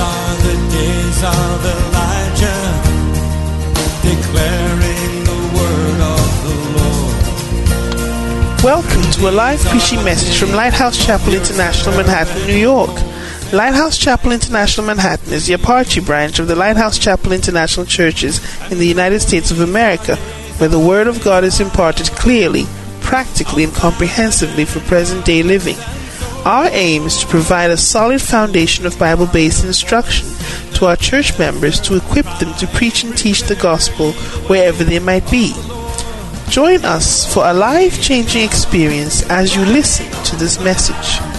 are 0.00 0.34
the 0.36 0.56
days 0.72 1.20
of 1.22 1.64
Elijah, 1.76 2.64
declaring 4.00 5.12
the 5.28 5.38
word 5.56 6.00
of 6.16 6.26
the 6.44 6.56
Lord. 6.76 7.14
Welcome 8.64 9.04
to 9.12 9.28
a 9.28 9.30
live 9.30 9.60
preaching 9.66 10.02
message 10.02 10.38
from 10.38 10.56
Lighthouse 10.56 10.96
Chapel 11.04 11.34
International, 11.34 11.94
Manhattan, 11.96 12.46
New 12.46 12.56
York. 12.56 12.90
Lighthouse 13.52 13.98
Chapel 13.98 14.32
International 14.32 14.86
Manhattan 14.86 15.34
is 15.34 15.46
the 15.46 15.52
Apache 15.54 16.00
branch 16.00 16.38
of 16.38 16.48
the 16.48 16.56
Lighthouse 16.56 16.98
Chapel 16.98 17.32
International 17.32 17.84
Churches 17.84 18.40
in 18.72 18.78
the 18.78 18.86
United 18.86 19.20
States 19.20 19.50
of 19.50 19.60
America, 19.60 20.16
where 20.56 20.70
the 20.70 20.78
Word 20.78 21.08
of 21.08 21.22
God 21.22 21.44
is 21.44 21.60
imparted 21.60 22.06
clearly, 22.12 22.64
practically, 23.02 23.64
and 23.64 23.74
comprehensively 23.74 24.64
for 24.64 24.80
present 24.80 25.26
day 25.26 25.42
living. 25.42 25.76
Our 26.44 26.68
aim 26.72 27.04
is 27.04 27.18
to 27.18 27.26
provide 27.26 27.70
a 27.70 27.76
solid 27.76 28.22
foundation 28.22 28.86
of 28.86 28.98
Bible 28.98 29.26
based 29.26 29.64
instruction 29.64 30.26
to 30.74 30.86
our 30.86 30.96
church 30.96 31.38
members 31.38 31.78
to 31.80 31.96
equip 31.96 32.24
them 32.38 32.54
to 32.54 32.66
preach 32.68 33.04
and 33.04 33.16
teach 33.16 33.42
the 33.42 33.56
gospel 33.56 34.12
wherever 34.48 34.82
they 34.82 34.98
might 34.98 35.30
be. 35.30 35.52
Join 36.48 36.84
us 36.84 37.32
for 37.32 37.46
a 37.46 37.52
life 37.52 38.02
changing 38.02 38.42
experience 38.42 39.28
as 39.28 39.54
you 39.54 39.64
listen 39.64 40.10
to 40.24 40.36
this 40.36 40.58
message. 40.58 41.29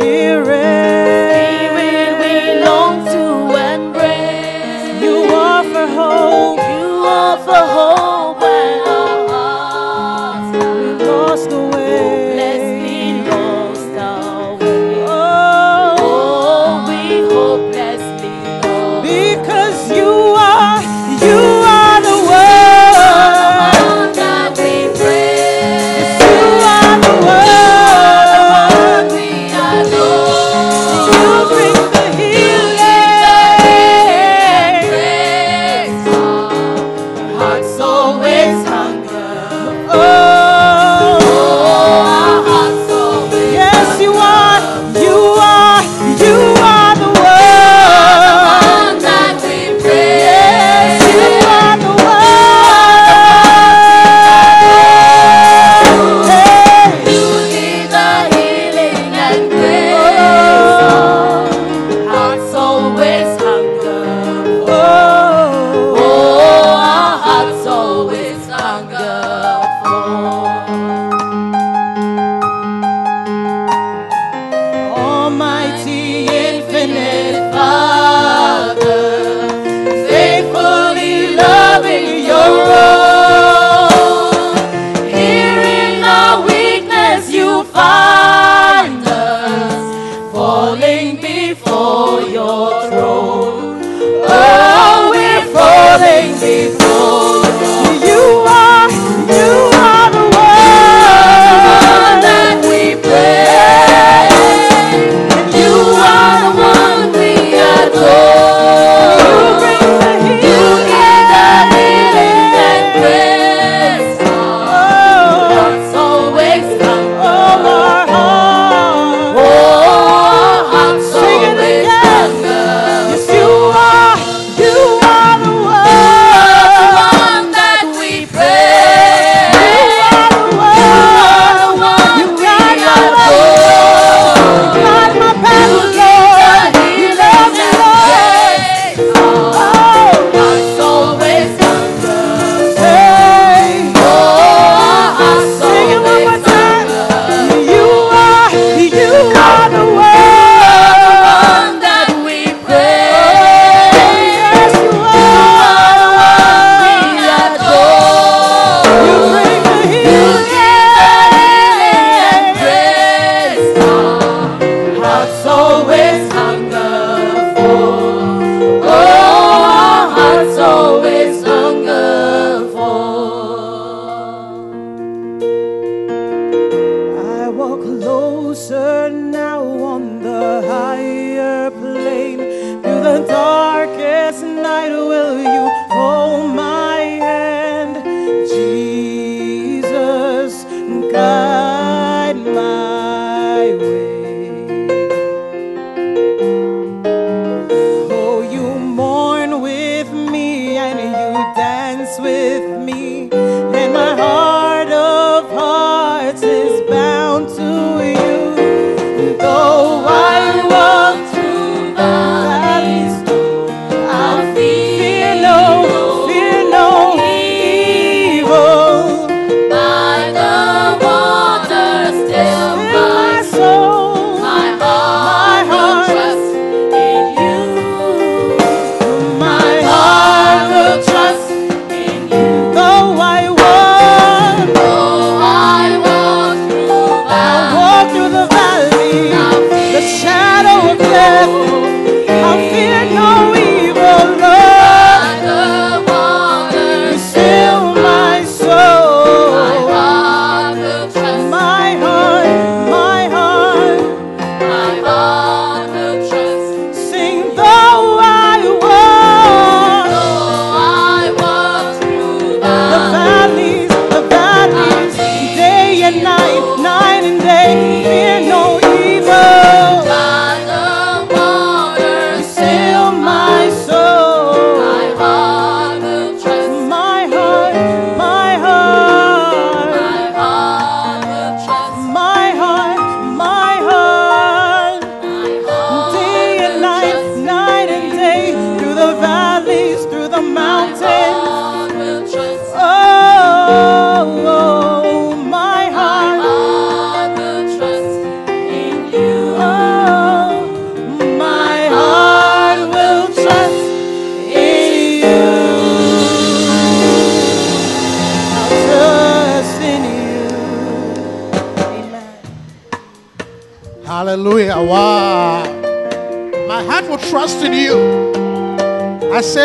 Spirit. 0.00 0.69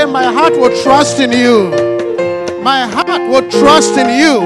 Say, 0.05 0.11
my 0.11 0.23
heart 0.31 0.53
will 0.53 0.75
trust 0.83 1.19
in 1.19 1.31
you. 1.31 1.69
My 2.61 2.87
heart 2.87 3.21
will 3.29 3.49
trust 3.49 3.97
in 3.97 4.19
you. 4.19 4.39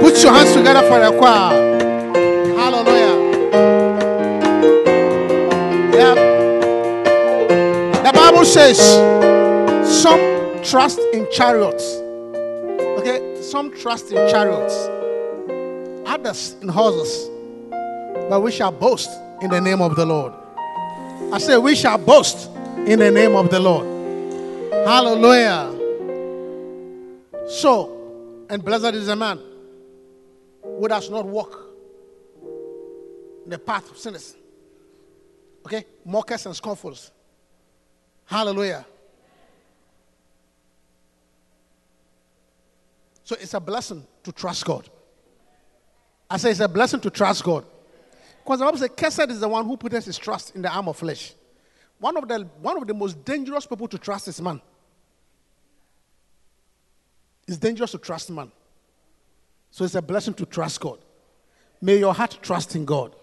Put 0.00 0.22
your 0.22 0.32
hands 0.32 0.54
together 0.54 0.82
for 0.88 0.98
the 1.00 1.10
choir. 1.18 1.52
Hallelujah. 2.56 3.16
Yeah. 5.94 6.14
The 8.02 8.12
Bible 8.12 8.44
says 8.44 8.78
some 10.02 10.20
trust 10.62 11.00
in 11.12 11.26
chariots. 11.32 11.96
Okay, 13.00 13.40
some 13.42 13.70
trust 13.76 14.10
in 14.10 14.28
chariots, 14.28 14.74
others 16.06 16.56
in 16.62 16.68
horses. 16.68 17.30
But 18.28 18.40
we 18.40 18.50
shall 18.50 18.72
boast 18.72 19.10
in 19.40 19.50
the 19.50 19.60
name 19.60 19.80
of 19.80 19.96
the 19.96 20.04
Lord. 20.04 20.32
I 21.32 21.38
say, 21.38 21.56
we 21.58 21.74
shall 21.74 21.98
boast 21.98 22.50
in 22.86 22.98
the 22.98 23.10
name 23.10 23.36
of 23.36 23.50
the 23.50 23.60
Lord. 23.60 23.86
Hallelujah. 24.88 25.68
So, 27.46 28.46
and 28.48 28.64
blessed 28.64 28.94
is 28.94 29.08
the 29.08 29.16
man 29.16 29.38
who 30.62 30.88
does 30.88 31.10
not 31.10 31.26
walk 31.26 31.68
in 33.44 33.50
the 33.50 33.58
path 33.58 33.90
of 33.90 33.98
sinners. 33.98 34.34
Okay? 35.66 35.84
Mockers 36.06 36.46
and 36.46 36.56
scoffers. 36.56 37.10
Hallelujah. 38.24 38.86
So 43.24 43.36
it's 43.38 43.52
a 43.52 43.60
blessing 43.60 44.06
to 44.24 44.32
trust 44.32 44.64
God. 44.64 44.88
I 46.30 46.38
say 46.38 46.50
it's 46.50 46.60
a 46.60 46.68
blessing 46.68 47.00
to 47.00 47.10
trust 47.10 47.44
God. 47.44 47.66
Because 48.42 48.60
the 48.60 48.64
Bible 48.64 48.78
says, 48.78 48.90
Cursed 48.96 49.30
is 49.30 49.40
the 49.40 49.48
one 49.50 49.66
who 49.66 49.76
puts 49.76 50.06
his 50.06 50.16
trust 50.16 50.56
in 50.56 50.62
the 50.62 50.74
arm 50.74 50.88
of 50.88 50.96
flesh. 50.96 51.34
One 51.98 52.16
of 52.16 52.26
the, 52.26 52.48
one 52.62 52.78
of 52.78 52.86
the 52.86 52.94
most 52.94 53.22
dangerous 53.22 53.66
people 53.66 53.86
to 53.88 53.98
trust 53.98 54.28
is 54.28 54.40
man. 54.40 54.62
It's 57.48 57.56
dangerous 57.56 57.92
to 57.92 57.98
trust 57.98 58.30
man. 58.30 58.52
So 59.70 59.84
it's 59.84 59.94
a 59.94 60.02
blessing 60.02 60.34
to 60.34 60.46
trust 60.46 60.80
God. 60.80 60.98
May 61.80 61.96
your 61.98 62.12
heart 62.12 62.38
trust 62.42 62.76
in 62.76 62.84
God. 62.84 63.14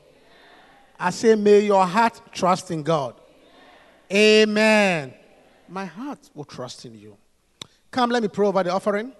I 0.99 1.11
say, 1.11 1.35
may 1.35 1.59
your 1.59 1.85
heart 1.85 2.19
trust 2.31 2.71
in 2.71 2.81
God. 2.81 3.15
Amen. 4.11 5.13
My 5.69 5.85
heart 5.85 6.19
will 6.33 6.45
trust 6.45 6.85
in 6.85 6.95
you. 6.95 7.17
Come, 7.91 8.09
let 8.09 8.23
me 8.23 8.29
pray 8.29 8.47
over 8.47 8.63
the 8.63 8.71
offering. 8.71 9.13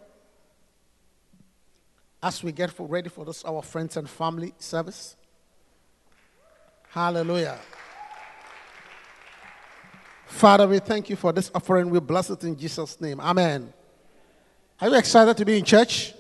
As 2.24 2.44
we 2.44 2.52
get 2.52 2.72
for, 2.72 2.88
ready 2.88 3.10
for 3.10 3.26
this, 3.26 3.44
our 3.46 3.62
friends 3.62 3.98
and 3.98 4.10
family 4.10 4.54
service. 4.58 5.16
Hallelujah. 6.90 7.60
Father, 10.26 10.68
we 10.68 10.80
thank 10.80 11.10
you 11.10 11.16
for 11.16 11.32
this 11.32 11.52
offering. 11.54 11.90
We 11.90 12.00
bless 12.00 12.30
it 12.30 12.44
in 12.44 12.58
Jesus' 12.58 13.00
name. 13.00 13.20
Amen. 13.20 13.72
Are 14.82 14.90
you 14.90 14.96
excited 14.96 15.38
to 15.38 15.46
be 15.46 15.58
in 15.58 15.64
church? 15.64 16.14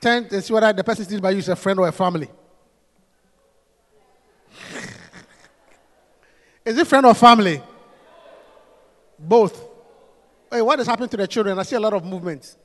Turn 0.00 0.26
and 0.30 0.42
see 0.44 0.52
whether 0.52 0.72
the 0.72 0.82
person 0.82 1.04
sitting 1.04 1.20
by 1.20 1.30
you 1.30 1.38
is 1.38 1.48
a 1.48 1.56
friend 1.56 1.78
or 1.78 1.86
a 1.86 1.92
family. 1.92 2.28
is 6.64 6.78
it 6.78 6.86
friend 6.86 7.06
or 7.06 7.14
family? 7.14 7.62
Both. 9.18 9.66
Hey, 10.50 10.62
what 10.62 10.80
is 10.80 10.86
happening 10.86 11.08
to 11.10 11.16
the 11.16 11.26
children? 11.26 11.58
I 11.58 11.62
see 11.62 11.76
a 11.76 11.80
lot 11.80 11.92
of 11.92 12.04
movement. 12.04 12.56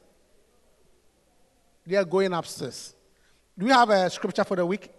They 1.85 1.95
are 1.95 2.05
going 2.05 2.33
upstairs. 2.33 2.95
Do 3.57 3.65
we 3.65 3.71
have 3.71 3.89
a 3.89 4.09
scripture 4.09 4.43
for 4.43 4.55
the 4.55 4.65
week? 4.65 4.89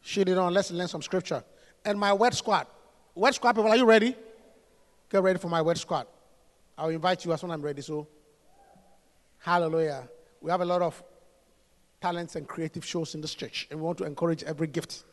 Shade 0.00 0.28
it 0.28 0.38
on. 0.38 0.52
Let's 0.52 0.70
learn 0.70 0.88
some 0.88 1.02
scripture. 1.02 1.44
And 1.84 1.98
my 1.98 2.12
word 2.12 2.34
squad. 2.34 2.66
Word 3.14 3.34
squad 3.34 3.52
people, 3.52 3.70
are 3.70 3.76
you 3.76 3.84
ready? 3.84 4.16
Get 5.10 5.22
ready 5.22 5.38
for 5.38 5.48
my 5.48 5.62
word 5.62 5.78
squad. 5.78 6.06
I'll 6.78 6.90
invite 6.90 7.24
you 7.24 7.32
as 7.32 7.40
soon 7.40 7.50
as 7.50 7.54
I'm 7.54 7.62
ready. 7.62 7.80
So, 7.80 8.06
hallelujah. 9.38 10.08
We 10.40 10.50
have 10.50 10.60
a 10.60 10.64
lot 10.64 10.82
of 10.82 11.02
talents 12.00 12.36
and 12.36 12.46
creative 12.46 12.84
shows 12.84 13.14
in 13.14 13.20
this 13.20 13.34
church, 13.34 13.66
and 13.70 13.80
we 13.80 13.86
want 13.86 13.98
to 13.98 14.04
encourage 14.04 14.42
every 14.42 14.66
gift. 14.66 15.04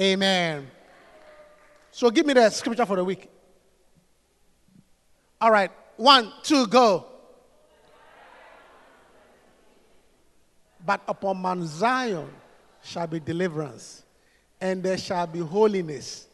Amen. 0.00 0.70
So, 1.90 2.10
give 2.10 2.24
me 2.24 2.32
the 2.32 2.48
scripture 2.50 2.86
for 2.86 2.96
the 2.96 3.04
week. 3.04 3.28
All 5.40 5.50
right. 5.50 5.70
One, 5.96 6.32
two, 6.42 6.66
go. 6.66 7.06
But 10.84 11.02
upon 11.06 11.38
Mount 11.38 11.64
Zion 11.64 12.30
shall 12.82 13.06
be 13.06 13.20
deliverance, 13.20 14.04
and 14.60 14.82
there 14.82 14.96
shall 14.96 15.26
be 15.26 15.40
holiness, 15.40 16.28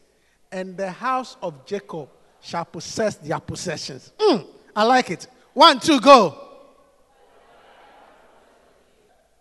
and 0.52 0.76
the 0.76 0.90
house 0.90 1.37
of 1.42 1.66
Jacob 1.66 2.08
shall 2.44 2.64
possess 2.64 3.16
their 3.16 3.40
possessions. 3.40 4.12
Mm, 4.18 4.46
I 4.76 4.84
like 4.84 5.10
it. 5.10 5.26
One, 5.54 5.80
two, 5.80 5.98
go. 6.00 6.38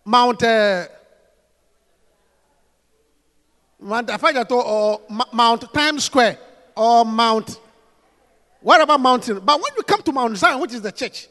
Mount 0.05 0.41
uh, 0.43 0.85
Mount 3.79 4.09
or 4.51 5.01
Mount 5.33 5.73
Times 5.73 6.05
Square 6.05 6.37
or 6.75 7.05
Mount 7.05 7.59
whatever 8.61 8.97
mountain. 8.97 9.39
But 9.39 9.61
when 9.61 9.71
you 9.75 9.83
come 9.83 10.01
to 10.01 10.11
Mount 10.11 10.37
Zion, 10.37 10.59
which 10.59 10.73
is 10.73 10.81
the 10.81 10.91
church, 10.91 11.27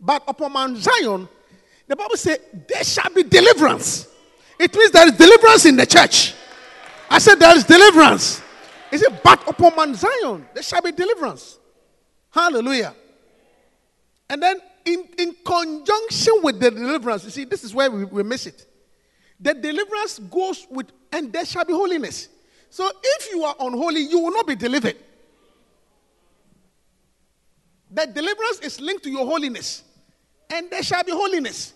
but 0.00 0.22
upon 0.26 0.52
Mount 0.52 0.76
Zion, 0.76 1.28
the 1.86 1.96
Bible 1.96 2.16
says 2.16 2.40
there 2.66 2.84
shall 2.84 3.10
be 3.10 3.22
deliverance. 3.22 4.08
It 4.58 4.74
means 4.74 4.90
there 4.90 5.06
is 5.06 5.14
deliverance 5.14 5.66
in 5.66 5.76
the 5.76 5.86
church. 5.86 6.34
I 7.08 7.18
said 7.18 7.36
there 7.36 7.56
is 7.56 7.64
deliverance. 7.64 8.42
He 8.96 9.04
said, 9.04 9.20
but 9.22 9.46
upon 9.46 9.76
Mount 9.76 9.94
Zion 9.94 10.46
there 10.54 10.62
shall 10.62 10.80
be 10.80 10.90
deliverance. 10.90 11.58
Hallelujah. 12.30 12.94
And 14.30 14.42
then 14.42 14.56
in, 14.86 15.04
in 15.18 15.36
conjunction 15.44 16.32
with 16.42 16.58
the 16.60 16.70
deliverance, 16.70 17.24
you 17.24 17.30
see, 17.30 17.44
this 17.44 17.62
is 17.62 17.74
where 17.74 17.90
we, 17.90 18.04
we 18.04 18.22
miss 18.22 18.46
it. 18.46 18.66
The 19.38 19.52
deliverance 19.52 20.18
goes 20.18 20.66
with, 20.70 20.86
and 21.12 21.30
there 21.30 21.44
shall 21.44 21.66
be 21.66 21.74
holiness. 21.74 22.28
So 22.70 22.90
if 23.02 23.30
you 23.32 23.44
are 23.44 23.54
unholy, 23.60 24.00
you 24.00 24.18
will 24.18 24.30
not 24.32 24.46
be 24.46 24.54
delivered. 24.54 24.96
The 27.90 28.06
deliverance 28.06 28.60
is 28.60 28.80
linked 28.80 29.04
to 29.04 29.10
your 29.10 29.26
holiness, 29.26 29.84
and 30.48 30.70
there 30.70 30.82
shall 30.82 31.04
be 31.04 31.12
holiness. 31.12 31.74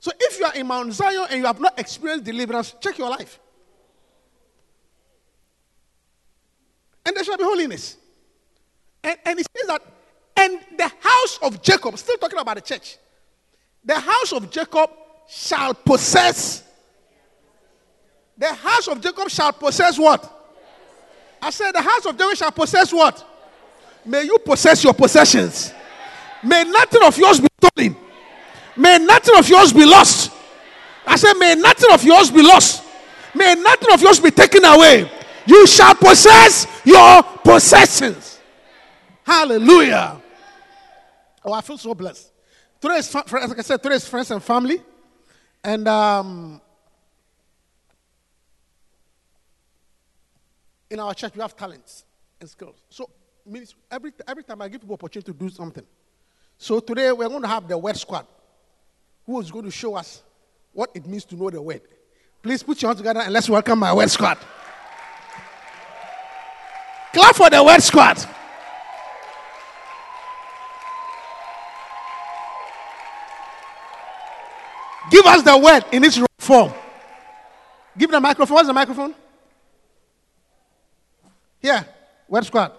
So 0.00 0.10
if 0.18 0.40
you 0.40 0.46
are 0.46 0.54
in 0.54 0.66
Mount 0.66 0.92
Zion 0.92 1.26
and 1.30 1.38
you 1.38 1.46
have 1.46 1.60
not 1.60 1.78
experienced 1.78 2.24
deliverance, 2.24 2.74
check 2.80 2.98
your 2.98 3.10
life. 3.10 3.38
And 7.06 7.16
there 7.16 7.24
shall 7.24 7.36
be 7.36 7.44
holiness. 7.44 7.96
And, 9.02 9.18
and 9.24 9.38
it 9.38 9.46
says 9.56 9.66
that, 9.66 9.82
and 10.36 10.58
the 10.76 10.90
house 11.00 11.38
of 11.42 11.62
Jacob, 11.62 11.96
still 11.98 12.16
talking 12.16 12.38
about 12.38 12.56
the 12.56 12.62
church, 12.62 12.96
the 13.84 13.98
house 13.98 14.32
of 14.32 14.50
Jacob 14.50 14.90
shall 15.28 15.74
possess. 15.74 16.62
The 18.36 18.52
house 18.52 18.88
of 18.88 19.00
Jacob 19.00 19.28
shall 19.28 19.52
possess 19.52 19.98
what? 19.98 20.30
I 21.40 21.50
said, 21.50 21.72
the 21.72 21.82
house 21.82 22.06
of 22.06 22.16
Jacob 22.16 22.36
shall 22.36 22.52
possess 22.52 22.92
what? 22.92 23.24
May 24.04 24.24
you 24.24 24.38
possess 24.38 24.82
your 24.82 24.94
possessions. 24.94 25.72
May 26.42 26.64
nothing 26.64 27.02
of 27.02 27.16
yours 27.16 27.40
be 27.40 27.48
stolen. 27.62 27.96
May 28.76 28.98
nothing 28.98 29.36
of 29.38 29.48
yours 29.48 29.72
be 29.72 29.86
lost. 29.86 30.32
I 31.06 31.16
said, 31.16 31.34
may 31.34 31.54
nothing 31.54 31.92
of 31.92 32.02
yours 32.02 32.30
be 32.30 32.42
lost. 32.42 32.82
May 33.34 33.54
nothing 33.54 33.92
of 33.92 34.00
yours 34.00 34.20
be 34.20 34.30
taken 34.30 34.64
away. 34.64 35.10
You 35.46 35.66
shall 35.66 35.94
possess 35.94 36.66
your 36.84 37.22
possessions. 37.22 38.40
Hallelujah. 39.24 40.20
Oh, 41.44 41.52
I 41.52 41.60
feel 41.60 41.78
so 41.78 41.94
blessed. 41.94 42.30
Today 42.80 42.96
is, 42.96 43.14
like 43.14 43.58
I 43.58 43.62
said, 43.62 43.82
today 43.82 43.98
friends 43.98 44.30
and 44.30 44.42
family. 44.42 44.80
And 45.62 45.88
um, 45.88 46.60
in 50.90 51.00
our 51.00 51.14
church, 51.14 51.34
we 51.34 51.40
have 51.40 51.56
talents 51.56 52.04
and 52.40 52.48
skills. 52.48 52.76
So 52.90 53.10
means 53.46 53.74
every, 53.90 54.12
every 54.26 54.44
time 54.44 54.62
I 54.62 54.68
give 54.68 54.80
people 54.80 54.94
opportunity 54.94 55.32
to 55.32 55.38
do 55.38 55.50
something. 55.50 55.84
So 56.56 56.80
today 56.80 57.12
we're 57.12 57.28
going 57.28 57.42
to 57.42 57.48
have 57.48 57.68
the 57.68 57.76
word 57.76 57.96
squad 57.96 58.26
who 59.26 59.40
is 59.40 59.50
going 59.50 59.64
to 59.64 59.70
show 59.70 59.94
us 59.94 60.22
what 60.72 60.90
it 60.94 61.06
means 61.06 61.24
to 61.26 61.36
know 61.36 61.50
the 61.50 61.60
word. 61.60 61.82
Please 62.42 62.62
put 62.62 62.80
your 62.80 62.90
hands 62.90 62.98
together 62.98 63.20
and 63.20 63.32
let's 63.32 63.48
welcome 63.48 63.78
my 63.78 63.92
word 63.92 64.10
squad. 64.10 64.38
Clap 67.14 67.36
for 67.36 67.48
the 67.48 67.62
word 67.62 67.80
squad. 67.80 68.16
Give 75.10 75.24
us 75.26 75.42
the 75.42 75.56
word 75.56 75.84
in 75.92 76.02
its 76.02 76.18
form. 76.38 76.72
Give 77.96 78.10
the 78.10 78.20
microphone. 78.20 78.54
What's 78.56 78.66
the 78.66 78.72
microphone? 78.72 79.14
Here, 81.60 81.86
word 82.28 82.44
squad. 82.44 82.72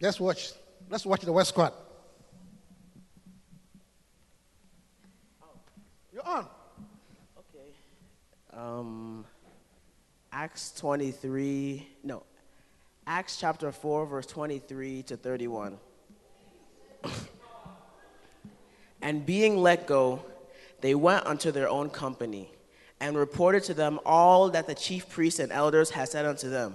Just 0.00 0.20
watch. 0.20 0.52
Let's 0.88 1.04
watch 1.04 1.22
the 1.22 1.32
word 1.32 1.46
squad. 1.46 1.72
You're 6.12 6.24
on. 6.24 6.46
Okay. 7.36 7.74
Um, 8.56 9.25
Acts 10.38 10.70
23, 10.76 11.88
no, 12.04 12.22
Acts 13.06 13.38
chapter 13.38 13.72
4, 13.72 14.04
verse 14.04 14.26
23 14.26 15.02
to 15.04 15.16
31. 15.16 15.78
and 19.00 19.24
being 19.24 19.56
let 19.56 19.86
go, 19.86 20.22
they 20.82 20.94
went 20.94 21.24
unto 21.24 21.50
their 21.50 21.70
own 21.70 21.88
company 21.88 22.50
and 23.00 23.16
reported 23.16 23.62
to 23.62 23.72
them 23.72 23.98
all 24.04 24.50
that 24.50 24.66
the 24.66 24.74
chief 24.74 25.08
priests 25.08 25.40
and 25.40 25.50
elders 25.50 25.88
had 25.88 26.06
said 26.10 26.26
unto 26.26 26.50
them. 26.50 26.74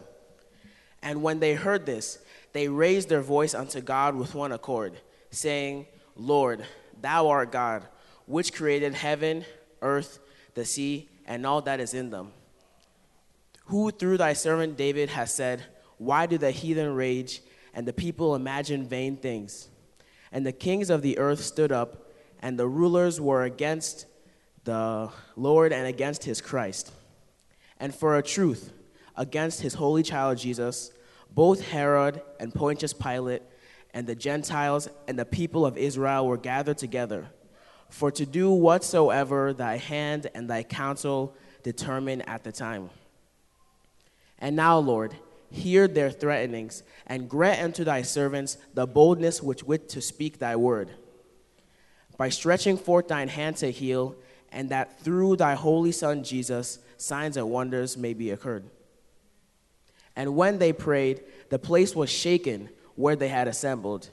And 1.03 1.22
when 1.22 1.39
they 1.39 1.53
heard 1.53 1.86
this, 1.86 2.18
they 2.53 2.68
raised 2.68 3.10
their 3.10 3.22
voice 3.22 3.53
unto 3.53 3.80
God 3.80 4.15
with 4.15 4.34
one 4.34 4.53
accord, 4.53 4.94
saying, 5.30 5.86
Lord, 6.15 6.65
thou 7.00 7.27
art 7.27 7.51
God, 7.51 7.86
which 8.25 8.53
created 8.53 8.96
heaven, 8.96 9.46
earth, 9.84 10.18
the 10.56 10.65
sea, 10.65 11.10
and 11.27 11.46
all 11.46 11.62
that 11.62 11.80
is 11.80 11.94
in 11.94 12.10
them. 12.10 12.32
Who 13.72 13.90
through 13.90 14.18
thy 14.18 14.34
servant 14.34 14.75
David 14.75 15.08
has 15.12 15.34
said, 15.34 15.63
Why 15.98 16.25
do 16.25 16.38
the 16.38 16.51
heathen 16.51 16.94
rage, 16.94 17.42
and 17.74 17.88
the 17.88 17.94
people 17.94 18.36
imagine 18.36 18.86
vain 18.86 19.16
things? 19.16 19.70
And 20.30 20.46
the 20.46 20.51
kings 20.51 20.90
of 20.90 21.01
the 21.01 21.18
earth 21.18 21.40
stood 21.40 21.72
up, 21.72 22.12
and 22.42 22.60
the 22.60 22.68
rulers 22.68 23.22
were 23.22 23.44
against 23.44 24.08
the 24.66 25.10
Lord 25.38 25.72
and 25.72 25.88
against 25.88 26.25
his 26.25 26.42
Christ. 26.42 26.92
And 27.80 27.96
for 27.96 28.18
a 28.18 28.22
truth, 28.22 28.74
against 29.16 29.62
his 29.62 29.75
holy 29.75 30.04
child 30.04 30.38
Jesus, 30.40 30.92
both 31.34 31.62
Herod 31.62 32.22
and 32.42 32.54
Pontius 32.54 32.92
Pilate 32.92 33.42
and 33.94 34.06
the 34.06 34.16
Gentiles 34.16 34.90
and 35.08 35.18
the 35.18 35.24
people 35.24 35.66
of 35.66 35.78
Israel 35.78 36.28
were 36.28 36.36
gathered 36.36 36.78
together, 36.78 37.30
for 37.88 38.12
to 38.12 38.25
do 38.25 38.51
whatsoever 38.51 39.54
thy 39.54 39.78
hand 39.78 40.30
and 40.36 40.50
thy 40.50 40.63
counsel 40.63 41.38
determined 41.63 42.28
at 42.28 42.44
the 42.44 42.51
time. 42.51 42.90
And 44.41 44.55
now, 44.55 44.79
Lord, 44.79 45.15
hear 45.51 45.88
their 45.88 46.10
threatenings, 46.10 46.83
and 47.05 47.29
grant 47.29 47.62
unto 47.62 47.83
thy 47.83 48.01
servants 48.01 48.57
the 48.74 48.88
boldness 48.88 49.41
which 49.41 49.63
to 49.89 50.01
speak 50.01 50.39
thy 50.39 50.55
word. 50.55 50.89
By 52.17 52.29
stretching 52.29 52.77
forth 52.77 53.07
thine 53.07 53.27
hand 53.27 53.57
to 53.57 53.71
heal, 53.71 54.15
and 54.51 54.69
that 54.69 55.00
through 55.00 55.38
thy 55.38 55.53
holy 55.53 55.91
Son 55.91 56.24
Jesus 56.24 56.79
signs 56.98 57.38
and 57.38 57.50
wonders 57.50 57.95
may 57.95 58.13
be 58.13 58.31
occurred. 58.31 58.65
And 60.15 60.36
when 60.36 60.60
they 60.60 60.74
prayed, 60.74 61.24
the 61.50 61.60
place 61.60 61.95
was 61.95 62.10
shaken 62.10 62.69
where 62.95 63.15
they 63.15 63.29
had 63.29 63.48
assembled, 63.48 64.10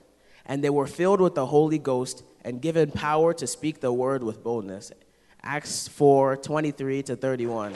and 0.47 0.63
they 0.63 0.71
were 0.71 0.87
filled 0.87 1.21
with 1.21 1.35
the 1.35 1.47
Holy 1.47 1.79
Ghost 1.79 2.23
and 2.43 2.63
given 2.63 2.91
power 2.91 3.35
to 3.35 3.47
speak 3.47 3.81
the 3.81 3.93
word 3.93 4.23
with 4.23 4.43
boldness. 4.43 4.93
Acts 5.43 5.89
4 5.89 6.37
23 6.37 7.03
to 7.05 7.17
31. 7.17 7.75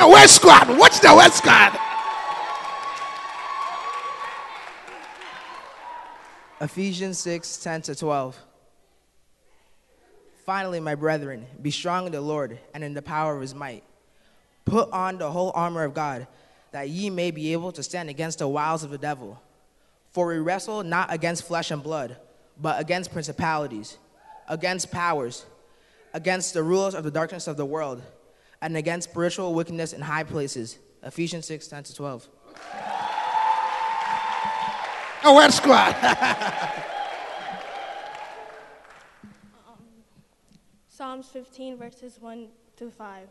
The 0.00 0.08
West 0.08 0.36
Squad. 0.36 0.78
Watch 0.78 0.98
the 1.00 1.14
West 1.14 1.36
Squad. 1.36 1.78
Ephesians 6.58 7.18
6 7.18 7.58
10 7.58 7.82
to 7.82 7.94
12. 7.94 8.38
Finally, 10.46 10.80
my 10.80 10.94
brethren, 10.94 11.46
be 11.60 11.70
strong 11.70 12.06
in 12.06 12.12
the 12.12 12.20
Lord 12.22 12.58
and 12.72 12.82
in 12.82 12.94
the 12.94 13.02
power 13.02 13.34
of 13.34 13.42
his 13.42 13.54
might. 13.54 13.84
Put 14.64 14.90
on 14.90 15.18
the 15.18 15.30
whole 15.30 15.52
armor 15.54 15.84
of 15.84 15.92
God, 15.92 16.26
that 16.72 16.88
ye 16.88 17.10
may 17.10 17.30
be 17.30 17.52
able 17.52 17.70
to 17.72 17.82
stand 17.82 18.08
against 18.08 18.38
the 18.38 18.48
wiles 18.48 18.82
of 18.82 18.88
the 18.88 18.96
devil. 18.96 19.38
For 20.12 20.28
we 20.28 20.38
wrestle 20.38 20.82
not 20.82 21.12
against 21.12 21.46
flesh 21.46 21.70
and 21.70 21.82
blood, 21.82 22.16
but 22.58 22.80
against 22.80 23.12
principalities, 23.12 23.98
against 24.48 24.90
powers, 24.90 25.44
against 26.14 26.54
the 26.54 26.62
rulers 26.62 26.94
of 26.94 27.04
the 27.04 27.10
darkness 27.10 27.46
of 27.46 27.58
the 27.58 27.66
world, 27.66 28.02
and 28.62 28.76
against 28.76 29.10
spiritual 29.10 29.54
wickedness 29.54 29.92
in 29.92 30.00
high 30.02 30.24
places. 30.24 30.78
Ephesians 31.02 31.46
6 31.46 31.66
10 31.66 31.84
to 31.84 31.94
12. 31.94 32.28
The 35.22 35.32
West 35.32 35.58
Squad. 35.58 35.94
Psalms 40.88 41.28
15, 41.28 41.78
verses 41.78 42.18
1 42.20 42.48
through 42.76 42.90
5. 42.90 43.28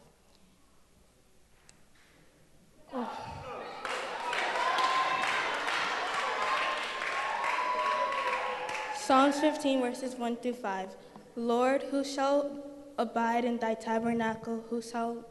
Psalms 8.95 9.39
15, 9.39 9.81
verses 9.81 10.15
1 10.15 10.37
through 10.37 10.53
5. 10.53 10.89
Lord, 11.35 11.83
who 11.83 12.03
shall 12.03 12.68
abide 12.99 13.45
in 13.45 13.57
thy 13.57 13.73
tabernacle? 13.73 14.63
Who 14.69 14.81
shall, 14.81 15.25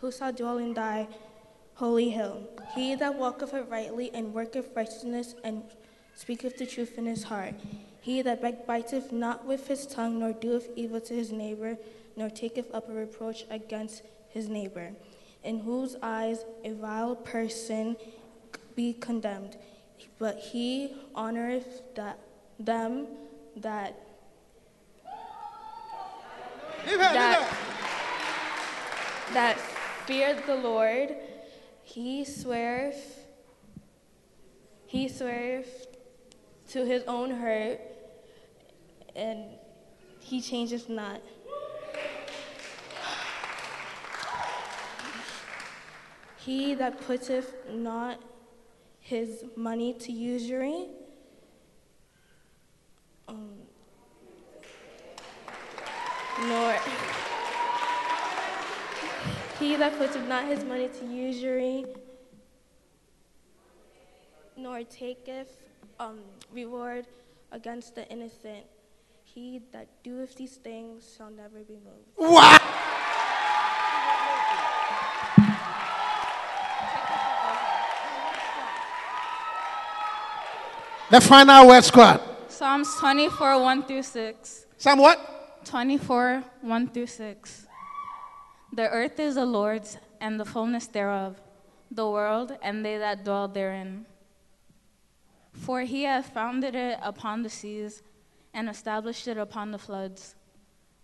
who 0.00 0.12
shall 0.12 0.32
dwell 0.32 0.58
in 0.58 0.74
thy 0.74 1.08
holy 1.74 2.10
hill? 2.10 2.48
He 2.74 2.94
that 2.94 3.16
walketh 3.16 3.54
uprightly 3.54 4.10
and 4.14 4.32
worketh 4.32 4.70
righteousness 4.76 5.34
and 5.42 5.64
speaketh 6.14 6.58
the 6.58 6.66
truth 6.66 6.98
in 6.98 7.06
his 7.06 7.24
heart. 7.24 7.54
He 8.00 8.20
that 8.22 8.42
backbiteth 8.42 9.10
not 9.10 9.46
with 9.46 9.66
his 9.68 9.86
tongue, 9.86 10.18
nor 10.18 10.32
doeth 10.32 10.68
evil 10.76 11.00
to 11.00 11.14
his 11.14 11.32
neighbor, 11.32 11.78
nor 12.16 12.28
taketh 12.28 12.72
up 12.74 12.88
a 12.88 12.92
reproach 12.92 13.44
against 13.48 14.02
his 14.28 14.48
neighbor, 14.48 14.92
in 15.42 15.60
whose 15.60 15.96
eyes 16.02 16.44
a 16.64 16.72
vile 16.72 17.16
person 17.16 17.96
be 18.74 18.92
condemned. 18.92 19.56
But 20.18 20.38
he 20.38 20.94
honoreth 21.14 21.94
that, 21.94 22.18
them 22.58 23.06
that 23.56 23.98
that, 26.86 27.48
that 29.32 29.58
fear 30.06 30.40
the 30.46 30.56
Lord, 30.56 31.14
he 31.82 32.24
sweareth, 32.24 33.26
he 34.86 35.08
sweareth 35.08 35.86
to 36.70 36.84
his 36.84 37.02
own 37.04 37.30
hurt, 37.30 37.80
and 39.14 39.44
he 40.20 40.40
changes 40.40 40.88
not. 40.88 41.20
He 46.38 46.74
that 46.74 47.00
putteth 47.06 47.54
not 47.70 48.20
his 48.98 49.44
money 49.54 49.92
to 49.94 50.10
usury, 50.12 50.88
um, 53.28 53.61
nor 56.48 56.78
he 59.58 59.76
that 59.76 59.96
putteth 59.96 60.26
not 60.26 60.46
his 60.46 60.64
money 60.64 60.88
to 60.88 61.06
usury, 61.06 61.86
nor 64.56 64.82
taketh 64.82 65.48
um, 66.00 66.18
reward 66.52 67.06
against 67.52 67.94
the 67.94 68.08
innocent. 68.10 68.64
He 69.22 69.62
that 69.72 69.86
doeth 70.02 70.34
these 70.34 70.56
things 70.56 71.14
shall 71.16 71.30
never 71.30 71.60
be 71.60 71.74
moved. 71.74 72.08
Wow. 72.18 72.58
The 81.10 81.20
final 81.20 81.68
West 81.68 81.88
Squad. 81.88 82.20
Psalms 82.48 82.88
24, 82.96 83.60
1 83.60 83.82
through 83.84 84.02
6. 84.02 84.66
Some 84.78 84.98
what? 84.98 85.31
24, 85.64 86.44
1 86.60 86.88
through 86.88 87.06
6. 87.06 87.66
The 88.72 88.88
earth 88.88 89.20
is 89.20 89.34
the 89.34 89.44
Lord's 89.44 89.98
and 90.20 90.38
the 90.38 90.44
fullness 90.44 90.86
thereof, 90.86 91.40
the 91.90 92.08
world 92.08 92.56
and 92.62 92.84
they 92.84 92.98
that 92.98 93.24
dwell 93.24 93.48
therein. 93.48 94.06
For 95.52 95.82
he 95.82 96.04
hath 96.04 96.32
founded 96.32 96.74
it 96.74 96.98
upon 97.02 97.42
the 97.42 97.50
seas 97.50 98.02
and 98.54 98.68
established 98.68 99.28
it 99.28 99.36
upon 99.36 99.70
the 99.70 99.78
floods. 99.78 100.34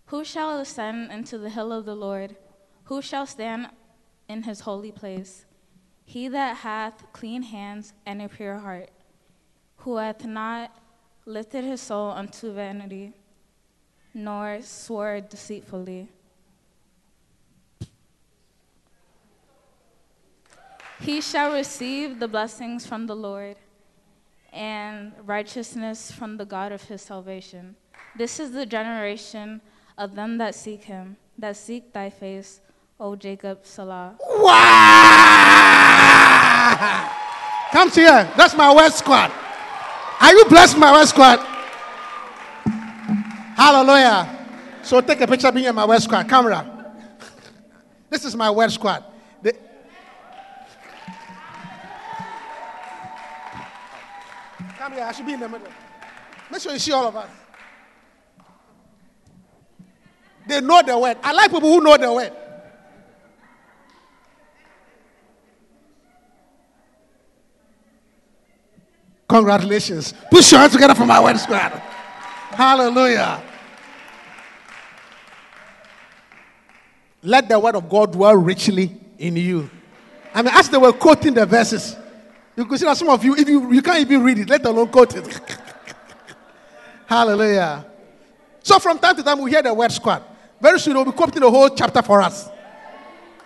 Who 0.07 0.23
shall 0.23 0.59
ascend 0.59 1.11
into 1.11 1.37
the 1.37 1.49
hill 1.49 1.71
of 1.71 1.85
the 1.85 1.95
Lord? 1.95 2.35
Who 2.85 3.01
shall 3.01 3.27
stand 3.27 3.69
in 4.27 4.43
his 4.43 4.61
holy 4.61 4.91
place? 4.91 5.45
He 6.05 6.27
that 6.27 6.57
hath 6.57 7.05
clean 7.13 7.43
hands 7.43 7.93
and 8.05 8.21
a 8.21 8.29
pure 8.29 8.57
heart, 8.57 8.89
who 9.77 9.97
hath 9.97 10.25
not 10.25 10.75
lifted 11.25 11.63
his 11.63 11.81
soul 11.81 12.09
unto 12.09 12.51
vanity, 12.51 13.13
nor 14.13 14.59
swore 14.61 15.21
deceitfully. 15.21 16.09
He 21.01 21.21
shall 21.21 21.53
receive 21.53 22.19
the 22.19 22.27
blessings 22.27 22.85
from 22.85 23.07
the 23.07 23.15
Lord 23.15 23.55
and 24.51 25.13
righteousness 25.25 26.11
from 26.11 26.37
the 26.37 26.45
God 26.45 26.71
of 26.71 26.83
his 26.83 27.01
salvation. 27.01 27.75
This 28.17 28.39
is 28.39 28.51
the 28.51 28.65
generation 28.65 29.61
of 29.97 30.15
them 30.15 30.37
that 30.39 30.55
seek 30.55 30.83
him, 30.83 31.15
that 31.37 31.55
seek 31.55 31.93
thy 31.93 32.09
face, 32.09 32.59
O 32.99 33.15
Jacob 33.15 33.65
Selah. 33.65 34.15
Wow! 34.19 35.19
Come 37.71 37.91
here. 37.91 38.29
That's 38.35 38.55
my 38.55 38.73
West 38.73 38.97
Squad. 38.99 39.31
Are 40.19 40.33
you 40.33 40.45
blessed, 40.45 40.77
my 40.77 40.91
West 40.91 41.11
Squad? 41.11 41.39
Hallelujah. 43.59 44.47
So 44.83 45.01
take 45.01 45.19
a 45.19 45.27
picture 45.27 45.49
of 45.49 45.53
me 45.53 45.65
and 45.65 45.75
my 45.75 45.85
word 45.85 46.01
squad. 46.01 46.29
Camera. 46.29 46.95
This 48.09 48.23
is 48.23 48.33
my 48.33 48.49
word 48.49 48.71
squad. 48.71 49.03
The- 49.41 49.53
Come 54.77 54.93
here. 54.93 55.03
I 55.03 55.11
should 55.11 55.25
be 55.25 55.33
in 55.33 55.41
the 55.41 55.49
middle. 55.49 55.67
Make 56.49 56.61
sure 56.61 56.71
you 56.71 56.79
see 56.79 56.93
all 56.93 57.09
of 57.09 57.17
us. 57.17 57.29
They 60.47 60.61
know 60.61 60.81
the 60.81 60.97
word. 60.97 61.17
I 61.21 61.33
like 61.33 61.51
people 61.51 61.69
who 61.69 61.81
know 61.81 61.97
the 61.97 62.13
word. 62.13 62.31
Congratulations. 69.27 70.13
Put 70.31 70.49
your 70.49 70.61
hands 70.61 70.71
together 70.71 70.95
for 70.95 71.05
my 71.05 71.21
word 71.21 71.37
squad. 71.37 71.71
Hallelujah. 72.51 73.43
Let 77.21 77.49
the 77.49 77.59
word 77.59 77.75
of 77.75 77.89
God 77.89 78.13
dwell 78.13 78.35
richly 78.35 78.95
in 79.17 79.35
you. 79.35 79.69
I 80.33 80.41
mean, 80.41 80.53
as 80.53 80.69
they 80.69 80.77
were 80.77 80.93
quoting 80.93 81.33
the 81.33 81.45
verses, 81.45 81.95
you 82.55 82.65
could 82.65 82.79
see 82.79 82.85
that 82.85 82.97
some 82.97 83.09
of 83.09 83.23
you, 83.23 83.35
if 83.35 83.47
you, 83.47 83.71
you 83.73 83.81
can't 83.81 83.99
even 83.99 84.23
read 84.23 84.39
it, 84.39 84.49
let 84.49 84.65
alone 84.65 84.89
quote 84.89 85.15
it. 85.15 85.41
Hallelujah. 87.05 87.85
So 88.61 88.79
from 88.79 88.99
time 88.99 89.15
to 89.15 89.23
time, 89.23 89.39
we 89.41 89.51
hear 89.51 89.61
the 89.61 89.73
word 89.73 89.91
squad. 89.91 90.23
Very 90.61 90.79
soon, 90.79 90.93
they'll 90.93 91.05
be 91.05 91.11
quoting 91.11 91.41
the 91.41 91.49
whole 91.49 91.69
chapter 91.69 92.01
for 92.01 92.21
us. 92.21 92.49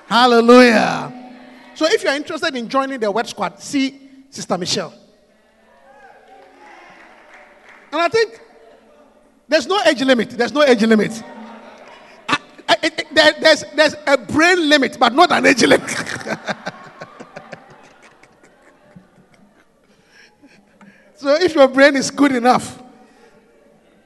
Hallelujah. 0.07 1.31
So 1.75 1.85
if 1.87 2.03
you're 2.03 2.13
interested 2.13 2.55
in 2.55 2.67
joining 2.67 2.99
the 2.99 3.09
word 3.09 3.27
squad, 3.27 3.59
see 3.59 3.99
Sister 4.29 4.57
Michelle. 4.57 4.93
And 7.91 8.01
I 8.01 8.07
think 8.07 8.41
there's 9.47 9.67
no 9.67 9.81
age 9.85 10.01
limit. 10.01 10.31
There's 10.31 10.51
no 10.51 10.63
age 10.63 10.81
limit. 10.81 11.23
It- 12.69 12.83
it- 12.83 13.07
there- 13.13 13.35
there's, 13.39 13.63
there's 13.75 13.95
a 14.07 14.17
brain 14.17 14.69
limit, 14.69 14.97
but 14.99 15.13
not 15.13 15.31
an 15.31 15.45
age 15.45 15.63
limit. 15.63 15.89
so 21.15 21.35
if 21.35 21.55
your 21.55 21.67
brain 21.67 21.95
is 21.95 22.09
good 22.11 22.31
enough, 22.33 22.81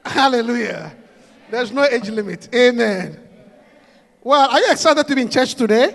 hallelujah, 0.04 0.94
there's 1.50 1.72
no 1.72 1.84
age 1.84 2.08
limit. 2.10 2.48
Amen. 2.54 3.18
Well, 4.22 4.50
are 4.50 4.60
you 4.60 4.70
excited 4.70 5.06
to 5.06 5.14
be 5.14 5.22
in 5.22 5.28
church 5.30 5.54
today? 5.54 5.94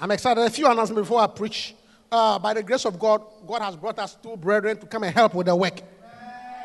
I'm 0.00 0.10
excited. 0.10 0.42
A 0.42 0.50
few 0.50 0.66
announcements 0.66 1.08
before 1.08 1.20
I 1.20 1.26
preach. 1.28 1.74
Uh, 2.10 2.38
by 2.38 2.52
the 2.52 2.62
grace 2.62 2.84
of 2.84 2.98
God, 2.98 3.22
God 3.46 3.62
has 3.62 3.76
brought 3.76 3.98
us 3.98 4.16
two 4.22 4.36
brethren 4.36 4.76
to 4.78 4.86
come 4.86 5.04
and 5.04 5.14
help 5.14 5.32
with 5.34 5.46
the 5.46 5.56
work. 5.56 5.80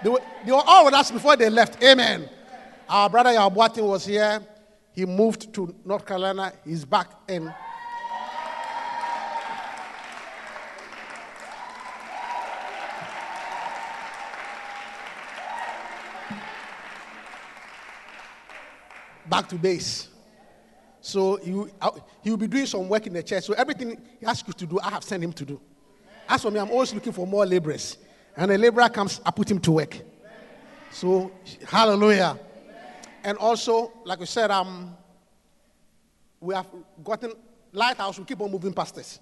They 0.04 0.10
were, 0.10 0.20
they 0.46 0.52
were 0.52 0.64
all 0.66 0.86
with 0.86 0.94
us 0.94 1.10
before 1.12 1.36
they 1.38 1.50
left. 1.50 1.82
Amen. 1.84 2.30
Our 2.90 3.10
brother 3.10 3.32
Yabuatin 3.32 3.86
was 3.86 4.06
here. 4.06 4.42
He 4.94 5.06
moved 5.06 5.54
to 5.54 5.76
North 5.84 6.06
Carolina. 6.06 6.54
He's 6.64 6.86
back 6.86 7.10
in. 7.28 7.54
Back 19.30 19.50
to 19.50 19.56
base. 19.56 20.08
So 21.02 21.38
uh, 21.82 21.92
he 22.24 22.30
will 22.30 22.38
be 22.38 22.48
doing 22.48 22.66
some 22.66 22.88
work 22.88 23.06
in 23.06 23.14
the 23.14 23.24
church. 23.24 23.44
So 23.44 23.54
everything 23.54 24.02
he 24.20 24.26
asks 24.26 24.48
you 24.48 24.54
to 24.54 24.66
do, 24.66 24.80
I 24.80 24.90
have 24.92 25.04
sent 25.04 25.22
him 25.24 25.34
to 25.34 25.46
do. 25.46 25.60
As 26.30 26.42
for 26.42 26.52
me, 26.52 26.60
I'm 26.60 26.72
always 26.72 26.94
looking 26.94 27.12
for 27.14 27.28
more 27.28 27.46
laborers. 27.46 27.98
And 28.36 28.52
a 28.52 28.58
laborer 28.58 28.88
comes, 28.90 29.20
I 29.26 29.32
put 29.32 29.52
him 29.52 29.60
to 29.60 29.72
work. 29.74 29.98
So, 30.92 31.32
hallelujah. 31.68 32.40
And 33.28 33.38
also, 33.40 33.92
like 34.06 34.22
we 34.22 34.26
said, 34.26 34.52
um, 34.52 34.96
we 36.40 36.56
have 36.56 36.66
gotten 37.04 37.34
lighthouse. 37.74 38.18
We 38.18 38.24
keep 38.24 38.40
on 38.40 38.50
moving 38.50 38.72
past 38.72 38.96
this. 38.96 39.20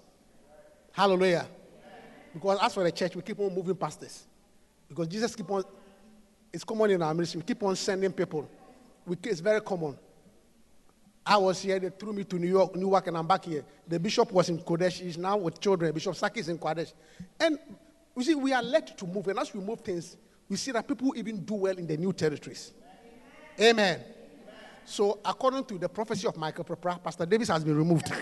Hallelujah. 0.92 1.44
Because 2.32 2.56
as 2.62 2.72
for 2.72 2.84
the 2.84 2.92
church, 2.92 3.16
we 3.16 3.22
keep 3.22 3.40
on 3.40 3.52
moving 3.52 3.74
past 3.74 4.00
this. 4.00 4.24
Because 4.88 5.08
Jesus 5.08 5.34
keep 5.34 5.50
on. 5.50 5.64
It's 6.52 6.62
common 6.62 6.92
in 6.92 7.02
our 7.02 7.12
ministry. 7.12 7.40
We 7.40 7.46
keep 7.46 7.60
on 7.64 7.74
sending 7.74 8.12
people. 8.12 8.48
We, 9.04 9.16
it's 9.24 9.40
very 9.40 9.60
common. 9.60 9.98
I 11.26 11.36
was 11.38 11.60
here, 11.60 11.80
they 11.80 11.90
threw 11.90 12.12
me 12.12 12.22
to 12.22 12.38
New 12.38 12.46
York, 12.46 12.76
Newark, 12.76 13.08
and 13.08 13.18
I'm 13.18 13.26
back 13.26 13.46
here. 13.46 13.64
The 13.88 13.98
bishop 13.98 14.30
was 14.30 14.48
in 14.48 14.60
Kodesh, 14.60 15.00
he's 15.00 15.18
now 15.18 15.36
with 15.36 15.60
children. 15.60 15.92
Bishop 15.92 16.14
Saki 16.14 16.38
is 16.38 16.48
in 16.48 16.58
Kodesh. 16.58 16.92
And 17.40 17.58
you 18.16 18.22
see, 18.22 18.36
we 18.36 18.52
are 18.52 18.62
led 18.62 18.96
to 18.98 19.04
move, 19.04 19.26
and 19.26 19.40
as 19.40 19.52
we 19.52 19.58
move 19.58 19.80
things, 19.80 20.16
we 20.48 20.54
see 20.54 20.70
that 20.70 20.86
people 20.86 21.12
even 21.16 21.44
do 21.44 21.54
well 21.54 21.76
in 21.76 21.88
the 21.88 21.96
new 21.96 22.12
territories. 22.12 22.72
Amen. 23.60 24.00
So, 24.84 25.18
according 25.24 25.64
to 25.64 25.78
the 25.78 25.88
prophecy 25.88 26.26
of 26.26 26.36
Michael 26.36 26.64
Prepra, 26.64 27.02
Pastor 27.02 27.26
Davis 27.26 27.48
has 27.48 27.64
been 27.64 27.76
removed. 27.76 28.12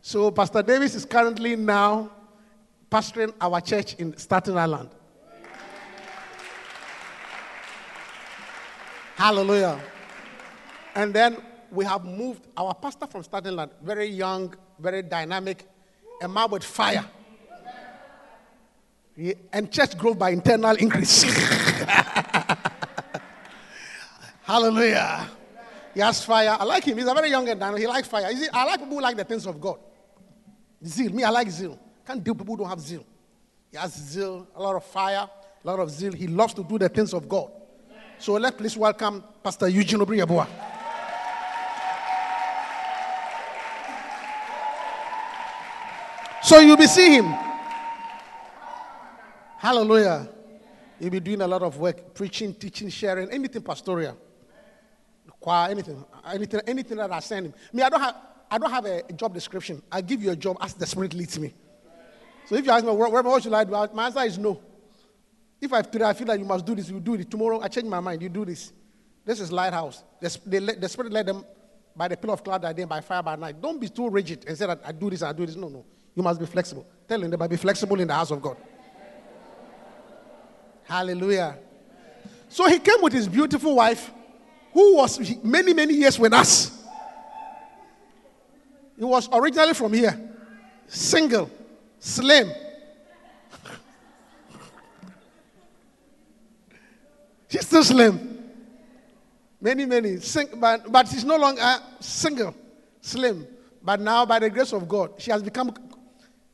so, 0.00 0.30
Pastor 0.30 0.62
Davis 0.62 0.94
is 0.94 1.04
currently 1.04 1.56
now 1.56 2.10
pastoring 2.90 3.34
our 3.40 3.60
church 3.60 3.94
in 3.94 4.16
Staten 4.16 4.56
Island. 4.56 4.88
Hallelujah. 9.16 9.78
And 10.94 11.12
then 11.12 11.36
we 11.70 11.84
have 11.84 12.04
moved 12.04 12.46
our 12.56 12.74
pastor 12.74 13.06
from 13.06 13.22
Staten 13.22 13.58
Island, 13.58 13.72
very 13.82 14.06
young, 14.06 14.54
very 14.78 15.02
dynamic, 15.02 15.66
a 16.20 16.28
man 16.28 16.50
with 16.50 16.64
fire. 16.64 17.04
And 19.52 19.70
church 19.70 19.96
growth 19.98 20.18
by 20.18 20.30
internal 20.30 20.74
increase. 20.76 21.22
Hallelujah. 24.42 25.28
He 25.94 26.00
has 26.00 26.24
fire. 26.24 26.56
I 26.58 26.64
like 26.64 26.84
him. 26.84 26.96
He's 26.96 27.06
a 27.06 27.14
very 27.14 27.28
young 27.30 27.48
and. 27.48 27.78
He 27.78 27.86
likes 27.86 28.08
fire. 28.08 28.34
See, 28.34 28.48
I 28.52 28.64
like 28.64 28.80
people 28.80 28.96
who 28.96 29.02
like 29.02 29.16
the 29.16 29.24
things 29.24 29.46
of 29.46 29.60
God. 29.60 29.78
Zeal. 30.84 31.12
Me, 31.12 31.22
I 31.22 31.30
like 31.30 31.50
zeal. 31.50 31.78
Can't 32.06 32.24
deal 32.24 32.34
people 32.34 32.54
who 32.54 32.62
don't 32.62 32.68
have 32.68 32.80
zeal. 32.80 33.04
He 33.70 33.76
has 33.76 33.92
zeal, 33.92 34.46
a 34.54 34.62
lot 34.62 34.76
of 34.76 34.84
fire, 34.84 35.28
a 35.62 35.66
lot 35.66 35.78
of 35.78 35.90
zeal. 35.90 36.12
He 36.12 36.26
loves 36.26 36.54
to 36.54 36.64
do 36.64 36.78
the 36.78 36.88
things 36.88 37.14
of 37.14 37.28
God. 37.28 37.50
So 38.18 38.34
let's 38.34 38.56
please 38.56 38.76
welcome 38.76 39.22
Pastor 39.42 39.68
Eugene 39.68 40.00
Obriyaboa. 40.00 40.46
So 46.42 46.58
you'll 46.58 46.76
be 46.76 46.86
seeing 46.86 47.12
him. 47.24 47.51
Hallelujah. 49.62 50.28
He'll 50.98 51.08
be 51.08 51.20
doing 51.20 51.40
a 51.40 51.46
lot 51.46 51.62
of 51.62 51.78
work, 51.78 52.14
preaching, 52.14 52.52
teaching, 52.52 52.88
sharing, 52.88 53.30
anything 53.30 53.62
pastoral. 53.62 54.18
Choir, 55.38 55.70
anything, 55.70 56.04
anything, 56.26 56.60
anything 56.66 56.96
that 56.96 57.12
I 57.12 57.20
send 57.20 57.46
him. 57.46 57.54
Me, 57.72 57.80
I 57.84 57.88
don't 57.88 58.00
have, 58.00 58.16
I 58.50 58.58
don't 58.58 58.70
have 58.72 58.84
a 58.86 59.12
job 59.12 59.32
description. 59.32 59.80
I 59.92 60.00
give 60.00 60.20
you 60.20 60.32
a 60.32 60.36
job 60.36 60.56
as 60.60 60.74
the 60.74 60.84
Spirit 60.84 61.14
leads 61.14 61.38
me. 61.38 61.54
So 62.46 62.56
if 62.56 62.64
you 62.64 62.72
ask 62.72 62.84
me, 62.84 62.90
what, 62.90 63.12
what 63.12 63.40
should 63.40 63.54
I 63.54 63.62
do? 63.62 63.70
My 63.94 64.06
answer 64.06 64.22
is 64.22 64.36
no. 64.36 64.60
If 65.60 65.72
I 65.72 65.82
today 65.82 66.06
I 66.06 66.12
feel 66.12 66.26
that 66.26 66.40
you 66.40 66.44
must 66.44 66.66
do 66.66 66.74
this, 66.74 66.90
you 66.90 66.98
do 66.98 67.14
it. 67.14 67.30
Tomorrow 67.30 67.60
I 67.60 67.68
change 67.68 67.86
my 67.86 68.00
mind, 68.00 68.20
you 68.20 68.28
do 68.28 68.44
this. 68.44 68.72
This 69.24 69.38
is 69.38 69.52
lighthouse. 69.52 70.02
The, 70.20 70.40
they 70.44 70.58
the 70.58 70.88
spirit 70.88 71.12
led 71.12 71.26
them 71.26 71.44
by 71.94 72.08
the 72.08 72.16
pillar 72.16 72.32
of 72.32 72.42
cloud 72.42 72.62
by 72.62 72.72
day, 72.72 72.82
by 72.82 73.00
fire 73.00 73.22
by 73.22 73.36
night. 73.36 73.62
Don't 73.62 73.80
be 73.80 73.88
too 73.88 74.10
rigid 74.10 74.44
and 74.48 74.58
say 74.58 74.66
that 74.66 74.80
I 74.84 74.90
do 74.90 75.08
this, 75.08 75.22
I 75.22 75.32
do 75.32 75.46
this. 75.46 75.54
No, 75.54 75.68
no. 75.68 75.84
You 76.16 76.24
must 76.24 76.40
be 76.40 76.46
flexible. 76.46 76.84
Tell 77.06 77.20
them 77.20 77.30
they 77.30 77.46
be 77.46 77.56
flexible 77.56 78.00
in 78.00 78.08
the 78.08 78.14
house 78.14 78.32
of 78.32 78.42
God. 78.42 78.56
Hallelujah. 80.92 81.56
So 82.50 82.68
he 82.68 82.78
came 82.78 83.00
with 83.00 83.14
his 83.14 83.26
beautiful 83.26 83.76
wife, 83.76 84.10
who 84.74 84.96
was 84.96 85.18
many, 85.42 85.72
many 85.72 85.94
years 85.94 86.18
with 86.18 86.34
us. 86.34 86.84
He 88.98 89.04
was 89.04 89.26
originally 89.32 89.72
from 89.72 89.94
here, 89.94 90.20
single, 90.86 91.50
slim. 91.98 92.52
She's 97.48 97.66
still 97.66 97.84
slim. 97.84 98.52
Many, 99.62 99.86
many. 99.86 100.18
Sing, 100.18 100.48
but, 100.56 100.92
but 100.92 101.08
she's 101.08 101.24
no 101.24 101.38
longer 101.38 101.62
uh, 101.62 101.78
single, 102.00 102.54
slim. 103.00 103.46
But 103.82 103.98
now, 103.98 104.26
by 104.26 104.40
the 104.40 104.50
grace 104.50 104.74
of 104.74 104.86
God, 104.86 105.12
she 105.16 105.30
has 105.30 105.42
become. 105.42 105.72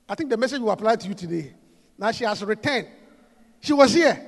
I 0.08 0.14
think 0.14 0.30
the 0.30 0.36
message 0.36 0.60
will 0.60 0.70
apply 0.70 0.94
to 0.94 1.08
you 1.08 1.14
today. 1.14 1.54
Now 1.98 2.12
she 2.12 2.22
has 2.22 2.44
returned. 2.44 2.86
She 3.60 3.72
was 3.72 3.92
here. 3.92 4.27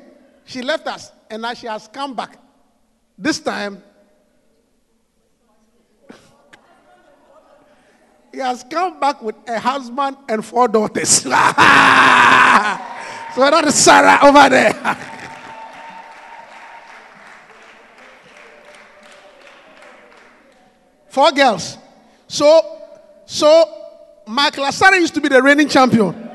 She 0.51 0.61
left 0.63 0.87
us, 0.89 1.13
and 1.31 1.43
now 1.43 1.55
she 1.55 1.69
has 1.69 1.87
come 1.87 2.13
back. 2.13 2.37
This 3.17 3.39
time, 3.39 3.81
he 8.33 8.39
has 8.39 8.65
come 8.69 8.99
back 8.99 9.23
with 9.23 9.37
a 9.47 9.61
husband 9.61 10.17
and 10.29 10.45
four 10.45 10.67
daughters. 10.67 11.09
so 11.19 11.31
that 11.31 13.63
is 13.65 13.77
Sarah 13.77 14.19
over 14.25 14.49
there. 14.49 14.73
Four 21.11 21.31
girls. 21.31 21.79
So, 22.27 22.81
so 23.25 23.73
Mark 24.27 24.55
Lasara 24.55 24.99
used 24.99 25.15
to 25.15 25.21
be 25.21 25.29
the 25.29 25.41
reigning 25.41 25.69
champion. 25.69 26.30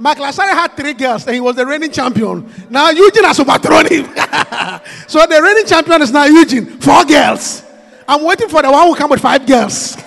Michael 0.00 0.24
Asare 0.24 0.54
had 0.54 0.74
three 0.74 0.94
girls 0.94 1.26
and 1.26 1.34
he 1.34 1.40
was 1.40 1.56
the 1.56 1.66
reigning 1.66 1.92
champion. 1.92 2.50
Now 2.70 2.88
Eugene 2.88 3.24
has 3.24 3.38
overthrown 3.38 3.86
him. 3.86 4.06
so 5.06 5.26
the 5.26 5.42
reigning 5.42 5.66
champion 5.66 6.00
is 6.00 6.10
now 6.10 6.24
Eugene. 6.24 6.64
Four 6.80 7.04
girls. 7.04 7.62
I'm 8.08 8.24
waiting 8.24 8.48
for 8.48 8.62
the 8.62 8.70
one 8.70 8.86
who 8.86 8.94
come 8.94 9.10
with 9.10 9.20
five 9.20 9.46
girls. 9.46 9.90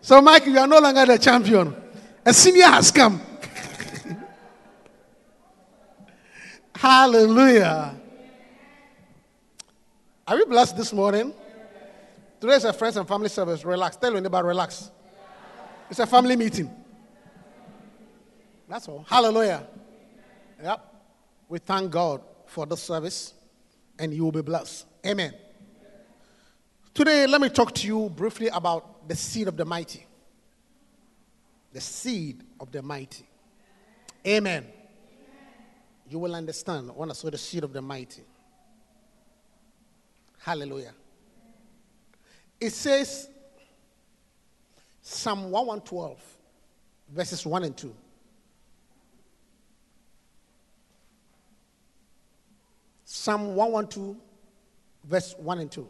so 0.00 0.20
Mike, 0.20 0.46
you 0.46 0.58
are 0.58 0.66
no 0.66 0.80
longer 0.80 1.06
the 1.06 1.18
champion. 1.18 1.76
A 2.26 2.34
senior 2.34 2.66
has 2.66 2.90
come. 2.90 3.20
Hallelujah. 6.74 7.94
Are 10.26 10.36
we 10.36 10.44
blessed 10.46 10.76
this 10.76 10.92
morning? 10.92 11.32
Today 12.40 12.54
is 12.54 12.64
a 12.64 12.72
friends 12.72 12.96
and 12.96 13.06
family 13.06 13.28
service. 13.28 13.64
Relax. 13.64 13.96
Tell 13.96 14.12
your 14.12 14.20
neighbor, 14.20 14.42
relax. 14.44 14.90
It's 15.90 15.98
a 15.98 16.06
family 16.06 16.36
meeting. 16.36 16.70
That's 18.68 18.86
all. 18.86 19.04
Hallelujah. 19.08 19.66
Yep. 20.62 20.94
We 21.48 21.58
thank 21.58 21.90
God 21.90 22.20
for 22.46 22.66
this 22.66 22.82
service 22.82 23.34
and 23.98 24.12
you 24.14 24.24
will 24.24 24.32
be 24.32 24.42
blessed. 24.42 24.86
Amen. 25.04 25.34
Today, 26.94 27.26
let 27.26 27.40
me 27.40 27.48
talk 27.48 27.74
to 27.74 27.86
you 27.86 28.10
briefly 28.10 28.48
about 28.48 29.08
the 29.08 29.16
seed 29.16 29.48
of 29.48 29.56
the 29.56 29.64
mighty. 29.64 30.06
The 31.72 31.80
seed 31.80 32.44
of 32.60 32.70
the 32.70 32.82
mighty. 32.82 33.28
Amen. 34.26 34.66
You 36.08 36.18
will 36.18 36.34
understand 36.34 36.90
when 36.94 37.10
I 37.10 37.14
say 37.14 37.30
the 37.30 37.38
seed 37.38 37.64
of 37.64 37.72
the 37.72 37.82
mighty. 37.82 38.22
Hallelujah. 40.38 40.92
It 42.60 42.72
says, 42.72 43.28
Psalm 45.00 45.50
112, 45.50 46.20
verses 47.10 47.46
1 47.46 47.64
and 47.64 47.76
2. 47.76 47.94
Psalm 53.04 53.54
112, 53.54 54.16
verse 55.04 55.34
1 55.38 55.58
and 55.60 55.70
2. 55.70 55.86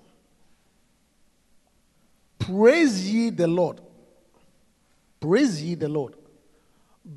Praise 2.39 3.13
ye 3.13 3.31
the 3.31 3.49
Lord. 3.49 3.81
Praise 5.21 5.63
ye 5.63 5.75
the 5.75 5.89
Lord. 5.89 6.15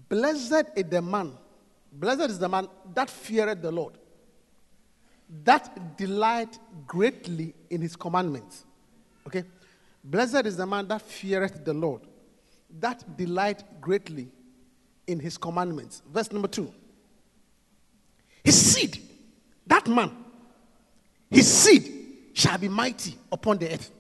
Blessed 0.09 0.65
is 0.75 0.85
the 0.85 1.01
man, 1.01 1.33
blessed 1.91 2.31
is 2.31 2.39
the 2.39 2.49
man 2.49 2.67
that 2.93 3.09
feareth 3.09 3.61
the 3.61 3.71
Lord, 3.71 3.93
that 5.43 5.97
delight 5.97 6.57
greatly 6.87 7.53
in 7.69 7.81
his 7.81 7.95
commandments. 7.95 8.65
Okay? 9.27 9.43
Blessed 10.03 10.45
is 10.45 10.57
the 10.57 10.65
man 10.65 10.87
that 10.87 11.01
feareth 11.01 11.63
the 11.63 11.73
Lord, 11.73 12.01
that 12.79 13.17
delight 13.17 13.63
greatly 13.79 14.29
in 15.07 15.19
his 15.19 15.37
commandments. 15.37 16.01
Verse 16.11 16.31
number 16.31 16.47
two. 16.47 16.73
His 18.43 18.59
seed, 18.59 18.97
that 19.67 19.87
man, 19.87 20.11
his 21.29 21.51
seed 21.51 21.91
shall 22.33 22.57
be 22.57 22.67
mighty 22.67 23.15
upon 23.31 23.57
the 23.57 23.73
earth. 23.73 23.91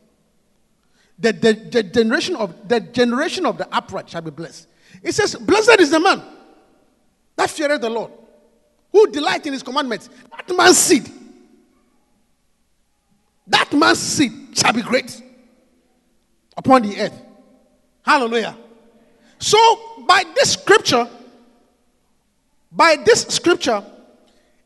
The, 1.19 1.33
the, 1.33 1.53
the 1.53 1.83
generation 1.83 2.35
of 2.35 2.67
the 2.67 2.79
generation 2.79 3.45
of 3.45 3.59
the 3.59 3.67
upright 3.75 4.09
shall 4.09 4.21
be 4.21 4.31
blessed. 4.31 4.67
It 5.03 5.13
says, 5.13 5.35
Blessed 5.35 5.79
is 5.79 5.91
the 5.91 5.99
man 5.99 6.21
that 7.35 7.49
feareth 7.49 7.81
the 7.81 7.89
Lord, 7.89 8.11
who 8.91 9.11
delight 9.11 9.45
in 9.45 9.53
his 9.53 9.61
commandments. 9.61 10.09
That 10.31 10.55
man's 10.55 10.77
seed, 10.77 11.09
that 13.51 13.71
man's 13.73 13.99
seed 13.99 14.31
shall 14.57 14.73
be 14.73 14.81
great 14.81 15.21
upon 16.57 16.81
the 16.81 16.99
earth. 16.99 17.21
Hallelujah. 18.03 18.57
So, 19.39 19.57
by 20.07 20.23
this 20.35 20.53
scripture, 20.53 21.07
by 22.71 22.97
this 23.05 23.23
scripture, 23.23 23.83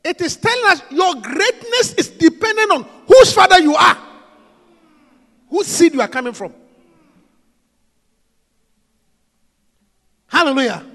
it 0.04 0.21
is 0.21 0.38
telling 0.38 0.65
us 0.65 0.82
your 0.91 1.15
greatness 1.15 1.93
is 1.95 2.10
dependent 2.10 2.71
on 2.71 2.84
whose 3.08 3.34
father 3.34 3.60
you 3.60 3.76
are, 3.76 3.98
whose 5.50 5.67
seed 5.67 5.93
you 5.93 6.02
are 6.02 6.08
coming 6.08 6.34
from. 6.34 6.54
Hallelujah. 10.28 10.86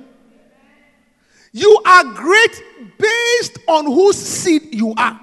You 1.53 1.83
are 1.85 2.05
great 2.05 2.63
based 2.99 3.59
on 3.67 3.87
whose 3.87 4.17
seed 4.17 4.75
you 4.75 4.95
are. 4.97 5.19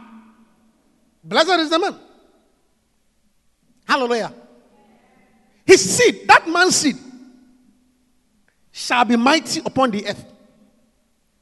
Blessed 1.23 1.59
is 1.59 1.69
the 1.69 1.79
man. 1.79 1.95
Hallelujah. 3.87 4.33
His 5.65 5.97
seed, 5.97 6.27
that 6.27 6.47
man's 6.47 6.75
seed, 6.75 6.97
shall 8.71 9.05
be 9.05 9.15
mighty 9.15 9.61
upon 9.65 9.91
the 9.91 10.07
earth. 10.07 10.25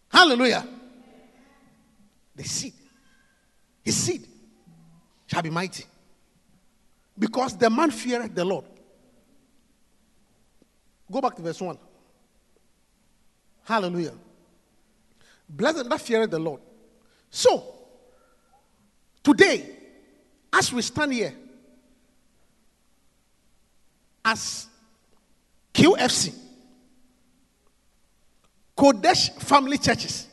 Hallelujah. 0.09 0.65
The 2.35 2.43
seed, 2.43 2.73
his 3.83 3.95
seed 3.95 4.27
shall 5.27 5.41
be 5.41 5.49
mighty. 5.49 5.85
Because 7.17 7.57
the 7.57 7.69
man 7.69 7.91
feareth 7.91 8.35
the 8.35 8.45
Lord. 8.45 8.65
Go 11.11 11.21
back 11.21 11.35
to 11.35 11.41
verse 11.41 11.61
1. 11.61 11.77
Hallelujah. 13.63 14.13
Blessed 15.47 15.89
that 15.89 16.01
feareth 16.01 16.31
the 16.31 16.39
Lord. 16.39 16.61
So, 17.29 17.73
today, 19.23 19.69
as 20.51 20.71
we 20.71 20.81
stand 20.81 21.13
here, 21.13 21.33
as 24.25 24.67
QFC, 25.71 26.33
Kodesh 28.75 29.31
Family 29.41 29.77
Churches, 29.77 30.27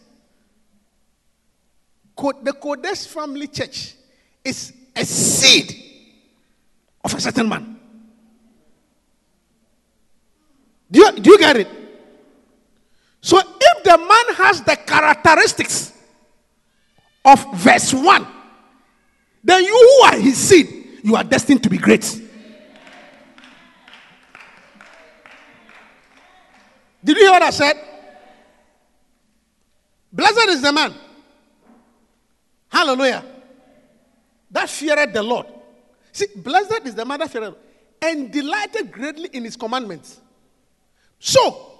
the 2.17 2.53
Kodesh 2.53 3.07
Family 3.07 3.49
Church 3.49 3.95
is 4.43 4.73
a 4.97 5.05
seed 5.05 5.77
of 7.05 7.15
a 7.15 7.21
certain 7.21 7.49
man. 7.49 7.77
Do 10.91 11.01
you, 11.01 11.13
do 11.13 11.31
you 11.31 11.39
get 11.39 11.57
it? 11.57 11.69
So 13.21 13.39
if 13.39 13.85
the 13.85 13.99
man 13.99 14.35
has 14.37 14.63
the 14.63 14.77
characteristics 14.77 15.93
of 17.25 17.45
verse 17.55 17.93
1, 17.95 18.27
then 19.45 19.65
you 19.65 19.73
who 19.73 20.07
are 20.07 20.21
his 20.21 20.37
seed, 20.37 21.01
you 21.03 21.17
are 21.17 21.25
destined 21.25 21.63
to 21.63 21.71
be 21.71 21.79
great. 21.79 22.22
Did 27.05 27.17
you 27.17 27.25
hear 27.25 27.33
what 27.33 27.43
I 27.43 27.51
said? 27.51 27.77
Blessed 30.13 30.49
is 30.49 30.63
the 30.63 30.73
man. 30.73 30.95
Hallelujah. 32.69 33.25
That 34.51 34.69
feareth 34.69 35.13
the 35.13 35.23
Lord. 35.23 35.47
See, 36.13 36.27
blessed 36.37 36.83
is 36.85 36.95
the 36.95 37.05
man 37.05 37.21
that 37.21 37.31
feareth 37.31 37.55
and 38.01 38.31
delighted 38.31 38.93
greatly 38.93 39.31
in 39.33 39.45
his 39.45 39.57
commandments. 39.57 40.21
So, 41.19 41.71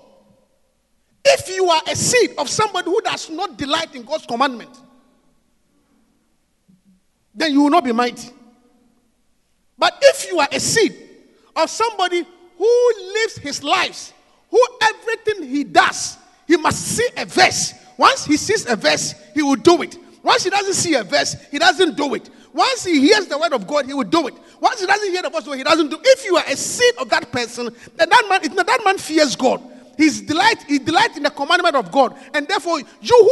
if 1.25 1.49
you 1.49 1.69
are 1.69 1.83
a 1.89 1.95
seed 1.95 2.35
of 2.39 2.49
somebody 2.49 2.91
who 2.91 3.01
does 3.03 3.29
not 3.31 3.57
delight 3.57 3.95
in 3.95 4.05
God's 4.05 4.27
commandment, 4.27 4.77
then 7.35 7.53
you 7.53 7.63
will 7.63 7.71
not 7.71 7.85
be 7.85 7.93
mighty. 7.93 8.31
But 9.79 9.99
if 10.01 10.31
you 10.31 10.39
are 10.39 10.49
a 10.51 10.61
seed 10.61 10.97
of 11.57 11.69
somebody 11.69 12.25
who 12.57 12.93
lives 13.15 13.37
his 13.39 13.63
lives, 13.65 14.13
who 14.53 14.63
everything 14.83 15.49
he 15.49 15.65
does, 15.65 16.19
he 16.47 16.59
must 16.59 16.79
see 16.79 17.09
a 17.17 17.25
verse. 17.25 17.73
Once 17.97 18.27
he 18.27 18.37
sees 18.37 18.67
a 18.69 18.77
verse, 18.77 19.15
he 19.35 19.43
will 19.43 19.57
do 19.57 19.81
it. 19.81 19.97
Once 20.23 20.45
he 20.45 20.51
doesn't 20.51 20.75
see 20.75 20.95
a 20.95 21.03
verse, 21.03 21.35
he 21.51 21.59
doesn't 21.59 21.97
do 21.97 22.15
it. 22.15 22.29
Once 22.53 22.85
he 22.85 23.01
hears 23.01 23.27
the 23.27 23.39
word 23.39 23.55
of 23.55 23.67
God, 23.67 23.87
he 23.87 23.95
will 23.95 24.05
do 24.05 24.29
it. 24.29 24.35
Once 24.61 24.81
he 24.81 24.87
doesn't 24.87 25.11
hear 25.11 25.23
the 25.23 25.31
voice 25.31 25.41
of 25.41 25.47
God, 25.47 25.57
he 25.57 25.65
doesn't 25.65 25.89
do. 25.89 25.97
It. 25.97 26.03
If 26.05 26.27
you 26.27 26.37
are 26.37 26.45
a 26.47 26.55
seed 26.55 26.95
of 26.99 27.09
that 27.09 27.33
person, 27.33 27.75
then 27.97 28.11
that 28.11 28.27
man, 28.29 28.55
that 28.55 28.81
man 28.85 28.99
fears 28.99 29.35
God. 29.35 29.63
His 29.97 30.21
delight, 30.21 30.63
he 30.69 30.79
delight 30.79 31.17
in 31.17 31.23
the 31.23 31.31
commandment 31.31 31.75
of 31.75 31.91
God, 31.91 32.15
and 32.35 32.47
therefore 32.47 32.81
you 32.81 32.87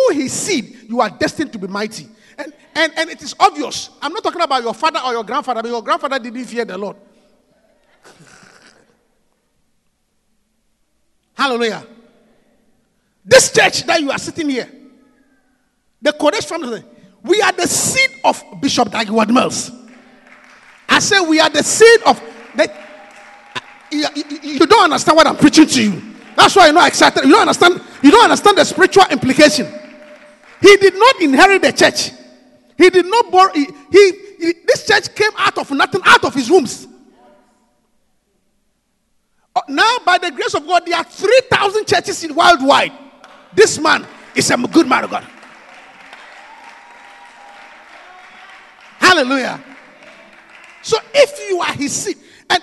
who 0.09 0.14
his 0.14 0.33
seed, 0.33 0.88
you 0.88 1.00
are 1.00 1.11
destined 1.11 1.52
to 1.52 1.59
be 1.59 1.66
mighty. 1.66 2.09
And 2.38 2.52
and 2.74 2.92
and 2.96 3.11
it 3.11 3.22
is 3.22 3.35
obvious. 3.38 3.90
I'm 4.00 4.12
not 4.12 4.22
talking 4.22 4.40
about 4.40 4.62
your 4.62 4.74
father 4.74 5.00
or 5.04 5.12
your 5.12 5.24
grandfather, 5.24 5.62
but 5.62 5.68
your 5.68 5.83
grandfather 5.83 6.18
didn't 6.18 6.44
fear 6.46 6.64
the 6.64 6.78
Lord. 6.78 6.96
Hallelujah. 11.40 11.87
This 13.24 13.50
church 13.50 13.85
that 13.87 13.98
you 13.98 14.11
are 14.11 14.18
sitting 14.18 14.50
here, 14.50 14.68
the 16.03 16.12
Kodesh 16.12 16.44
family, 16.44 16.85
we 17.22 17.40
are 17.40 17.53
the 17.53 17.66
seed 17.66 18.11
of 18.22 18.42
Bishop 18.61 18.90
Dag 18.90 19.07
Heward-Mills. 19.07 19.70
I 20.87 20.98
say 20.98 21.18
we 21.20 21.40
are 21.40 21.48
the 21.48 21.62
seed 21.62 22.03
of 22.05 22.20
the. 22.55 22.70
You, 23.90 24.05
you- 24.42 24.59
don't 24.66 24.85
understand 24.85 25.16
what 25.16 25.26
I'm 25.26 25.37
preaching 25.38 25.66
to 25.66 25.83
you. 25.83 26.03
That's 26.37 26.55
why 26.55 26.66
you're 26.66 26.74
not 26.74 26.88
excited. 26.88 27.24
You 27.24 27.31
don't 27.31 27.40
understand. 27.40 27.81
You 28.03 28.11
don't 28.11 28.24
understand 28.24 28.59
the 28.59 28.64
spiritual 28.66 29.05
implication. 29.11 29.66
He 30.61 30.76
did 30.76 30.94
not 30.94 31.22
inherit 31.22 31.62
the 31.62 31.72
church. 31.72 32.11
He 32.76 32.90
did 32.90 33.07
not 33.07 33.31
borrow. 33.33 33.50
He, 33.55 33.64
he, 33.90 34.12
he- 34.38 34.55
this 34.66 34.87
church 34.87 35.14
came 35.14 35.31
out 35.38 35.57
of 35.57 35.70
nothing, 35.70 36.03
out 36.05 36.22
of 36.22 36.35
his 36.35 36.50
wombs. 36.50 36.87
Uh, 39.54 39.60
Now, 39.68 39.98
by 40.04 40.18
the 40.18 40.30
grace 40.30 40.54
of 40.54 40.66
God, 40.66 40.86
there 40.86 40.96
are 40.96 41.04
3,000 41.04 41.86
churches 41.86 42.24
in 42.24 42.34
worldwide. 42.34 42.92
This 43.52 43.78
man 43.78 44.06
is 44.34 44.50
a 44.50 44.56
good 44.56 44.86
man 44.86 45.04
of 45.04 45.10
God. 45.10 45.26
Hallelujah. 48.98 49.60
So 50.82 50.98
if 51.12 51.50
you 51.50 51.60
are 51.60 51.72
his 51.72 51.92
seed, 51.92 52.16
and 52.48 52.62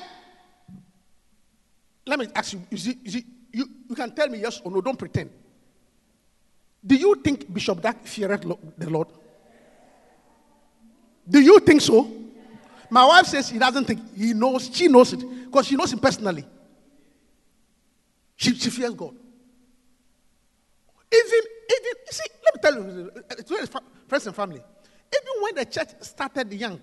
let 2.06 2.19
me 2.19 2.28
ask 2.34 2.54
you, 2.54 2.62
you 2.71 2.78
see, 2.78 2.97
you, 3.04 3.21
you, 3.52 3.69
you 3.89 3.95
can 3.95 4.15
tell 4.15 4.30
me 4.30 4.39
yes 4.39 4.62
or 4.63 4.71
no, 4.71 4.82
don't 4.82 4.97
pretend. 4.97 5.30
Do 6.86 6.95
you 6.95 7.15
think 7.15 7.54
Bishop 7.54 7.82
Dag 7.82 7.97
feared 8.04 8.43
the 8.78 8.89
Lord? 8.89 9.10
Do 11.30 11.41
you 11.41 11.60
think 11.60 11.82
so? 11.82 12.10
My 12.89 13.06
wife 13.06 13.26
says 13.26 13.50
he 13.50 13.60
doesn't 13.60 13.84
think. 13.84 14.15
He 14.15 14.34
knows, 14.34 14.69
she 14.73 14.88
knows 14.88 15.12
it, 15.12 15.19
because 15.45 15.67
she 15.67 15.76
knows 15.76 15.91
him 15.91 16.00
personally. 16.00 16.45
She, 18.38 18.56
she 18.56 18.69
fears 18.69 18.93
God. 18.93 19.15
Even, 21.12 21.41
even, 21.69 21.93
you 22.06 22.12
see, 22.12 22.23
let 22.45 22.56
me 22.56 22.62
tell 22.62 22.76
you, 22.76 23.12
it's 23.32 23.69
fa- 23.69 23.82
friends 24.08 24.28
and 24.28 24.36
family. 24.36 24.62
Even 24.62 25.41
when 25.43 25.56
the 25.56 25.65
church 25.65 25.89
started 26.02 26.54
young, 26.54 26.80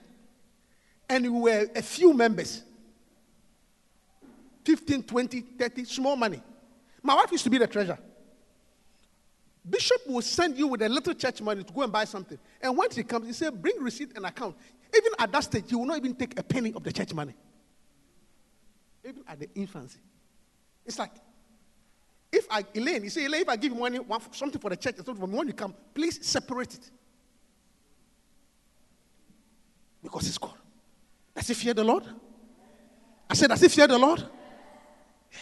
and 1.08 1.24
we 1.24 1.40
were 1.40 1.66
a 1.74 1.82
few 1.82 2.12
members 2.12 2.62
15, 4.64 5.02
20, 5.02 5.40
30, 5.40 5.84
small 5.84 6.16
money. 6.16 6.42
My 7.02 7.14
wife 7.14 7.30
used 7.30 7.44
to 7.44 7.50
be 7.50 7.58
the 7.58 7.66
treasurer. 7.66 7.98
Bishop 9.68 10.06
will 10.06 10.22
send 10.22 10.58
you 10.58 10.66
with 10.66 10.82
a 10.82 10.88
little 10.88 11.14
church 11.14 11.40
money 11.40 11.62
to 11.62 11.72
go 11.72 11.82
and 11.82 11.92
buy 11.92 12.04
something. 12.04 12.38
And 12.60 12.76
once 12.76 12.96
he 12.96 13.02
comes, 13.02 13.26
he 13.26 13.32
says, 13.32 13.50
Bring 13.50 13.76
receipt 13.80 14.12
and 14.16 14.24
account. 14.26 14.56
Even 14.94 15.12
at 15.18 15.32
that 15.32 15.44
stage, 15.44 15.64
he 15.68 15.74
will 15.74 15.86
not 15.86 15.98
even 15.98 16.14
take 16.14 16.38
a 16.38 16.42
penny 16.42 16.72
of 16.72 16.82
the 16.82 16.92
church 16.92 17.12
money. 17.12 17.34
Even 19.06 19.22
at 19.28 19.38
the 19.38 19.48
infancy. 19.54 19.98
It's 20.86 20.98
like, 20.98 21.12
if 22.34 22.46
I, 22.50 22.64
Elaine, 22.74 23.04
you 23.04 23.10
say, 23.10 23.24
Elaine, 23.24 23.42
if 23.42 23.48
I 23.48 23.56
give 23.56 23.72
you 23.72 23.78
money, 23.78 23.98
one, 23.98 24.20
something 24.32 24.60
for 24.60 24.70
the 24.70 24.76
church, 24.76 24.96
something 24.96 25.30
when 25.30 25.46
you 25.46 25.52
come, 25.52 25.74
please 25.94 26.26
separate 26.26 26.74
it. 26.74 26.90
Because 30.02 30.28
it's 30.28 30.38
God. 30.38 30.54
Does 31.34 31.48
he 31.48 31.54
fear 31.54 31.74
the 31.74 31.84
Lord? 31.84 32.04
I 33.28 33.34
said, 33.34 33.48
does 33.48 33.60
he 33.60 33.68
fear 33.68 33.86
the 33.86 33.98
Lord? 33.98 34.20
Yeah. 34.20 35.38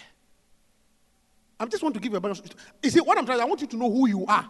I 1.59 1.67
just 1.67 1.83
want 1.83 1.95
to 1.95 2.01
give 2.01 2.13
you 2.13 2.19
a 2.19 2.31
of. 2.31 2.41
You 2.83 2.91
see, 2.91 3.01
what 3.01 3.19
I'm 3.19 3.27
trying, 3.27 3.41
I 3.41 3.45
want 3.45 3.61
you 3.61 3.67
to 3.67 3.77
know 3.77 3.91
who 3.91 4.09
you 4.09 4.25
are 4.27 4.49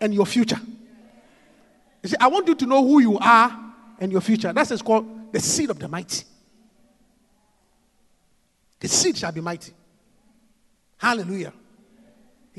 and 0.00 0.14
your 0.14 0.26
future. 0.26 0.60
You 2.02 2.08
see, 2.08 2.16
I 2.20 2.28
want 2.28 2.46
you 2.46 2.54
to 2.54 2.66
know 2.66 2.86
who 2.86 3.00
you 3.00 3.18
are 3.18 3.58
and 3.98 4.12
your 4.12 4.20
future. 4.20 4.52
That's 4.52 4.80
called 4.82 5.32
the 5.32 5.40
seed 5.40 5.70
of 5.70 5.78
the 5.78 5.88
mighty. 5.88 6.24
The 8.80 8.88
seed 8.88 9.16
shall 9.16 9.32
be 9.32 9.40
mighty. 9.40 9.72
Hallelujah. 10.98 11.52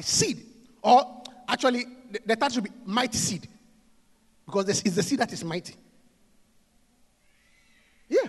Seed. 0.02 0.46
Or 0.82 1.24
actually, 1.48 1.86
the, 2.12 2.20
the 2.26 2.36
title 2.36 2.56
should 2.56 2.64
be 2.64 2.72
mighty 2.86 3.18
seed. 3.18 3.48
Because 4.46 4.66
this 4.66 4.82
is 4.82 4.96
the 4.96 5.04
seed 5.04 5.20
that 5.20 5.32
is 5.32 5.44
mighty. 5.44 5.76
Yeah. 8.08 8.28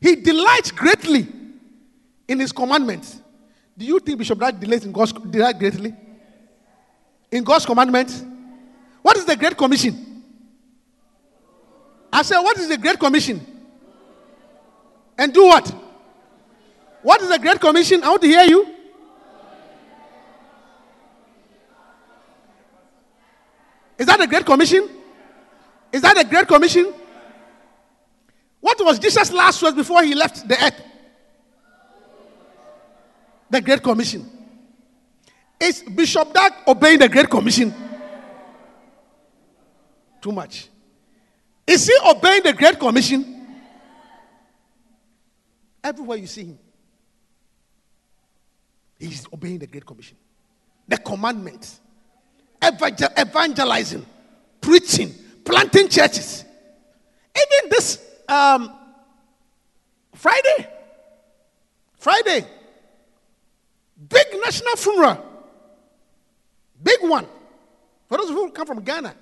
He 0.00 0.16
delights 0.16 0.70
greatly 0.70 1.26
in 2.28 2.40
his 2.40 2.52
commandments. 2.52 3.20
Do 3.76 3.84
you 3.84 3.98
think 3.98 4.18
Bishop 4.18 4.38
Dag 4.38 4.58
delights 4.58 4.84
in 4.84 4.92
God's 4.92 5.12
delight 5.12 5.58
greatly? 5.58 5.94
In 7.30 7.44
God's 7.44 7.66
commandments? 7.66 8.24
What 9.02 9.16
is 9.16 9.24
the 9.24 9.36
Great 9.36 9.56
Commission? 9.56 10.22
I 12.12 12.22
said, 12.22 12.40
what 12.40 12.56
is 12.58 12.68
the 12.68 12.78
Great 12.78 12.98
Commission? 12.98 13.44
And 15.18 15.32
do 15.34 15.44
what? 15.44 15.74
What 17.02 17.20
is 17.20 17.28
the 17.28 17.38
Great 17.38 17.60
Commission? 17.60 18.02
I 18.02 18.08
want 18.08 18.22
to 18.22 18.28
hear 18.28 18.44
you. 18.44 18.75
Is 23.98 24.06
that 24.06 24.18
the 24.18 24.26
Great 24.26 24.44
Commission? 24.44 24.88
Is 25.92 26.02
that 26.02 26.16
the 26.16 26.24
Great 26.24 26.46
Commission? 26.46 26.92
What 28.60 28.84
was 28.84 28.98
Jesus' 28.98 29.32
last 29.32 29.62
words 29.62 29.76
before 29.76 30.02
he 30.02 30.14
left 30.14 30.46
the 30.46 30.62
earth? 30.62 30.82
The 33.48 33.60
Great 33.60 33.82
Commission. 33.82 34.28
Is 35.58 35.82
Bishop 35.82 36.32
Dag 36.34 36.52
obeying 36.66 36.98
the 36.98 37.08
Great 37.08 37.30
Commission? 37.30 37.72
Too 40.20 40.32
much. 40.32 40.68
Is 41.66 41.86
he 41.86 41.96
obeying 42.04 42.42
the 42.42 42.52
Great 42.52 42.78
Commission? 42.78 43.32
Everywhere 45.82 46.18
you 46.18 46.26
see 46.26 46.44
him, 46.44 46.58
he's 48.98 49.26
obeying 49.32 49.58
the 49.58 49.68
Great 49.68 49.86
Commission. 49.86 50.16
The 50.88 50.98
commandments, 50.98 51.80
evangel- 52.62 53.12
evangelizing, 53.18 54.04
preaching, 54.60 55.14
planting 55.44 55.88
churches. 55.88 56.44
Even 57.36 57.70
this 57.70 58.02
um, 58.28 58.72
Friday, 60.14 60.68
Friday, 61.98 62.46
big 64.08 64.26
national 64.44 64.76
funeral, 64.76 65.24
big 66.82 66.98
one. 67.02 67.26
For 68.08 68.18
those 68.18 68.28
who 68.28 68.50
come 68.50 68.66
from 68.66 68.82
Ghana, 68.82 69.14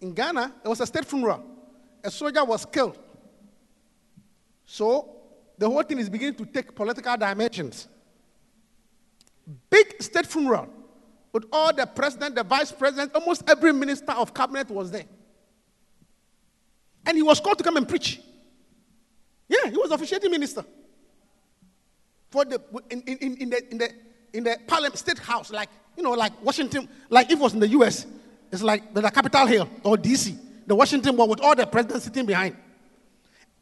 in 0.00 0.12
Ghana, 0.12 0.52
there 0.62 0.70
was 0.70 0.80
a 0.80 0.86
state 0.86 1.04
funeral. 1.04 1.44
A 2.02 2.10
soldier 2.10 2.44
was 2.44 2.64
killed. 2.64 2.98
So 4.64 5.16
the 5.58 5.68
whole 5.68 5.82
thing 5.82 5.98
is 5.98 6.08
beginning 6.08 6.36
to 6.36 6.46
take 6.46 6.74
political 6.74 7.16
dimensions. 7.16 7.88
Big 9.68 10.02
state 10.02 10.26
funeral 10.26 10.68
with 11.32 11.44
all 11.52 11.72
the 11.72 11.86
president, 11.86 12.34
the 12.34 12.42
vice 12.42 12.72
president, 12.72 13.14
almost 13.14 13.48
every 13.48 13.72
minister 13.72 14.12
of 14.12 14.34
cabinet 14.34 14.70
was 14.70 14.90
there. 14.90 15.04
And 17.06 17.16
he 17.16 17.22
was 17.22 17.40
called 17.40 17.58
to 17.58 17.64
come 17.64 17.76
and 17.76 17.88
preach. 17.88 18.20
Yeah, 19.48 19.70
he 19.70 19.76
was 19.76 19.90
officiating 19.90 20.30
minister. 20.30 20.64
For 22.30 22.44
the 22.44 22.60
in, 22.90 23.02
in, 23.02 23.36
in, 23.36 23.50
the 23.50 23.70
in 23.70 23.78
the 23.78 23.90
in 24.32 24.44
the 24.44 24.56
parliament 24.66 24.96
state 24.98 25.18
house, 25.18 25.50
like 25.50 25.68
you 25.96 26.02
know, 26.02 26.12
like 26.12 26.32
Washington, 26.44 26.88
like 27.08 27.26
if 27.30 27.38
it 27.38 27.42
was 27.42 27.54
in 27.54 27.60
the 27.60 27.68
US, 27.68 28.06
it's 28.52 28.62
like 28.62 28.94
the, 28.94 29.00
the 29.00 29.10
Capitol 29.10 29.46
Hill 29.46 29.68
or 29.82 29.96
DC, 29.96 30.36
the 30.66 30.74
Washington 30.74 31.16
one 31.16 31.28
with 31.28 31.40
all 31.40 31.56
the 31.56 31.66
presidents 31.66 32.04
sitting 32.04 32.26
behind. 32.26 32.56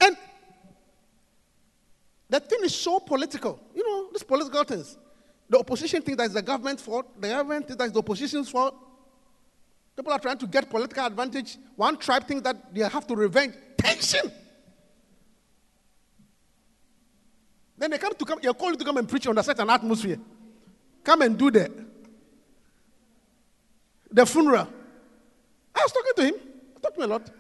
And 0.01 0.17
the 2.29 2.41
thing 2.41 2.61
is 2.63 2.75
so 2.75 3.01
political. 3.01 3.59
You 3.75 3.87
know, 3.87 4.11
these 4.13 4.23
political 4.23 4.65
things. 4.65 4.97
The 5.49 5.59
opposition 5.59 6.03
thinks 6.03 6.19
that 6.19 6.25
it's 6.27 6.35
the 6.35 6.43
government's 6.43 6.83
fault. 6.83 7.21
The 7.21 7.29
government 7.29 7.67
thinks 7.67 7.79
that 7.79 7.85
it's 7.85 7.93
the 7.93 8.01
opposition's 8.01 8.51
fault. 8.51 8.75
People 9.97 10.13
are 10.13 10.19
trying 10.19 10.39
to 10.39 10.47
get 10.47 10.69
political 10.71 11.05
advantage. 11.05 11.57
One 11.75 11.97
tribe 11.97 12.27
thinks 12.27 12.43
that 12.45 12.73
they 12.75 12.83
have 12.83 13.07
to 13.07 13.17
revenge. 13.17 13.55
Tension. 13.77 14.31
Then 17.77 17.91
they 17.93 17.99
come 17.99 18.15
to 18.15 18.25
come, 18.25 18.39
they 18.43 18.53
call 18.53 18.71
you 18.71 18.77
to 18.77 18.85
come 18.85 18.97
and 18.97 19.09
preach 19.09 19.27
under 19.27 19.43
such 19.43 19.59
an 19.59 19.71
atmosphere. 19.71 20.19
Come 21.05 21.23
and 21.23 21.39
do 21.39 21.51
the, 21.51 21.71
the 24.11 24.27
funeral. 24.27 24.69
I 25.75 25.83
was 25.83 25.93
talking 25.93 26.13
to 26.17 26.25
him. 26.25 26.35
I 26.77 26.81
talked 26.81 26.97
to 26.97 27.03
him 27.03 27.11
a 27.11 27.13
lot. 27.15 27.31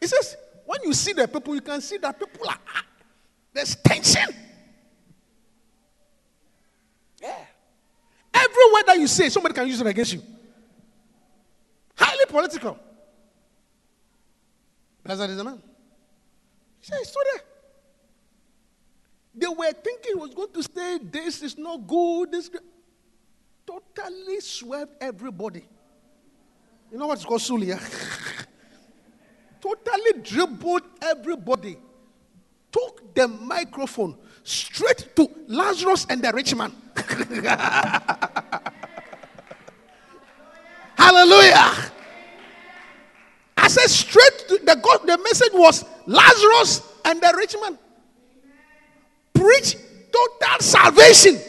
He 0.00 0.06
says, 0.06 0.36
when 0.66 0.80
you 0.82 0.92
see 0.92 1.12
the 1.12 1.28
people, 1.28 1.54
you 1.54 1.60
can 1.60 1.80
see 1.80 1.96
that 1.98 2.18
people 2.18 2.48
are, 2.48 2.58
there's 3.52 3.76
tension. 3.76 4.34
Every 8.34 8.72
word 8.72 8.82
that 8.86 8.98
you 8.98 9.06
say, 9.06 9.28
somebody 9.28 9.54
can 9.54 9.66
use 9.68 9.80
it 9.80 9.86
against 9.86 10.12
you. 10.12 10.22
Highly 11.96 12.26
political. 12.26 12.78
Blessed 15.04 15.30
is 15.30 15.36
the 15.36 15.44
man. 15.44 15.62
He 16.80 16.86
said, 16.86 17.04
"So 17.04 17.20
there. 17.32 17.42
They 19.34 19.48
were 19.48 19.72
thinking 19.72 20.12
he 20.12 20.14
was 20.14 20.32
going 20.32 20.52
to 20.52 20.62
say, 20.62 20.98
This 20.98 21.42
is 21.42 21.58
not 21.58 21.86
good. 21.86 22.32
This 22.32 22.50
totally 23.66 24.40
swept 24.40 25.02
everybody. 25.02 25.64
You 26.92 26.98
know 26.98 27.08
what's 27.08 27.24
called 27.24 27.40
Sulia? 27.40 27.80
totally 29.60 30.22
dribbled 30.22 30.82
everybody. 31.02 31.76
Took 32.70 33.14
the 33.14 33.26
microphone 33.26 34.16
straight 34.44 35.16
to 35.16 35.28
Lazarus 35.48 36.06
and 36.08 36.22
the 36.22 36.32
rich 36.32 36.54
man. 36.54 36.72
Hallelujah. 40.96 41.72
I 43.56 43.68
said 43.68 43.88
straight 43.88 44.44
to 44.48 44.58
the 44.58 44.76
God, 44.76 45.06
the 45.06 45.18
message 45.18 45.52
was 45.52 45.84
Lazarus 46.06 46.82
and 47.04 47.20
the 47.20 47.34
rich 47.36 47.56
man. 47.60 47.78
Preach 49.32 49.76
total 50.12 50.60
salvation. 50.60 51.40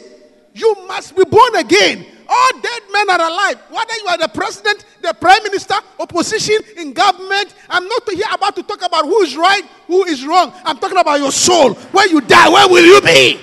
You 0.53 0.75
must 0.87 1.15
be 1.15 1.25
born 1.25 1.55
again. 1.57 2.05
All 2.27 2.51
dead 2.61 2.81
men 2.91 3.09
are 3.09 3.21
alive. 3.21 3.59
Whether 3.69 3.93
you 3.95 4.07
are 4.07 4.17
the 4.17 4.27
president, 4.27 4.85
the 5.01 5.13
prime 5.13 5.43
minister, 5.43 5.75
opposition, 5.99 6.57
in 6.77 6.93
government, 6.93 7.53
I'm 7.69 7.87
not 7.87 8.09
here 8.09 8.25
about 8.31 8.55
to 8.55 8.63
talk 8.63 8.85
about 8.85 9.05
who 9.05 9.21
is 9.21 9.35
right, 9.35 9.63
who 9.87 10.03
is 10.05 10.25
wrong. 10.25 10.53
I'm 10.63 10.77
talking 10.77 10.97
about 10.97 11.19
your 11.19 11.31
soul. 11.31 11.73
When 11.73 12.09
you 12.09 12.21
die, 12.21 12.49
where 12.49 12.67
will 12.67 12.85
you 12.85 13.01
be? 13.01 13.39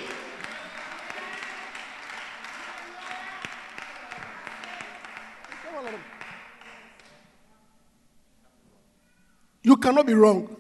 You 9.65 9.77
cannot 9.77 10.07
be 10.07 10.15
wrong. 10.15 10.57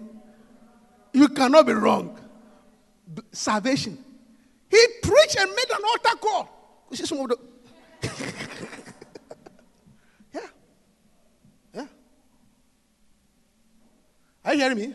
You 1.12 1.28
cannot 1.28 1.66
be 1.66 1.72
wrong. 1.72 2.18
Salvation. 3.32 3.98
He 4.70 4.87
preached 5.02 5.37
and 5.38 5.50
made 5.50 5.70
an 5.70 5.82
altar 5.85 6.16
call. 6.18 6.48
Is 6.90 7.11
of 7.11 7.28
the 7.28 7.38
yeah. 10.34 10.40
Yeah. 11.74 11.86
Are 14.44 14.54
you 14.54 14.60
hearing 14.60 14.79
me? 14.79 14.94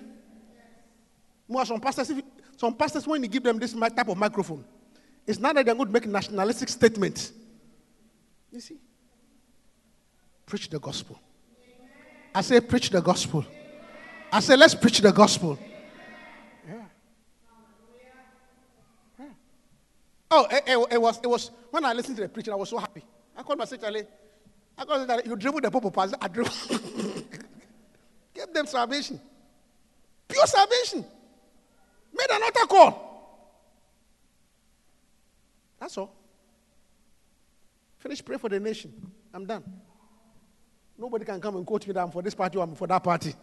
Some 1.65 1.79
pastors, 1.79 2.09
if, 2.09 2.21
some 2.57 2.73
pastors, 2.75 3.07
when 3.07 3.23
you 3.23 3.29
give 3.29 3.43
them 3.43 3.57
this 3.57 3.73
type 3.73 4.07
of 4.07 4.17
microphone, 4.17 4.65
it's 5.25 5.39
not 5.39 5.55
that 5.55 5.65
they're 5.65 5.75
going 5.75 5.87
to 5.87 5.93
make 5.93 6.05
nationalistic 6.05 6.69
statements. 6.69 7.31
You 8.51 8.59
see? 8.59 8.77
Preach 10.45 10.69
the 10.69 10.79
gospel. 10.79 11.19
I 12.33 12.41
say, 12.41 12.59
preach 12.61 12.89
the 12.89 13.01
gospel. 13.01 13.45
I 14.31 14.39
say, 14.39 14.55
let's 14.55 14.75
preach 14.75 14.99
the 14.99 15.11
gospel. 15.11 15.57
Yeah. 16.67 16.83
Yeah. 19.19 19.25
Oh, 20.29 20.45
it, 20.51 20.63
it- 20.67 20.87
it 20.93 21.01
was, 21.01 21.19
it 21.23 21.27
was, 21.27 21.51
when 21.71 21.85
I 21.85 21.93
listened 21.93 22.17
to 22.17 22.23
the 22.23 22.29
preaching, 22.29 22.53
I 22.53 22.57
was 22.57 22.69
so 22.69 22.77
happy. 22.77 23.03
I 23.35 23.43
called 23.43 23.59
my 23.59 23.65
Charlie. 23.65 24.05
I 24.77 24.85
called 24.85 25.07
that 25.07 25.25
you 25.25 25.35
dribble 25.35 25.61
the 25.61 25.71
popo 25.71 25.89
pass. 25.89 26.13
I 26.19 26.27
dribble. 26.27 26.51
Give 28.33 28.53
them 28.53 28.65
salvation. 28.67 29.19
Pure 30.27 30.45
salvation. 30.47 31.05
Made 32.13 32.31
an 32.31 32.43
altar 32.43 32.65
call. 32.67 33.07
That's 35.79 35.97
all. 35.97 36.13
Finish 37.99 38.23
pray 38.23 38.37
for 38.37 38.49
the 38.49 38.59
nation. 38.59 38.93
I'm 39.33 39.45
done. 39.45 39.63
Nobody 40.97 41.25
can 41.25 41.39
come 41.39 41.55
and 41.57 41.65
quote 41.65 41.85
me 41.87 41.93
that 41.93 42.01
I'm 42.01 42.11
for 42.11 42.21
this 42.21 42.33
party 42.35 42.57
or 42.57 42.63
I'm 42.63 42.75
for 42.75 42.87
that 42.87 43.03
party. 43.03 43.33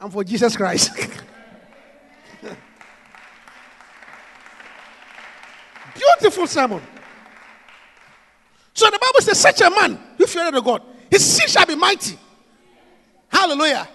I'm 0.00 0.10
for 0.10 0.24
Jesus 0.24 0.56
Christ. 0.56 0.90
Beautiful 6.34 6.52
sermon. 6.52 6.82
So 8.72 8.86
the 8.90 8.98
Bible 8.98 9.20
says, 9.20 9.38
such 9.38 9.60
a 9.60 9.70
man, 9.70 9.96
who 10.18 10.26
the 10.26 10.60
God, 10.60 10.82
his 11.08 11.24
seed 11.24 11.48
shall 11.48 11.64
be 11.64 11.76
mighty. 11.76 12.18
Hallelujah. 13.28 13.86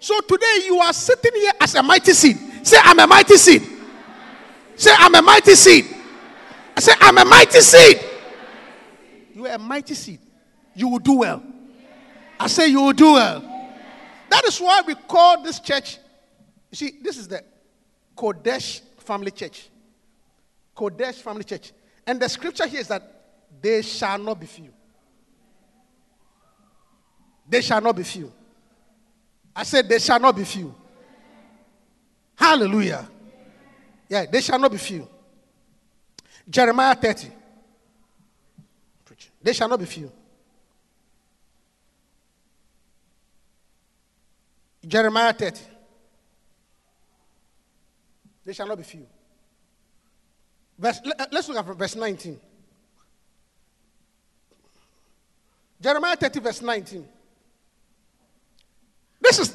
So 0.00 0.18
today 0.22 0.62
you 0.64 0.80
are 0.80 0.92
sitting 0.92 1.30
here 1.34 1.52
as 1.60 1.76
a 1.76 1.84
mighty 1.84 2.12
seed. 2.12 2.38
Say, 2.66 2.76
I'm 2.82 2.98
a 2.98 3.06
mighty 3.06 3.36
seed. 3.36 3.62
Say, 4.74 4.90
I'm 4.98 5.14
a 5.14 5.22
mighty 5.22 5.54
seed. 5.54 5.86
I 6.76 6.80
say, 6.80 6.92
I'm 7.00 7.18
a 7.18 7.24
mighty 7.24 7.60
seed. 7.60 8.00
You 9.32 9.46
are 9.46 9.54
a 9.54 9.58
mighty 9.58 9.94
seed. 9.94 10.18
You 10.74 10.88
will 10.88 10.98
do 10.98 11.18
well. 11.18 11.40
I 12.40 12.48
say, 12.48 12.66
you 12.66 12.82
will 12.82 12.94
do 12.94 13.12
well. 13.12 13.40
That 14.30 14.44
is 14.44 14.58
why 14.58 14.82
we 14.84 14.96
call 14.96 15.40
this 15.44 15.60
church. 15.60 15.98
You 16.72 16.76
see, 16.76 16.94
this 17.00 17.16
is 17.16 17.28
the 17.28 17.44
Kodesh 18.16 18.80
Family 18.98 19.30
Church. 19.30 19.68
Kodesh 20.76 21.14
Family 21.22 21.44
Church. 21.44 21.72
And 22.06 22.20
the 22.20 22.28
scripture 22.28 22.66
here 22.66 22.80
is 22.80 22.88
that 22.88 23.02
they 23.60 23.82
shall 23.82 24.18
not 24.18 24.38
be 24.38 24.46
few. 24.46 24.72
They 27.48 27.60
shall 27.60 27.80
not 27.80 27.96
be 27.96 28.02
few. 28.02 28.32
I 29.54 29.62
said, 29.62 29.88
they 29.88 29.98
shall 29.98 30.20
not 30.20 30.36
be 30.36 30.44
few. 30.44 30.74
Hallelujah. 32.36 33.08
Yeah, 34.08 34.26
they 34.26 34.40
shall 34.40 34.58
not 34.58 34.70
be 34.70 34.78
few. 34.78 35.08
Jeremiah 36.48 36.94
30. 36.94 37.28
They 39.42 39.52
shall 39.52 39.68
not 39.68 39.78
be 39.78 39.86
few. 39.86 40.12
Jeremiah 44.86 45.32
30. 45.32 45.60
They 48.44 48.52
shall 48.52 48.66
not 48.68 48.78
be 48.78 48.84
few. 48.84 49.06
Verse, 50.78 51.00
let- 51.04 51.20
eh, 51.20 51.26
let's 51.32 51.48
look 51.48 51.56
at 51.56 51.64
verse 51.76 51.96
19. 51.96 52.38
Jeremiah 55.80 56.16
30, 56.16 56.40
verse 56.40 56.62
19. 56.62 57.06
This 59.20 59.38
is 59.38 59.54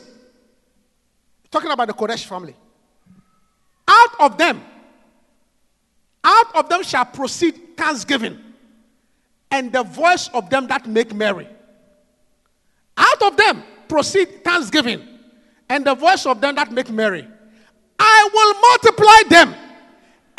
talking 1.50 1.72
about 1.72 1.88
the 1.88 1.94
Kodesh 1.94 2.26
family. 2.26 2.56
Out 3.88 4.20
of 4.20 4.38
them, 4.38 4.64
out 6.24 6.56
of 6.56 6.70
them 6.70 6.84
shall 6.84 7.06
proceed 7.06 7.76
thanksgiving 7.78 8.40
and 9.50 9.72
the 9.72 9.84
voice 9.84 10.30
of 10.34 10.50
them 10.50 10.68
that 10.68 10.88
make 10.88 11.14
merry. 11.14 11.48
Out 12.98 13.22
of 13.22 13.38
them 13.38 13.64
proceed 13.88 14.44
thanksgiving 14.44 15.08
and 15.70 15.86
the 15.86 15.96
voice 15.96 16.26
of 16.26 16.40
them 16.42 16.56
that 16.56 16.72
make 16.72 16.90
merry. 16.90 17.28
I 18.00 18.30
will 18.34 18.54
multiply 18.62 19.30
them 19.30 19.56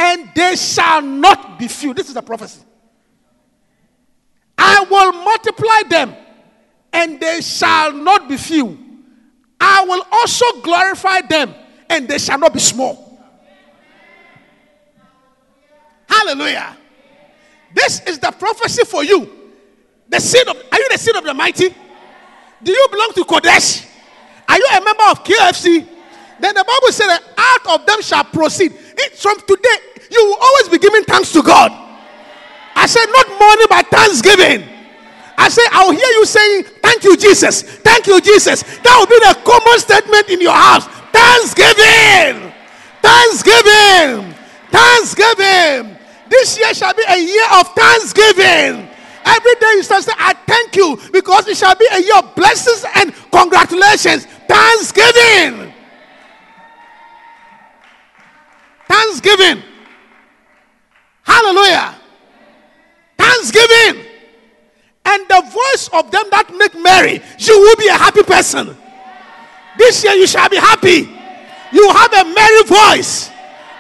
and 0.03 0.28
they 0.34 0.57
shall 0.57 1.00
not 1.00 1.61
be 1.61 1.68
few. 1.68 1.94
This 1.94 2.11
is 2.11 2.16
a 2.16 2.22
prophecy. 2.22 2.61
I 4.59 4.84
will 4.90 5.12
multiply 5.12 5.82
them 5.88 6.14
and 6.92 7.20
they 7.20 7.40
shall 7.40 7.92
not 7.92 8.28
be 8.28 8.36
few. 8.36 8.78
I 9.61 9.84
will 9.84 10.05
also 10.11 10.61
glorify 10.61 11.20
them 11.20 11.55
and 11.88 12.09
they 12.09 12.18
shall 12.18 12.38
not 12.38 12.53
be 12.53 12.59
small. 12.59 13.20
Hallelujah. 16.09 16.76
This 17.72 18.03
is 18.03 18.18
the 18.18 18.32
prophecy 18.32 18.84
for 18.84 19.05
you. 19.05 19.30
The 20.09 20.18
seed 20.18 20.46
of 20.48 20.57
are 20.70 20.78
you 20.78 20.88
the 20.90 20.98
seed 20.98 21.14
of 21.14 21.24
the 21.24 21.32
mighty? 21.32 21.74
Do 22.62 22.72
you 22.72 22.88
belong 22.90 23.12
to 23.14 23.24
Kodesh? 23.24 23.88
Are 24.48 24.59
you 24.59 24.66
a 24.72 24.80
member 24.84 25.05
of 25.11 25.22
KFC? 25.22 25.86
Then 26.40 26.55
the 26.57 26.64
Bible 26.64 26.92
said 26.92 27.07
that 27.07 27.22
out 27.38 27.80
of 27.80 27.86
them 27.86 28.03
shall 28.03 28.24
proceed. 28.24 28.72
It's 28.98 29.22
from 29.22 29.38
today, 29.46 29.91
you 30.12 30.26
will 30.26 30.38
always 30.40 30.68
be 30.68 30.78
giving 30.78 31.04
thanks 31.04 31.32
to 31.32 31.42
God. 31.42 31.72
I 32.74 32.86
said, 32.86 33.06
not 33.06 33.28
money, 33.38 33.66
but 33.68 33.86
thanksgiving. 33.88 34.68
I 35.36 35.48
say, 35.48 35.62
I'll 35.72 35.90
hear 35.90 36.12
you 36.20 36.26
saying, 36.26 36.64
Thank 36.82 37.04
you, 37.04 37.16
Jesus. 37.16 37.62
Thank 37.62 38.06
you, 38.06 38.20
Jesus. 38.20 38.62
That 38.62 38.94
will 38.94 39.08
be 39.08 39.18
the 39.24 39.34
common 39.42 39.78
statement 39.80 40.28
in 40.28 40.40
your 40.40 40.52
house. 40.52 40.86
Thanksgiving. 41.10 42.52
Thanksgiving. 43.00 44.34
Thanksgiving. 44.70 45.96
This 46.28 46.58
year 46.58 46.74
shall 46.74 46.94
be 46.94 47.02
a 47.08 47.18
year 47.18 47.46
of 47.58 47.68
thanksgiving. 47.74 48.88
Every 49.24 49.54
day 49.56 49.72
you 49.74 49.82
start 49.82 50.04
saying, 50.04 50.18
I 50.20 50.34
thank 50.46 50.76
you 50.76 50.98
because 51.12 51.48
it 51.48 51.56
shall 51.56 51.74
be 51.74 51.88
a 51.92 52.00
year 52.00 52.18
of 52.18 52.34
blessings 52.34 52.84
and 52.96 53.14
congratulations. 53.32 54.26
Thanksgiving. 54.46 55.72
Thanksgiving. 58.86 59.72
Hallelujah. 61.23 61.95
Thanksgiving. 63.16 64.07
And 65.05 65.29
the 65.29 65.41
voice 65.43 65.89
of 65.93 66.11
them 66.11 66.27
that 66.31 66.55
make 66.57 66.75
merry, 66.81 67.20
you 67.39 67.59
will 67.59 67.77
be 67.77 67.89
a 67.89 67.95
happy 67.95 68.23
person. 68.23 68.77
This 69.77 70.05
year 70.05 70.14
you 70.14 70.27
shall 70.27 70.49
be 70.49 70.57
happy. 70.57 71.09
You 71.73 71.91
have 71.91 72.12
a 72.12 72.25
merry 72.25 72.62
voice. 72.64 73.31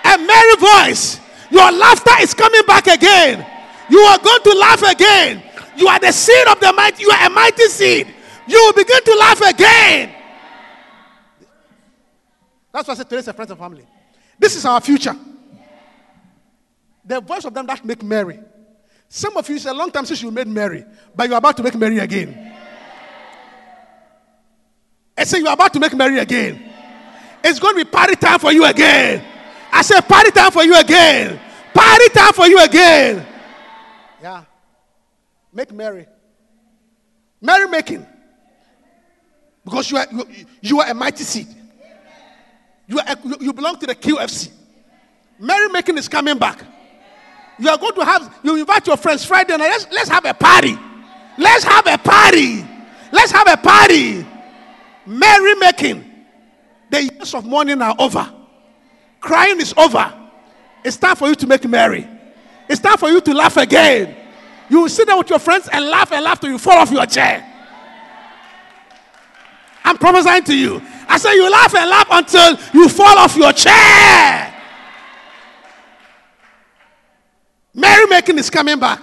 A 0.04 0.18
merry 0.18 0.56
voice. 0.56 1.20
Your 1.50 1.70
laughter 1.70 2.14
is 2.20 2.34
coming 2.34 2.62
back 2.66 2.86
again. 2.86 3.46
You 3.88 4.00
are 4.00 4.18
going 4.18 4.42
to 4.42 4.52
laugh 4.58 4.82
again. 4.82 5.42
You 5.76 5.86
are 5.88 6.00
the 6.00 6.12
seed 6.12 6.46
of 6.48 6.58
the 6.60 6.72
mighty. 6.72 7.02
You 7.02 7.10
are 7.10 7.26
a 7.26 7.30
mighty 7.30 7.66
seed. 7.68 8.08
You 8.46 8.58
will 8.58 8.72
begin 8.72 9.04
to 9.04 9.14
laugh 9.14 9.40
again. 9.40 10.14
That's 12.72 12.88
why 12.88 12.94
I 12.94 12.96
said 12.96 13.08
today's 13.08 13.28
a 13.28 13.32
friends 13.32 13.50
and 13.50 13.60
family. 13.60 13.86
This 14.38 14.56
is 14.56 14.64
our 14.64 14.80
future. 14.80 15.14
The 17.04 17.20
voice 17.20 17.44
of 17.44 17.52
them 17.54 17.66
that 17.66 17.84
make 17.84 18.02
merry. 18.02 18.38
Some 19.08 19.36
of 19.36 19.48
you, 19.48 19.56
it's 19.56 19.66
a 19.66 19.74
long 19.74 19.90
time 19.90 20.06
since 20.06 20.22
you 20.22 20.30
made 20.30 20.46
merry, 20.46 20.84
but 21.14 21.28
you're 21.28 21.36
about 21.38 21.56
to 21.58 21.62
make 21.62 21.74
merry 21.74 21.98
again. 21.98 22.54
I 25.16 25.24
say 25.24 25.38
you're 25.38 25.52
about 25.52 25.72
to 25.74 25.80
make 25.80 25.94
merry 25.94 26.18
again. 26.18 26.70
It's 27.44 27.58
going 27.58 27.76
to 27.76 27.84
be 27.84 27.90
party 27.90 28.16
time 28.16 28.38
for 28.38 28.52
you 28.52 28.64
again. 28.64 29.22
I 29.72 29.82
say 29.82 30.00
party 30.00 30.30
time 30.30 30.50
for 30.50 30.62
you 30.64 30.78
again. 30.78 31.38
Party 31.74 32.08
time 32.10 32.32
for 32.32 32.46
you 32.46 32.58
again. 32.62 33.26
Yeah. 34.22 34.44
Make 35.52 35.72
merry. 35.72 36.06
Merry 37.40 37.68
making. 37.68 38.06
Because 39.64 39.90
you 39.90 39.96
are, 39.98 40.06
you, 40.10 40.26
you 40.60 40.80
are 40.80 40.88
a 40.90 40.94
mighty 40.94 41.24
seed. 41.24 41.48
You, 42.86 42.98
are, 43.00 43.16
you- 43.24 43.36
you 43.40 43.52
belong 43.52 43.78
to 43.80 43.86
the 43.86 43.94
KFC. 43.94 44.50
Merry 45.38 45.68
making 45.68 45.98
is 45.98 46.08
coming 46.08 46.38
back. 46.38 46.62
You 47.62 47.68
are 47.68 47.78
going 47.78 47.94
to 47.94 48.04
have, 48.04 48.40
you 48.42 48.56
invite 48.56 48.88
your 48.88 48.96
friends 48.96 49.24
Friday 49.24 49.56
night. 49.56 49.68
Let's, 49.68 49.86
let's 49.92 50.08
have 50.08 50.24
a 50.24 50.34
party. 50.34 50.76
Let's 51.38 51.62
have 51.62 51.86
a 51.86 51.96
party. 51.96 52.66
Let's 53.12 53.30
have 53.30 53.46
a 53.46 53.56
party. 53.56 54.26
Merry 55.06 55.54
making. 55.54 56.04
The 56.90 57.04
years 57.04 57.32
of 57.36 57.46
mourning 57.46 57.80
are 57.80 57.94
over. 58.00 58.28
Crying 59.20 59.60
is 59.60 59.72
over. 59.76 60.12
It's 60.84 60.96
time 60.96 61.14
for 61.14 61.28
you 61.28 61.36
to 61.36 61.46
make 61.46 61.64
merry. 61.68 62.08
It's 62.68 62.80
time 62.80 62.96
for 62.96 63.10
you 63.10 63.20
to 63.20 63.32
laugh 63.32 63.56
again. 63.56 64.16
You 64.68 64.80
will 64.80 64.88
sit 64.88 65.06
down 65.06 65.18
with 65.18 65.30
your 65.30 65.38
friends 65.38 65.68
and 65.70 65.84
laugh 65.86 66.10
and 66.10 66.24
laugh 66.24 66.40
till 66.40 66.50
you 66.50 66.58
fall 66.58 66.78
off 66.78 66.90
your 66.90 67.06
chair. 67.06 67.48
I'm 69.84 69.98
prophesying 69.98 70.42
to 70.44 70.56
you. 70.56 70.82
I 71.08 71.16
say 71.16 71.32
you 71.36 71.48
laugh 71.48 71.72
and 71.76 71.88
laugh 71.88 72.08
until 72.10 72.58
you 72.74 72.88
fall 72.88 73.18
off 73.18 73.36
your 73.36 73.52
chair. 73.52 74.52
Merrymaking 77.74 78.38
is 78.38 78.50
coming 78.50 78.78
back. 78.78 79.02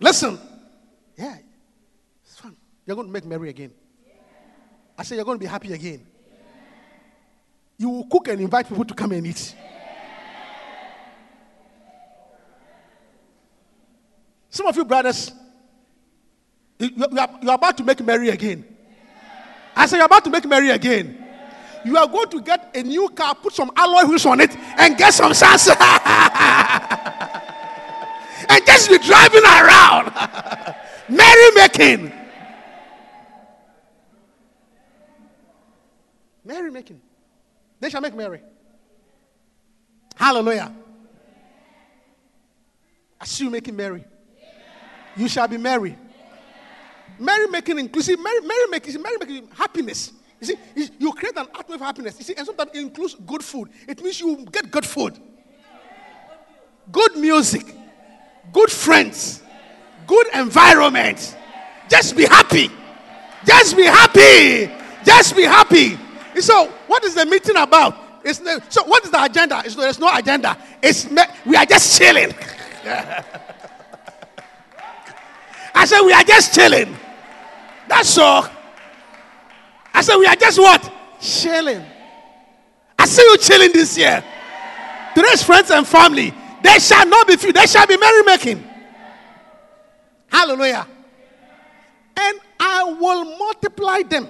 Listen. 0.00 0.38
Yeah. 1.16 1.36
It's 2.24 2.36
fun. 2.36 2.56
You're 2.86 2.96
going 2.96 3.08
to 3.08 3.12
make 3.12 3.24
merry 3.24 3.50
again. 3.50 3.72
I 4.96 5.02
say 5.02 5.16
you're 5.16 5.24
going 5.24 5.38
to 5.38 5.42
be 5.42 5.48
happy 5.48 5.72
again. 5.72 6.06
You 7.76 7.90
will 7.90 8.06
cook 8.06 8.28
and 8.28 8.40
invite 8.40 8.68
people 8.68 8.84
to 8.84 8.94
come 8.94 9.12
and 9.12 9.26
eat. 9.26 9.54
Some 14.50 14.66
of 14.66 14.76
you 14.76 14.84
brothers, 14.84 15.30
you, 16.78 16.90
you 16.96 17.18
are, 17.18 17.38
you 17.42 17.50
are 17.50 17.54
about 17.54 17.76
to 17.76 17.84
make 17.84 18.04
merry 18.04 18.30
again. 18.30 18.64
I 19.76 19.86
say 19.86 19.98
you're 19.98 20.06
about 20.06 20.24
to 20.24 20.30
make 20.30 20.44
merry 20.46 20.70
again. 20.70 21.27
You 21.84 21.96
are 21.96 22.06
going 22.06 22.28
to 22.30 22.40
get 22.40 22.70
a 22.74 22.82
new 22.82 23.08
car, 23.10 23.34
put 23.34 23.52
some 23.52 23.70
alloy 23.76 24.08
wheels 24.08 24.26
on 24.26 24.40
it, 24.40 24.56
and 24.78 24.96
get 24.96 25.14
some 25.14 25.32
salsa. 25.32 25.76
and 28.48 28.66
just 28.66 28.90
be 28.90 28.98
driving 28.98 29.44
around. 29.44 30.12
merry 31.08 31.50
making. 31.54 32.12
Merry 36.44 36.70
making. 36.70 37.00
They 37.80 37.90
shall 37.90 38.00
make 38.00 38.14
merry. 38.14 38.40
Hallelujah. 40.16 40.74
I 43.20 43.24
see 43.24 43.44
you 43.44 43.50
making 43.50 43.76
merry. 43.76 44.04
You 45.16 45.28
shall 45.28 45.48
be 45.48 45.58
merry. 45.58 45.96
Merry 47.18 47.48
making 47.48 47.78
inclusive. 47.78 48.18
Merry, 48.20 48.40
merry 48.40 48.66
making, 48.70 49.02
merry 49.02 49.16
making 49.18 49.48
happiness. 49.48 50.12
You 50.40 50.46
see, 50.46 50.90
you- 50.98 51.12
create 51.12 51.36
an 51.36 51.46
atmosphere 51.46 51.74
of 51.74 51.80
happiness. 51.80 52.14
You 52.18 52.24
see, 52.24 52.34
and 52.36 52.46
sometimes 52.46 52.70
it 52.72 52.78
includes 52.80 53.14
good 53.26 53.44
food. 53.44 53.70
It 53.88 54.02
means 54.02 54.20
you 54.20 54.46
get 54.52 54.70
good 54.70 54.86
food, 54.86 55.18
good 56.92 57.16
music, 57.16 57.66
good 58.52 58.70
friends, 58.70 59.42
good 60.06 60.26
environment. 60.34 61.36
Just 61.88 62.16
be 62.16 62.24
happy. 62.24 62.70
Just 63.44 63.76
be 63.76 63.84
happy. 63.84 64.70
Just 65.04 65.34
be 65.34 65.42
happy. 65.42 65.98
So, 66.40 66.66
what 66.86 67.02
is 67.04 67.14
the 67.14 67.26
meeting 67.26 67.56
about? 67.56 67.96
It's 68.24 68.40
so, 68.68 68.84
what 68.84 69.04
is 69.04 69.10
the 69.10 69.22
agenda? 69.22 69.62
It's, 69.64 69.74
there's 69.74 69.98
no 69.98 70.14
agenda. 70.14 70.56
It's 70.82 71.08
we 71.46 71.56
are 71.56 71.64
just 71.66 71.98
chilling. 71.98 72.32
I 75.74 75.84
said 75.84 76.02
we 76.02 76.12
are 76.12 76.24
just 76.24 76.54
chilling. 76.54 76.96
That's 77.88 78.18
all. 78.18 78.48
I 79.94 80.02
said 80.02 80.16
we 80.16 80.26
are 80.26 80.36
just 80.36 80.58
what? 80.58 80.92
Chilling. 81.20 81.84
I 82.98 83.06
see 83.06 83.22
you 83.22 83.38
chilling 83.38 83.72
this 83.72 83.96
year. 83.96 84.24
Today's 85.14 85.42
friends 85.42 85.70
and 85.70 85.86
family. 85.86 86.32
They 86.62 86.78
shall 86.78 87.06
not 87.06 87.26
be 87.26 87.36
few. 87.36 87.52
They 87.52 87.66
shall 87.66 87.86
be 87.86 87.96
merrymaking. 87.96 88.64
Hallelujah. 90.28 90.86
And 92.16 92.40
I 92.58 92.84
will 92.84 93.24
multiply 93.38 94.02
them. 94.02 94.28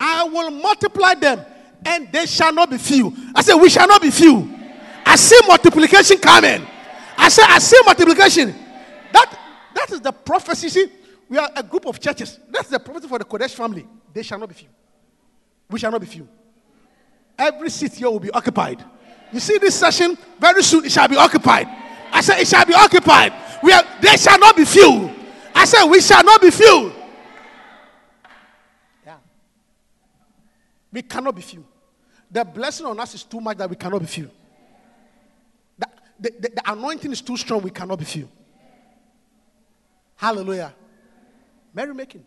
I 0.00 0.24
will 0.24 0.50
multiply 0.50 1.14
them, 1.14 1.44
and 1.84 2.10
they 2.12 2.26
shall 2.26 2.52
not 2.52 2.70
be 2.70 2.78
few. 2.78 3.14
I 3.34 3.42
said, 3.42 3.56
We 3.56 3.68
shall 3.68 3.88
not 3.88 4.00
be 4.00 4.10
few. 4.10 4.48
I 5.04 5.16
see 5.16 5.38
multiplication 5.46 6.18
coming. 6.18 6.66
I 7.16 7.28
said, 7.28 7.46
I 7.48 7.58
see 7.58 7.80
multiplication. 7.84 8.54
That 9.12 9.38
that 9.74 9.90
is 9.90 10.00
the 10.00 10.12
prophecy. 10.12 10.68
See, 10.68 10.86
we 11.28 11.36
are 11.36 11.50
a 11.54 11.62
group 11.62 11.86
of 11.86 12.00
churches. 12.00 12.38
That's 12.50 12.68
the 12.68 12.78
prophecy 12.78 13.08
for 13.08 13.18
the 13.18 13.24
Kodesh 13.24 13.54
family. 13.54 13.86
They 14.12 14.22
shall 14.22 14.38
not 14.38 14.48
be 14.48 14.54
few. 14.54 14.68
We 15.70 15.78
shall 15.78 15.90
not 15.90 16.00
be 16.00 16.06
few. 16.06 16.26
Every 17.38 17.70
seat 17.70 17.92
here 17.94 18.10
will 18.10 18.20
be 18.20 18.30
occupied. 18.30 18.82
You 19.32 19.40
see 19.40 19.58
this 19.58 19.74
session, 19.74 20.16
very 20.40 20.62
soon 20.62 20.84
it 20.86 20.92
shall 20.92 21.06
be 21.06 21.16
occupied. 21.16 21.68
I 22.10 22.20
said, 22.22 22.40
It 22.40 22.48
shall 22.48 22.64
be 22.64 22.74
occupied. 22.74 23.32
We 23.62 23.72
are, 23.72 23.84
they 24.00 24.16
shall 24.16 24.38
not 24.38 24.56
be 24.56 24.64
few. 24.64 25.10
I 25.54 25.64
said, 25.66 25.84
We 25.84 26.00
shall 26.00 26.24
not 26.24 26.40
be 26.40 26.50
few. 26.50 26.92
Yeah. 29.04 29.16
We 30.90 31.02
cannot 31.02 31.36
be 31.36 31.42
few. 31.42 31.64
The 32.30 32.44
blessing 32.44 32.86
on 32.86 32.98
us 32.98 33.14
is 33.14 33.22
too 33.22 33.40
much 33.40 33.58
that 33.58 33.68
we 33.68 33.76
cannot 33.76 34.00
be 34.00 34.06
few. 34.06 34.30
The, 35.78 35.88
the, 36.18 36.30
the, 36.40 36.72
anointing 36.72 37.12
is 37.12 37.20
too 37.20 37.36
strong, 37.36 37.62
we 37.62 37.70
cannot 37.70 37.98
be 37.98 38.04
few. 38.04 38.28
Hallelujah. 40.16 40.74
Merry 41.74 41.94
making. 41.94 42.24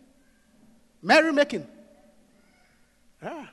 Merry 1.02 1.32
making. 1.32 1.66
Yeah. 3.22 3.46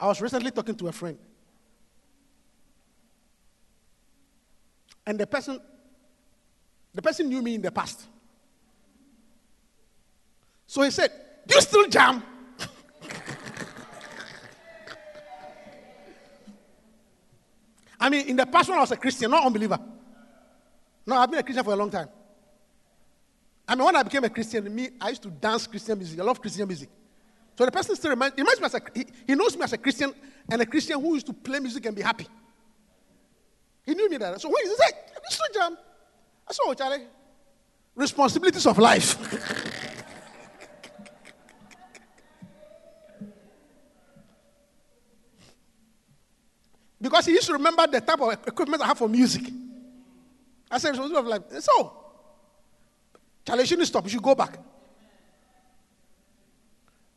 I 0.00 0.06
was 0.06 0.20
recently 0.20 0.50
talking 0.50 0.76
to 0.76 0.88
a 0.88 0.92
friend. 0.92 1.18
And 5.06 5.18
the 5.18 5.26
person, 5.26 5.60
the 6.94 7.02
person 7.02 7.28
knew 7.28 7.42
me 7.42 7.54
in 7.56 7.62
the 7.62 7.72
past. 7.72 8.06
So 10.66 10.82
he 10.82 10.90
said, 10.90 11.10
Do 11.46 11.54
you 11.54 11.60
still 11.62 11.88
jam? 11.88 12.22
I 17.98 18.10
mean, 18.10 18.28
in 18.28 18.36
the 18.36 18.46
past 18.46 18.68
when 18.68 18.78
I 18.78 18.82
was 18.82 18.92
a 18.92 18.96
Christian, 18.96 19.30
not 19.30 19.44
unbeliever. 19.46 19.80
No, 21.08 21.16
I've 21.16 21.28
been 21.30 21.40
a 21.40 21.42
Christian 21.42 21.64
for 21.64 21.72
a 21.72 21.76
long 21.76 21.90
time. 21.90 22.10
I 23.66 23.74
mean, 23.74 23.86
when 23.86 23.96
I 23.96 24.02
became 24.02 24.24
a 24.24 24.28
Christian, 24.28 24.74
me, 24.74 24.90
I 25.00 25.08
used 25.08 25.22
to 25.22 25.30
dance 25.30 25.66
Christian 25.66 25.96
music. 25.96 26.20
I 26.20 26.22
love 26.22 26.38
Christian 26.38 26.68
music. 26.68 26.90
So 27.56 27.64
the 27.64 27.72
person 27.72 27.96
still 27.96 28.10
reminds, 28.10 28.36
reminds 28.36 28.60
me 28.60 28.66
as 28.66 28.74
a, 28.74 28.82
he, 28.94 29.06
he 29.26 29.34
knows 29.34 29.56
me 29.56 29.62
as 29.62 29.72
a 29.72 29.78
Christian 29.78 30.12
and 30.50 30.60
a 30.60 30.66
Christian 30.66 31.00
who 31.00 31.14
used 31.14 31.24
to 31.26 31.32
play 31.32 31.60
music 31.60 31.86
and 31.86 31.96
be 31.96 32.02
happy. 32.02 32.26
He 33.86 33.94
knew 33.94 34.10
me 34.10 34.18
that. 34.18 34.38
So 34.38 34.50
when 34.50 34.62
he 34.62 34.68
said, 34.76 34.92
"You 35.14 35.30
still 35.30 35.46
jam?" 35.54 35.78
I 36.46 36.52
said, 36.52 36.62
"Oh, 36.66 36.74
Charlie, 36.74 37.06
responsibilities 37.94 38.66
of 38.66 38.76
life." 38.76 39.16
because 47.00 47.24
he 47.24 47.32
used 47.32 47.46
to 47.46 47.54
remember 47.54 47.86
the 47.86 48.02
type 48.02 48.20
of 48.20 48.30
equipment 48.46 48.82
I 48.82 48.88
have 48.88 48.98
for 48.98 49.08
music. 49.08 49.50
I 50.70 50.78
said, 50.78 50.90
responsibility 50.90 51.34
of 51.34 51.50
life. 51.50 51.62
So, 51.62 51.92
Charlie, 53.46 53.62
you 53.62 53.66
shouldn't 53.66 53.88
stop. 53.88 54.04
You 54.04 54.10
should 54.10 54.22
go 54.22 54.34
back. 54.34 54.58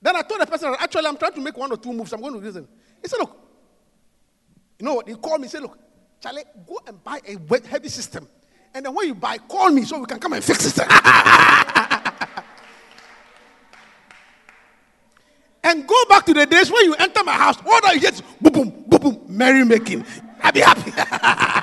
Then 0.01 0.15
I 0.15 0.21
told 0.21 0.41
the 0.41 0.47
person, 0.47 0.73
actually, 0.79 1.05
I'm 1.05 1.17
trying 1.17 1.33
to 1.33 1.41
make 1.41 1.57
one 1.57 1.71
or 1.71 1.77
two 1.77 1.93
moves. 1.93 2.11
I'm 2.13 2.21
going 2.21 2.33
to 2.33 2.39
listen. 2.39 2.67
He 3.01 3.07
said, 3.07 3.19
look, 3.19 3.37
you 4.79 4.85
know 4.85 4.95
what? 4.95 5.07
He 5.07 5.15
called 5.15 5.41
me. 5.41 5.47
He 5.47 5.51
said, 5.51 5.61
look, 5.61 5.77
Charlie, 6.19 6.43
go 6.65 6.79
and 6.87 7.03
buy 7.03 7.19
a 7.27 7.37
heavy 7.67 7.89
system. 7.89 8.27
And 8.73 8.85
then 8.85 8.95
when 8.95 9.07
you 9.07 9.15
buy, 9.15 9.37
call 9.37 9.69
me 9.69 9.83
so 9.83 9.99
we 9.99 10.05
can 10.05 10.19
come 10.19 10.33
and 10.33 10.43
fix 10.43 10.65
it. 10.65 10.79
and 15.63 15.87
go 15.87 16.05
back 16.09 16.25
to 16.25 16.33
the 16.33 16.45
days 16.45 16.71
when 16.71 16.85
you 16.85 16.95
enter 16.95 17.23
my 17.23 17.33
house, 17.33 17.57
all 17.65 17.81
that 17.81 17.93
you 17.93 17.99
get 17.99 18.13
is 18.13 18.21
boom, 18.39 18.53
boom, 18.53 18.85
boom, 18.87 18.99
boom, 18.99 19.25
merry 19.27 19.65
making. 19.65 20.05
I'll 20.41 20.51
be 20.51 20.61
happy. 20.61 20.91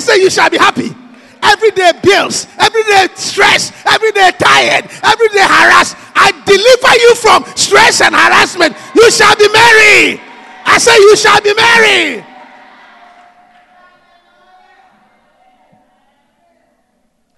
I 0.00 0.02
say 0.02 0.22
you 0.22 0.30
shall 0.30 0.48
be 0.48 0.56
happy. 0.56 0.96
Every 1.42 1.72
day 1.72 1.92
bills, 2.02 2.46
every 2.58 2.82
day 2.84 3.08
stress, 3.16 3.70
every 3.84 4.12
day 4.12 4.30
tired, 4.38 4.88
every 5.04 5.28
day 5.28 5.44
harassed. 5.44 5.94
I 6.14 6.32
deliver 6.46 6.92
you 7.04 7.14
from 7.16 7.44
stress 7.54 8.00
and 8.00 8.14
harassment. 8.14 8.74
You 8.94 9.10
shall 9.10 9.36
be 9.36 9.46
merry. 9.52 10.18
I 10.64 10.78
say 10.78 10.96
you 10.96 11.16
shall 11.16 11.38
be 11.42 11.52
merry. 11.52 12.24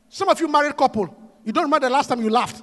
Some 0.09 0.29
of 0.29 0.39
you 0.39 0.47
married 0.47 0.77
couple, 0.77 1.13
you 1.45 1.53
don't 1.53 1.65
remember 1.65 1.89
the 1.89 1.93
last 1.93 2.07
time 2.07 2.21
you 2.21 2.31
laughed. 2.31 2.63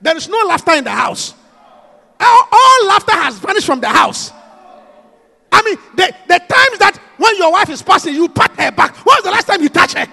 There 0.00 0.16
is 0.16 0.28
no 0.28 0.38
laughter 0.48 0.72
in 0.72 0.82
the 0.82 0.90
house. 0.90 1.32
All, 2.18 2.48
all 2.50 2.86
laughter 2.88 3.12
has 3.12 3.38
vanished 3.38 3.66
from 3.66 3.80
the 3.80 3.88
house. 3.88 4.32
I 5.60 5.62
mean, 5.62 5.76
the, 5.94 6.14
the 6.26 6.38
times 6.38 6.78
that 6.78 6.98
when 7.18 7.36
your 7.36 7.52
wife 7.52 7.68
is 7.68 7.82
passing, 7.82 8.14
you 8.14 8.28
pat 8.30 8.50
her 8.58 8.72
back. 8.72 8.96
When 9.04 9.14
was 9.16 9.24
the 9.24 9.30
last 9.30 9.46
time 9.46 9.60
you 9.60 9.68
touch 9.68 9.92
her? 9.92 10.06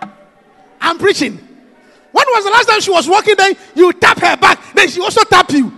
I'm 0.80 0.96
preaching. 0.98 1.38
When 2.12 2.26
was 2.28 2.44
the 2.44 2.50
last 2.50 2.68
time 2.68 2.80
she 2.80 2.90
was 2.90 3.08
walking 3.08 3.34
Then 3.36 3.54
You 3.74 3.92
tap 3.94 4.20
her 4.20 4.36
back, 4.36 4.74
then 4.74 4.88
she 4.88 5.00
also 5.00 5.24
tap 5.24 5.50
you. 5.50 5.72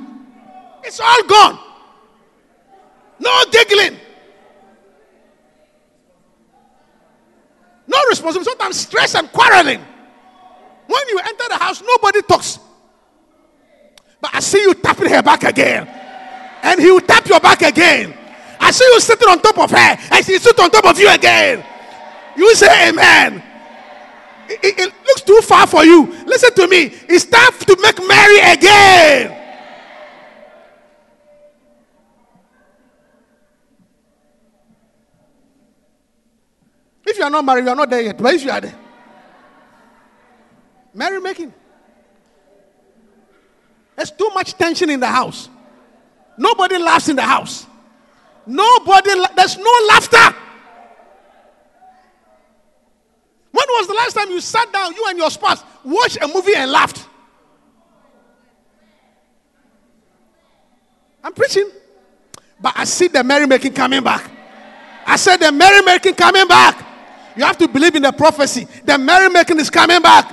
It's 0.82 1.00
all 1.00 1.22
gone. 1.22 1.58
No 3.18 3.44
giggling. 3.50 3.98
No 7.86 7.98
responsibility. 8.10 8.50
Sometimes 8.50 8.80
stress 8.80 9.14
and 9.14 9.32
quarreling. 9.32 9.80
When 10.86 11.08
you 11.08 11.18
enter 11.18 11.44
the 11.48 11.56
house, 11.56 11.82
nobody 11.82 12.20
talks. 12.22 12.58
But 14.24 14.36
I 14.36 14.40
see 14.40 14.62
you 14.62 14.72
tapping 14.72 15.10
her 15.10 15.22
back 15.22 15.44
again. 15.44 15.86
And 16.62 16.80
he 16.80 16.90
will 16.90 17.02
tap 17.02 17.26
your 17.28 17.40
back 17.40 17.60
again. 17.60 18.16
I 18.58 18.70
see 18.70 18.82
you 18.86 18.98
sitting 18.98 19.28
on 19.28 19.38
top 19.42 19.58
of 19.58 19.70
her, 19.70 19.76
and 20.12 20.24
she 20.24 20.38
sits 20.38 20.58
on 20.58 20.70
top 20.70 20.86
of 20.86 20.98
you 20.98 21.10
again. 21.10 21.62
You 22.34 22.54
say 22.54 22.88
amen. 22.88 23.42
It, 24.48 24.60
it- 24.64 24.78
it 24.78 24.92
looks 25.06 25.20
too 25.20 25.38
far 25.42 25.66
for 25.66 25.84
you. 25.84 26.06
Listen 26.24 26.54
to 26.54 26.66
me. 26.66 26.84
It's 27.06 27.26
time 27.26 27.52
to 27.52 27.76
make 27.82 27.98
merry 28.08 28.38
again. 28.38 29.36
If 37.06 37.18
you 37.18 37.24
are 37.24 37.30
not 37.30 37.44
married, 37.44 37.64
you 37.64 37.70
are 37.70 37.76
not 37.76 37.90
there 37.90 38.00
yet. 38.00 38.16
But 38.16 38.32
if 38.36 38.42
you 38.42 38.50
are 38.50 38.60
there, 38.62 38.74
merry 40.94 41.20
making. 41.20 41.52
There's 43.96 44.10
too 44.10 44.30
much 44.34 44.54
tension 44.54 44.90
in 44.90 45.00
the 45.00 45.06
house. 45.06 45.48
Nobody 46.36 46.78
laughs 46.78 47.08
in 47.08 47.16
the 47.16 47.22
house. 47.22 47.66
Nobody, 48.46 49.10
there's 49.36 49.56
no 49.56 49.72
laughter. 49.88 50.36
When 53.52 53.64
was 53.68 53.86
the 53.86 53.94
last 53.94 54.14
time 54.14 54.30
you 54.30 54.40
sat 54.40 54.72
down, 54.72 54.94
you 54.94 55.04
and 55.08 55.16
your 55.16 55.30
spouse, 55.30 55.62
watched 55.84 56.18
a 56.20 56.26
movie 56.26 56.54
and 56.56 56.70
laughed? 56.70 57.08
I'm 61.22 61.32
preaching. 61.32 61.70
But 62.60 62.74
I 62.76 62.84
see 62.84 63.08
the 63.08 63.22
merrymaking 63.22 63.74
coming 63.74 64.02
back. 64.02 64.30
I 65.06 65.16
said 65.16 65.36
the 65.36 65.52
merrymaking 65.52 66.16
coming 66.16 66.46
back. 66.48 66.84
You 67.36 67.44
have 67.44 67.58
to 67.58 67.68
believe 67.68 67.94
in 67.94 68.02
the 68.02 68.12
prophecy. 68.12 68.66
The 68.84 68.98
merrymaking 68.98 69.58
is 69.58 69.70
coming 69.70 70.02
back. 70.02 70.32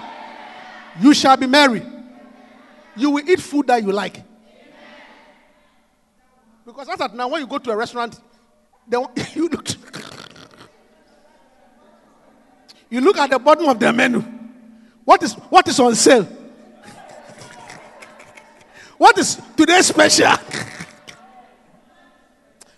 You 1.00 1.14
shall 1.14 1.38
be 1.38 1.48
merry. 1.48 1.82
You 3.02 3.10
will 3.10 3.28
eat 3.28 3.42
food 3.42 3.66
that 3.66 3.82
you 3.82 3.92
like. 3.92 4.22
Because 6.64 6.88
as 6.88 7.02
at 7.02 7.16
now, 7.16 7.28
when 7.30 7.42
you 7.42 7.48
go 7.48 7.58
to 7.58 7.72
a 7.72 7.76
restaurant, 7.76 8.22
they, 8.88 8.96
want- 8.96 9.18
you 9.36 9.50
look, 9.50 9.68
you 12.92 13.02
look 13.02 13.18
at 13.18 13.32
the 13.32 13.40
bottom 13.40 13.68
of 13.68 13.80
the 13.80 13.92
menu. 13.92 14.20
What 15.04 15.24
is 15.24 15.34
what 15.34 15.68
is 15.68 15.80
on 15.80 15.96
sale? 15.96 16.26
What 19.00 19.18
is 19.18 19.42
today's 19.58 19.88
special? 19.88 20.34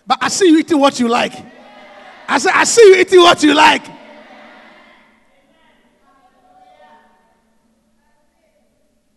But 0.06 0.18
I 0.22 0.28
see 0.28 0.48
you 0.48 0.58
eating 0.58 0.80
what 0.80 0.98
you 0.98 1.08
like. 1.08 1.34
I 2.26 2.38
said, 2.38 2.52
I 2.54 2.64
see 2.64 2.80
you 2.80 2.96
eating 2.96 3.20
what 3.20 3.42
you 3.42 3.52
like. 3.52 3.84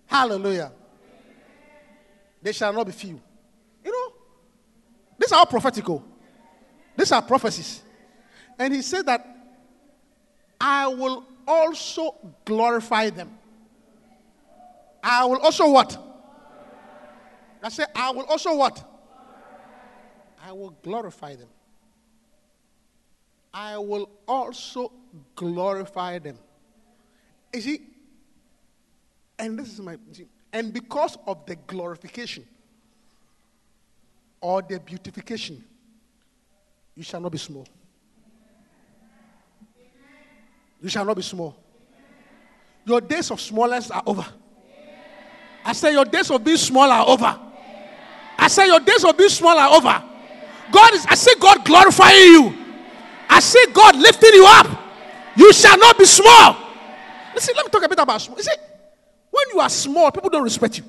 Hallelujah. 0.07 0.73
They 2.41 2.51
shall 2.51 2.73
not 2.73 2.85
be 2.85 2.91
few. 2.91 3.19
You 3.83 3.91
know, 3.91 4.13
these 5.17 5.31
are 5.31 5.39
all 5.39 5.45
prophetical. 5.45 6.03
These 6.95 7.11
are 7.11 7.21
prophecies. 7.21 7.81
And 8.57 8.73
he 8.73 8.81
said 8.81 9.05
that 9.05 9.25
I 10.59 10.87
will 10.87 11.25
also 11.47 12.15
glorify 12.43 13.09
them. 13.09 13.37
I 15.03 15.25
will 15.25 15.37
also 15.37 15.69
what? 15.69 15.97
I 17.61 17.69
said, 17.69 17.87
I 17.95 18.11
will 18.11 18.25
also 18.25 18.55
what? 18.55 18.83
I 20.43 20.51
will 20.51 20.71
glorify 20.81 21.35
them. 21.35 21.49
I 23.53 23.77
will 23.77 24.09
also 24.27 24.91
glorify 25.35 26.19
them. 26.19 26.37
You 27.53 27.61
see, 27.61 27.81
and 29.39 29.57
this 29.57 29.73
is 29.73 29.79
my, 29.79 29.97
and 30.53 30.73
because 30.73 31.17
of 31.27 31.45
the 31.45 31.55
glorification 31.55 32.45
or 34.41 34.61
the 34.61 34.79
beautification, 34.79 35.63
you 36.95 37.03
shall 37.03 37.21
not 37.21 37.31
be 37.31 37.37
small. 37.37 37.67
You 40.81 40.89
shall 40.89 41.05
not 41.05 41.15
be 41.15 41.21
small. 41.21 41.55
Your 42.85 43.01
days 43.01 43.31
of 43.31 43.41
smallness 43.41 43.91
are 43.91 44.03
over. 44.05 44.25
I 45.65 45.73
say 45.73 45.91
your 45.91 46.05
days 46.05 46.31
of 46.31 46.43
being 46.43 46.57
small 46.57 46.89
are 46.89 47.07
over. 47.07 47.39
I 48.37 48.47
say 48.47 48.67
your 48.67 48.79
days 48.79 49.03
of 49.03 49.17
being 49.17 49.29
small 49.29 49.57
are 49.57 49.75
over. 49.75 50.03
God 50.71 50.93
is, 50.93 51.05
I 51.07 51.15
see 51.15 51.33
God 51.39 51.65
glorifying 51.65 52.31
you. 52.31 52.55
I 53.29 53.39
see 53.39 53.65
God 53.73 53.95
lifting 53.97 54.33
you 54.33 54.45
up. 54.47 54.67
You 55.35 55.51
shall 55.51 55.77
not 55.77 55.97
be 55.97 56.05
small. 56.05 56.55
Listen, 57.35 57.53
let 57.55 57.65
me 57.65 57.69
talk 57.69 57.83
a 57.83 57.89
bit 57.89 57.99
about 57.99 58.21
small. 58.21 58.37
You 58.37 58.43
see, 58.43 58.55
when 59.37 59.55
you 59.55 59.59
are 59.59 59.69
small, 59.69 60.09
people 60.11 60.31
don't 60.31 60.43
respect 60.43 60.79
you. 60.79 60.83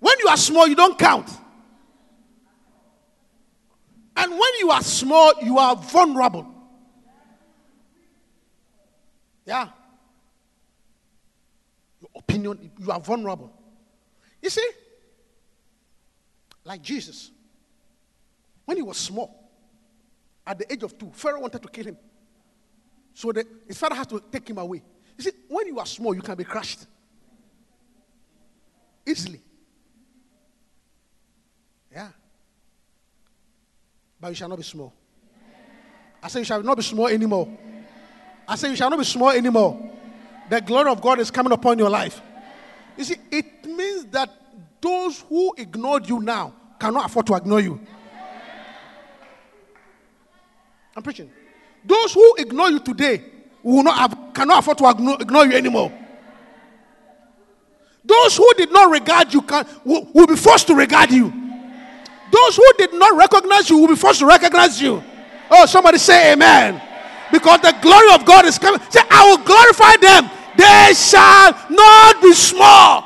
When 0.00 0.14
you 0.18 0.28
are 0.28 0.36
small, 0.36 0.66
you 0.66 0.74
don't 0.74 0.98
count. 0.98 1.30
And 4.16 4.32
when 4.32 4.50
you 4.58 4.70
are 4.70 4.82
small, 4.82 5.32
you 5.40 5.58
are 5.58 5.76
vulnerable. 5.76 6.52
Yeah. 9.46 9.68
Your 12.00 12.10
opinion, 12.16 12.72
you 12.80 12.90
are 12.90 13.00
vulnerable. 13.00 13.52
You 14.42 14.50
see, 14.50 14.68
like 16.64 16.82
Jesus, 16.82 17.30
when 18.64 18.76
he 18.76 18.82
was 18.82 18.96
small, 18.96 19.48
at 20.44 20.58
the 20.58 20.72
age 20.72 20.82
of 20.82 20.98
two, 20.98 21.10
Pharaoh 21.12 21.40
wanted 21.40 21.62
to 21.62 21.68
kill 21.68 21.84
him. 21.84 21.96
So 23.18 23.32
the, 23.32 23.44
his 23.66 23.76
father 23.76 23.96
had 23.96 24.08
to 24.10 24.22
take 24.30 24.48
him 24.48 24.58
away. 24.58 24.80
You 25.16 25.24
see, 25.24 25.32
when 25.48 25.66
you 25.66 25.80
are 25.80 25.86
small, 25.86 26.14
you 26.14 26.22
can 26.22 26.36
be 26.36 26.44
crushed 26.44 26.86
easily. 29.04 29.40
Yeah. 31.90 32.10
But 34.20 34.28
you 34.28 34.34
shall 34.36 34.48
not 34.48 34.58
be 34.58 34.62
small. 34.62 34.94
I 36.22 36.28
say 36.28 36.38
you 36.38 36.44
shall 36.44 36.62
not 36.62 36.76
be 36.76 36.84
small 36.84 37.08
anymore. 37.08 37.48
I 38.46 38.54
say 38.54 38.70
you 38.70 38.76
shall 38.76 38.88
not 38.88 39.00
be 39.00 39.04
small 39.04 39.30
anymore. 39.30 39.90
The 40.48 40.60
glory 40.60 40.92
of 40.92 41.00
God 41.00 41.18
is 41.18 41.28
coming 41.28 41.52
upon 41.52 41.76
your 41.76 41.90
life. 41.90 42.20
You 42.96 43.02
see, 43.02 43.16
it 43.32 43.64
means 43.64 44.04
that 44.12 44.30
those 44.80 45.22
who 45.22 45.56
ignored 45.58 46.08
you 46.08 46.20
now 46.20 46.54
cannot 46.78 47.06
afford 47.06 47.26
to 47.26 47.34
ignore 47.34 47.60
you. 47.60 47.80
I'm 50.94 51.02
preaching. 51.02 51.32
Those 51.88 52.12
who 52.12 52.34
ignore 52.36 52.70
you 52.70 52.80
today 52.80 53.24
will 53.62 53.82
not 53.82 53.96
have, 53.96 54.34
cannot 54.34 54.58
afford 54.58 54.76
to 54.78 55.16
ignore, 55.20 55.46
you 55.46 55.56
anymore. 55.56 55.90
Those 58.04 58.36
who 58.36 58.52
did 58.58 58.70
not 58.70 58.90
regard 58.90 59.32
you 59.32 59.40
can, 59.40 59.66
will, 59.84 60.06
will 60.12 60.26
be 60.26 60.36
forced 60.36 60.66
to 60.66 60.74
regard 60.74 61.10
you. 61.10 61.32
Those 62.30 62.56
who 62.56 62.72
did 62.76 62.92
not 62.92 63.16
recognize 63.16 63.70
you 63.70 63.78
will 63.78 63.88
be 63.88 63.96
forced 63.96 64.20
to 64.20 64.26
recognize 64.26 64.80
you. 64.80 65.02
Oh, 65.50 65.64
somebody 65.64 65.96
say 65.96 66.34
amen. 66.34 66.80
Because 67.32 67.60
the 67.62 67.74
glory 67.80 68.14
of 68.14 68.26
God 68.26 68.44
is 68.44 68.58
coming. 68.58 68.80
Say, 68.90 69.00
I 69.10 69.30
will 69.30 69.44
glorify 69.44 69.96
them. 69.96 70.30
They 70.58 70.92
shall 70.94 71.52
not 71.70 72.20
be 72.20 72.34
small. 72.34 73.04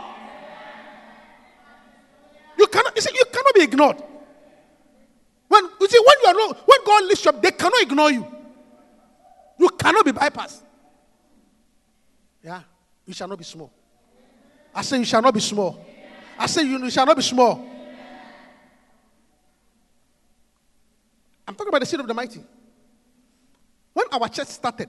You 2.59 2.67
cannot, 2.67 2.97
you 2.97 3.03
see, 3.03 3.15
you 3.15 3.25
cannot 3.33 3.55
be 3.55 3.63
ignored. 3.63 4.03
When 5.47 5.65
you 5.81 5.89
see, 5.89 6.03
when 6.05 6.17
you 6.35 6.43
are 6.43 6.55
when 6.67 6.85
God 6.85 7.05
lifts 7.05 7.25
you 7.25 7.31
up, 7.31 7.41
they 7.43 7.53
cannot 7.53 7.81
ignore 7.81 8.11
you. 8.11 8.42
You 9.59 9.69
cannot 9.71 10.05
be 10.05 10.13
bypassed. 10.13 10.63
Yeah, 12.43 12.63
you 13.07 13.15
shall 13.15 13.29
not 13.29 13.39
be 13.39 13.45
small. 13.45 13.73
I 14.75 14.83
say 14.83 14.99
you 14.99 15.05
shall 15.05 15.23
not 15.23 15.35
be 15.35 15.41
small. 15.41 15.85
I 16.39 16.47
say 16.47 16.63
you, 16.63 16.91
shall 16.91 17.07
not 17.07 17.17
be 17.17 17.23
small. 17.23 17.69
I'm 21.47 21.55
talking 21.55 21.69
about 21.69 21.81
the 21.81 21.87
seed 21.87 22.01
of 22.01 22.07
the 22.07 22.15
mighty. 22.15 22.43
When 23.93 24.07
our 24.13 24.29
church 24.29 24.49
started, 24.49 24.89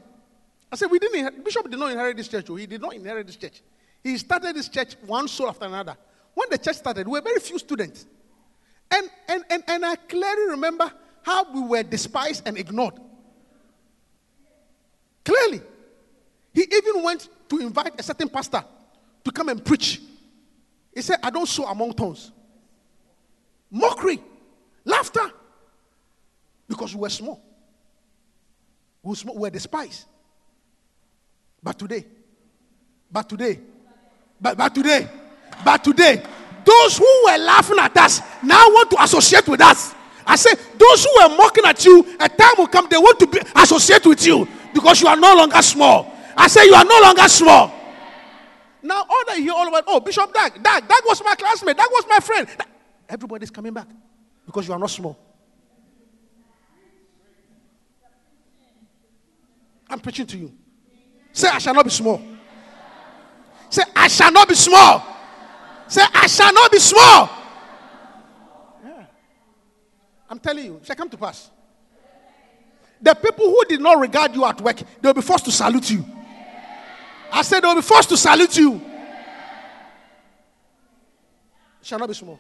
I 0.72 0.76
said 0.76 0.89
we 0.89 0.99
didn't. 0.99 1.43
Bishop 1.43 1.70
did 1.70 1.80
not 1.80 1.91
inherit 1.91 2.18
this 2.18 2.28
church. 2.28 2.49
oh, 2.49 2.55
He 2.55 2.66
did 2.66 2.82
not 2.82 2.93
inherit 2.95 3.28
this 3.28 3.36
church. 3.36 3.61
He 4.03 4.18
started 4.18 4.55
this 4.55 4.70
church 4.70 4.95
one 5.05 5.28
soul 5.28 5.49
after 5.49 5.66
another. 5.66 5.95
When 6.34 6.49
the 6.49 6.57
church 6.57 6.78
started, 6.78 7.07
we 7.07 7.11
were 7.20 7.22
very 7.22 7.39
few 7.39 7.59
students, 7.59 8.05
and 8.89 9.09
and 9.28 9.43
and, 9.49 9.64
and 9.68 9.86
I 9.86 9.95
clearly 9.95 10.51
remember 10.51 10.91
how 11.22 11.51
we 11.53 11.61
were 11.61 11.84
despised 11.84 12.47
and 12.47 12.57
ignored. 12.57 12.95
Clearly, 15.24 15.62
he 16.54 16.62
even 16.62 17.04
went 17.04 17.30
to 17.50 17.60
invite 17.60 18.00
a 18.00 18.04
certain 18.04 18.30
pastor 18.30 18.64
to 19.24 19.32
come 19.32 19.50
and 19.50 19.64
preach. 19.64 20.02
He 20.94 21.02
said, 21.02 21.20
"I 21.24 21.30
don't 21.30 21.48
sow 21.48 21.66
among 21.66 21.94
tongues." 21.94 22.32
Mockery, 23.72 24.22
laughter, 24.86 25.32
because 26.68 26.94
we 26.94 27.02
were 27.02 27.10
small. 27.10 27.42
We 29.02 29.16
were, 29.36 29.50
despised. 29.50 30.06
But 31.62 31.78
today, 31.80 32.06
but 33.12 33.28
today, 33.28 33.60
but, 34.40 34.58
but 34.58 34.76
today, 34.76 35.10
but 35.66 35.84
today, 35.84 36.24
those 36.64 36.98
who 36.98 37.24
were 37.26 37.38
laughing 37.38 37.80
at 37.80 37.98
us 37.98 38.22
now 38.44 38.64
want 38.70 38.92
to 38.92 39.04
associate 39.04 39.48
with 39.48 39.60
us. 39.62 39.94
I 40.26 40.38
say, 40.38 40.54
those 40.78 41.04
who 41.04 41.12
were 41.22 41.36
mocking 41.36 41.66
at 41.66 41.84
you, 41.84 42.16
a 42.18 42.30
time 42.30 42.54
will 42.58 42.68
come, 42.68 42.88
they 42.90 42.98
want 42.98 43.20
to 43.20 43.28
be, 43.28 43.40
associate 43.56 44.06
with 44.06 44.26
you 44.26 44.48
because 44.74 45.02
you 45.02 45.08
are 45.08 45.16
no 45.16 45.36
longer 45.36 45.62
small. 45.62 46.14
I 46.36 46.48
say, 46.48 46.66
you 46.66 46.74
are 46.74 46.86
no 46.86 47.00
longer 47.02 47.28
small. 47.28 47.72
Now 48.82 49.06
all 49.10 49.24
that 49.28 49.38
you 49.38 49.44
hear 49.44 49.54
all 49.54 49.68
about, 49.68 49.84
oh, 49.88 50.00
Bishop 50.00 50.34
Dag, 50.34 50.62
Dag, 50.62 50.88
Dag 50.88 51.02
was 51.06 51.24
my 51.24 51.36
classmate, 51.36 51.78
Dag 51.78 51.88
was 51.90 52.06
my 52.10 52.20
friend. 52.20 52.48
Everybody's 53.08 53.52
coming 53.52 53.74
back 53.74 53.88
because 54.46 54.68
you 54.68 54.74
are 54.74 54.80
not 54.80 54.90
small. 54.90 55.18
I'm 59.90 60.00
preaching 60.00 60.26
to 60.26 60.38
you. 60.38 60.52
Say, 61.32 61.48
I 61.48 61.60
shall 61.60 61.74
not 61.74 61.86
be 61.86 61.92
small. 61.92 62.22
Say, 63.70 63.84
I 63.96 64.08
shall 64.08 64.32
not 64.32 64.48
be 64.48 64.56
small. 64.56 65.04
Say, 65.88 66.02
I 66.14 66.28
shall 66.28 66.54
not 66.54 66.72
be 66.72 66.80
small. 66.80 67.30
Yeah. 68.84 69.06
I'm 70.30 70.40
telling 70.40 70.66
you, 70.66 70.78
it 70.78 70.86
shall 70.86 70.96
come 70.96 71.10
to 71.10 71.18
pass. 71.18 71.50
The 73.04 73.14
people 73.14 73.45
who 73.47 73.66
did 73.68 73.82
not 73.82 73.99
regard 73.99 74.34
you 74.34 74.45
at 74.45 74.60
work, 74.62 74.78
they 74.78 75.10
will 75.10 75.14
be 75.14 75.22
forced 75.22 75.43
to 75.45 75.51
salute 75.51 75.91
you. 75.91 76.06
I 77.32 77.41
said 77.41 77.60
they 77.60 77.68
will 77.68 77.76
be 77.76 77.82
forced 77.82 78.08
to 78.10 78.18
salute 78.18 78.56
you. 78.58 78.82
Shall 81.82 81.99
not 81.99 82.08
be 82.08 82.14
small. 82.14 82.39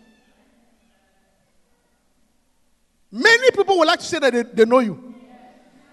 Many 3.11 3.51
people 3.51 3.77
would 3.77 3.87
like 3.87 3.99
to 3.99 4.05
say 4.05 4.19
that 4.19 4.31
they, 4.31 4.43
they 4.43 4.65
know 4.65 4.79
you. 4.79 5.13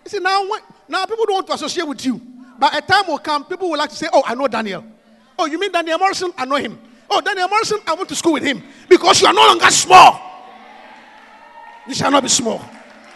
You 0.04 0.08
see, 0.08 0.20
now, 0.20 0.48
when, 0.48 0.60
now 0.88 1.04
people 1.04 1.26
don't 1.26 1.34
want 1.34 1.46
to 1.48 1.54
associate 1.54 1.86
with 1.88 2.06
you. 2.06 2.20
But 2.56 2.76
a 2.76 2.80
time 2.80 3.08
will 3.08 3.18
come, 3.18 3.44
people 3.46 3.70
will 3.70 3.78
like 3.78 3.90
to 3.90 3.96
say, 3.96 4.06
Oh, 4.12 4.22
I 4.24 4.36
know 4.36 4.46
Daniel. 4.46 4.84
Oh, 5.36 5.46
you 5.46 5.58
mean 5.58 5.72
Daniel 5.72 5.98
Morrison? 5.98 6.32
I 6.38 6.44
know 6.44 6.56
him. 6.56 6.78
Oh, 7.10 7.20
Daniel 7.20 7.48
Morrison, 7.48 7.80
I 7.88 7.94
went 7.94 8.08
to 8.10 8.14
school 8.14 8.34
with 8.34 8.44
him. 8.44 8.62
Because 8.88 9.20
you 9.20 9.26
are 9.26 9.34
no 9.34 9.44
longer 9.48 9.68
small. 9.70 10.20
You 11.88 11.94
shall 11.94 12.10
not 12.12 12.22
be 12.22 12.28
small. 12.28 12.64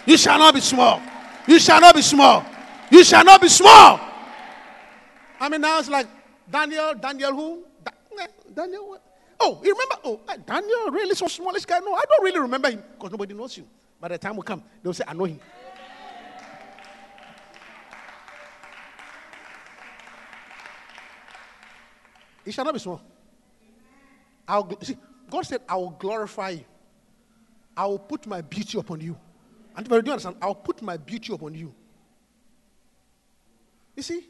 You 0.05 0.17
shall 0.17 0.39
not 0.39 0.53
be 0.53 0.61
small. 0.61 1.01
You 1.47 1.59
shall 1.59 1.81
not 1.81 1.95
be 1.95 2.03
small. 2.03 2.45
You 2.91 3.05
shall 3.05 3.25
not 3.25 3.41
be 3.41 3.49
small. 3.49 4.01
I 5.41 5.49
mean, 5.49 5.61
now 5.61 5.79
it's 5.79 5.89
like 5.89 6.07
Daniel, 6.51 6.95
Daniel 6.95 7.33
who? 7.33 7.65
Eh, 8.19 8.27
Daniel 8.55 8.89
what? 8.89 9.03
Oh, 9.41 9.61
you 9.63 9.73
remember? 9.73 9.97
Oh, 10.05 10.21
eh, 10.29 10.37
Daniel, 10.47 10.91
really 10.91 11.15
so 11.15 11.27
smallest 11.27 11.67
guy? 11.67 11.81
No, 11.81 11.95
I 11.95 12.03
don't 12.09 12.25
really 12.25 12.41
remember 12.41 12.71
him 12.71 12.83
because 12.93 13.11
nobody 13.11 13.35
knows 13.35 13.57
you. 13.57 13.67
By 14.01 14.09
the 14.09 14.19
time 14.19 14.37
will 14.37 14.43
come, 14.43 14.63
they'll 14.83 14.95
say, 14.95 15.05
I 15.07 15.13
know 15.13 15.25
him. 15.25 15.41
It 22.45 22.53
shall 22.53 22.65
not 22.65 22.75
be 22.75 22.81
small. 22.81 23.01
I'll, 24.47 24.79
see, 24.83 24.97
God 25.31 25.47
said, 25.47 25.63
I 25.69 25.77
will 25.77 25.91
glorify 25.91 26.51
you. 26.51 26.65
I 27.77 27.87
will 27.87 27.99
put 27.99 28.27
my 28.27 28.41
beauty 28.43 28.79
upon 28.79 29.01
you. 29.01 29.17
And 29.77 29.89
do 29.89 29.95
you 29.95 30.01
understand? 30.01 30.37
I'll 30.41 30.55
put 30.55 30.81
my 30.83 30.97
beauty 30.97 31.33
upon 31.33 31.55
you. 31.55 31.75
You 33.97 34.03
see, 34.03 34.25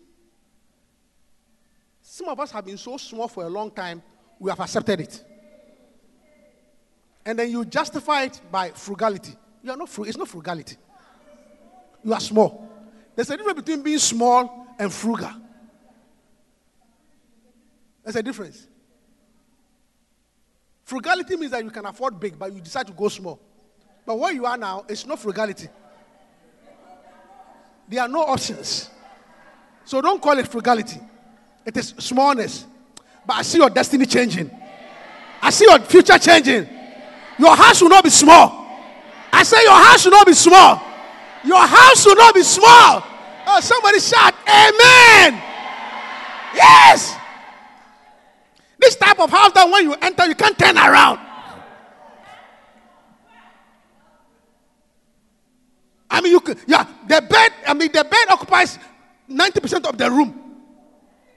some 2.03 2.29
of 2.29 2.39
us 2.41 2.51
have 2.51 2.65
been 2.65 2.79
so 2.79 2.97
small 2.97 3.29
for 3.29 3.45
a 3.45 3.49
long 3.49 3.71
time, 3.71 4.03
we 4.39 4.51
have 4.51 4.61
accepted 4.61 5.01
it. 5.01 5.25
And 7.27 7.39
then 7.39 7.51
you 7.51 7.65
justify 7.65 8.25
it 8.25 8.41
by 8.51 8.71
frugality. 8.71 9.35
You 9.63 9.71
are 9.71 9.77
not 9.77 9.89
fru- 9.89 10.05
it's 10.05 10.17
not 10.17 10.29
frugality. 10.29 10.77
You 12.05 12.13
are 12.13 12.21
small. 12.21 12.71
There's 13.17 13.31
a 13.31 13.37
difference 13.37 13.61
between 13.61 13.83
being 13.83 13.99
small 13.99 14.67
and 14.79 14.93
frugal. 14.93 15.31
There's 18.03 18.17
a 18.17 18.23
difference. 18.23 18.67
Frugality 20.85 21.37
means 21.37 21.53
that 21.53 21.65
you 21.65 21.71
can 21.71 21.87
afford 21.87 22.21
big, 22.21 22.39
but 22.39 22.53
you 22.53 22.61
decide 22.61 22.87
to 22.87 22.93
go 22.93 23.09
small. 23.09 23.41
But 24.07 24.19
where 24.19 24.33
you 24.33 24.45
are 24.47 24.57
now, 24.57 24.85
is 24.89 25.07
not 25.07 25.19
frugality. 25.19 25.69
There 27.89 28.03
are 28.03 28.09
no 28.09 28.23
options. 28.23 28.91
So 29.85 30.01
don't 30.01 30.21
call 30.21 30.39
it 30.39 30.49
frugality. 30.49 31.01
It 31.65 31.77
is 31.77 31.95
smallness. 31.99 32.67
But 33.27 33.37
I 33.37 33.43
see 33.43 33.59
your 33.59 33.71
destiny 33.71 34.07
changing. 34.07 34.51
I 35.41 35.51
see 35.51 35.65
your 35.69 35.79
future 35.81 36.19
changing. 36.19 36.69
Your 37.39 37.57
house 37.57 37.81
will 37.81 37.89
not 37.89 38.05
be 38.05 38.11
small. 38.11 38.65
I 39.33 39.43
say 39.43 39.63
your 39.63 39.73
house 39.73 40.05
will 40.05 40.13
not 40.13 40.27
be 40.27 40.33
small. 40.35 40.81
Your 41.45 41.67
house 41.67 42.07
will 42.07 42.17
not 42.17 42.35
be 42.35 42.43
small. 42.43 43.03
Oh, 43.47 43.61
somebody 43.61 44.01
shout, 44.01 44.35
Amen. 44.49 45.43
Yes. 46.55 47.17
This 48.79 48.97
type 48.97 49.19
of 49.19 49.31
house 49.31 49.53
that 49.53 49.69
when 49.71 49.85
you 49.85 49.95
enter, 49.95 50.27
you 50.27 50.35
can't 50.35 50.59
turn 50.59 50.77
around. 50.77 51.21
I 56.11 56.21
mean, 56.21 56.33
you 56.33 56.41
can, 56.41 56.57
yeah, 56.67 56.87
the 57.07 57.23
bed, 57.23 57.53
I 57.67 57.75
mean, 57.75 57.91
the 57.93 58.05
bed 58.05 58.29
occupies 58.31 58.79
90% 59.29 59.87
of 59.87 59.99
the 59.99 60.11
room. 60.11 60.41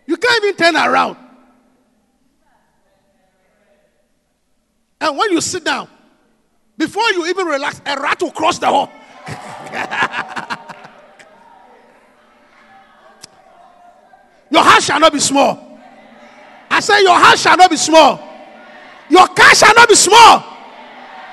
You 0.06 0.18
can't 0.18 0.44
even 0.44 0.56
turn 0.56 0.76
around. 0.76 1.18
And 5.00 5.18
when 5.18 5.32
you 5.32 5.42
sit 5.42 5.64
down, 5.64 5.88
before 6.78 7.10
you 7.12 7.28
even 7.28 7.48
relax, 7.48 7.82
a 7.86 8.00
rat 8.00 8.22
will 8.22 8.32
cross 8.32 8.60
the 8.60 8.68
hall. 8.68 8.92
Your 14.50 14.64
house 14.64 14.86
shall 14.86 15.00
not 15.00 15.12
be 15.12 15.20
small. 15.20 15.80
I 16.70 16.80
say, 16.80 17.02
Your 17.02 17.18
house 17.20 17.42
shall 17.42 17.58
not 17.58 17.70
be 17.70 17.78
small. 17.78 18.24
Your 19.10 19.28
car 19.28 19.56
shall 19.56 19.74
not 19.74 19.88
be 19.90 19.96
small. 19.96 20.44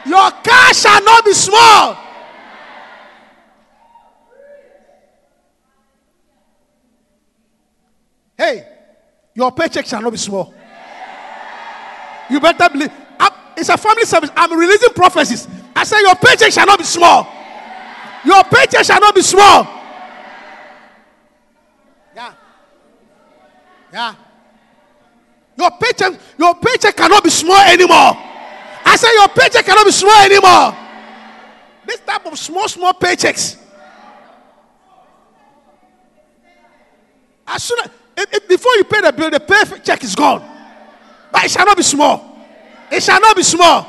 Your 0.06 0.30
car 0.30 0.74
shall 0.74 1.02
not 1.02 1.24
be 1.24 1.32
small. 1.32 1.96
Hey, 8.44 8.66
your 9.34 9.50
paycheck 9.52 9.86
shall 9.86 10.02
not 10.02 10.10
be 10.12 10.18
small. 10.18 10.52
You 12.28 12.40
better 12.40 12.68
believe. 12.68 12.90
I'm- 13.18 13.32
it's 13.56 13.70
a 13.70 13.76
family 13.78 14.04
service. 14.04 14.30
I'm 14.36 14.52
releasing 14.58 14.92
prophecies. 14.92 15.48
I 15.74 15.84
say, 15.84 16.00
Your 16.00 16.14
paycheck 16.14 16.52
shall 16.52 16.66
not 16.66 16.78
be 16.78 16.84
small. 16.84 17.26
Your 18.24 18.44
paycheck 18.44 18.84
shall 18.84 19.00
not 19.00 19.14
be 19.14 19.22
small. 19.22 19.66
Yeah. 22.14 22.32
Yeah. 23.92 24.14
Your 25.56 25.70
paycheck, 25.70 26.12
your 26.38 26.54
paycheck 26.56 26.96
cannot 26.96 27.24
be 27.24 27.30
small 27.30 27.60
anymore. 27.60 28.16
I 28.84 28.96
say 28.96 29.08
your 29.14 29.28
paycheck 29.28 29.64
cannot 29.64 29.86
be 29.86 29.92
small 29.92 30.20
anymore. 30.22 30.76
This 31.86 32.00
type 32.00 32.26
of 32.26 32.38
small, 32.38 32.68
small 32.68 32.92
paychecks. 32.92 33.56
As 37.46 37.62
soon 37.62 37.78
as 37.80 37.90
if, 38.16 38.32
if- 38.32 38.48
before 38.48 38.72
you 38.76 38.84
pay 38.84 39.00
the 39.00 39.12
bill, 39.12 39.30
the 39.30 39.40
perfect 39.40 39.84
paycheck 39.86 40.02
is 40.04 40.14
gone. 40.14 40.42
But 41.32 41.44
it 41.44 41.50
shall 41.50 41.66
not 41.66 41.76
be 41.76 41.82
small. 41.82 42.38
It 42.90 43.02
shall 43.02 43.20
not 43.20 43.36
be 43.36 43.42
small. 43.42 43.86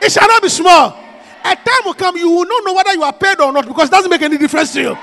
It 0.00 0.12
shall 0.12 0.28
not 0.28 0.42
be 0.42 0.48
small. 0.48 0.98
A 1.44 1.54
time 1.56 1.82
will 1.84 1.94
come, 1.94 2.16
you 2.16 2.30
will 2.30 2.46
not 2.46 2.64
know 2.64 2.74
whether 2.74 2.92
you 2.94 3.02
are 3.02 3.12
paid 3.12 3.40
or 3.40 3.52
not 3.52 3.66
because 3.66 3.88
it 3.88 3.92
doesn't 3.92 4.10
make 4.10 4.22
any 4.22 4.38
difference 4.38 4.72
to 4.74 4.80
you. 4.82 4.90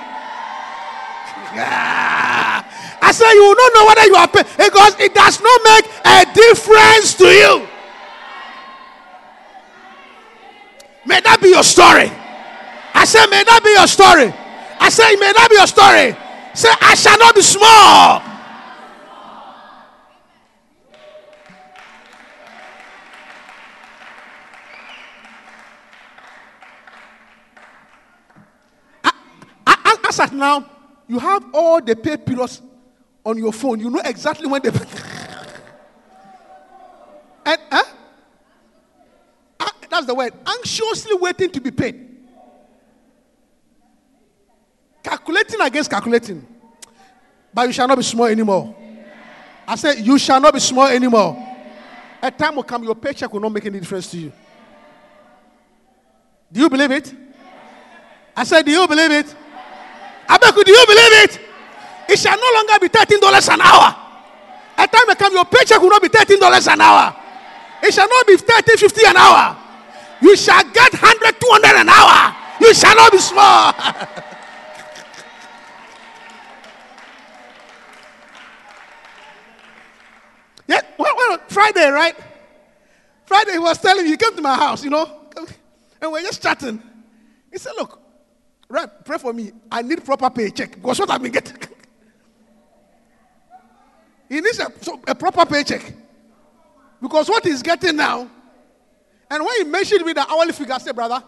I 1.53 3.11
say 3.13 3.25
you 3.33 3.41
will 3.43 3.55
not 3.55 3.71
know 3.73 3.85
whether 3.87 4.05
you 4.07 4.15
are 4.15 4.27
paid 4.27 4.45
because 4.57 4.95
it 4.99 5.13
does 5.13 5.41
not 5.41 5.61
make 5.65 5.85
a 6.05 6.25
difference 6.33 7.13
to 7.15 7.25
you. 7.25 7.67
May 11.05 11.19
that 11.21 11.39
be 11.41 11.49
your 11.49 11.63
story. 11.63 12.11
I 12.93 13.05
say, 13.05 13.25
may 13.27 13.43
that 13.43 13.61
be 13.63 13.71
your 13.71 13.87
story. 13.87 14.31
I 14.79 14.89
say, 14.89 15.15
may 15.15 15.31
that 15.33 15.47
be 15.49 15.55
your 15.55 15.67
story. 15.67 16.15
Say, 16.53 16.69
I 16.81 16.95
shall 16.95 17.17
not 17.17 17.33
be 17.35 17.41
small. 17.41 18.21
A- 29.03 29.13
a- 29.67 29.80
As 30.07 30.19
at 30.19 30.33
now, 30.33 30.69
you 31.07 31.19
have 31.19 31.45
all 31.53 31.81
the 31.81 31.95
pay 31.95 32.17
periods 32.17 32.61
on 33.25 33.37
your 33.37 33.53
phone. 33.53 33.79
You 33.79 33.89
know 33.89 34.01
exactly 34.03 34.47
when 34.47 34.61
they. 34.61 34.69
and 37.45 37.59
huh? 37.71 37.83
Ah, 39.59 39.73
that's 39.89 40.05
the 40.05 40.15
word. 40.15 40.33
Anxiously 40.45 41.15
waiting 41.15 41.49
to 41.49 41.59
be 41.61 41.71
paid. 41.71 42.07
Calculating 45.03 45.61
against 45.61 45.89
calculating. 45.89 46.45
But 47.53 47.67
you 47.67 47.73
shall 47.73 47.87
not 47.87 47.97
be 47.97 48.03
small 48.03 48.27
anymore. 48.27 48.75
I 49.67 49.75
said, 49.75 49.99
you 49.99 50.17
shall 50.17 50.39
not 50.39 50.53
be 50.53 50.59
small 50.59 50.87
anymore. 50.87 51.47
A 52.21 52.29
time 52.29 52.55
will 52.55 52.63
come, 52.63 52.83
your 52.83 52.95
paycheck 52.95 53.31
will 53.31 53.39
not 53.39 53.51
make 53.51 53.65
any 53.65 53.79
difference 53.79 54.11
to 54.11 54.17
you. 54.17 54.31
Do 56.51 56.59
you 56.59 56.69
believe 56.69 56.91
it? 56.91 57.13
I 58.35 58.43
said, 58.43 58.65
do 58.65 58.71
you 58.71 58.87
believe 58.87 59.11
it? 59.11 59.35
I 60.31 60.37
beg 60.37 60.55
you, 60.55 60.63
do 60.63 60.71
you 60.71 60.85
believe 60.87 61.11
it? 61.27 61.41
It 62.07 62.17
shall 62.17 62.39
no 62.39 62.47
longer 62.55 62.79
be 62.79 62.87
$13 62.87 63.53
an 63.53 63.59
hour. 63.59 63.95
A 64.77 64.87
time 64.87 65.03
will 65.07 65.15
come, 65.15 65.33
your 65.33 65.43
paycheck 65.43 65.81
will 65.81 65.89
not 65.89 66.01
be 66.01 66.07
$13 66.07 66.71
an 66.71 66.79
hour. 66.79 67.13
It 67.83 67.93
shall 67.93 68.07
not 68.07 68.25
be 68.25 68.37
30, 68.37 68.77
50 68.77 69.01
an 69.07 69.17
hour. 69.17 69.57
You 70.21 70.37
shall 70.37 70.63
get 70.71 70.93
100, 70.93 71.35
200 71.37 71.81
an 71.81 71.89
hour. 71.89 72.33
You 72.61 72.73
shall 72.73 72.95
not 72.95 73.11
be 73.11 73.17
small. 73.17 73.73
yeah, 80.67 80.81
well, 80.97 81.39
Friday, 81.49 81.89
right? 81.89 82.15
Friday, 83.25 83.51
he 83.51 83.59
was 83.59 83.77
telling 83.79 84.05
me, 84.05 84.11
he 84.11 84.17
came 84.17 84.33
to 84.35 84.41
my 84.41 84.55
house, 84.55 84.81
you 84.81 84.91
know, 84.91 85.09
and 86.01 86.11
we 86.11 86.19
are 86.19 86.23
just 86.23 86.41
chatting. 86.41 86.81
He 87.51 87.57
said, 87.57 87.73
Look, 87.77 88.00
Rep, 88.71 89.03
pray 89.03 89.17
for 89.17 89.33
me. 89.33 89.51
I 89.69 89.81
need 89.81 90.03
proper 90.05 90.29
paycheck 90.29 90.75
because 90.75 90.97
what 90.97 91.09
I've 91.11 91.21
been 91.21 91.33
getting. 91.33 91.57
he 94.29 94.39
needs 94.39 94.59
a, 94.59 94.71
so- 94.79 95.01
a 95.05 95.13
proper 95.13 95.45
paycheck 95.45 95.93
because 97.01 97.27
what 97.27 97.43
he's 97.43 97.61
getting 97.61 97.97
now, 97.97 98.29
and 99.29 99.45
when 99.45 99.57
he 99.57 99.65
mentioned 99.65 100.05
me 100.05 100.13
the 100.13 100.25
hourly 100.25 100.53
figure, 100.53 100.73
I 100.73 100.77
said, 100.77 100.95
Brother, 100.95 101.21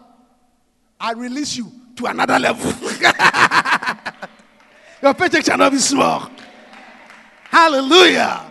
I 0.98 1.12
release 1.12 1.54
you 1.58 1.70
to 1.96 2.06
another 2.06 2.38
level. 2.38 2.72
Your 5.02 5.12
paycheck 5.12 5.44
shall 5.44 5.58
not 5.58 5.72
be 5.72 5.78
small. 5.78 6.30
Hallelujah. 7.50 8.50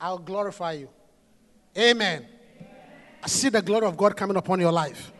I'll 0.00 0.16
glorify 0.18 0.72
you. 0.72 0.88
Amen. 1.76 2.26
I 3.22 3.26
see 3.28 3.50
the 3.50 3.60
glory 3.60 3.86
of 3.86 3.98
God 3.98 4.16
coming 4.16 4.38
upon 4.38 4.60
your 4.60 4.72
life. 4.72 5.12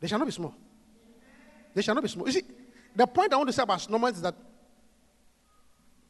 They 0.00 0.06
shall 0.06 0.18
not 0.18 0.26
be 0.26 0.32
small. 0.32 0.54
They 1.74 1.82
shall 1.82 1.94
not 1.94 2.02
be 2.02 2.08
small. 2.08 2.26
You 2.26 2.32
see, 2.32 2.42
the 2.94 3.06
point 3.06 3.32
I 3.32 3.36
want 3.36 3.48
to 3.48 3.52
say 3.52 3.62
about 3.62 3.80
small 3.80 4.04
is 4.06 4.22
that 4.22 4.34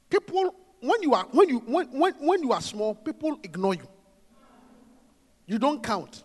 people, 0.08 0.54
when 0.80 1.02
you 1.02 1.14
are 1.14 1.24
when 1.30 1.48
you 1.48 1.58
when, 1.58 1.86
when, 1.88 2.12
when 2.14 2.42
you 2.42 2.52
are 2.52 2.60
small, 2.60 2.94
people 2.94 3.38
ignore 3.42 3.74
you. 3.74 3.88
You 5.46 5.58
don't 5.58 5.82
count. 5.82 6.24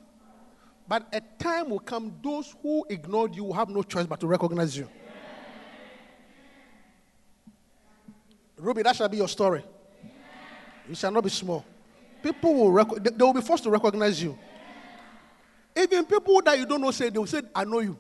But 0.87 1.07
a 1.13 1.21
time 1.41 1.69
will 1.69 1.79
come, 1.79 2.13
those 2.21 2.53
who 2.61 2.85
ignored 2.89 3.35
you 3.35 3.45
will 3.45 3.53
have 3.53 3.69
no 3.69 3.81
choice 3.81 4.05
but 4.05 4.19
to 4.19 4.27
recognize 4.27 4.75
you. 4.77 4.89
Ruby, 8.57 8.83
that 8.83 8.95
shall 8.95 9.09
be 9.09 9.17
your 9.17 9.29
story. 9.29 9.63
You 10.87 10.95
shall 10.95 11.11
not 11.11 11.23
be 11.23 11.29
small. 11.29 11.65
People 12.21 12.53
will 12.53 12.71
rec- 12.71 13.03
they, 13.03 13.09
they 13.09 13.23
will 13.23 13.33
be 13.33 13.41
forced 13.41 13.63
to 13.63 13.69
recognize 13.69 14.21
you. 14.21 14.37
Even 15.75 16.05
people 16.05 16.41
that 16.43 16.57
you 16.57 16.65
don't 16.65 16.81
know 16.81 16.91
say 16.91 17.09
they 17.09 17.19
will 17.19 17.27
say, 17.27 17.41
I 17.55 17.63
know 17.63 17.79
you. 17.79 17.97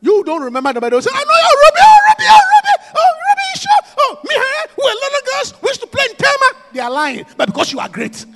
You 0.00 0.22
don't 0.22 0.42
remember 0.42 0.72
them, 0.72 0.80
but 0.80 0.90
they'll 0.90 1.00
say, 1.00 1.10
I 1.12 1.24
know 1.24 1.34
you, 1.34 1.56
Ruby, 1.64 1.80
oh, 1.80 1.98
Ruby, 2.08 2.24
oh, 2.28 2.40
Ruby, 2.52 2.68
oh, 2.94 3.12
Ruby, 3.24 3.48
sure? 3.58 3.80
Oh, 3.98 4.18
me, 4.22 4.34
eh? 4.34 4.66
We're 4.76 4.92
little 4.92 5.24
girls. 5.32 5.54
We 5.62 5.68
used 5.68 5.80
to 5.80 5.86
play 5.86 6.04
in 6.10 6.16
Tema. 6.16 6.52
They 6.74 6.80
are 6.80 6.90
lying, 6.90 7.24
but 7.38 7.46
because 7.46 7.72
you 7.72 7.80
are 7.80 7.88
great. 7.88 8.26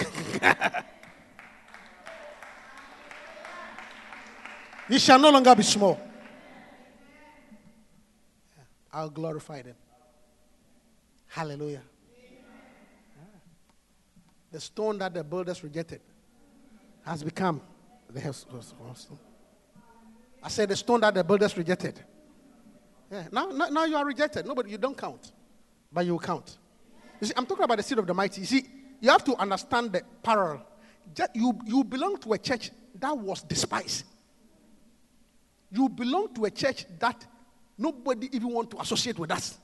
you 4.88 4.98
shall 4.98 5.20
no 5.20 5.30
longer 5.30 5.54
be 5.54 5.62
small. 5.62 6.00
I'll 8.92 9.10
glorify 9.10 9.62
them. 9.62 9.76
Hallelujah. 11.28 11.82
The 14.52 14.60
stone 14.60 14.98
that 14.98 15.14
the 15.14 15.24
builders 15.24 15.64
rejected 15.64 16.00
has 17.04 17.22
become 17.24 17.60
the 18.10 18.20
house. 18.20 18.46
I 20.42 20.48
said 20.48 20.68
the 20.68 20.76
stone 20.76 21.00
that 21.00 21.14
the 21.14 21.24
builders 21.24 21.56
rejected. 21.56 21.98
Yeah. 23.10 23.24
Now, 23.32 23.46
now, 23.46 23.68
now 23.68 23.84
you 23.84 23.96
are 23.96 24.04
rejected. 24.04 24.46
Nobody, 24.46 24.70
you 24.70 24.78
don't 24.78 24.96
count, 24.96 25.32
but 25.90 26.04
you 26.04 26.18
count. 26.18 26.58
You 27.20 27.26
see, 27.26 27.34
I'm 27.36 27.46
talking 27.46 27.64
about 27.64 27.76
the 27.76 27.82
seed 27.82 27.98
of 27.98 28.06
the 28.06 28.14
mighty. 28.14 28.40
You 28.42 28.46
see, 28.46 28.64
you 29.00 29.10
have 29.10 29.24
to 29.24 29.36
understand 29.36 29.92
the 29.92 30.02
parallel. 30.22 30.66
You, 31.34 31.58
you 31.66 31.84
belong 31.84 32.18
to 32.18 32.32
a 32.32 32.38
church 32.38 32.70
that 32.98 33.16
was 33.16 33.42
despised. 33.42 34.04
You 35.70 35.88
belong 35.88 36.34
to 36.34 36.44
a 36.44 36.50
church 36.50 36.86
that 36.98 37.26
nobody 37.78 38.28
even 38.32 38.50
want 38.50 38.70
to 38.70 38.80
associate 38.80 39.18
with 39.18 39.30
us. 39.30 39.58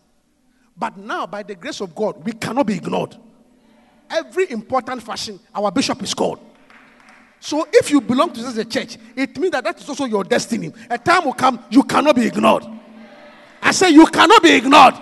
But 0.76 0.97
now, 0.97 1.26
by 1.26 1.43
the 1.43 1.55
grace 1.55 1.80
of 1.80 1.95
God, 1.95 2.24
we 2.24 2.32
cannot 2.32 2.66
be 2.66 2.76
ignored. 2.76 3.16
Every 4.11 4.50
important 4.50 5.02
fashion, 5.02 5.38
our 5.54 5.70
bishop 5.70 6.02
is 6.02 6.14
called. 6.14 6.40
So 7.40 7.66
if 7.72 7.90
you 7.90 8.00
belong 8.00 8.32
to 8.32 8.61
a 8.61 8.64
church, 8.64 8.96
it 9.14 9.36
means 9.38 9.52
that 9.52 9.64
that 9.64 9.80
is 9.80 9.88
also 9.88 10.06
your 10.06 10.24
destiny. 10.24 10.72
A 10.90 10.98
time 10.98 11.24
will 11.24 11.34
come, 11.34 11.64
you 11.70 11.82
cannot 11.82 12.16
be 12.16 12.26
ignored. 12.26 12.64
I 13.62 13.70
say 13.72 13.90
you 13.90 14.06
cannot 14.06 14.42
be 14.42 14.50
ignored. 14.50 14.94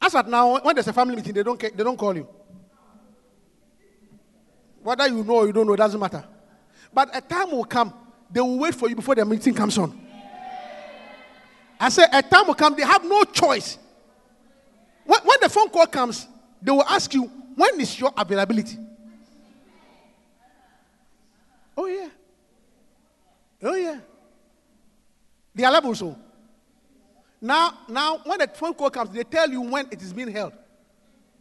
As 0.00 0.14
at 0.14 0.28
now, 0.28 0.58
when 0.60 0.74
there's 0.74 0.88
a 0.88 0.92
family 0.92 1.16
meeting, 1.16 1.32
they 1.32 1.42
don't, 1.42 1.58
they 1.58 1.70
don't 1.70 1.96
call 1.96 2.14
you. 2.14 2.28
Whether 4.82 5.08
you 5.08 5.24
know 5.24 5.36
or 5.36 5.46
you 5.46 5.52
don't 5.52 5.66
know, 5.66 5.72
it 5.72 5.78
doesn't 5.78 5.98
matter. 5.98 6.22
But 6.92 7.16
a 7.16 7.22
time 7.22 7.50
will 7.50 7.64
come, 7.64 7.94
they 8.30 8.40
will 8.40 8.58
wait 8.58 8.74
for 8.74 8.88
you 8.88 8.96
before 8.96 9.14
the 9.14 9.24
meeting 9.24 9.54
comes 9.54 9.78
on. 9.78 9.98
I 11.80 11.88
say 11.88 12.04
a 12.12 12.22
time 12.22 12.46
will 12.46 12.54
come, 12.54 12.76
they 12.76 12.82
have 12.82 13.02
no 13.04 13.24
choice. 13.24 13.78
When, 15.04 15.20
the 15.40 15.48
phone 15.48 15.68
call 15.68 15.86
comes, 15.86 16.26
they 16.62 16.70
will 16.72 16.84
ask 16.84 17.12
you, 17.12 17.24
when 17.54 17.80
is 17.80 17.98
your 18.00 18.12
availability? 18.16 18.78
Oh, 21.76 21.86
yeah. 21.86 22.08
Oh, 23.62 23.74
yeah. 23.74 24.00
They 25.54 25.64
are 25.64 25.72
levels. 25.72 25.98
So. 25.98 26.16
Now, 27.40 27.78
now, 27.88 28.20
when 28.24 28.38
the 28.38 28.48
phone 28.48 28.74
call 28.74 28.90
comes, 28.90 29.10
they 29.10 29.22
tell 29.24 29.48
you 29.50 29.60
when 29.60 29.86
it 29.90 30.00
is 30.00 30.12
being 30.12 30.28
held. 30.32 30.52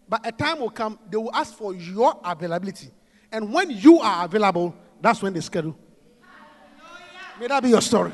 But 0.10 0.28
a 0.28 0.32
time 0.32 0.60
will 0.60 0.70
come, 0.70 1.00
they 1.10 1.18
will 1.18 1.34
ask 1.34 1.54
for 1.56 1.74
your 1.74 2.20
availability. 2.24 2.90
And 3.32 3.52
when 3.54 3.70
you 3.72 4.00
are 4.00 4.26
available, 4.26 4.76
that's 5.02 5.22
when 5.22 5.34
they 5.34 5.40
schedule. 5.40 5.78
May 7.40 7.48
that 7.48 7.64
be 7.64 7.70
your 7.70 7.82
story. 7.82 8.12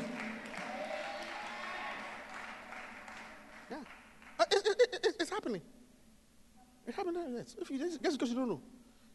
Yeah. 3.70 3.76
Uh, 4.38 4.44
it- 4.50 4.66
it- 4.66 5.06
it- 5.06 5.19
happening. 5.40 5.62
It's 6.86 6.96
happening. 6.96 7.34
Yes. 7.34 7.56
If 7.58 7.70
you 7.70 7.78
just, 7.78 8.02
because 8.02 8.28
you 8.28 8.36
don't 8.36 8.48
know. 8.48 8.60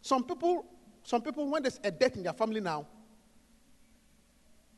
Some 0.01 0.23
people, 0.23 0.65
some 1.03 1.21
people, 1.21 1.47
when 1.49 1.61
there's 1.61 1.80
a 1.84 1.91
death 1.91 2.15
in 2.15 2.23
their 2.23 2.34
family 2.34 2.61
now, 2.61 2.88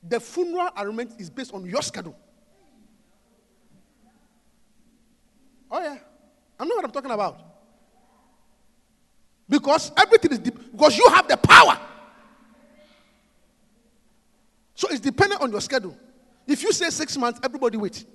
the 0.08 0.20
funeral 0.20 0.70
arrangement 0.78 1.14
is 1.20 1.30
based 1.30 1.54
on 1.54 1.66
your 1.66 1.82
schedule. 1.82 2.16
Oh 5.70 5.82
yeah, 5.82 5.98
I 6.60 6.66
know 6.66 6.76
what 6.76 6.86
I'm 6.86 6.92
talking 6.92 7.12
about. 7.12 7.42
Because 9.50 9.92
everything 9.98 10.32
is 10.34 10.40
deep, 10.40 10.72
because 10.72 10.98
you 10.98 11.08
have 11.10 11.28
the 11.28 11.38
power. 11.38 11.80
So 14.76 14.88
it's 14.90 15.00
dependent 15.00 15.42
on 15.42 15.52
your 15.52 15.62
schedule. 15.62 15.98
If 16.46 16.62
you 16.64 16.72
say 16.72 16.90
six 16.90 17.18
months, 17.18 17.40
everybody 17.44 17.78
wait. 17.78 18.06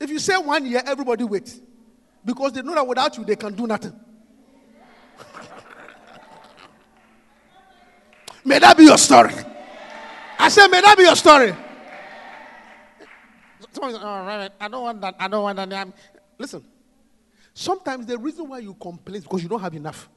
If 0.00 0.10
you 0.10 0.18
say 0.18 0.36
one 0.36 0.66
year, 0.66 0.82
everybody 0.84 1.24
waits. 1.24 1.60
Because 2.24 2.52
they 2.52 2.62
know 2.62 2.74
that 2.74 2.86
without 2.86 3.16
you, 3.16 3.24
they 3.24 3.36
can 3.36 3.54
do 3.54 3.66
nothing. 3.66 3.98
may 8.44 8.58
that 8.58 8.76
be 8.76 8.84
your 8.84 8.98
story. 8.98 9.34
I 10.38 10.48
said, 10.48 10.68
may 10.68 10.80
that 10.80 10.96
be 10.96 11.04
your 11.04 11.16
story. 11.16 11.54
Said, 13.70 13.82
oh, 13.82 14.48
I 14.60 14.68
don't 14.68 14.82
want 14.82 15.00
that. 15.00 15.16
I 15.18 15.28
don't 15.28 15.42
want 15.42 15.56
that. 15.56 15.72
I'm-" 15.72 15.92
Listen, 16.38 16.64
sometimes 17.54 18.06
the 18.06 18.18
reason 18.18 18.48
why 18.48 18.58
you 18.58 18.74
complain 18.74 19.16
is 19.16 19.24
because 19.24 19.42
you 19.42 19.48
don't 19.48 19.60
have 19.60 19.74
enough. 19.74 20.08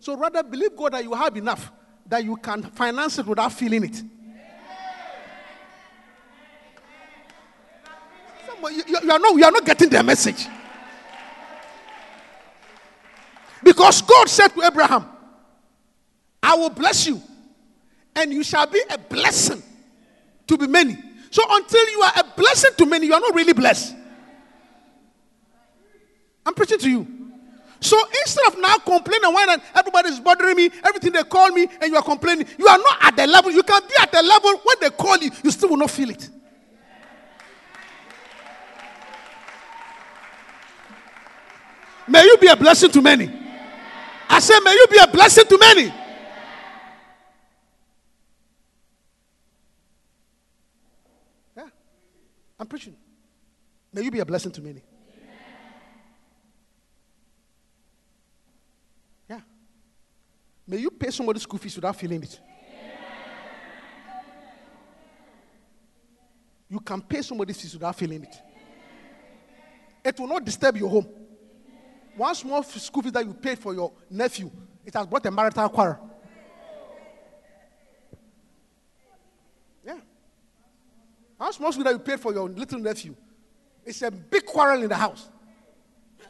So 0.00 0.16
rather 0.16 0.42
believe 0.42 0.76
God 0.76 0.92
that 0.92 1.04
you 1.04 1.14
have 1.14 1.36
enough, 1.36 1.72
that 2.06 2.24
you 2.24 2.36
can 2.36 2.62
finance 2.62 3.18
it 3.18 3.26
without 3.26 3.52
feeling 3.52 3.84
it. 3.84 4.02
You, 8.62 8.82
you- 8.86 9.10
are 9.10 9.18
not, 9.18 9.34
you 9.36 9.44
are 9.44 9.50
not 9.52 9.64
getting 9.64 9.88
the 9.88 10.02
message. 10.02 10.46
Because 13.62 14.02
God 14.02 14.28
said 14.28 14.48
to 14.48 14.62
Abraham, 14.62 15.06
I 16.42 16.54
will 16.54 16.70
bless 16.70 17.06
you, 17.06 17.20
and 18.14 18.32
you 18.32 18.42
shall 18.44 18.66
be 18.66 18.80
a 18.90 18.96
blessing 18.98 19.62
to 20.46 20.56
be 20.56 20.66
many. 20.66 20.96
So 21.30 21.42
until 21.50 21.90
you 21.90 22.00
are 22.02 22.12
a 22.16 22.24
blessing 22.36 22.70
to 22.78 22.86
many, 22.86 23.06
you 23.06 23.14
are 23.14 23.20
not 23.20 23.34
really 23.34 23.52
blessed. 23.52 23.94
I'm 26.46 26.54
preaching 26.54 26.78
to 26.78 26.90
you. 26.90 27.06
So 27.80 27.96
instead 28.22 28.46
of 28.46 28.58
now 28.58 28.78
complaining 28.78 29.32
when 29.34 29.60
everybody's 29.74 30.18
bothering 30.20 30.56
me, 30.56 30.70
everything 30.84 31.12
they 31.12 31.22
call 31.24 31.50
me, 31.50 31.68
and 31.80 31.90
you 31.90 31.96
are 31.96 32.02
complaining, 32.02 32.46
you 32.58 32.66
are 32.66 32.78
not 32.78 32.96
at 33.02 33.16
the 33.16 33.26
level. 33.26 33.50
You 33.50 33.62
can 33.62 33.82
be 33.86 33.94
at 34.00 34.10
the 34.10 34.22
level 34.22 34.52
when 34.64 34.76
they 34.80 34.90
call 34.90 35.16
you, 35.18 35.30
you 35.44 35.50
still 35.50 35.68
will 35.68 35.76
not 35.76 35.90
feel 35.90 36.10
it. 36.10 36.28
May 42.08 42.24
you 42.24 42.38
be 42.38 42.46
a 42.46 42.56
blessing 42.56 42.90
to 42.90 43.02
many. 43.02 43.30
I 44.30 44.40
say, 44.40 44.58
may 44.60 44.72
you 44.72 44.86
be 44.90 44.98
a 44.98 45.06
blessing 45.06 45.44
to 45.46 45.58
many. 45.58 45.92
Yeah, 51.56 51.68
I'm 52.58 52.66
preaching. 52.66 52.96
May 53.92 54.02
you 54.02 54.10
be 54.10 54.20
a 54.20 54.24
blessing 54.24 54.52
to 54.52 54.62
many. 54.62 54.82
Yeah. 59.28 59.40
May 60.66 60.78
you 60.78 60.90
pay 60.90 61.10
somebody's 61.10 61.42
school 61.42 61.58
fees 61.58 61.74
without 61.76 61.96
feeling 61.96 62.22
it. 62.22 62.40
You 66.70 66.80
can 66.80 67.00
pay 67.00 67.22
somebody's 67.22 67.60
fees 67.60 67.72
without 67.74 67.96
feeling 67.96 68.22
it. 68.22 68.36
It 70.04 70.20
will 70.20 70.28
not 70.28 70.44
disturb 70.44 70.76
your 70.76 70.90
home. 70.90 71.06
One 72.18 72.34
small 72.34 72.64
school 72.64 73.02
fee 73.04 73.10
that 73.10 73.24
you 73.24 73.32
paid 73.32 73.60
for 73.60 73.72
your 73.72 73.92
nephew, 74.10 74.50
it 74.84 74.92
has 74.92 75.06
brought 75.06 75.24
a 75.26 75.30
marital 75.30 75.68
quarrel. 75.68 75.98
Yeah. 79.86 79.98
One 81.36 81.52
small 81.52 81.70
school 81.70 81.84
that 81.84 81.92
you 81.92 82.00
paid 82.00 82.18
for 82.18 82.32
your 82.34 82.48
little 82.48 82.80
nephew, 82.80 83.14
it's 83.86 84.02
a 84.02 84.10
big 84.10 84.44
quarrel 84.44 84.82
in 84.82 84.88
the 84.88 84.96
house. 84.96 85.28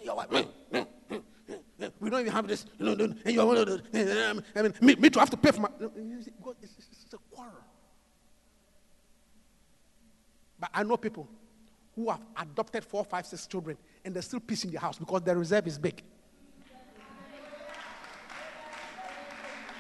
Your 0.05 0.17
wife, 0.17 0.29
"Mm, 0.29 0.49
mm, 0.73 0.87
mm, 1.11 1.23
mm, 1.49 1.61
mm, 1.81 1.93
we 2.01 2.11
don't 2.11 2.21
even 2.21 2.33
have 2.33 2.47
this. 2.47 2.67
And 2.79 3.33
you 3.33 3.41
are 3.41 3.65
the. 3.65 4.43
I 4.55 4.63
mean, 4.63 4.75
me, 4.83 4.95
me 4.97 5.09
to 5.09 5.19
have 5.21 5.31
to 5.31 5.39
pay 5.39 5.53
for 5.53 5.63
my. 5.63 5.69
It's, 5.81 6.75
it's, 6.79 6.89
it's 7.03 7.15
a 7.15 7.19
quarrel. 7.35 7.55
But 10.61 10.69
I 10.75 10.83
know 10.83 10.99
people 10.99 11.27
who 11.99 12.09
have 12.11 12.21
adopted 12.37 12.85
four, 12.85 13.05
five, 13.05 13.27
six 13.27 13.45
children 13.49 13.77
and 14.05 14.15
there's 14.15 14.27
still 14.27 14.39
peace 14.39 14.65
in 14.65 14.71
the 14.71 14.79
house 14.79 14.97
because 14.99 15.21
the 15.23 15.37
reserve 15.37 15.67
is 15.67 15.77
big. 15.77 16.01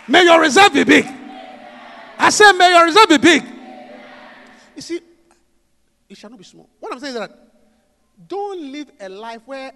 May 0.09 0.25
your 0.25 0.41
reserve 0.41 0.73
be 0.73 0.83
big. 0.83 1.07
I 2.19 2.31
said, 2.31 2.55
may 2.55 2.71
your 2.71 2.87
reserve 2.87 3.09
be 3.09 3.19
big. 3.19 3.45
You 4.75 4.83
see, 4.83 5.01
it 6.09 6.17
shall 6.17 6.31
not 6.31 6.41
be 6.41 6.45
small. 6.45 6.69
What 6.81 6.93
I'm 6.93 6.99
saying 6.99 7.15
is 7.15 7.21
that 7.21 7.39
don't 8.27 8.73
live 8.73 8.91
a 8.99 9.09
life 9.09 9.43
where, 9.47 9.71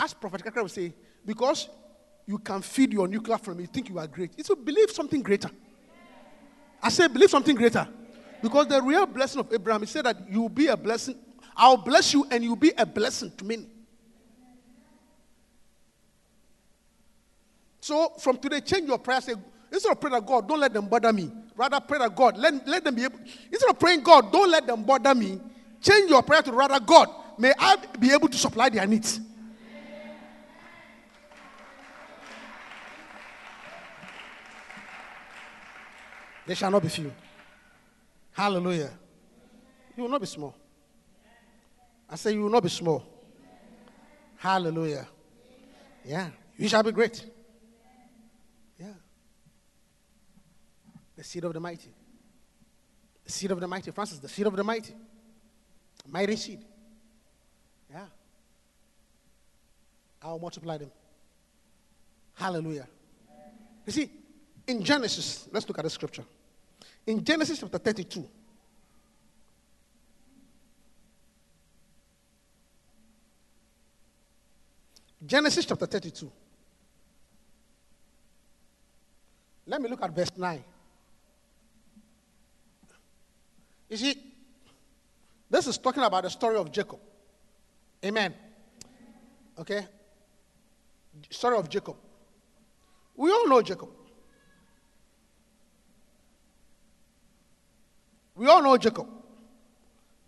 as 0.00 0.14
Prophet 0.14 0.42
Kakra 0.42 0.62
would 0.62 0.70
say, 0.70 0.94
because 1.26 1.68
you 2.24 2.38
can 2.38 2.62
feed 2.62 2.94
your 2.94 3.06
nuclear 3.06 3.36
from 3.36 3.60
you 3.60 3.66
think 3.66 3.90
you 3.90 3.98
are 3.98 4.06
great. 4.06 4.30
It's 4.38 4.48
to 4.48 4.56
believe 4.56 4.90
something 4.92 5.20
greater. 5.20 5.50
I 6.82 6.88
say 6.88 7.06
believe 7.08 7.28
something 7.28 7.54
greater. 7.54 7.86
Because 8.40 8.66
the 8.68 8.80
real 8.80 9.04
blessing 9.04 9.40
of 9.40 9.52
Abraham, 9.52 9.82
he 9.82 9.86
said 9.86 10.06
that 10.06 10.16
you 10.30 10.40
will 10.40 10.48
be 10.48 10.68
a 10.68 10.76
blessing. 10.76 11.16
I'll 11.56 11.76
bless 11.76 12.12
you 12.12 12.26
and 12.30 12.42
you'll 12.42 12.56
be 12.56 12.72
a 12.76 12.86
blessing 12.86 13.32
to 13.36 13.44
many. 13.44 13.66
So 17.80 18.12
from 18.18 18.38
today, 18.38 18.60
change 18.60 18.88
your 18.88 18.98
prayer. 18.98 19.20
Say, 19.20 19.34
instead 19.70 19.92
of 19.92 20.00
praying 20.00 20.14
to 20.14 20.26
God, 20.26 20.48
don't 20.48 20.60
let 20.60 20.72
them 20.72 20.86
bother 20.86 21.12
me. 21.12 21.30
Rather 21.56 21.80
pray 21.80 21.98
to 21.98 22.08
God, 22.08 22.38
let, 22.38 22.66
let 22.66 22.84
them 22.84 22.94
be 22.94 23.04
able. 23.04 23.18
Instead 23.50 23.70
of 23.70 23.78
praying, 23.78 24.02
God, 24.02 24.32
don't 24.32 24.50
let 24.50 24.66
them 24.66 24.84
bother 24.84 25.14
me. 25.14 25.40
Change 25.80 26.08
your 26.08 26.22
prayer 26.22 26.42
to 26.42 26.52
rather 26.52 26.78
God, 26.78 27.08
may 27.38 27.52
I 27.58 27.76
be 27.98 28.12
able 28.12 28.28
to 28.28 28.38
supply 28.38 28.68
their 28.68 28.86
needs. 28.86 29.20
They 36.46 36.54
shall 36.54 36.70
not 36.70 36.82
be 36.82 36.88
few. 36.88 37.12
Hallelujah. 38.32 38.90
You 39.96 40.04
will 40.04 40.10
not 40.10 40.20
be 40.20 40.26
small. 40.26 40.54
I 42.12 42.16
say 42.16 42.34
you 42.34 42.42
will 42.42 42.50
not 42.50 42.62
be 42.62 42.68
small. 42.68 43.02
Hallelujah. 44.36 45.08
Yeah. 46.04 46.28
You 46.58 46.68
shall 46.68 46.82
be 46.82 46.92
great. 46.92 47.24
Yeah. 48.78 48.92
The 51.16 51.24
seed 51.24 51.44
of 51.44 51.54
the 51.54 51.60
mighty. 51.60 51.88
The 53.24 53.32
seed 53.32 53.50
of 53.50 53.60
the 53.60 53.66
mighty. 53.66 53.90
Francis, 53.92 54.18
the 54.18 54.28
seed 54.28 54.46
of 54.46 54.54
the 54.54 54.62
mighty. 54.62 54.92
Mighty 56.06 56.36
seed. 56.36 56.62
Yeah. 57.90 58.04
I'll 60.20 60.38
multiply 60.38 60.76
them. 60.76 60.90
Hallelujah. 62.34 62.88
You 63.86 63.92
see, 63.92 64.10
in 64.66 64.82
Genesis, 64.82 65.48
let's 65.50 65.66
look 65.66 65.78
at 65.78 65.84
the 65.84 65.90
scripture. 65.90 66.24
In 67.06 67.24
Genesis 67.24 67.60
chapter 67.60 67.78
32, 67.78 68.28
Genesis 75.24 75.64
chapter 75.64 75.86
32. 75.86 76.30
Let 79.66 79.80
me 79.80 79.88
look 79.88 80.02
at 80.02 80.14
verse 80.14 80.30
9. 80.36 80.64
You 83.88 83.96
see, 83.96 84.16
this 85.48 85.66
is 85.66 85.78
talking 85.78 86.02
about 86.02 86.24
the 86.24 86.30
story 86.30 86.56
of 86.56 86.72
Jacob. 86.72 86.98
Amen. 88.04 88.34
Okay? 89.58 89.86
Story 91.30 91.56
of 91.56 91.68
Jacob. 91.68 91.96
We 93.14 93.30
all 93.30 93.46
know 93.46 93.62
Jacob. 93.62 93.90
We 98.34 98.46
all 98.48 98.62
know 98.62 98.76
Jacob. 98.78 99.06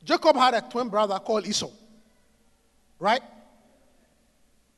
Jacob 0.04 0.36
had 0.36 0.54
a 0.54 0.60
twin 0.60 0.88
brother 0.88 1.18
called 1.18 1.46
Esau. 1.46 1.70
Right? 2.98 3.22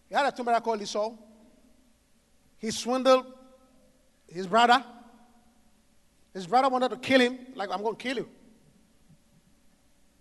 He 0.09 0.15
had 0.15 0.27
a 0.27 0.33
twin 0.33 0.45
brother 0.45 0.61
called 0.61 0.81
Esau. 0.81 1.13
He 2.59 2.71
swindled 2.71 3.27
his 4.29 4.47
brother. 4.47 4.83
His 6.33 6.47
brother 6.47 6.69
wanted 6.69 6.91
to 6.91 6.97
kill 6.97 7.21
him, 7.21 7.39
like, 7.55 7.71
I'm 7.71 7.83
going 7.83 7.97
to 7.97 8.03
kill 8.03 8.17
you. 8.19 8.29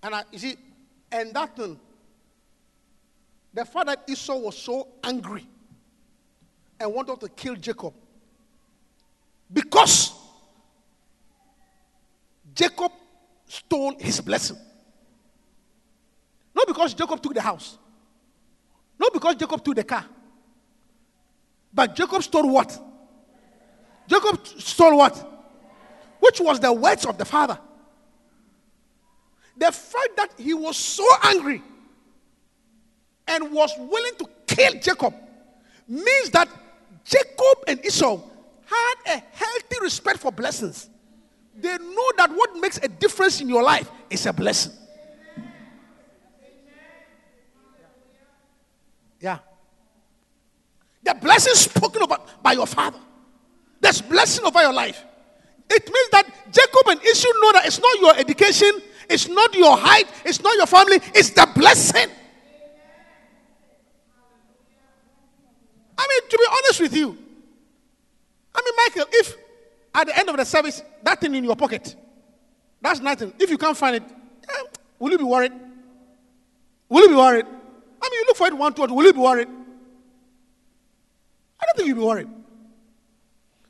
And 0.01 0.15
I, 0.15 0.23
you 0.31 0.39
see, 0.39 0.55
and 1.11 1.33
that 1.33 1.55
thing, 1.55 1.79
the 3.53 3.65
fact 3.65 3.87
that 3.87 4.03
Esau 4.07 4.37
was 4.37 4.57
so 4.57 4.87
angry 5.03 5.47
and 6.79 6.93
wanted 6.93 7.19
to 7.21 7.29
kill 7.29 7.55
Jacob 7.55 7.93
because 9.51 10.11
Jacob 12.53 12.91
stole 13.47 13.95
his 13.99 14.21
blessing. 14.21 14.57
Not 16.53 16.67
because 16.67 16.93
Jacob 16.93 17.21
took 17.21 17.33
the 17.33 17.41
house. 17.41 17.77
Not 18.99 19.13
because 19.13 19.35
Jacob 19.35 19.63
took 19.63 19.75
the 19.75 19.83
car. 19.83 20.05
But 21.73 21.95
Jacob 21.95 22.23
stole 22.23 22.49
what? 22.49 22.79
Jacob 24.07 24.45
stole 24.47 24.97
what? 24.97 25.31
Which 26.19 26.39
was 26.39 26.59
the 26.59 26.71
words 26.71 27.05
of 27.05 27.17
the 27.17 27.25
father. 27.25 27.59
The 29.57 29.71
fact 29.71 30.17
that 30.17 30.33
he 30.37 30.53
was 30.53 30.77
so 30.77 31.05
angry 31.23 31.61
and 33.27 33.51
was 33.51 33.71
willing 33.77 34.13
to 34.19 34.29
kill 34.47 34.73
Jacob 34.79 35.13
means 35.87 36.29
that 36.31 36.47
Jacob 37.03 37.63
and 37.67 37.85
Esau 37.85 38.19
had 38.65 38.95
a 39.07 39.23
healthy 39.31 39.77
respect 39.81 40.19
for 40.19 40.31
blessings. 40.31 40.89
They 41.57 41.77
know 41.77 42.11
that 42.17 42.31
what 42.31 42.55
makes 42.57 42.77
a 42.77 42.87
difference 42.87 43.39
in 43.41 43.47
your 43.47 43.63
life 43.63 43.89
is 44.09 44.25
a 44.25 44.33
blessing. 44.33 44.73
Yeah. 49.19 49.39
The 51.03 51.15
blessing 51.15 51.53
spoken 51.53 52.01
about 52.01 52.41
by 52.41 52.53
your 52.53 52.67
father. 52.67 52.99
There's 53.79 54.01
blessing 54.01 54.45
over 54.45 54.61
your 54.61 54.73
life. 54.73 55.03
It 55.69 55.85
means 55.91 56.09
that 56.11 56.25
Jacob 56.51 56.87
and 56.87 57.01
Esau 57.03 57.27
know 57.41 57.51
that 57.53 57.65
it's 57.65 57.79
not 57.79 57.99
your 57.99 58.15
education, 58.17 58.71
it's 59.09 59.27
not 59.27 59.53
your 59.53 59.77
height, 59.77 60.07
it's 60.23 60.41
not 60.41 60.55
your 60.55 60.65
family, 60.67 60.99
it's 61.13 61.31
the 61.31 61.47
blessing. 61.55 62.09
I 65.97 66.07
mean, 66.09 66.29
to 66.29 66.37
be 66.37 66.45
honest 66.49 66.81
with 66.81 66.95
you, 66.95 67.17
I 68.53 68.61
mean, 68.63 68.73
Michael, 68.77 69.05
if 69.11 69.35
at 69.93 70.07
the 70.07 70.17
end 70.17 70.29
of 70.29 70.37
the 70.37 70.45
service, 70.45 70.83
that 71.03 71.21
thing 71.21 71.35
in 71.35 71.43
your 71.43 71.55
pocket, 71.55 71.95
that's 72.81 72.99
nothing. 72.99 73.33
If 73.39 73.49
you 73.49 73.57
can't 73.57 73.77
find 73.77 73.97
it, 73.97 74.03
eh, 74.03 74.63
will 74.99 75.11
you 75.11 75.17
be 75.17 75.23
worried? 75.23 75.53
Will 76.89 77.01
you 77.01 77.09
be 77.09 77.15
worried? 77.15 77.45
I 78.05 78.09
mean, 78.09 78.19
you 78.19 78.25
look 78.27 78.37
for 78.37 78.47
it 78.47 78.53
one, 78.55 78.73
two, 78.73 78.93
will 78.93 79.05
you 79.05 79.13
be 79.13 79.19
worried? 79.19 79.47
I 81.59 81.65
don't 81.65 81.75
think 81.75 81.87
you'll 81.87 81.97
be 81.97 82.03
worried. 82.03 82.27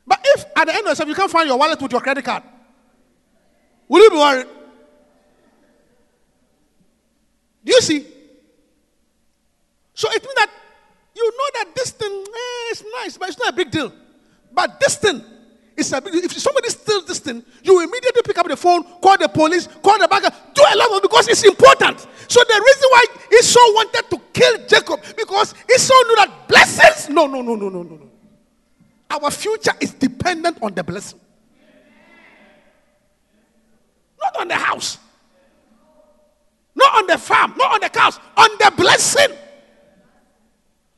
But 0.06 0.20
if 0.22 0.44
at 0.54 0.66
the 0.66 0.74
end 0.74 0.86
of 0.86 0.96
service 0.96 1.08
you 1.08 1.14
can't 1.14 1.30
find 1.30 1.48
your 1.48 1.58
wallet 1.58 1.80
with 1.80 1.90
your 1.90 2.02
credit 2.02 2.24
card, 2.24 2.42
will 3.88 4.02
you 4.02 4.10
be 4.10 4.16
worried? 4.16 4.46
Do 7.64 7.72
you 7.72 7.80
see? 7.80 8.06
So 9.94 10.08
it 10.10 10.22
means 10.22 10.34
that 10.36 10.50
you 11.14 11.30
know 11.30 11.50
that 11.54 11.74
this 11.74 11.90
thing 11.92 12.12
eh, 12.12 12.72
is 12.72 12.84
nice, 13.00 13.16
but 13.16 13.28
it's 13.30 13.38
not 13.38 13.48
a 13.48 13.56
big 13.56 13.70
deal. 13.70 13.90
But 14.52 14.78
this 14.78 14.96
thing 14.96 15.24
is 15.76 15.92
a. 15.92 16.02
If 16.04 16.32
somebody 16.38 16.68
steals 16.70 17.04
this 17.04 17.18
thing, 17.18 17.44
you 17.62 17.80
immediately 17.82 18.22
pick 18.24 18.38
up 18.38 18.48
the 18.48 18.56
phone, 18.56 18.82
call 19.00 19.18
the 19.18 19.28
police, 19.28 19.68
call 19.82 19.98
the 19.98 20.08
banker, 20.08 20.30
do 20.54 20.62
a 20.62 20.76
lot 20.76 20.96
of 20.96 21.02
because 21.02 21.28
it's 21.28 21.44
important. 21.44 22.00
So 22.28 22.40
the 22.42 22.62
reason 22.64 22.88
why 22.90 23.04
Esau 23.38 23.60
wanted 23.74 24.10
to 24.10 24.20
kill 24.32 24.66
Jacob 24.66 25.00
because 25.16 25.54
Esau 25.72 25.94
knew 25.94 26.16
that 26.16 26.48
blessings. 26.48 27.08
No, 27.10 27.26
no, 27.26 27.42
no, 27.42 27.54
no, 27.54 27.68
no, 27.68 27.82
no, 27.82 27.96
no. 27.96 28.10
Our 29.10 29.30
future 29.30 29.72
is 29.80 29.94
dependent 29.94 30.58
on 30.60 30.74
the 30.74 30.82
blessing, 30.82 31.20
not 34.20 34.36
on 34.40 34.48
the 34.48 34.56
house, 34.56 34.98
not 36.74 36.94
on 36.96 37.06
the 37.06 37.16
farm, 37.16 37.54
not 37.56 37.74
on 37.74 37.80
the 37.80 37.88
cows, 37.88 38.18
on 38.36 38.48
the 38.58 38.72
blessing. 38.76 39.36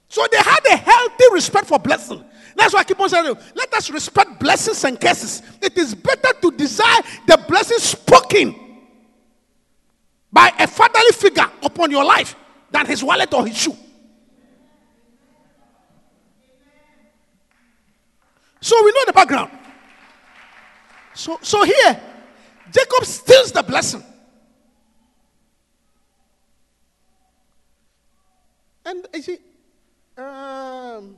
So 0.09 0.27
they 0.31 0.39
had 0.39 0.61
a 0.73 0.77
healthy 0.77 1.25
respect 1.33 1.67
for 1.67 1.79
blessing. 1.79 2.25
That's 2.59 2.75
why 2.75 2.81
I 2.81 2.85
keep 2.85 2.99
on 2.99 3.09
saying, 3.09 3.37
let 3.55 3.73
us 3.73 3.89
respect 3.89 4.41
blessings 4.41 4.83
and 4.83 5.01
curses. 5.01 5.43
It 5.63 5.79
is 5.79 5.95
better 5.95 6.31
to 6.43 6.51
desire 6.51 7.03
the 7.25 7.43
blessing 7.49 7.79
spoken 7.79 8.55
by 10.33 10.53
a 10.59 10.67
fatherly 10.67 11.13
figure 11.13 11.49
upon 11.63 11.93
your 11.93 12.05
life 12.05 12.35
than 12.71 12.85
his 12.85 13.03
wallet 13.05 13.33
or 13.33 13.47
his 13.47 13.57
shoe. 13.57 13.77
So 18.61 18.85
we 18.85 18.91
know 18.91 19.05
the 19.07 19.13
background. 19.13 19.53
So, 21.15 21.39
so 21.41 21.63
here, 21.63 22.01
Jacob 22.73 23.05
steals 23.05 23.53
the 23.53 23.63
blessing. 23.63 24.03
And 28.85 29.07
you 29.15 29.23
see, 29.23 29.39
um, 30.17 31.17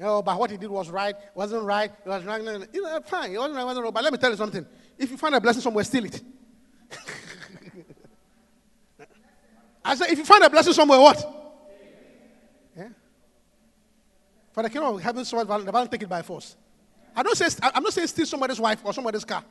oh, 0.00 0.22
but 0.22 0.38
what 0.38 0.50
he 0.50 0.56
did 0.56 0.70
was 0.70 0.90
right, 0.90 1.14
wasn't 1.34 1.62
right, 1.62 1.90
it 1.90 2.08
was 2.08 2.24
wrong. 2.24 2.44
You 2.72 2.82
know, 2.82 3.00
fine, 3.06 3.32
it 3.32 3.38
wasn't 3.38 3.56
right, 3.56 3.64
wasn't 3.64 3.84
wrong. 3.84 3.92
But 3.92 4.04
let 4.04 4.12
me 4.12 4.18
tell 4.18 4.30
you 4.30 4.36
something. 4.36 4.66
If 4.98 5.10
you 5.10 5.16
find 5.16 5.34
a 5.34 5.40
blessing 5.40 5.62
somewhere, 5.62 5.84
steal 5.84 6.04
it. 6.04 6.22
I 9.84 9.94
said, 9.94 10.10
if 10.10 10.18
you 10.18 10.24
find 10.24 10.42
a 10.42 10.50
blessing 10.50 10.72
somewhere, 10.72 10.98
what? 10.98 11.18
Yeah. 12.76 12.88
For 14.52 14.62
the 14.62 14.70
kingdom 14.70 14.94
of 14.94 15.02
heaven, 15.02 15.24
so 15.24 15.38
the 15.42 15.44
Bible 15.44 15.86
take 15.86 16.02
it 16.02 16.08
by 16.08 16.22
force. 16.22 16.56
I 17.14 17.22
don't 17.22 17.36
say 17.36 17.46
I'm 17.62 17.82
not 17.82 17.92
saying 17.94 18.08
steal 18.08 18.26
somebody's 18.26 18.60
wife 18.60 18.80
or 18.84 18.92
somebody's 18.92 19.24
car, 19.24 19.42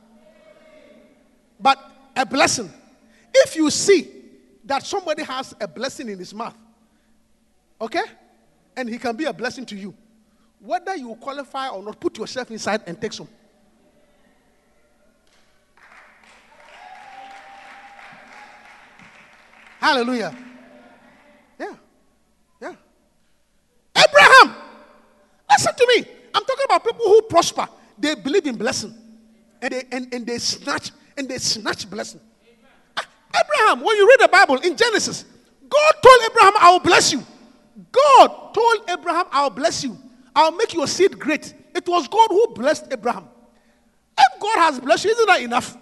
but 1.58 1.78
a 2.14 2.24
blessing. 2.24 2.72
If 3.34 3.56
you 3.56 3.68
see 3.70 4.08
that 4.64 4.86
somebody 4.86 5.24
has 5.24 5.54
a 5.60 5.66
blessing 5.66 6.08
in 6.08 6.18
his 6.18 6.32
mouth, 6.32 6.56
okay, 7.80 8.04
and 8.76 8.88
he 8.88 8.98
can 8.98 9.16
be 9.16 9.24
a 9.24 9.32
blessing 9.32 9.66
to 9.66 9.76
you, 9.76 9.94
whether 10.60 10.96
you 10.96 11.14
qualify 11.16 11.68
or 11.68 11.82
not, 11.82 12.00
put 12.00 12.18
yourself 12.18 12.50
inside 12.50 12.82
and 12.86 13.00
take 13.00 13.12
some. 13.12 13.28
Hallelujah. 19.78 20.34
Yeah. 21.60 21.74
Yeah. 22.60 22.74
Abraham, 23.96 24.56
listen 25.50 25.74
to 25.76 25.94
me. 25.94 26.04
I'm 26.34 26.44
talking 26.44 26.64
about 26.64 26.84
people 26.84 27.06
who 27.06 27.22
prosper. 27.22 27.68
They 27.98 28.14
believe 28.14 28.46
in 28.46 28.56
blessing. 28.56 28.94
And 29.62 29.72
they 29.72 29.84
and, 29.92 30.12
and 30.12 30.26
they 30.26 30.38
snatch 30.38 30.90
and 31.16 31.28
they 31.28 31.38
snatch 31.38 31.88
blessing. 31.88 32.20
Ah, 32.96 33.06
Abraham, 33.34 33.84
when 33.84 33.96
you 33.96 34.08
read 34.08 34.20
the 34.20 34.28
Bible 34.28 34.56
in 34.56 34.76
Genesis, 34.76 35.24
God 35.68 35.92
told 36.02 36.20
Abraham, 36.30 36.52
I 36.58 36.70
will 36.72 36.80
bless 36.80 37.12
you. 37.12 37.22
God 37.92 38.54
told 38.54 38.90
Abraham, 38.90 39.26
I'll 39.30 39.50
bless 39.50 39.84
you. 39.84 39.96
I'll 40.36 40.52
make 40.52 40.74
your 40.74 40.86
seed 40.86 41.18
great. 41.18 41.54
It 41.74 41.88
was 41.88 42.06
God 42.06 42.28
who 42.28 42.48
blessed 42.48 42.88
Abraham. 42.90 43.26
If 44.18 44.40
God 44.40 44.58
has 44.58 44.78
blessed 44.78 45.06
you, 45.06 45.10
isn't 45.12 45.26
that 45.26 45.40
enough? 45.40 45.76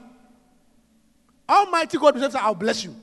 Almighty 1.48 1.98
God 1.98 2.16
says, 2.18 2.36
I'll 2.36 2.54
bless 2.54 2.84
you. 2.84 2.94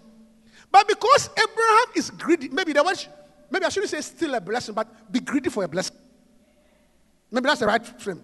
But 0.71 0.87
because 0.87 1.29
Abraham 1.37 1.85
is 1.93 2.09
greedy, 2.09 2.47
maybe 2.47 2.71
the 2.71 2.81
word, 2.81 3.05
maybe 3.49 3.65
I 3.65 3.69
shouldn't 3.69 3.91
say 3.91 3.99
still 3.99 4.33
a 4.33 4.39
blessing, 4.39 4.73
but 4.73 5.11
be 5.11 5.19
greedy 5.19 5.49
for 5.49 5.65
a 5.65 5.67
blessing. 5.67 5.97
Maybe 7.29 7.43
that's 7.43 7.59
the 7.59 7.67
right 7.67 7.85
frame. 7.85 8.23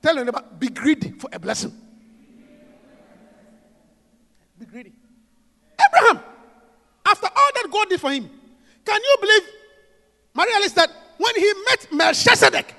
Tell 0.00 0.14
your 0.14 0.24
neighbor, 0.24 0.42
be 0.58 0.68
greedy 0.68 1.10
for 1.10 1.28
a 1.30 1.38
blessing. 1.38 1.72
Be 4.58 4.64
greedy. 4.64 4.92
Abraham, 5.78 6.24
after 7.04 7.26
all 7.26 7.50
that 7.54 7.68
God 7.70 7.88
did 7.90 8.00
for 8.00 8.10
him, 8.10 8.30
can 8.84 9.00
you 9.00 9.16
believe, 9.20 9.42
Maria 10.34 10.54
Alice, 10.56 10.72
that 10.72 10.90
when 11.18 11.34
he 11.36 11.52
met 11.66 11.88
Melchizedek, 11.92 12.74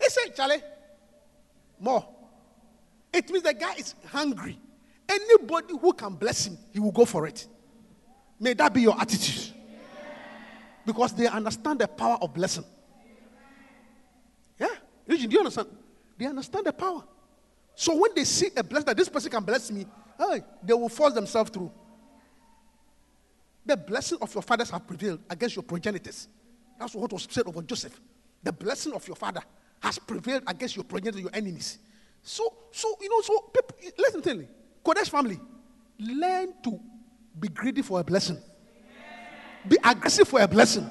he 0.00 0.08
said, 0.08 0.34
Charlie, 0.34 0.62
more. 1.78 2.06
It 3.12 3.28
means 3.30 3.42
the 3.42 3.54
guy 3.54 3.74
is 3.74 3.94
hungry. 4.06 4.58
Anybody 5.08 5.74
who 5.80 5.92
can 5.92 6.14
bless 6.14 6.46
him, 6.46 6.56
he 6.72 6.78
will 6.78 6.92
go 6.92 7.04
for 7.04 7.26
it. 7.26 7.46
May 8.38 8.54
that 8.54 8.72
be 8.72 8.82
your 8.82 8.98
attitude. 8.98 9.54
Because 10.86 11.12
they 11.12 11.26
understand 11.26 11.80
the 11.80 11.88
power 11.88 12.16
of 12.22 12.32
blessing. 12.32 12.64
Yeah? 14.58 14.68
Do 15.08 15.16
you 15.16 15.38
understand? 15.38 15.68
They 16.16 16.26
understand 16.26 16.66
the 16.66 16.72
power. 16.72 17.04
So 17.74 17.96
when 17.96 18.12
they 18.14 18.24
see 18.24 18.48
a 18.56 18.62
blessing 18.62 18.86
that 18.86 18.96
this 18.96 19.08
person 19.08 19.30
can 19.30 19.44
bless 19.44 19.70
me, 19.70 19.86
hey, 20.18 20.42
they 20.62 20.74
will 20.74 20.88
force 20.88 21.12
themselves 21.12 21.50
through. 21.50 21.70
The 23.64 23.76
blessing 23.76 24.18
of 24.20 24.32
your 24.34 24.42
fathers 24.42 24.70
have 24.70 24.86
prevailed 24.86 25.20
against 25.28 25.56
your 25.56 25.62
progenitors. 25.62 26.28
That's 26.78 26.94
what 26.94 27.12
was 27.12 27.26
said 27.30 27.46
over 27.46 27.62
Joseph. 27.62 28.00
The 28.42 28.52
blessing 28.52 28.92
of 28.94 29.06
your 29.06 29.16
father 29.16 29.42
has 29.82 29.98
prevailed 29.98 30.42
against 30.46 30.76
your 30.76 30.84
progenitors, 30.84 31.20
your 31.20 31.30
enemies. 31.34 31.78
So, 32.22 32.52
so 32.72 32.96
you 33.00 33.08
know, 33.08 33.20
so 33.20 33.38
people, 33.54 33.76
listen 33.98 34.22
to 34.22 34.34
me. 34.34 34.48
Kodesh 34.84 35.10
family, 35.10 35.38
learn 35.98 36.54
to 36.62 36.80
be 37.38 37.48
greedy 37.48 37.82
for 37.82 38.00
a 38.00 38.04
blessing. 38.04 38.38
Be 39.68 39.76
aggressive 39.84 40.26
for 40.26 40.40
a 40.40 40.48
blessing. 40.48 40.88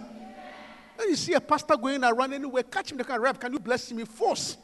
When 0.95 1.09
you 1.09 1.15
see 1.15 1.33
a 1.33 1.41
pastor 1.41 1.75
going 1.75 2.03
around 2.03 2.33
anywhere, 2.33 2.63
catch 2.63 2.91
him 2.91 2.97
the 2.97 3.03
kind 3.03 3.25
of 3.25 3.39
can 3.39 3.53
you 3.53 3.59
bless 3.59 3.91
me? 3.91 4.05
Force. 4.05 4.57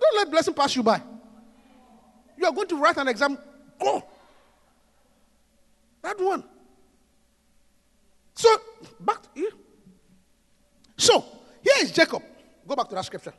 Don't 0.00 0.16
let 0.16 0.30
blessing 0.30 0.54
pass 0.54 0.74
you 0.74 0.82
by. 0.82 1.00
You 2.36 2.44
are 2.44 2.52
going 2.52 2.68
to 2.68 2.76
write 2.76 2.96
an 2.96 3.08
exam, 3.08 3.38
go. 3.80 4.04
That 6.02 6.20
one. 6.20 6.44
So, 8.34 8.48
back 9.00 9.22
to 9.22 9.40
you. 9.40 9.50
So, 10.96 11.24
here 11.62 11.74
is 11.80 11.92
Jacob. 11.92 12.22
Go 12.66 12.76
back 12.76 12.88
to 12.88 12.94
that 12.94 13.04
scripture. 13.04 13.34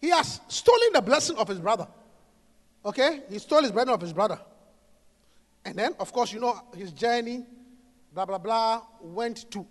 He 0.00 0.10
has 0.10 0.40
stolen 0.48 0.92
the 0.92 1.00
blessing 1.00 1.36
of 1.36 1.48
his 1.48 1.58
brother. 1.58 1.88
Okay? 2.84 3.22
He 3.30 3.38
stole 3.38 3.62
his 3.62 3.72
blessing 3.72 3.94
of 3.94 4.00
his 4.00 4.12
brother. 4.12 4.38
And 5.64 5.76
then, 5.76 5.94
of 5.98 6.12
course, 6.12 6.32
you 6.32 6.40
know 6.40 6.60
his 6.76 6.92
journey, 6.92 7.46
blah, 8.12 8.26
blah, 8.26 8.38
blah, 8.38 8.82
went 9.00 9.50
to 9.50 9.66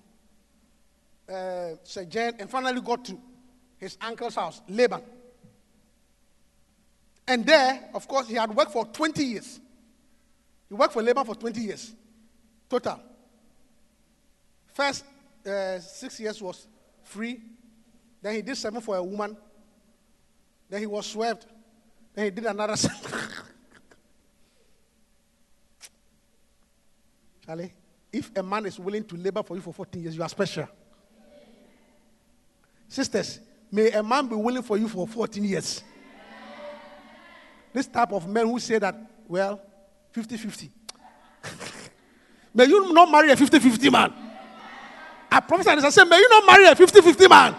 uh, 1.30 1.76
Sejern 1.84 2.36
and 2.40 2.50
finally 2.50 2.82
got 2.82 3.06
to 3.06 3.20
his 3.78 3.98
uncle's 4.02 4.36
house, 4.36 4.62
Laban. 4.68 5.02
And 7.28 7.46
there, 7.46 7.90
of 7.94 8.08
course, 8.08 8.28
he 8.28 8.36
had 8.36 8.54
worked 8.56 8.72
for 8.72 8.86
20 8.86 9.24
years. 9.24 9.60
He 10.68 10.74
worked 10.74 10.94
for 10.94 11.04
Laban 11.04 11.26
for 11.26 11.36
20 11.36 11.62
years, 11.62 11.94
total. 12.80 13.00
First 14.74 15.06
uh, 15.46 15.80
six 15.80 16.20
years 16.20 16.42
was 16.42 16.68
free. 17.04 17.40
Then 18.22 18.36
he 18.36 18.42
did 18.42 18.58
seven 18.58 18.82
for 18.82 18.96
a 18.96 19.04
woman. 19.04 19.38
Then 20.70 20.80
he 20.80 20.88
was 20.88 21.06
swept. 21.06 21.46
Then 22.16 22.26
he 22.26 22.32
did 22.32 22.46
another 22.46 22.76
seven. 22.86 23.12
Charlie, 27.46 27.74
if 28.12 28.32
a 28.36 28.42
man 28.42 28.66
is 28.66 28.80
willing 28.80 29.04
to 29.04 29.18
labor 29.18 29.44
for 29.44 29.56
you 29.56 29.62
for 29.62 29.74
14 29.74 30.02
years, 30.02 30.16
you 30.16 30.24
are 30.24 30.30
special. 30.30 30.68
Sisters, 32.88 33.40
may 33.72 33.92
a 33.92 34.02
man 34.02 34.28
be 34.28 34.36
willing 34.36 34.64
for 34.64 34.78
you 34.78 34.88
for 34.88 35.08
14 35.08 35.44
years. 35.44 35.84
This 37.74 37.88
type 37.88 38.14
of 38.14 38.28
men 38.28 38.48
who 38.48 38.60
say 38.60 38.80
that, 38.80 38.96
well, 39.28 39.62
50 40.12 40.38
50. 40.38 40.72
May 42.54 42.66
you 42.66 42.94
not 42.94 43.12
marry 43.12 43.32
a 43.32 43.36
50 43.36 43.60
50 43.60 43.90
man. 43.90 44.14
I 45.32 45.40
prophesy 45.40 45.76
this. 45.76 45.84
I 45.84 45.90
say, 45.90 46.04
may 46.04 46.18
you 46.18 46.30
not 46.30 46.46
marry 46.46 46.66
a 46.68 46.76
50 46.76 47.02
50 47.02 47.28
man. 47.28 47.56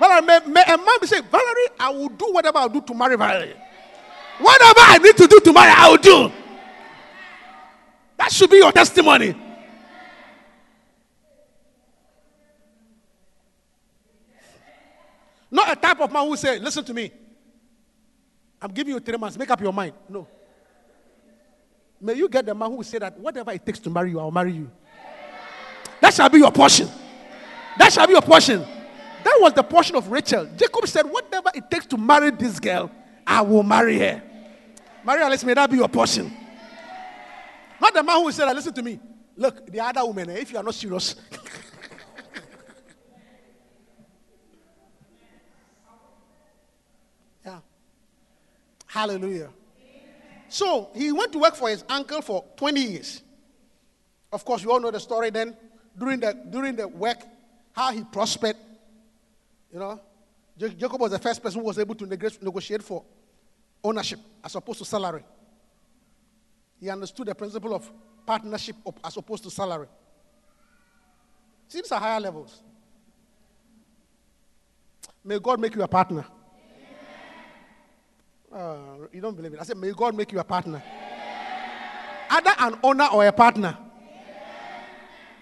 Well, 0.00 0.22
may, 0.22 0.40
may 0.46 0.62
a 0.62 0.76
man 0.76 0.96
be 1.00 1.06
saying, 1.06 1.24
Valerie, 1.30 1.68
I 1.78 1.90
will 1.90 2.08
do 2.08 2.32
whatever 2.32 2.58
I'll 2.58 2.68
do 2.68 2.80
to 2.80 2.94
marry 2.94 3.16
Valerie. 3.16 3.54
Whatever 4.38 4.80
I 4.80 4.98
need 4.98 5.16
to 5.16 5.26
do 5.26 5.38
to 5.40 5.52
marry, 5.52 5.70
I 5.70 5.88
will 5.90 5.96
do. 5.98 6.32
That 8.16 8.32
should 8.32 8.50
be 8.50 8.56
your 8.56 8.72
testimony. 8.72 9.34
Not 15.50 15.70
a 15.70 15.76
type 15.76 16.00
of 16.00 16.10
man 16.10 16.26
who 16.26 16.36
say, 16.36 16.58
listen 16.58 16.82
to 16.84 16.94
me. 16.94 17.12
I'm 18.60 18.70
giving 18.70 18.94
you 18.94 19.00
three 19.00 19.18
months. 19.18 19.36
Make 19.36 19.50
up 19.50 19.60
your 19.60 19.72
mind. 19.72 19.92
No. 20.08 20.26
May 22.02 22.14
you 22.14 22.28
get 22.28 22.44
the 22.44 22.54
man 22.54 22.68
who 22.68 22.78
will 22.78 22.84
say 22.84 22.98
that 22.98 23.16
whatever 23.16 23.52
it 23.52 23.64
takes 23.64 23.78
to 23.78 23.88
marry 23.88 24.10
you, 24.10 24.18
I'll 24.18 24.32
marry 24.32 24.52
you. 24.52 24.68
That 26.00 26.12
shall 26.12 26.28
be 26.28 26.38
your 26.38 26.50
portion. 26.50 26.88
That 27.78 27.92
shall 27.92 28.08
be 28.08 28.14
your 28.14 28.22
portion. 28.22 28.58
That 29.22 29.38
was 29.40 29.52
the 29.52 29.62
portion 29.62 29.94
of 29.94 30.08
Rachel. 30.08 30.50
Jacob 30.56 30.88
said, 30.88 31.06
whatever 31.06 31.50
it 31.54 31.70
takes 31.70 31.86
to 31.86 31.96
marry 31.96 32.32
this 32.32 32.58
girl, 32.58 32.90
I 33.24 33.42
will 33.42 33.62
marry 33.62 34.00
her. 34.00 34.20
Maria, 35.04 35.28
let's 35.28 35.44
may 35.44 35.54
that 35.54 35.70
be 35.70 35.76
your 35.76 35.88
portion. 35.88 36.36
Not 37.80 37.94
the 37.94 38.02
man 38.02 38.20
who 38.20 38.32
said, 38.32 38.46
that 38.46 38.56
listen 38.56 38.74
to 38.74 38.82
me. 38.82 38.98
Look, 39.36 39.70
the 39.70 39.78
other 39.78 40.04
woman, 40.04 40.30
eh, 40.30 40.40
if 40.40 40.50
you 40.50 40.58
are 40.58 40.64
not 40.64 40.74
serious. 40.74 41.14
yeah. 47.46 47.60
Hallelujah. 48.86 49.50
So 50.52 50.90
he 50.94 51.10
went 51.12 51.32
to 51.32 51.38
work 51.38 51.56
for 51.56 51.70
his 51.70 51.82
uncle 51.88 52.20
for 52.20 52.44
20 52.56 52.78
years. 52.78 53.22
Of 54.30 54.44
course, 54.44 54.62
you 54.62 54.70
all 54.70 54.80
know 54.80 54.90
the 54.90 55.00
story 55.00 55.30
then. 55.30 55.56
During 55.98 56.20
the, 56.20 56.38
during 56.50 56.76
the 56.76 56.86
work, 56.86 57.24
how 57.72 57.90
he 57.90 58.04
prospered. 58.04 58.56
You 59.72 59.78
know, 59.78 59.98
Jacob 60.58 61.00
was 61.00 61.12
the 61.12 61.18
first 61.18 61.42
person 61.42 61.60
who 61.60 61.66
was 61.66 61.78
able 61.78 61.94
to 61.94 62.04
negotiate 62.04 62.82
for 62.82 63.02
ownership 63.82 64.20
as 64.44 64.54
opposed 64.54 64.80
to 64.80 64.84
salary. 64.84 65.24
He 66.78 66.90
understood 66.90 67.28
the 67.28 67.34
principle 67.34 67.74
of 67.74 67.90
partnership 68.26 68.76
as 69.02 69.16
opposed 69.16 69.44
to 69.44 69.50
salary. 69.50 69.86
See, 71.66 71.80
these 71.80 71.92
are 71.92 71.98
higher 71.98 72.20
levels. 72.20 72.62
May 75.24 75.38
God 75.38 75.60
make 75.60 75.74
you 75.74 75.82
a 75.82 75.88
partner. 75.88 76.26
Uh, 78.52 79.06
you 79.12 79.20
don't 79.20 79.34
believe 79.34 79.54
it. 79.54 79.60
I 79.60 79.64
said, 79.64 79.78
May 79.78 79.92
God 79.92 80.14
make 80.14 80.30
you 80.30 80.38
a 80.38 80.44
partner. 80.44 80.82
Either 82.28 82.52
an 82.58 82.78
owner 82.82 83.08
or 83.12 83.26
a 83.26 83.32
partner, 83.32 83.76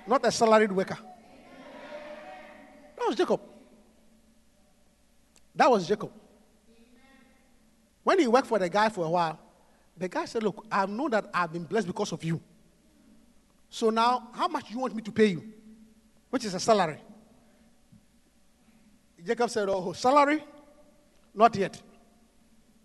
not 0.07 0.24
a 0.24 0.31
salaried 0.31 0.73
worker. 0.73 0.99
That 2.97 3.07
was 3.07 3.16
Jacob. 3.16 3.41
That 5.55 5.70
was 5.70 5.87
Jacob. 5.87 6.11
When 8.03 8.19
he 8.19 8.27
worked 8.27 8.47
for 8.47 8.59
the 8.59 8.69
guy 8.69 8.89
for 8.89 9.05
a 9.05 9.11
while, 9.11 9.39
the 9.97 10.09
guy 10.09 10.24
said, 10.24 10.43
Look, 10.43 10.65
I 10.70 10.87
know 10.87 11.09
that 11.09 11.31
I've 11.35 11.53
been 11.53 11.65
blessed 11.65 11.87
because 11.87 12.12
of 12.12 12.23
you. 12.24 12.41
So 13.69 13.91
now, 13.91 14.28
how 14.32 14.49
much 14.49 14.69
do 14.69 14.74
you 14.74 14.81
want 14.81 14.95
me 14.95 15.03
to 15.03 15.12
pay 15.12 15.27
you? 15.27 15.45
Which 16.31 16.45
is 16.45 16.55
a 16.55 16.61
salary. 16.61 16.99
Jacob 19.24 19.51
said, 19.51 19.69
Oh, 19.69 19.93
salary? 19.93 20.43
Not 21.35 21.55
yet. 21.57 21.81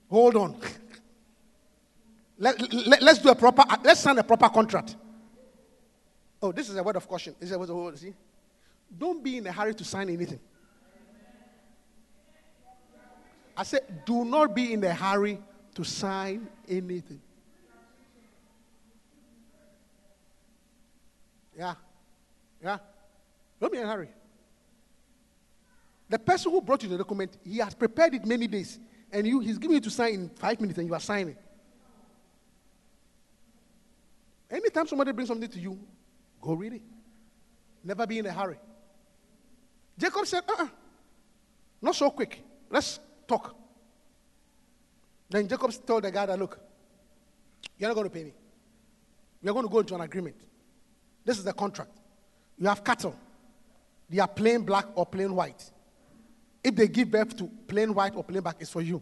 Hold 0.09 0.35
on. 0.35 0.55
let, 2.37 2.59
let, 2.87 3.03
us 3.03 3.19
do 3.19 3.29
a 3.29 3.35
proper, 3.35 3.63
let's 3.83 3.99
sign 3.99 4.17
a 4.17 4.23
proper 4.23 4.49
contract. 4.49 4.95
Oh, 6.41 6.51
this 6.51 6.69
is 6.69 6.75
a 6.75 6.83
word 6.83 6.95
of 6.95 7.07
caution. 7.07 7.35
This 7.39 7.49
is 7.49 7.55
a 7.55 7.59
word 7.59 7.69
of, 7.69 7.99
see? 7.99 8.13
Don't 8.97 9.23
be 9.23 9.37
in 9.37 9.47
a 9.47 9.51
hurry 9.51 9.73
to 9.73 9.83
sign 9.83 10.09
anything. 10.09 10.39
I 13.57 13.63
said, 13.63 14.05
do 14.05 14.25
not 14.25 14.53
be 14.53 14.73
in 14.73 14.83
a 14.83 14.93
hurry 14.93 15.39
to 15.75 15.83
sign 15.83 16.47
anything. 16.67 17.21
Yeah. 21.57 21.75
Yeah. 22.61 22.77
Don't 23.59 23.71
be 23.71 23.77
in 23.77 23.85
a 23.85 23.87
hurry. 23.87 24.09
The 26.09 26.19
person 26.19 26.51
who 26.51 26.61
brought 26.61 26.83
you 26.83 26.89
the 26.89 26.97
document, 26.97 27.37
he 27.43 27.57
has 27.59 27.73
prepared 27.73 28.13
it 28.13 28.25
many 28.25 28.47
days. 28.47 28.77
And 29.15 29.25
you, 29.25 29.39
he's 29.39 29.57
giving 29.57 29.75
you 29.75 29.81
to 29.81 29.89
sign 29.89 30.13
in 30.13 30.29
five 30.29 30.59
minutes 30.59 30.77
and 30.77 30.89
you 30.89 30.93
are 30.93 30.99
signing. 30.99 31.37
Anytime 34.51 34.87
somebody 34.87 35.13
brings 35.13 35.29
something 35.29 35.49
to 35.49 35.57
you, 35.57 35.79
go 36.41 36.53
read 36.53 36.73
it. 36.73 36.81
Never 37.81 38.05
be 38.05 38.19
in 38.19 38.25
a 38.25 38.33
hurry. 38.33 38.57
Jacob 39.97 40.27
said, 40.27 40.43
uh 40.49 40.63
uh 40.63 40.67
not 41.81 41.95
so 41.95 42.11
quick. 42.11 42.43
Let's 42.69 42.99
talk. 43.25 43.55
Then 45.29 45.47
Jacob 45.47 45.71
told 45.85 46.03
the 46.03 46.11
guy 46.11 46.25
that, 46.25 46.37
look, 46.37 46.59
you're 47.77 47.87
not 47.87 47.95
going 47.95 48.09
to 48.09 48.13
pay 48.13 48.25
me. 48.25 48.33
We 49.41 49.49
are 49.49 49.53
going 49.53 49.65
to 49.65 49.71
go 49.71 49.79
into 49.79 49.95
an 49.95 50.01
agreement. 50.01 50.35
This 51.23 51.37
is 51.37 51.45
the 51.45 51.53
contract. 51.53 51.97
You 52.57 52.67
have 52.67 52.83
cattle. 52.83 53.15
They 54.09 54.19
are 54.19 54.27
plain 54.27 54.63
black 54.63 54.87
or 54.93 55.05
plain 55.05 55.33
white. 55.33 55.71
If 56.65 56.75
they 56.75 56.87
give 56.87 57.11
birth 57.11 57.37
to 57.37 57.47
plain 57.67 57.93
white 57.93 58.15
or 58.15 58.23
plain 58.23 58.41
black, 58.41 58.55
it's 58.59 58.71
for 58.71 58.81
you. 58.81 58.99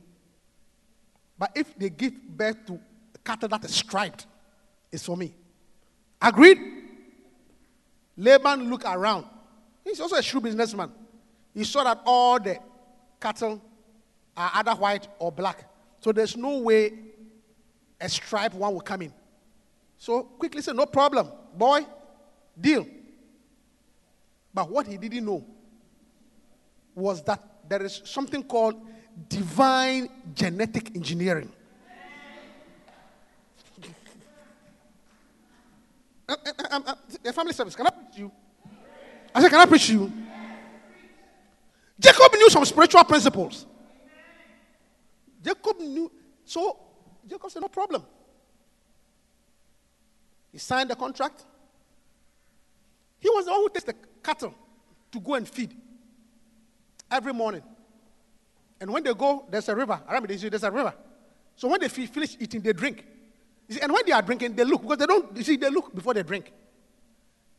But 1.40 1.52
if 1.56 1.74
they 1.80 1.90
give 1.90 2.14
birth 2.28 2.58
to 2.66 2.78
cattle 3.24 3.48
that 3.48 3.64
is 3.64 3.74
striped, 3.74 4.26
it's 4.92 5.06
for 5.06 5.16
me. 5.16 5.34
Agreed? 6.22 6.60
Laban 8.18 8.70
looked 8.70 8.84
around. 8.86 9.28
He's 9.86 10.02
also 10.02 10.18
a 10.18 10.22
shrewd 10.22 10.44
businessman. 10.44 10.92
He 11.54 11.64
saw 11.64 11.86
that 11.86 12.02
all 12.06 12.38
the 12.38 12.58
cattle 13.22 13.62
are 14.36 14.52
either 14.56 14.74
white 14.74 15.08
or 15.18 15.32
black. 15.32 15.64
So 16.02 16.12
there's 16.12 16.36
no 16.36 16.58
way 16.58 16.92
a 18.02 18.10
striped 18.10 18.56
one 18.56 18.74
will 18.74 18.82
come 18.82 19.04
in. 19.04 19.14
So 19.98 20.24
quickly 20.24 20.62
said, 20.62 20.76
No 20.76 20.86
problem, 20.86 21.32
boy, 21.56 21.86
deal. 22.60 22.86
But 24.54 24.70
what 24.70 24.86
he 24.86 24.98
didn't 24.98 25.24
know 25.24 25.46
was 26.94 27.24
that 27.24 27.53
there 27.68 27.84
is 27.84 28.02
something 28.06 28.44
called 28.44 28.76
divine 29.30 30.10
genetic 30.34 30.96
engineering. 30.96 31.52
Uh, 36.28 36.36
uh, 36.46 36.52
uh, 36.72 36.80
uh, 36.88 36.96
the 37.22 37.34
family 37.34 37.54
service, 37.54 37.76
can 37.76 37.86
I 37.86 37.90
preach 37.90 38.18
you? 38.18 38.32
I 39.36 39.42
said, 39.42 39.50
Can 39.50 39.60
I 39.60 39.66
preach 39.66 39.90
you? 39.90 40.12
Jacob 42.00 42.34
knew 42.34 42.50
some 42.50 42.66
spiritual 42.66 43.04
principles. 43.04 43.66
Jacob 45.44 45.80
knew. 45.80 46.12
So 46.46 46.80
Jacob 47.28 47.52
said, 47.52 47.62
No 47.62 47.68
problem. 47.68 48.04
He 50.52 50.58
signed 50.58 50.90
the 50.90 50.96
contract. 50.96 51.44
He 53.20 53.30
was 53.30 53.46
the 53.46 53.52
one 53.52 53.62
who 53.62 53.70
takes 53.70 53.86
the 53.86 53.96
cattle 54.22 54.54
to 55.12 55.20
go 55.20 55.36
and 55.36 55.48
feed 55.48 55.76
every 57.14 57.34
morning. 57.34 57.62
And 58.82 58.92
when 58.92 59.04
they 59.04 59.14
go, 59.14 59.46
there's 59.50 59.70
a 59.70 59.76
river. 59.76 60.02
Around 60.10 60.28
me, 60.28 60.36
there's 60.36 60.64
a 60.64 60.72
river. 60.72 60.94
So 61.56 61.68
when 61.68 61.80
they 61.80 61.88
finish 61.88 62.36
eating, 62.40 62.62
they 62.62 62.74
drink. 62.74 63.06
See, 63.70 63.80
and 63.80 63.94
when 63.94 64.06
they 64.06 64.12
are 64.12 64.22
drinking, 64.22 64.56
they 64.56 64.66
look 64.66 64.82
because 64.82 64.98
they 64.98 65.06
don't. 65.06 65.38
You 65.38 65.44
see, 65.44 65.56
they 65.56 65.70
look 65.70 65.96
before 65.96 66.14
they 66.14 66.24
drink. 66.24 66.52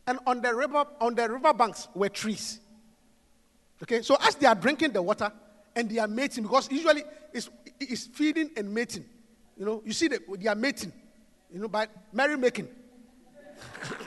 And 0.06 0.18
on 0.26 0.42
the 0.42 0.54
river, 0.54 0.84
on 1.00 1.14
the 1.14 1.30
river 1.30 1.54
banks 1.54 1.88
were 1.94 2.10
trees. 2.10 2.60
Okay, 3.82 4.02
so 4.02 4.16
as 4.20 4.34
they 4.34 4.46
are 4.46 4.54
drinking 4.54 4.92
the 4.92 5.00
water 5.00 5.32
and 5.74 5.88
they 5.88 5.98
are 5.98 6.08
mating, 6.08 6.44
because 6.44 6.70
usually 6.70 7.04
it's, 7.32 7.48
it's 7.80 8.06
feeding 8.06 8.50
and 8.56 8.72
mating. 8.72 9.04
You 9.56 9.64
know, 9.64 9.82
you 9.84 9.92
see 9.92 10.08
that 10.08 10.20
they 10.38 10.48
are 10.48 10.54
mating. 10.54 10.92
You 11.52 11.60
know, 11.60 11.68
by 11.68 11.86
merry 12.12 12.36
making. 12.36 12.68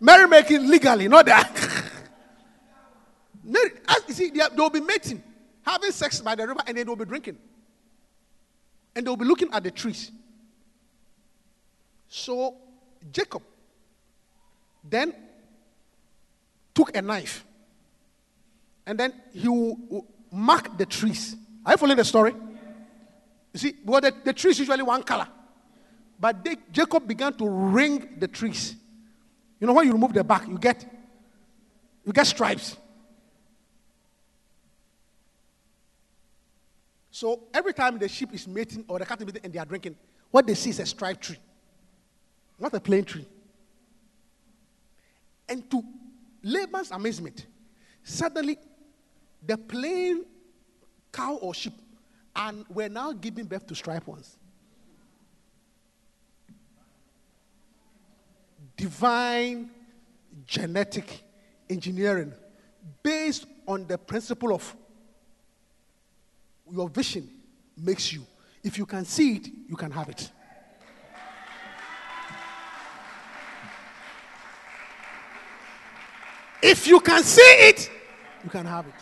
merry 0.00 0.28
making 0.28 0.68
legally, 0.68 1.08
not 1.08 1.26
that. 1.26 1.76
You 4.10 4.14
see, 4.14 4.30
they, 4.30 4.40
will 4.56 4.70
be 4.70 4.80
mating, 4.80 5.22
having 5.62 5.92
sex 5.92 6.20
by 6.20 6.34
the 6.34 6.46
river, 6.46 6.60
and 6.66 6.76
then 6.76 6.86
they 6.86 6.88
will 6.88 6.96
be 6.96 7.04
drinking. 7.04 7.38
And 8.94 9.06
they 9.06 9.08
will 9.08 9.16
be 9.16 9.24
looking 9.24 9.52
at 9.52 9.62
the 9.62 9.70
trees. 9.70 10.10
So 12.08 12.56
Jacob 13.12 13.42
then 14.82 15.14
took 16.74 16.96
a 16.96 17.02
knife 17.02 17.44
and 18.86 18.98
then 18.98 19.12
he 19.32 19.48
will 19.48 19.76
will 19.88 20.06
mark 20.32 20.76
the 20.76 20.86
trees. 20.86 21.36
Are 21.64 21.72
you 21.72 21.78
following 21.78 21.98
the 21.98 22.04
story? 22.04 22.34
You 23.52 23.58
see, 23.58 23.74
well, 23.84 24.00
the, 24.00 24.12
the 24.24 24.32
trees 24.32 24.58
usually 24.58 24.82
one 24.82 25.02
color. 25.02 25.28
But 26.18 26.44
they, 26.44 26.56
Jacob 26.72 27.06
began 27.06 27.32
to 27.34 27.48
ring 27.48 28.16
the 28.18 28.26
trees. 28.26 28.74
You 29.60 29.66
know, 29.66 29.72
when 29.72 29.86
you 29.86 29.92
remove 29.92 30.12
the 30.12 30.24
back, 30.24 30.48
you 30.48 30.58
get 30.58 30.84
you 32.04 32.12
get 32.12 32.26
stripes. 32.26 32.76
So 37.20 37.38
every 37.52 37.74
time 37.74 37.98
the 37.98 38.08
sheep 38.08 38.32
is 38.32 38.48
mating 38.48 38.82
or 38.88 38.98
the 38.98 39.04
cattle 39.04 39.26
mating 39.26 39.42
and 39.44 39.52
they 39.52 39.58
are 39.58 39.66
drinking, 39.66 39.94
what 40.30 40.46
they 40.46 40.54
see 40.54 40.70
is 40.70 40.80
a 40.80 40.86
striped 40.86 41.20
tree, 41.20 41.36
not 42.58 42.72
a 42.72 42.80
plain 42.80 43.04
tree. 43.04 43.26
And 45.46 45.70
to 45.70 45.82
Laban's 46.42 46.90
amazement, 46.90 47.44
suddenly 48.02 48.56
the 49.46 49.58
plain 49.58 50.24
cow 51.12 51.34
or 51.34 51.52
sheep 51.52 51.74
and 52.34 52.64
were 52.70 52.88
now 52.88 53.12
giving 53.12 53.44
birth 53.44 53.66
to 53.66 53.74
striped 53.74 54.06
ones. 54.06 54.38
Divine 58.78 59.68
genetic 60.46 61.22
engineering 61.68 62.32
based 63.02 63.44
on 63.68 63.86
the 63.86 63.98
principle 63.98 64.54
of 64.54 64.74
your 66.72 66.88
vision 66.88 67.28
makes 67.76 68.12
you. 68.12 68.26
If 68.62 68.78
you 68.78 68.86
can 68.86 69.04
see 69.04 69.36
it, 69.36 69.48
you 69.68 69.76
can 69.76 69.90
have 69.90 70.08
it. 70.08 70.30
If 76.62 76.86
you 76.86 77.00
can 77.00 77.22
see 77.22 77.40
it, 77.40 77.90
you 78.44 78.50
can 78.50 78.66
have 78.66 78.86
it. 78.86 78.94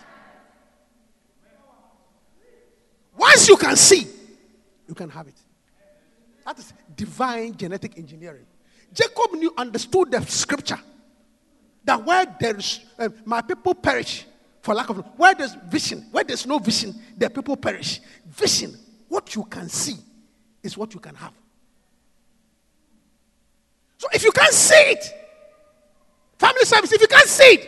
Once 3.16 3.48
you 3.48 3.56
can 3.56 3.74
see, 3.74 4.06
you 4.86 4.94
can 4.94 5.10
have 5.10 5.26
it. 5.26 5.34
That 6.44 6.58
is 6.58 6.72
divine 6.96 7.56
genetic 7.56 7.98
engineering. 7.98 8.46
Jacob 8.94 9.32
knew, 9.32 9.52
understood 9.56 10.12
the 10.12 10.24
scripture 10.24 10.78
that 11.84 12.04
where 12.04 12.26
there 12.38 12.56
is, 12.56 12.80
uh, 12.98 13.08
my 13.24 13.42
people 13.42 13.74
perish 13.74 14.24
for 14.68 14.74
lack 14.74 14.90
of, 14.90 14.98
where 15.16 15.34
there's 15.34 15.54
vision, 15.54 16.04
where 16.10 16.22
there's 16.22 16.46
no 16.46 16.58
vision, 16.58 16.94
the 17.16 17.30
people 17.30 17.56
perish. 17.56 18.02
Vision, 18.26 18.76
what 19.08 19.34
you 19.34 19.42
can 19.44 19.66
see, 19.66 19.96
is 20.62 20.76
what 20.76 20.92
you 20.92 21.00
can 21.00 21.14
have. 21.14 21.32
So 23.96 24.08
if 24.12 24.22
you 24.22 24.30
can't 24.30 24.52
see 24.52 24.74
it, 24.74 25.10
family 26.38 26.66
service, 26.66 26.92
if 26.92 27.00
you 27.00 27.06
can't 27.06 27.26
see 27.26 27.44
it, 27.44 27.66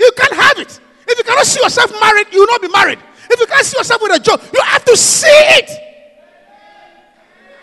you 0.00 0.10
can't 0.16 0.32
have 0.32 0.58
it. 0.58 0.80
If 1.06 1.18
you 1.18 1.22
cannot 1.22 1.46
see 1.46 1.62
yourself 1.62 1.92
married, 2.00 2.26
you 2.32 2.40
will 2.40 2.48
not 2.48 2.62
be 2.62 2.68
married. 2.68 2.98
If 3.30 3.38
you 3.38 3.46
can't 3.46 3.64
see 3.64 3.78
yourself 3.78 4.02
with 4.02 4.16
a 4.16 4.18
job, 4.18 4.42
you 4.52 4.60
have 4.60 4.84
to 4.86 4.96
see 4.96 5.28
it. 5.28 5.70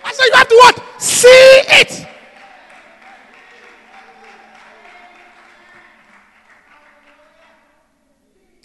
I 0.01 0.13
said 0.13 0.25
you 0.27 0.33
have 0.33 0.47
to 0.47 0.55
what? 0.55 1.01
See 1.01 1.27
it. 1.27 2.07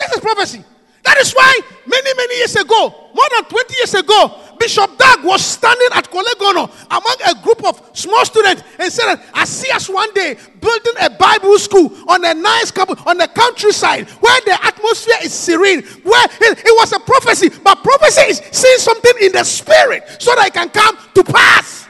This 0.01 0.13
is 0.13 0.21
prophecy. 0.21 0.65
That 1.03 1.19
is 1.19 1.33
why 1.33 1.61
many, 1.87 2.15
many 2.15 2.37
years 2.39 2.57
ago, 2.57 3.11
more 3.15 3.27
than 3.35 3.45
20 3.45 3.75
years 3.77 3.95
ago, 3.95 4.39
Bishop 4.59 4.99
Dag 4.99 5.25
was 5.25 5.43
standing 5.43 5.89
at 5.95 6.11
Kolegono 6.11 6.71
among 6.91 7.17
a 7.27 7.43
group 7.43 7.65
of 7.65 7.81
small 7.95 8.25
students 8.27 8.63
and 8.79 8.93
said, 8.93 9.17
I 9.33 9.47
see 9.47 9.71
us 9.73 9.89
one 9.89 10.13
day 10.13 10.37
building 10.61 10.93
a 11.01 11.09
Bible 11.09 11.59
school 11.59 11.91
on 12.09 12.23
a 12.25 12.35
nice 12.35 12.71
couple 12.71 12.97
on 13.07 13.17
the 13.17 13.29
countryside 13.29 14.09
where 14.21 14.41
the 14.43 14.59
atmosphere 14.63 15.17
is 15.23 15.33
serene, 15.33 15.83
where 16.03 16.27
it, 16.43 16.59
it 16.59 16.77
was 16.77 16.93
a 16.93 17.01
prophecy, 17.01 17.49
but 17.65 17.83
prophecy 17.83 18.23
is 18.23 18.43
seeing 18.53 18.79
something 18.79 19.13
in 19.23 19.33
the 19.33 19.45
spirit 19.45 20.05
so 20.19 20.35
that 20.35 20.49
it 20.49 20.53
can 20.53 20.69
come 20.69 20.99
to 21.15 21.25
pass. 21.25 21.87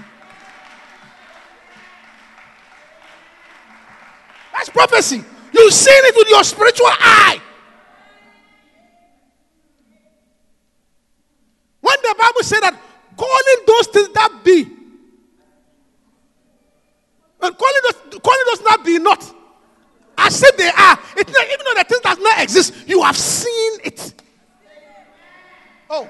That's 4.53 4.69
prophecy. 4.69 5.25
You've 5.53 5.73
seen 5.73 5.95
it 6.05 6.15
with 6.17 6.29
your 6.29 6.45
spiritual 6.45 6.87
eye. 6.87 7.41
When 11.91 11.99
the 12.03 12.15
Bible 12.17 12.43
said 12.43 12.61
that 12.61 12.81
calling 13.17 13.67
those 13.67 13.87
things 13.89 14.09
that 14.11 14.45
be, 14.45 14.63
and 17.43 17.59
calling 17.59 17.81
those, 17.83 18.21
calling 18.21 18.45
those 18.47 18.63
not 18.63 18.85
be 18.85 18.99
not, 18.99 19.35
as 20.17 20.41
if 20.41 20.57
they 20.57 20.69
are, 20.69 20.99
it, 21.17 21.29
even 21.29 21.65
though 21.65 21.75
the 21.75 21.85
thing 21.89 21.99
does 22.03 22.19
not 22.19 22.43
exist, 22.43 22.75
you 22.87 23.03
have 23.03 23.17
seen 23.17 23.81
it. 23.83 24.15
Oh, 25.89 26.09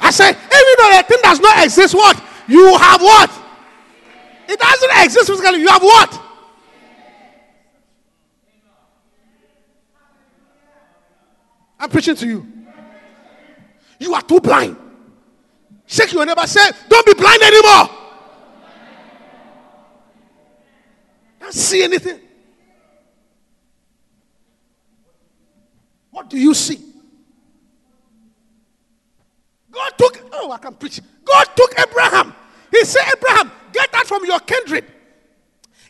I 0.00 0.10
said, 0.10 0.32
even 0.32 0.74
though 0.78 0.96
the 0.98 1.04
thing 1.08 1.18
does 1.22 1.40
not 1.40 1.64
exist, 1.64 1.94
what 1.94 2.22
you 2.46 2.76
have 2.76 3.00
what? 3.00 3.30
It 4.46 4.60
doesn't 4.60 4.90
exist 5.02 5.30
physically. 5.30 5.60
You 5.60 5.68
have 5.68 5.82
what? 5.82 6.20
I'm 11.80 11.88
preaching 11.88 12.16
to 12.16 12.26
you. 12.26 12.53
You 14.04 14.12
are 14.12 14.20
too 14.20 14.38
blind. 14.38 14.76
Shake 15.86 16.12
your 16.12 16.26
neighbor, 16.26 16.46
say, 16.46 16.60
Don't 16.90 17.06
be 17.06 17.14
blind 17.14 17.42
anymore. 17.42 17.88
Can't 21.40 21.54
see 21.54 21.82
anything. 21.82 22.20
What 26.10 26.28
do 26.28 26.38
you 26.38 26.52
see? 26.52 26.78
God 29.70 29.92
took, 29.96 30.20
oh, 30.32 30.52
I 30.52 30.58
can 30.58 30.74
preach. 30.74 31.00
God 31.24 31.44
took 31.56 31.72
Abraham. 31.78 32.34
He 32.70 32.84
said, 32.84 33.04
Abraham, 33.16 33.50
get 33.72 33.92
out 33.94 34.06
from 34.06 34.26
your 34.26 34.38
kindred. 34.40 34.84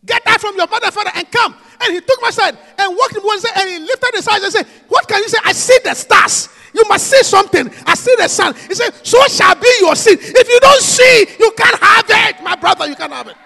Get 0.07 0.25
out 0.27 0.41
from 0.41 0.57
your 0.57 0.69
mother, 0.69 0.93
father, 0.93 1.11
and 1.17 1.29
come. 1.33 1.57
And 1.81 1.93
he 1.93 2.01
took 2.01 2.23
my 2.23 2.31
side 2.31 2.57
and 2.79 2.97
walked 2.97 3.17
him 3.17 3.25
one 3.25 3.41
side 3.41 3.53
and 3.57 3.69
he 3.69 3.79
lifted 3.81 4.11
his 4.15 4.29
eyes 4.29 4.43
and 4.43 4.53
said, 4.53 4.67
What 4.87 5.09
can 5.09 5.21
you 5.21 5.29
say? 5.29 5.39
I 5.45 5.53
see 5.53 5.79
the 5.83 5.95
stars. 5.95 6.49
You 6.75 6.83
must 6.89 7.07
see 7.07 7.23
something. 7.23 7.71
I 7.87 7.95
see 7.95 8.15
the 8.19 8.27
sun. 8.27 8.53
He 8.55 8.75
said, 8.75 8.91
So 9.07 9.25
shall 9.29 9.55
be 9.55 9.73
your 9.81 9.95
sin. 9.95 10.19
If 10.21 10.49
you 10.49 10.61
don't 10.61 10.83
see, 10.83 11.27
you 11.39 11.53
can't 11.57 11.81
have 11.81 12.05
it. 12.09 12.43
My 12.43 12.57
brother, 12.57 12.89
you 12.89 12.97
can't 12.97 13.13
have 13.13 13.29
it. 13.29 13.37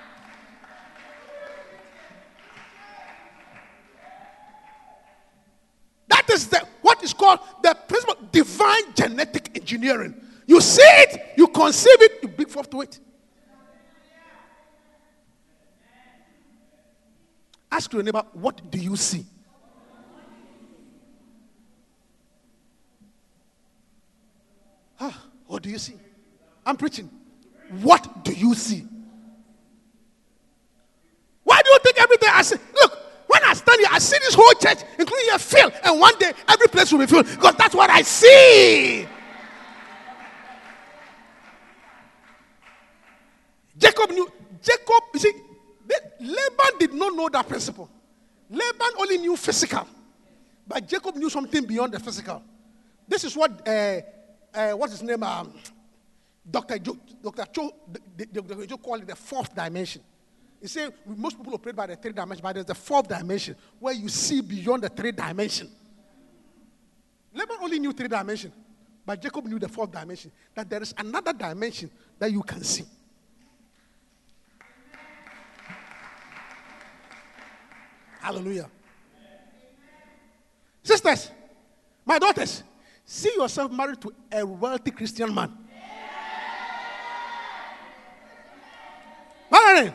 That 6.08 6.28
is 6.30 6.48
the 6.48 6.66
what 6.80 7.02
is 7.04 7.12
called 7.12 7.40
the 7.62 7.76
principle 7.86 8.16
divine 8.32 8.94
genetic 8.94 9.50
engineering. 9.54 10.18
You 10.46 10.62
see 10.62 10.80
it, 10.82 11.34
you 11.36 11.48
conceive 11.48 12.00
it, 12.00 12.20
you 12.22 12.28
bring 12.28 12.48
forth 12.48 12.70
to 12.70 12.80
it. 12.80 12.98
Ask 17.70 17.92
your 17.92 18.02
neighbor, 18.02 18.24
what 18.32 18.70
do 18.70 18.78
you 18.78 18.96
see? 18.96 19.26
Ah, 25.00 25.24
what 25.46 25.62
do 25.62 25.70
you 25.70 25.78
see? 25.78 25.94
I'm 26.66 26.76
preaching. 26.76 27.10
What 27.80 28.24
do 28.24 28.32
you 28.32 28.54
see? 28.54 28.84
Why 31.44 31.62
do 31.62 31.70
you 31.70 31.78
think 31.82 32.00
everything 32.00 32.28
I 32.32 32.42
say? 32.42 32.56
Look, 32.74 32.98
when 33.26 33.42
I 33.44 33.54
stand 33.54 33.80
here, 33.80 33.88
I 33.90 33.98
see 33.98 34.18
this 34.18 34.34
whole 34.34 34.52
church, 34.54 34.78
including 34.98 35.26
here, 35.26 35.38
filled, 35.38 35.72
and 35.84 36.00
one 36.00 36.18
day 36.18 36.32
every 36.46 36.68
place 36.68 36.92
will 36.92 36.98
be 36.98 37.06
filled 37.06 37.26
because 37.26 37.54
that's 37.56 37.74
what 37.74 37.90
I 37.90 38.02
see. 38.02 39.06
Jacob 43.78 44.10
knew. 44.10 44.30
Jacob, 44.60 45.04
you 45.14 45.20
see, 45.20 45.32
Laban 46.20 46.78
did 46.78 46.92
not 46.92 47.14
know 47.14 47.28
that 47.28 47.48
principle. 47.48 47.88
Laban 48.50 48.90
only 48.98 49.18
knew 49.18 49.36
physical, 49.36 49.86
but 50.66 50.86
Jacob 50.86 51.14
knew 51.16 51.30
something 51.30 51.64
beyond 51.64 51.92
the 51.92 52.00
physical. 52.00 52.42
This 53.06 53.24
is 53.24 53.36
what, 53.36 53.66
uh, 53.66 54.00
uh, 54.54 54.72
what's 54.72 54.92
his 54.92 55.02
name? 55.02 55.22
Um, 55.22 55.52
Dr. 56.50 56.78
Joe, 56.78 56.98
Dr. 57.22 57.44
Cho, 57.52 57.70
Dr. 58.32 58.66
Joe 58.66 58.76
called 58.78 59.02
it 59.02 59.08
the 59.08 59.16
fourth 59.16 59.54
dimension. 59.54 60.02
He 60.60 60.66
said 60.66 60.92
most 61.06 61.36
people 61.36 61.54
operate 61.54 61.76
by 61.76 61.86
the 61.86 61.96
three 61.96 62.12
dimension, 62.12 62.42
but 62.42 62.52
there's 62.54 62.66
the 62.66 62.74
fourth 62.74 63.08
dimension 63.08 63.54
where 63.78 63.94
you 63.94 64.08
see 64.08 64.40
beyond 64.40 64.82
the 64.82 64.88
three 64.88 65.12
dimension. 65.12 65.68
Laban 67.32 67.56
only 67.60 67.78
knew 67.78 67.92
three 67.92 68.08
dimension, 68.08 68.52
but 69.04 69.20
Jacob 69.20 69.44
knew 69.44 69.58
the 69.58 69.68
fourth 69.68 69.92
dimension. 69.92 70.32
That 70.54 70.68
there 70.68 70.82
is 70.82 70.94
another 70.96 71.32
dimension 71.32 71.90
that 72.18 72.32
you 72.32 72.42
can 72.42 72.64
see. 72.64 72.84
Hallelujah. 78.20 78.68
Sisters, 80.82 81.30
my 82.04 82.18
daughters, 82.18 82.62
see 83.08 83.32
yourself 83.34 83.72
married 83.72 83.98
to 84.02 84.12
a 84.30 84.44
wealthy 84.44 84.90
Christian 84.90 85.34
man. 85.34 85.50
Married. 89.50 89.94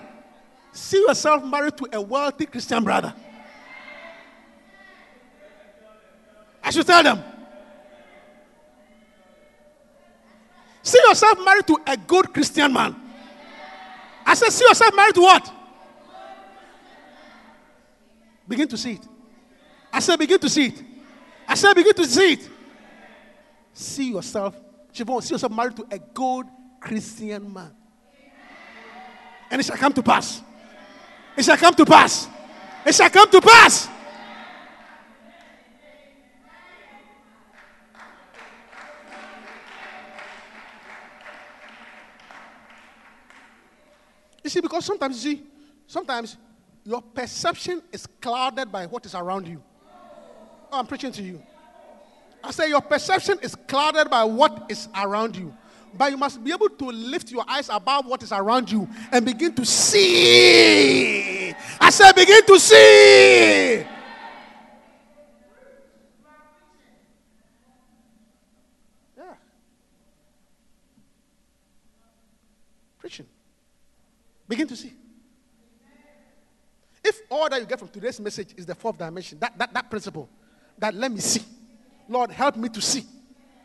See 0.71 0.99
yourself 0.99 1.45
married 1.45 1.77
to 1.77 1.87
a 1.93 2.01
wealthy 2.01 2.47
Christian 2.47 2.83
brother. 2.83 3.13
I 6.63 6.71
should 6.71 6.87
tell 6.87 7.03
them. 7.03 7.23
See 10.81 10.99
yourself 11.07 11.37
married 11.45 11.67
to 11.67 11.77
a 11.85 11.95
good 11.95 12.33
Christian 12.33 12.73
man. 12.73 12.95
I 14.25 14.33
said, 14.33 14.49
see 14.49 14.65
yourself 14.65 14.95
married 14.95 15.13
to 15.15 15.21
what? 15.21 15.53
Begin 18.47 18.67
to 18.69 18.77
see 18.77 18.93
it. 18.93 19.07
I 19.91 19.99
said, 19.99 20.17
begin 20.17 20.39
to 20.39 20.49
see 20.49 20.65
it. 20.67 20.83
I 21.47 21.53
said, 21.53 21.75
begin 21.75 21.93
to 21.93 22.05
see 22.05 22.33
it. 22.33 22.49
See 23.73 24.11
yourself, 24.11 24.55
Siobhan, 24.93 25.23
see 25.23 25.33
yourself 25.33 25.51
married 25.51 25.75
to 25.77 25.87
a 25.91 25.97
good 25.97 26.45
Christian 26.79 27.51
man. 27.51 27.71
And 29.49 29.59
it 29.59 29.65
shall 29.65 29.77
come 29.77 29.93
to 29.93 30.03
pass. 30.03 30.41
It 31.35 31.43
shall 31.43 31.57
come 31.57 31.73
to 31.73 31.85
pass. 31.85 32.27
It 32.85 32.93
shall 32.93 33.09
come 33.09 33.29
to 33.29 33.41
pass. 33.41 33.89
You 44.43 44.49
see, 44.49 44.59
because 44.59 44.85
sometimes 44.85 45.25
you 45.25 45.35
see, 45.35 45.43
sometimes 45.87 46.37
your 46.83 47.01
perception 47.01 47.81
is 47.91 48.05
clouded 48.05 48.71
by 48.71 48.85
what 48.85 49.05
is 49.05 49.15
around 49.15 49.47
you. 49.47 49.63
Oh, 50.71 50.79
I'm 50.79 50.85
preaching 50.85 51.11
to 51.13 51.23
you. 51.23 51.41
I 52.43 52.51
say 52.51 52.67
your 52.67 52.81
perception 52.81 53.39
is 53.41 53.55
clouded 53.55 54.09
by 54.09 54.25
what 54.25 54.65
is 54.69 54.89
around 54.95 55.37
you. 55.37 55.55
But 55.95 56.11
you 56.11 56.17
must 56.17 56.43
be 56.43 56.51
able 56.51 56.69
to 56.69 56.85
lift 56.85 57.31
your 57.31 57.45
eyes 57.47 57.69
above 57.69 58.05
what 58.05 58.21
is 58.23 58.31
around 58.31 58.69
you 58.69 58.89
and 59.11 59.25
begin 59.25 59.53
to 59.55 59.65
see. 59.65 61.53
I 61.79 61.89
said, 61.89 62.13
begin 62.13 62.45
to 62.45 62.59
see. 62.59 63.85
Yeah. 69.15 69.35
Preaching. 72.97 73.27
Begin 74.47 74.67
to 74.67 74.75
see. 74.75 74.93
If 77.03 77.21
all 77.29 77.47
that 77.49 77.59
you 77.59 77.67
get 77.67 77.79
from 77.79 77.89
today's 77.89 78.19
message 78.19 78.49
is 78.57 78.65
the 78.65 78.75
fourth 78.75 78.97
dimension, 78.97 79.37
that, 79.39 79.57
that, 79.59 79.73
that 79.73 79.89
principle, 79.89 80.27
that 80.79 80.95
let 80.95 81.11
me 81.11 81.19
see. 81.19 81.43
Lord, 82.07 82.31
help 82.31 82.55
me 82.57 82.69
to 82.69 82.81
see. 82.81 83.05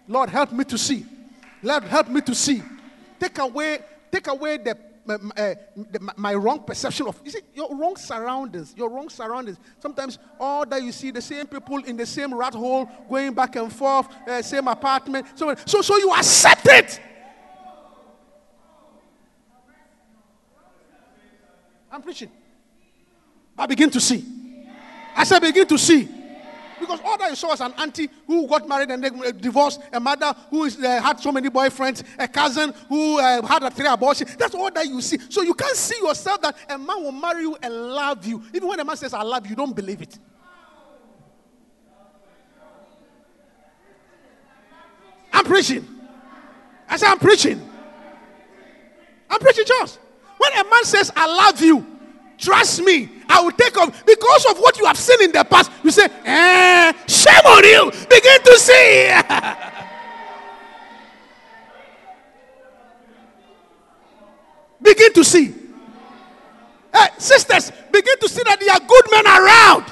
Lord, 0.06 0.30
help 0.30 0.52
me 0.52 0.64
to 0.64 0.78
see. 0.78 1.04
Lord, 1.62 1.84
help 1.84 2.08
me 2.08 2.20
to 2.22 2.34
see. 2.34 2.62
Take 3.18 3.38
away, 3.38 3.80
take 4.10 4.26
away 4.28 4.58
the 4.58 4.76
uh, 5.08 5.54
the- 5.74 6.12
my- 6.18 6.34
wrong 6.34 6.60
perception 6.62 7.06
of 7.06 7.18
you 7.24 7.30
see 7.30 7.40
your 7.54 7.74
wrong 7.74 7.96
surroundings 7.96 8.74
your 8.76 8.90
wrong 8.90 9.08
surroundings 9.08 9.56
sometimes 9.78 10.18
all 10.38 10.66
that 10.66 10.82
you 10.82 10.92
see 10.92 11.10
the 11.10 11.22
same 11.22 11.46
people 11.46 11.78
in 11.84 11.96
the 11.96 12.04
same 12.04 12.34
rat 12.34 12.52
hole 12.52 12.86
going 13.08 13.32
back 13.32 13.56
and 13.56 13.72
forth 13.72 14.06
uh, 14.28 14.42
same 14.42 14.68
apartment 14.68 15.24
so 15.34 15.54
so 15.64 15.80
so 15.80 15.96
you 15.96 16.12
accept 16.14 16.66
it 16.66 17.00
i'm 21.90 22.02
preaching 22.02 22.30
i 23.56 23.64
begin 23.66 23.88
to 23.90 24.00
see 24.00 24.22
i 25.16 25.24
said 25.24 25.40
begin 25.40 25.66
to 25.66 25.78
see 25.78 26.06
because 26.88 27.04
all 27.04 27.18
that 27.18 27.30
you 27.30 27.36
saw 27.36 27.48
was 27.48 27.60
an 27.60 27.74
auntie 27.78 28.08
who 28.26 28.46
got 28.48 28.66
married 28.66 28.90
and 28.90 29.04
then 29.04 29.38
divorced, 29.38 29.80
a 29.92 30.00
mother 30.00 30.34
who 30.50 30.64
is, 30.64 30.82
uh, 30.82 31.02
had 31.02 31.20
so 31.20 31.30
many 31.30 31.50
boyfriends, 31.50 32.02
a 32.18 32.26
cousin 32.26 32.72
who 32.88 33.20
uh, 33.20 33.46
had 33.46 33.62
a 33.62 33.70
three 33.70 33.86
abortion. 33.86 34.26
That's 34.38 34.54
all 34.54 34.70
that 34.70 34.86
you 34.86 35.00
see. 35.02 35.18
So 35.28 35.42
you 35.42 35.52
can't 35.52 35.76
see 35.76 35.98
yourself 36.02 36.40
that 36.40 36.56
a 36.68 36.78
man 36.78 37.02
will 37.02 37.12
marry 37.12 37.42
you 37.42 37.56
and 37.62 37.74
love 37.74 38.24
you. 38.26 38.42
Even 38.54 38.68
when 38.68 38.80
a 38.80 38.84
man 38.84 38.96
says, 38.96 39.12
I 39.12 39.22
love 39.22 39.44
you, 39.44 39.50
you 39.50 39.56
don't 39.56 39.76
believe 39.76 40.00
it. 40.00 40.18
I'm 45.32 45.44
preaching. 45.44 45.86
I 46.88 46.96
say, 46.96 47.06
I'm 47.06 47.18
preaching. 47.18 47.70
I'm 49.28 49.40
preaching, 49.40 49.64
Charles. 49.66 49.98
When 50.38 50.52
a 50.52 50.64
man 50.64 50.84
says, 50.84 51.12
I 51.14 51.26
love 51.26 51.60
you, 51.60 51.97
trust 52.38 52.82
me, 52.82 53.10
I 53.28 53.42
will 53.42 53.52
take 53.52 53.76
off. 53.76 54.06
Because 54.06 54.46
of 54.50 54.58
what 54.58 54.78
you 54.78 54.86
have 54.86 54.96
seen 54.96 55.22
in 55.22 55.32
the 55.32 55.44
past, 55.44 55.70
you 55.84 55.90
say, 55.90 56.08
eh, 56.24 56.92
shame 57.06 57.44
on 57.46 57.64
you. 57.64 57.90
Begin 58.08 58.42
to 58.44 58.58
see. 58.58 59.10
begin 64.82 65.12
to 65.12 65.22
see. 65.24 65.54
Hey, 66.94 67.08
sisters, 67.18 67.70
begin 67.92 68.18
to 68.20 68.28
see 68.28 68.42
that 68.44 68.60
there 68.60 68.72
are 68.72 68.80
good 68.80 69.10
men 69.10 69.26
around. 69.26 69.84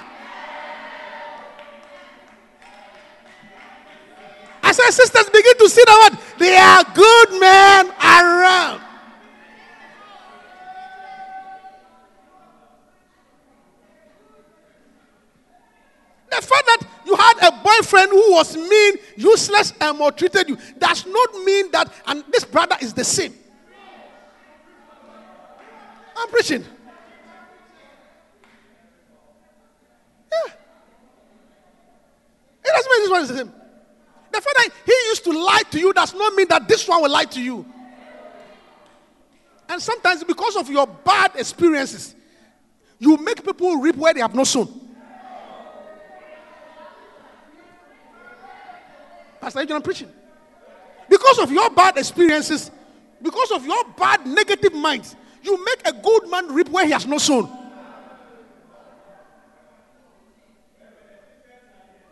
I 4.62 4.72
said, 4.72 4.90
sisters, 4.90 5.28
begin 5.30 5.56
to 5.58 5.68
see 5.68 5.82
that 5.86 6.10
what? 6.10 6.18
There 6.38 6.60
are 6.60 6.84
good 6.92 7.40
men 7.40 7.92
around. 8.00 8.85
The 16.36 16.42
fact 16.42 16.66
that 16.66 16.80
you 17.06 17.16
had 17.16 17.48
a 17.48 17.62
boyfriend 17.62 18.10
who 18.10 18.32
was 18.32 18.56
mean, 18.56 18.96
useless, 19.16 19.72
and 19.80 19.98
maltreated 19.98 20.48
you 20.48 20.58
does 20.78 21.06
not 21.06 21.34
mean 21.44 21.70
that, 21.70 21.90
and 22.06 22.24
this 22.30 22.44
brother 22.44 22.76
is 22.80 22.92
the 22.92 23.04
same. 23.04 23.34
I'm 26.16 26.28
preaching. 26.28 26.64
Yeah. 30.30 30.52
It 32.64 32.72
doesn't 32.74 32.90
mean 32.90 33.00
this 33.02 33.10
one 33.10 33.22
is 33.22 33.28
the 33.28 33.36
same. 33.36 33.52
The 34.32 34.40
fact 34.40 34.56
that 34.56 34.68
he 34.84 34.92
used 35.08 35.24
to 35.24 35.32
lie 35.32 35.62
to 35.70 35.78
you 35.78 35.92
does 35.94 36.12
not 36.12 36.34
mean 36.34 36.48
that 36.48 36.68
this 36.68 36.86
one 36.86 37.00
will 37.00 37.10
lie 37.10 37.24
to 37.24 37.40
you. 37.40 37.64
And 39.68 39.80
sometimes, 39.80 40.22
because 40.22 40.56
of 40.56 40.70
your 40.70 40.86
bad 40.86 41.32
experiences, 41.34 42.14
you 42.98 43.16
make 43.16 43.42
people 43.44 43.76
reap 43.76 43.96
where 43.96 44.12
they 44.12 44.20
have 44.20 44.34
not 44.34 44.46
sown. 44.46 44.85
Pastor 49.46 49.60
Adrian, 49.60 49.76
I'm 49.76 49.82
preaching. 49.82 50.10
Because 51.08 51.38
of 51.38 51.52
your 51.52 51.70
bad 51.70 51.96
experiences, 51.96 52.68
because 53.22 53.52
of 53.52 53.64
your 53.64 53.84
bad 53.96 54.26
negative 54.26 54.74
minds, 54.74 55.14
you 55.40 55.64
make 55.64 55.86
a 55.86 55.92
good 55.92 56.28
man 56.28 56.52
reap 56.52 56.68
where 56.68 56.84
he 56.84 56.90
has 56.90 57.06
not 57.06 57.20
sown. 57.20 57.48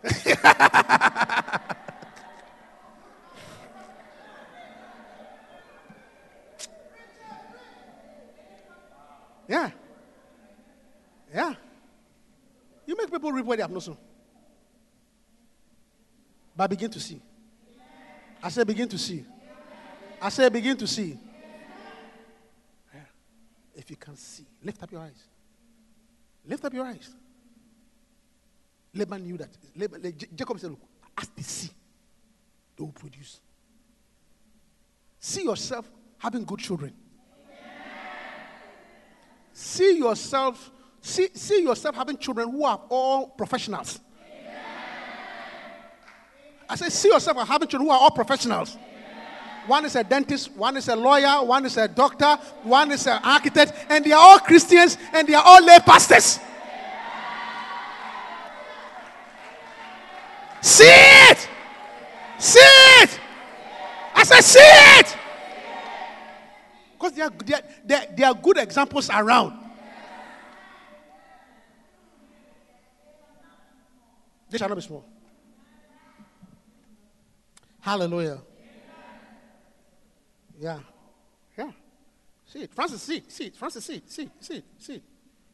yeah. 9.49 9.71
Yeah. 11.35 11.55
You 12.87 12.97
make 12.97 13.11
people 13.11 13.33
reap 13.33 13.45
where 13.45 13.57
they 13.57 13.65
have 13.65 13.73
not 13.73 13.83
sown. 13.83 13.97
But 16.57 16.71
begin 16.71 16.91
to 16.91 17.01
see. 17.01 17.21
I 18.43 18.49
said, 18.49 18.67
begin 18.67 18.89
to 18.89 18.99
see. 18.99 19.25
I 20.21 20.29
said, 20.29 20.53
begin 20.53 20.77
to 20.77 20.87
see. 20.87 21.19
Yeah. 22.93 23.01
If 23.75 23.91
you 23.91 23.97
can 23.97 24.17
see, 24.17 24.45
lift 24.63 24.83
up 24.83 24.93
your 24.93 25.01
eyes. 25.01 25.25
Lift 26.47 26.65
up 26.65 26.75
your 26.75 26.85
eyes. 26.85 27.11
Laban 28.95 29.25
knew 29.25 29.37
that. 29.39 29.49
Laban, 29.75 30.15
Jacob 30.35 30.61
said, 30.61 30.71
Look, 30.71 30.81
as 31.19 31.29
they 31.29 31.43
see, 31.43 31.71
they 32.77 32.85
will 32.85 32.93
produce. 32.93 33.41
See 35.19 35.45
yourself 35.45 35.91
having 36.19 36.45
good 36.45 36.61
children. 36.61 36.93
See 39.53 39.99
yourself, 39.99 40.71
see, 41.01 41.29
see 41.33 41.63
yourself 41.63 41.95
having 41.95 42.19
children 42.19 42.51
who 42.51 42.65
are 42.65 42.81
all 42.89 43.29
professionals. 43.29 44.01
I 46.69 46.77
say, 46.77 46.89
see 46.89 47.09
yourself 47.09 47.39
as 47.39 47.49
having 47.49 47.69
children 47.69 47.89
who 47.89 47.93
are 47.93 48.01
all 48.01 48.11
professionals. 48.11 48.77
One 49.67 49.85
is 49.85 49.97
a 49.97 50.05
dentist, 50.05 50.53
one 50.53 50.77
is 50.77 50.89
a 50.89 50.97
lawyer, 50.97 51.43
one 51.45 51.65
is 51.65 51.77
a 51.77 51.89
doctor, 51.89 52.37
one 52.63 52.93
is 52.93 53.07
an 53.07 53.21
architect, 53.25 53.73
and 53.89 54.05
they 54.05 54.13
are 54.13 54.21
all 54.21 54.39
Christians 54.39 54.99
and 55.13 55.27
they 55.27 55.35
are 55.35 55.43
all 55.45 55.65
lay 55.65 55.79
pastors. 55.79 56.39
See 60.61 60.85
it! 60.85 61.49
See 62.39 62.59
it! 62.61 63.21
I 64.15 64.25
said, 64.25 64.41
see 64.41 64.59
it! 64.61 65.17
Because 66.93 67.13
there 67.13 67.27
are, 67.27 67.33
there, 67.45 67.63
there, 67.85 68.07
there 68.17 68.27
are 68.29 68.35
good 68.35 68.59
examples 68.59 69.11
around. 69.11 69.59
They 74.51 74.59
shall 74.59 74.69
not 74.69 74.77
be 74.77 74.83
small. 74.83 75.05
Hallelujah. 77.85 78.39
Yeah. 80.59 80.79
Yeah. 81.59 81.71
See 82.47 82.61
it. 82.63 82.73
Francis, 82.75 83.03
see 83.03 83.17
it. 83.19 83.31
See 83.31 83.45
it. 83.45 83.57
Francis, 83.57 83.85
see 83.85 83.97
it. 83.97 84.11
See 84.11 84.23
it. 84.23 84.31
See 84.41 84.55
it. 84.57 84.65
See 84.79 84.95
it. 84.95 85.03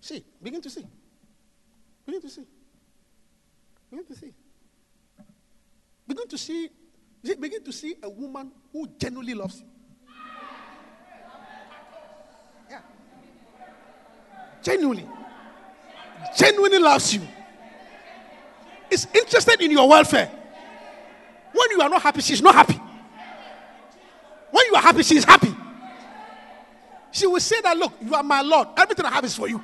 See 0.00 0.16
it. 0.18 0.24
Begin 0.40 0.60
to 0.62 0.70
see. 0.70 0.86
Begin 2.06 2.20
to 2.20 2.28
see. 2.28 2.44
Begin 3.90 4.06
to 4.06 4.14
see. 4.14 4.32
Begin 6.06 6.28
to 6.28 6.38
see. 6.38 6.68
see- 7.24 7.34
Begin 7.34 7.64
to 7.64 7.72
see 7.72 7.96
a 8.00 8.08
woman 8.08 8.52
who 8.72 8.86
genuinely 8.96 9.34
loves 9.34 9.58
you. 9.60 9.66
Yeah. 12.70 12.80
Genuinely. 14.62 15.08
Genuinely 16.36 16.78
loves 16.78 17.12
you. 17.12 17.22
Is 18.88 19.08
interested 19.12 19.60
in 19.60 19.72
your 19.72 19.88
welfare. 19.88 20.30
When 21.52 21.70
you 21.70 21.80
are 21.80 21.88
not 21.88 22.02
happy, 22.02 22.20
she's 22.20 22.42
not 22.42 22.54
happy. 22.54 22.80
When 24.50 24.66
you 24.66 24.74
are 24.74 24.82
happy, 24.82 25.02
she 25.02 25.16
is 25.16 25.24
happy. 25.24 25.54
She 27.12 27.26
will 27.26 27.40
say 27.40 27.60
that, 27.60 27.76
look, 27.76 27.92
you 28.00 28.14
are 28.14 28.22
my 28.22 28.40
Lord. 28.40 28.68
Everything 28.76 29.04
I 29.04 29.10
have 29.10 29.24
is 29.24 29.34
for 29.34 29.48
you. 29.48 29.62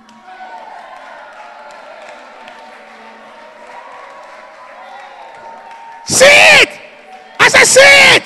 See 6.07 6.25
it! 6.25 6.81
I 7.39 7.49
said, 7.49 7.65
see 7.65 8.17
it! 8.17 8.23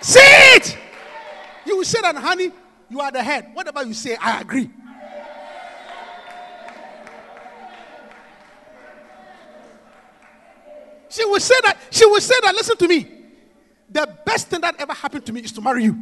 See 0.00 0.20
it! 0.20 0.78
You 1.66 1.78
will 1.78 1.84
say 1.84 2.00
that, 2.02 2.14
honey, 2.16 2.50
you 2.90 3.00
are 3.00 3.10
the 3.10 3.22
head. 3.22 3.50
Whatever 3.54 3.84
you 3.84 3.94
say, 3.94 4.16
I 4.16 4.40
agree. 4.40 4.70
She 11.08 11.22
will 11.34 11.40
say 11.40 11.56
that, 11.64 11.76
she 11.90 12.06
will 12.06 12.20
say 12.20 12.36
that, 12.42 12.54
listen 12.54 12.76
to 12.76 12.88
me. 12.88 13.08
The 13.90 14.16
best 14.24 14.48
thing 14.48 14.60
that 14.60 14.76
ever 14.78 14.92
happened 14.92 15.26
to 15.26 15.32
me 15.32 15.40
is 15.40 15.50
to 15.52 15.60
marry 15.60 15.82
you. 15.84 15.96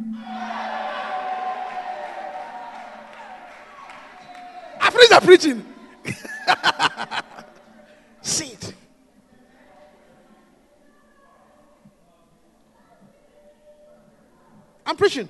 I 4.79 4.89
finished 4.91 5.09
the 5.09 5.19
preaching. 5.21 5.65
See 8.21 8.53
it. 8.53 8.73
I'm 14.85 14.95
preaching. 14.95 15.27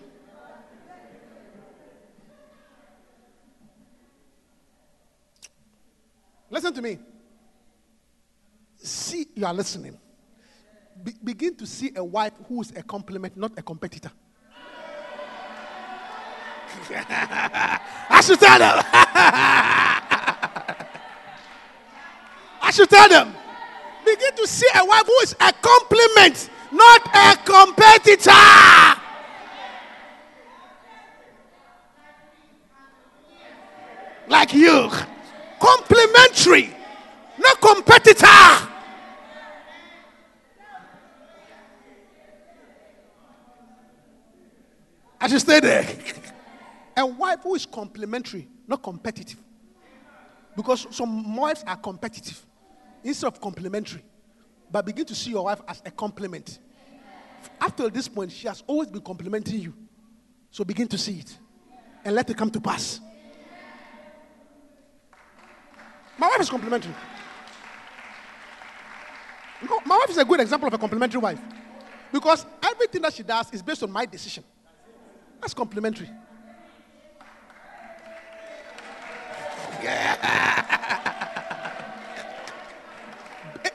Listen 6.49 6.73
to 6.73 6.81
me. 6.81 6.99
You 9.43 9.47
are 9.47 9.53
listening. 9.53 9.97
Be- 11.03 11.15
begin 11.21 11.53
to 11.57 11.67
see 11.67 11.91
a 11.97 12.01
wife 12.01 12.31
who 12.47 12.61
is 12.61 12.71
a 12.77 12.81
complement, 12.81 13.35
not 13.35 13.51
a 13.57 13.61
competitor. 13.61 14.09
I 16.89 18.21
should 18.23 18.39
tell 18.39 18.57
them. 18.57 18.85
I 22.61 22.71
should 22.71 22.89
tell 22.89 23.09
them. 23.09 23.35
Begin 24.05 24.33
to 24.33 24.47
see 24.47 24.69
a 24.75 24.85
wife 24.85 25.05
who 25.05 25.19
is 25.23 25.35
a 25.41 25.51
compliment, 25.51 26.49
not 26.71 27.05
a 27.13 27.35
competitor. 27.43 28.31
Like 34.29 34.53
you. 34.53 34.89
Complimentary, 35.59 36.73
not 37.37 37.59
competitor. 37.59 38.69
I 45.23 45.27
should 45.29 45.39
stay 45.39 45.61
there. 45.61 45.87
A 46.97 47.05
wife 47.05 47.39
who 47.43 47.55
is 47.55 47.65
complimentary, 47.65 48.45
not 48.67 48.83
competitive. 48.83 49.39
Because 50.53 50.85
some 50.91 51.37
wives 51.37 51.63
are 51.65 51.77
competitive 51.77 52.45
instead 53.01 53.27
of 53.27 53.39
complimentary. 53.39 54.03
But 54.69 54.85
begin 54.85 55.05
to 55.05 55.15
see 55.15 55.31
your 55.31 55.45
wife 55.45 55.61
as 55.65 55.81
a 55.85 55.91
compliment. 55.91 56.59
After 57.61 57.89
this 57.89 58.09
point, 58.09 58.33
she 58.33 58.47
has 58.47 58.63
always 58.67 58.89
been 58.89 59.01
complimenting 59.01 59.61
you. 59.61 59.73
So 60.51 60.65
begin 60.65 60.89
to 60.89 60.97
see 60.97 61.19
it 61.19 61.37
and 62.03 62.13
let 62.13 62.29
it 62.29 62.35
come 62.35 62.51
to 62.51 62.59
pass. 62.59 62.99
My 66.17 66.27
wife 66.27 66.41
is 66.41 66.49
complimentary. 66.49 66.93
My 69.85 69.97
wife 69.99 70.09
is 70.09 70.17
a 70.17 70.25
good 70.25 70.41
example 70.41 70.67
of 70.67 70.73
a 70.73 70.77
complimentary 70.77 71.21
wife. 71.21 71.39
Because 72.11 72.45
everything 72.61 73.01
that 73.03 73.13
she 73.13 73.23
does 73.23 73.51
is 73.53 73.61
based 73.61 73.83
on 73.83 73.91
my 73.91 74.05
decision. 74.05 74.43
That's 75.43 75.53
complimentary. 75.53 76.07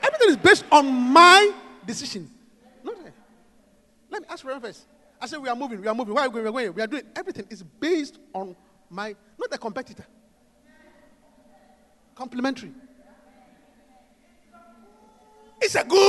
Everything 0.01 0.29
is 0.29 0.37
based 0.37 0.65
on 0.71 0.91
my 0.91 1.51
decision. 1.85 2.27
Not. 2.83 2.95
Let 4.09 4.23
me 4.23 4.27
ask 4.31 4.43
Reverend 4.43 4.63
first. 4.63 4.87
I 5.21 5.27
said, 5.27 5.39
We 5.39 5.47
are 5.47 5.55
moving, 5.55 5.79
we 5.79 5.87
are 5.87 5.93
moving. 5.93 6.15
Why 6.15 6.25
are 6.25 6.29
we 6.29 6.41
going? 6.41 6.45
We 6.45 6.49
are 6.49 6.51
going. 6.51 6.73
We 6.73 6.81
are 6.81 6.87
doing 6.87 7.03
everything 7.15 7.45
is 7.51 7.61
based 7.61 8.17
on 8.33 8.55
my, 8.89 9.15
not 9.37 9.51
the 9.51 9.59
competitor. 9.59 10.07
Complimentary. 12.15 12.71
It's 15.61 15.75
a 15.75 15.83
good. 15.83 15.99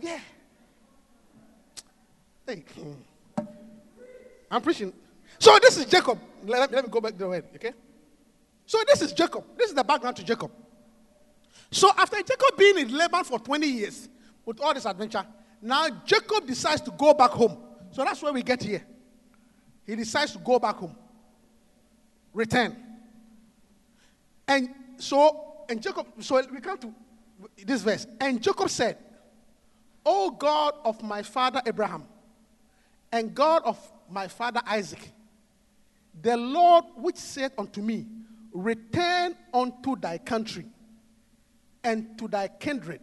yeah. 0.00 0.20
I'm 4.50 4.62
preaching. 4.62 4.92
So 5.38 5.58
this 5.60 5.78
is 5.78 5.86
Jacob. 5.86 6.18
Let, 6.44 6.70
let 6.70 6.84
me 6.84 6.90
go 6.90 7.00
back 7.00 7.16
the 7.16 7.28
word, 7.28 7.44
okay? 7.56 7.72
So 8.66 8.78
this 8.86 9.02
is 9.02 9.12
Jacob. 9.12 9.44
This 9.56 9.70
is 9.70 9.74
the 9.74 9.84
background 9.84 10.16
to 10.16 10.24
Jacob. 10.24 10.50
So 11.70 11.90
after 11.96 12.16
Jacob 12.18 12.56
being 12.56 12.78
in 12.78 12.96
Laban 12.96 13.24
for 13.24 13.38
20 13.38 13.66
years 13.66 14.08
with 14.44 14.60
all 14.60 14.72
this 14.74 14.86
adventure, 14.86 15.24
now 15.60 15.88
Jacob 16.04 16.46
decides 16.46 16.80
to 16.82 16.90
go 16.92 17.14
back 17.14 17.30
home. 17.30 17.56
So 17.90 18.04
that's 18.04 18.22
where 18.22 18.32
we 18.32 18.42
get 18.42 18.62
here. 18.62 18.84
He 19.86 19.96
decides 19.96 20.32
to 20.32 20.38
go 20.38 20.58
back 20.58 20.76
home. 20.76 20.96
Return. 22.32 22.76
And 24.46 24.68
so, 24.98 25.64
and 25.68 25.82
Jacob, 25.82 26.06
so 26.20 26.42
we 26.52 26.60
come 26.60 26.78
to 26.78 26.94
this 27.64 27.82
verse. 27.82 28.06
And 28.20 28.42
Jacob 28.42 28.68
said, 28.68 28.98
O 30.04 30.30
God 30.30 30.74
of 30.84 31.02
my 31.02 31.22
father 31.22 31.62
Abraham, 31.66 32.04
and 33.14 33.32
God 33.32 33.62
of 33.64 33.78
my 34.10 34.26
father 34.26 34.60
Isaac, 34.66 35.12
the 36.20 36.36
Lord 36.36 36.84
which 36.96 37.14
said 37.14 37.52
unto 37.56 37.80
me, 37.80 38.06
Return 38.52 39.36
unto 39.52 39.94
thy 39.94 40.18
country 40.18 40.66
and 41.84 42.18
to 42.18 42.26
thy 42.26 42.48
kindred, 42.48 43.02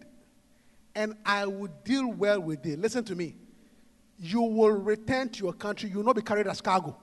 and 0.93 1.15
I 1.25 1.45
will 1.45 1.69
deal 1.85 2.11
well 2.11 2.41
with 2.41 2.61
thee. 2.61 2.75
Listen 2.75 3.05
to 3.05 3.15
me. 3.15 3.35
You 4.19 4.41
will 4.41 4.71
return 4.71 5.29
to 5.29 5.43
your 5.45 5.53
country, 5.53 5.89
you 5.89 5.97
will 5.97 6.03
not 6.03 6.17
be 6.17 6.21
carried 6.21 6.47
as 6.47 6.59
cargo. 6.59 6.93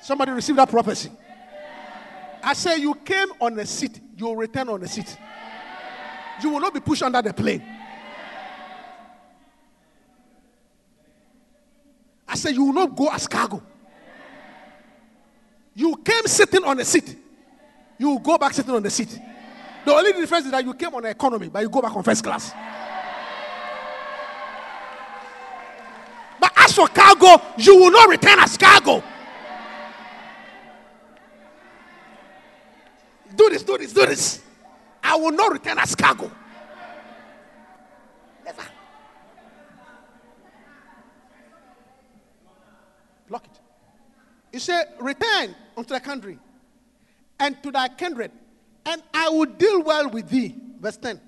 Somebody 0.00 0.32
receive 0.32 0.56
that 0.56 0.70
prophecy. 0.70 1.10
I 2.42 2.54
say 2.54 2.78
you 2.78 2.94
came 2.94 3.28
on 3.42 3.58
a 3.58 3.66
seat, 3.66 4.00
you 4.16 4.24
will 4.24 4.36
return 4.36 4.70
on 4.70 4.82
a 4.82 4.88
seat. 4.88 5.18
You 6.42 6.48
will 6.48 6.60
not 6.60 6.72
be 6.72 6.80
pushed 6.80 7.02
under 7.02 7.20
the 7.20 7.34
plane. 7.34 7.62
Said, 12.42 12.56
You 12.56 12.64
will 12.64 12.72
not 12.72 12.96
go 12.96 13.08
as 13.08 13.28
cargo. 13.28 13.62
You 15.76 15.96
came 16.04 16.26
sitting 16.26 16.64
on 16.64 16.80
a 16.80 16.84
seat. 16.84 17.16
You 17.96 18.10
will 18.10 18.18
go 18.18 18.36
back 18.36 18.52
sitting 18.52 18.74
on 18.74 18.82
the 18.82 18.90
seat. 18.90 19.16
The 19.84 19.92
only 19.92 20.12
difference 20.12 20.46
is 20.46 20.50
that 20.50 20.64
you 20.64 20.74
came 20.74 20.92
on 20.92 21.04
economy, 21.06 21.48
but 21.48 21.60
you 21.60 21.68
go 21.68 21.80
back 21.80 21.94
on 21.94 22.02
first 22.02 22.24
class. 22.24 22.50
But 26.40 26.52
as 26.56 26.72
for 26.72 26.88
cargo, 26.88 27.40
you 27.58 27.76
will 27.76 27.92
not 27.92 28.08
return 28.08 28.40
as 28.40 28.56
cargo. 28.56 29.04
Do 33.36 33.50
this, 33.50 33.62
do 33.62 33.78
this, 33.78 33.92
do 33.92 34.04
this. 34.04 34.42
I 35.00 35.14
will 35.14 35.30
not 35.30 35.52
return 35.52 35.78
as 35.78 35.94
cargo. 35.94 36.28
Never. 38.44 38.62
Block 43.28 43.46
it. 43.46 43.60
He 44.52 44.58
said, 44.58 44.84
Return 45.00 45.56
unto 45.76 45.88
thy 45.94 45.98
country 45.98 46.38
and 47.40 47.60
to 47.62 47.72
thy 47.72 47.88
kindred, 47.88 48.30
and 48.84 49.02
I 49.12 49.30
will 49.30 49.46
deal 49.46 49.82
well 49.82 50.08
with 50.10 50.28
thee. 50.28 50.54
Verse 50.78 50.98
10. 50.98 51.20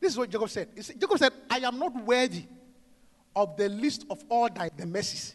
This 0.00 0.12
is 0.12 0.18
what 0.18 0.30
Jacob 0.30 0.48
said. 0.48 0.68
He 0.74 0.82
said- 0.82 0.98
Jacob 0.98 1.18
said, 1.18 1.32
I 1.50 1.58
am 1.58 1.78
not 1.78 1.94
worthy 2.04 2.44
of 3.36 3.56
the 3.56 3.68
least 3.68 4.06
of 4.08 4.24
all 4.28 4.48
thy 4.48 4.70
the 4.74 4.86
mercies. 4.86 5.34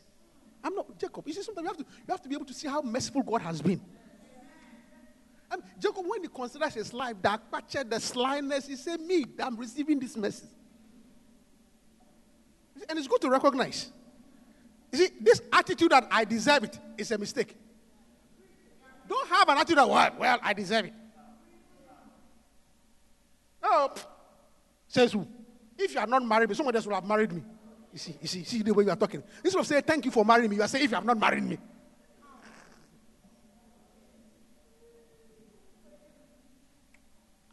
I'm 0.63 0.73
not 0.73 0.97
Jacob. 0.97 1.27
You 1.27 1.33
see, 1.33 1.43
sometimes 1.43 1.63
you 1.65 1.67
have 1.67 1.77
to 1.77 1.83
you 1.83 2.11
have 2.11 2.21
to 2.23 2.29
be 2.29 2.35
able 2.35 2.45
to 2.45 2.53
see 2.53 2.67
how 2.67 2.81
merciful 2.81 3.21
God 3.21 3.41
has 3.41 3.61
been. 3.61 3.79
And 5.51 5.61
Jacob, 5.79 6.05
when 6.07 6.23
he 6.23 6.27
considers 6.27 6.73
his 6.73 6.91
life, 6.91 7.15
the 7.21 7.33
apache, 7.35 7.83
the 7.83 7.99
slyness, 7.99 8.65
he 8.67 8.75
said, 8.75 8.99
Me, 8.99 9.25
I'm 9.39 9.55
receiving 9.57 9.99
this 9.99 10.17
mercy. 10.17 10.47
And 12.89 12.97
it's 12.97 13.07
good 13.07 13.21
to 13.21 13.29
recognize. 13.29 13.91
You 14.91 14.99
see, 14.99 15.09
this 15.21 15.41
attitude 15.51 15.91
that 15.91 16.07
I 16.11 16.25
deserve 16.25 16.65
it 16.65 16.79
is 16.97 17.11
a 17.11 17.17
mistake. 17.17 17.55
Don't 19.07 19.27
have 19.29 19.49
an 19.49 19.57
attitude 19.57 19.77
that, 19.77 19.89
well, 19.89 20.11
well 20.17 20.39
I 20.41 20.53
deserve 20.53 20.85
it. 20.85 20.93
Pff, 23.63 24.05
says 24.87 25.11
who? 25.11 25.27
If 25.77 25.93
you 25.93 25.99
are 25.99 26.07
not 26.07 26.25
married 26.25 26.49
me, 26.49 26.55
someone 26.55 26.75
else 26.75 26.85
will 26.85 26.95
have 26.95 27.05
married 27.05 27.31
me. 27.31 27.43
You 27.91 27.99
see, 27.99 28.17
you 28.21 28.27
see, 28.27 28.43
see 28.43 28.61
the 28.61 28.73
way 28.73 28.83
you 28.83 28.89
are 28.89 28.95
talking. 28.95 29.23
Instead 29.43 29.59
of 29.59 29.67
saying 29.67 29.83
thank 29.83 30.05
you 30.05 30.11
for 30.11 30.23
marrying 30.25 30.49
me, 30.49 30.57
you 30.57 30.61
are 30.61 30.67
saying 30.67 30.85
if 30.85 30.91
you 30.91 30.95
have 30.95 31.05
not 31.05 31.17
married 31.17 31.43
me. 31.43 31.57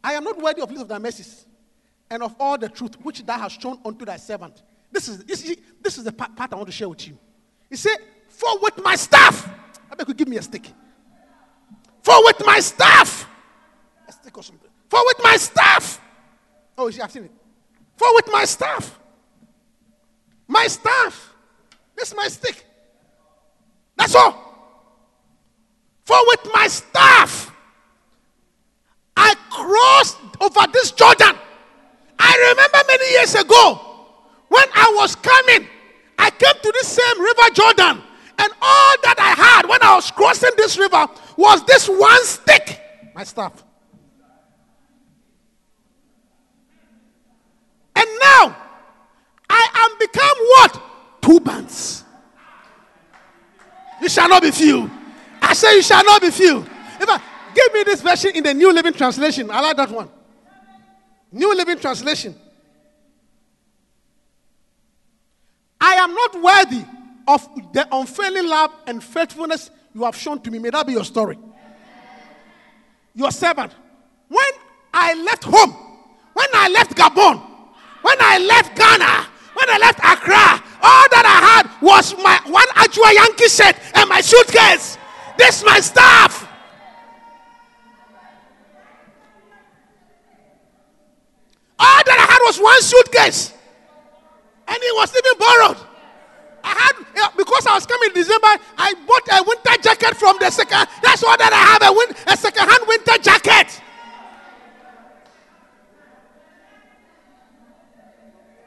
I 0.04 0.14
am 0.14 0.24
not 0.24 0.40
worthy 0.40 0.60
of 0.60 0.70
least 0.70 0.82
of 0.82 0.88
thy 0.88 0.98
mercies 0.98 1.46
and 2.10 2.22
of 2.22 2.34
all 2.38 2.58
the 2.58 2.68
truth 2.68 2.96
which 3.02 3.24
thou 3.24 3.38
hast 3.38 3.60
shown 3.60 3.78
unto 3.84 4.04
thy 4.04 4.16
servant. 4.16 4.62
This 4.92 5.08
is, 5.08 5.24
this 5.24 5.42
is, 5.42 5.56
this 5.80 5.98
is 5.98 6.04
the 6.04 6.12
part, 6.12 6.36
part 6.36 6.52
I 6.52 6.56
want 6.56 6.68
to 6.68 6.72
share 6.72 6.88
with 6.88 7.08
you. 7.08 7.18
He 7.70 7.76
said, 7.76 7.96
For 8.28 8.58
with 8.60 8.82
my 8.84 8.94
staff, 8.94 9.48
I 9.90 9.94
beg 9.94 10.06
you 10.06 10.14
give 10.14 10.28
me 10.28 10.36
a 10.36 10.42
stick. 10.42 10.70
For 12.02 12.22
with 12.24 12.44
my 12.44 12.60
staff, 12.60 13.26
a 14.06 14.12
stick 14.12 14.36
or 14.36 14.42
something. 14.42 14.68
For 14.88 15.00
with 15.06 15.20
my 15.22 15.36
staff, 15.36 16.00
oh, 16.76 16.90
see, 16.90 17.00
I've 17.00 17.10
seen 17.10 17.24
it. 17.24 17.32
For 17.96 18.14
with 18.14 18.28
my 18.30 18.44
staff, 18.44 18.98
my 20.46 20.66
staff, 20.66 21.34
this 21.96 22.08
is 22.08 22.14
my 22.14 22.28
stick. 22.28 22.66
That's 23.96 24.14
all. 24.14 24.38
For 26.04 26.16
with 26.26 26.50
my 26.52 26.66
staff, 26.66 27.50
I 29.16 29.34
crossed 29.48 30.18
over 30.40 30.72
this 30.72 30.90
Jordan. 30.90 31.36
I 32.18 32.54
remember 32.54 32.78
many 32.88 33.12
years 33.12 33.34
ago 33.34 33.91
when 34.52 34.68
I 34.74 34.92
was 34.96 35.16
coming, 35.16 35.66
I 36.18 36.28
came 36.28 36.54
to 36.62 36.72
this 36.72 36.88
same 36.88 37.20
river 37.22 37.42
Jordan, 37.54 38.02
and 38.38 38.52
all 38.60 38.94
that 39.02 39.16
I 39.18 39.32
had 39.32 39.66
when 39.66 39.82
I 39.82 39.94
was 39.94 40.10
crossing 40.10 40.50
this 40.58 40.76
river 40.78 41.06
was 41.38 41.64
this 41.64 41.88
one 41.88 42.24
stick, 42.24 42.78
my 43.14 43.24
staff. 43.24 43.64
And 47.96 48.08
now 48.20 48.56
I 49.48 49.68
am 49.74 49.98
become 49.98 50.36
what? 50.54 50.82
Two 51.22 51.40
bands. 51.40 52.04
You 54.02 54.08
shall 54.10 54.28
not 54.28 54.42
be 54.42 54.50
few. 54.50 54.90
I 55.40 55.54
say 55.54 55.76
you 55.76 55.82
shall 55.82 56.04
not 56.04 56.20
be 56.20 56.30
few. 56.30 56.58
In 56.58 57.06
fact, 57.06 57.24
give 57.54 57.72
me 57.72 57.84
this 57.84 58.02
version 58.02 58.32
in 58.34 58.44
the 58.44 58.52
New 58.52 58.70
Living 58.70 58.92
Translation. 58.92 59.50
I 59.50 59.60
like 59.60 59.76
that 59.78 59.90
one. 59.90 60.10
New 61.30 61.56
Living 61.56 61.78
Translation. 61.78 62.34
I 65.84 65.94
am 65.94 66.14
not 66.14 66.40
worthy 66.40 66.84
of 67.26 67.72
the 67.72 67.86
unfailing 67.90 68.46
love 68.46 68.70
and 68.86 69.02
faithfulness 69.02 69.68
you 69.92 70.04
have 70.04 70.14
shown 70.16 70.40
to 70.42 70.50
me. 70.50 70.60
May 70.60 70.70
that 70.70 70.86
be 70.86 70.92
your 70.92 71.04
story. 71.04 71.36
Your 73.16 73.32
servant. 73.32 73.74
When 74.28 74.52
I 74.94 75.14
left 75.14 75.42
home, 75.42 75.72
when 76.34 76.46
I 76.54 76.68
left 76.68 76.96
Gabon, 76.96 77.42
when 78.02 78.16
I 78.20 78.38
left 78.38 78.76
Ghana, 78.76 79.26
when 79.54 79.70
I 79.70 79.78
left 79.78 79.98
Accra, 79.98 80.62
all 80.82 81.04
that 81.10 81.26
I 81.26 81.46
had 81.50 81.82
was 81.82 82.14
my 82.22 82.40
one 82.46 82.68
Ajua 82.68 83.12
Yankee 83.12 83.48
shirt 83.48 83.76
and 83.96 84.08
my 84.08 84.20
suitcase. 84.20 84.96
This 85.36 85.58
is 85.58 85.64
my 85.64 85.80
stuff. 85.80 86.48
All 91.76 92.02
that 92.06 92.18
I 92.18 92.32
had 92.32 92.38
was 92.44 92.60
one 92.60 92.80
suitcase. 92.82 93.52
And 94.72 94.80
it 94.80 94.94
was 94.96 95.12
even 95.14 95.38
borrowed. 95.38 95.86
I 96.64 96.72
had, 96.72 97.36
because 97.36 97.66
I 97.66 97.74
was 97.74 97.84
coming 97.84 98.08
in 98.08 98.14
December, 98.14 98.56
I 98.78 98.94
bought 99.06 99.28
a 99.38 99.44
winter 99.44 99.82
jacket 99.82 100.16
from 100.16 100.38
the 100.40 100.50
second. 100.50 100.88
That's 101.02 101.22
all 101.22 101.36
that 101.36 101.52
I 101.52 101.62
have 101.72 101.82
a, 101.82 101.92
win, 101.92 102.08
a 102.26 102.36
second 102.38 102.70
hand 102.70 102.84
winter 102.86 103.18
jacket. 103.18 103.82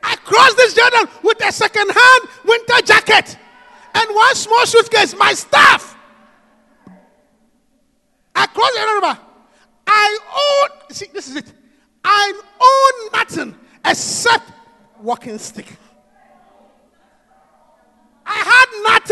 I 0.03 0.15
crossed 0.18 0.57
this 0.57 0.76
Jordan 0.76 1.10
with 1.23 1.44
a 1.44 1.52
second 1.52 1.90
hand 1.90 2.30
winter 2.44 2.82
jacket 2.86 3.38
and 3.95 4.14
one 4.14 4.36
small 4.36 4.65
suitcase, 4.68 5.15
my 5.18 5.34
stuff. 5.34 5.98
I 8.36 8.45
crossed 8.45 8.76
the 8.76 9.02
River. 9.02 9.19
I 9.88 10.19
own, 10.38 10.69
see, 10.91 11.07
this 11.11 11.30
is 11.30 11.38
it. 11.38 11.52
I 12.03 12.41
own 12.61 13.11
nothing 13.19 13.56
except 13.84 14.52
walking 15.02 15.40
stick. 15.40 15.77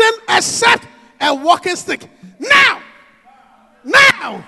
Nothing 0.04 0.36
except 0.36 0.86
a 1.20 1.34
walking 1.34 1.76
stick. 1.76 2.08
Now, 2.38 2.82
now, 3.84 4.44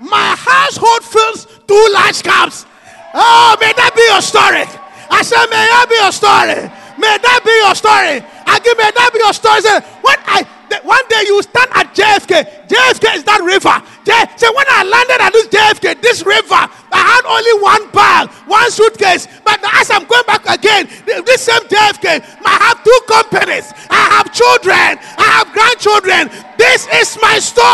my 0.00 0.36
household 0.36 1.04
fills 1.04 1.46
two 1.66 1.88
large 1.92 2.22
cups. 2.22 2.66
Oh, 3.14 3.56
may 3.60 3.72
that 3.72 3.92
be 3.94 4.02
your 4.10 4.22
story. 4.22 4.64
I 5.10 5.22
said, 5.22 5.46
may 5.46 5.64
that 5.70 5.86
be 5.88 5.96
your 5.96 6.12
story. 6.12 6.70
May 6.98 7.18
that 7.18 7.40
be 7.44 7.54
your 7.64 7.74
story. 7.74 8.22
I 8.46 8.58
give 8.60 8.76
may 8.78 8.90
that 8.90 9.10
be 9.12 9.18
your 9.18 9.32
story. 9.32 9.60
Say, 9.60 9.80
when 10.02 10.18
I 10.26 10.46
one 10.82 11.06
day 11.08 11.22
you 11.26 11.42
stand 11.42 11.70
at 11.74 11.94
JFK. 11.94 12.68
JFK 12.68 13.16
is 13.16 13.24
that 13.24 13.40
river. 13.40 13.72
J- 14.04 14.28
so 14.36 14.52
when 14.54 14.66
I 14.68 14.84
landed 14.84 15.20
at 15.20 15.32
this 15.32 15.48
JFK, 15.48 16.00
this 16.02 16.24
river, 16.24 16.68
I 16.92 17.00
had 17.00 17.24
only 17.24 17.62
one 17.62 17.90
bag, 17.90 18.28
one 18.46 18.70
suitcase. 18.70 19.26
But 19.44 19.60
as 19.64 19.90
I'm 19.90 20.04
going 20.04 20.24
back 20.26 20.44
again, 20.46 20.88
this 21.06 21.42
same 21.42 21.62
JFK, 21.62 22.20
I 22.44 22.54
have 22.68 22.84
two 22.84 23.00
companies. 23.08 23.72
I 23.88 24.20
have 24.20 24.32
children. 24.32 24.98
I 25.16 25.28
have 25.40 25.52
grandchildren. 25.52 26.28
This 26.58 26.86
is 26.92 27.18
my 27.20 27.38
story. 27.38 27.64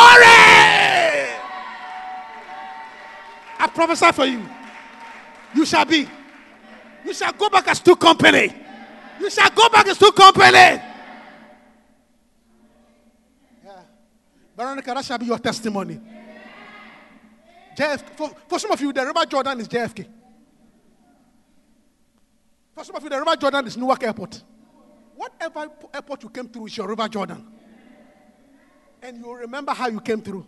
I 3.59 3.67
prophesy 3.75 4.13
for 4.13 4.25
you. 4.25 4.49
You 5.55 5.67
shall 5.67 5.85
be. 5.85 6.09
You 7.05 7.13
shall 7.13 7.33
go 7.33 7.49
back 7.49 7.67
as 7.69 7.81
two 7.81 7.97
company. 7.97 8.55
You 9.19 9.31
shall 9.31 9.51
go 9.51 9.69
back 9.69 9.87
as 9.89 9.99
two 9.99 10.13
company. 10.13 10.81
Veronica, 14.57 14.93
that 14.95 15.05
shall 15.05 15.19
be 15.19 15.27
your 15.27 15.39
testimony. 15.39 15.99
JFK, 17.77 18.17
for, 18.17 18.31
for 18.49 18.59
some 18.59 18.71
of 18.73 18.81
you, 18.81 18.93
the 18.93 19.05
River 19.05 19.25
Jordan 19.27 19.61
is 19.61 19.69
JFK. 19.69 20.07
For 22.75 22.85
some 22.85 22.97
of 22.97 23.03
you, 23.03 23.11
the 23.11 23.19
River 23.19 23.37
Jordan 23.37 23.67
is 23.67 23.77
Newark 23.77 24.03
Airport. 24.03 24.43
Whatever 25.17 25.69
airport 25.93 26.23
you 26.23 26.29
came 26.31 26.49
through 26.49 26.67
is 26.67 26.77
your 26.77 26.89
River 26.89 27.09
Jordan. 27.09 27.47
And 29.03 29.19
you 29.19 29.35
remember 29.35 29.73
how 29.73 29.89
you 29.89 30.01
came 30.01 30.21
through. 30.21 30.47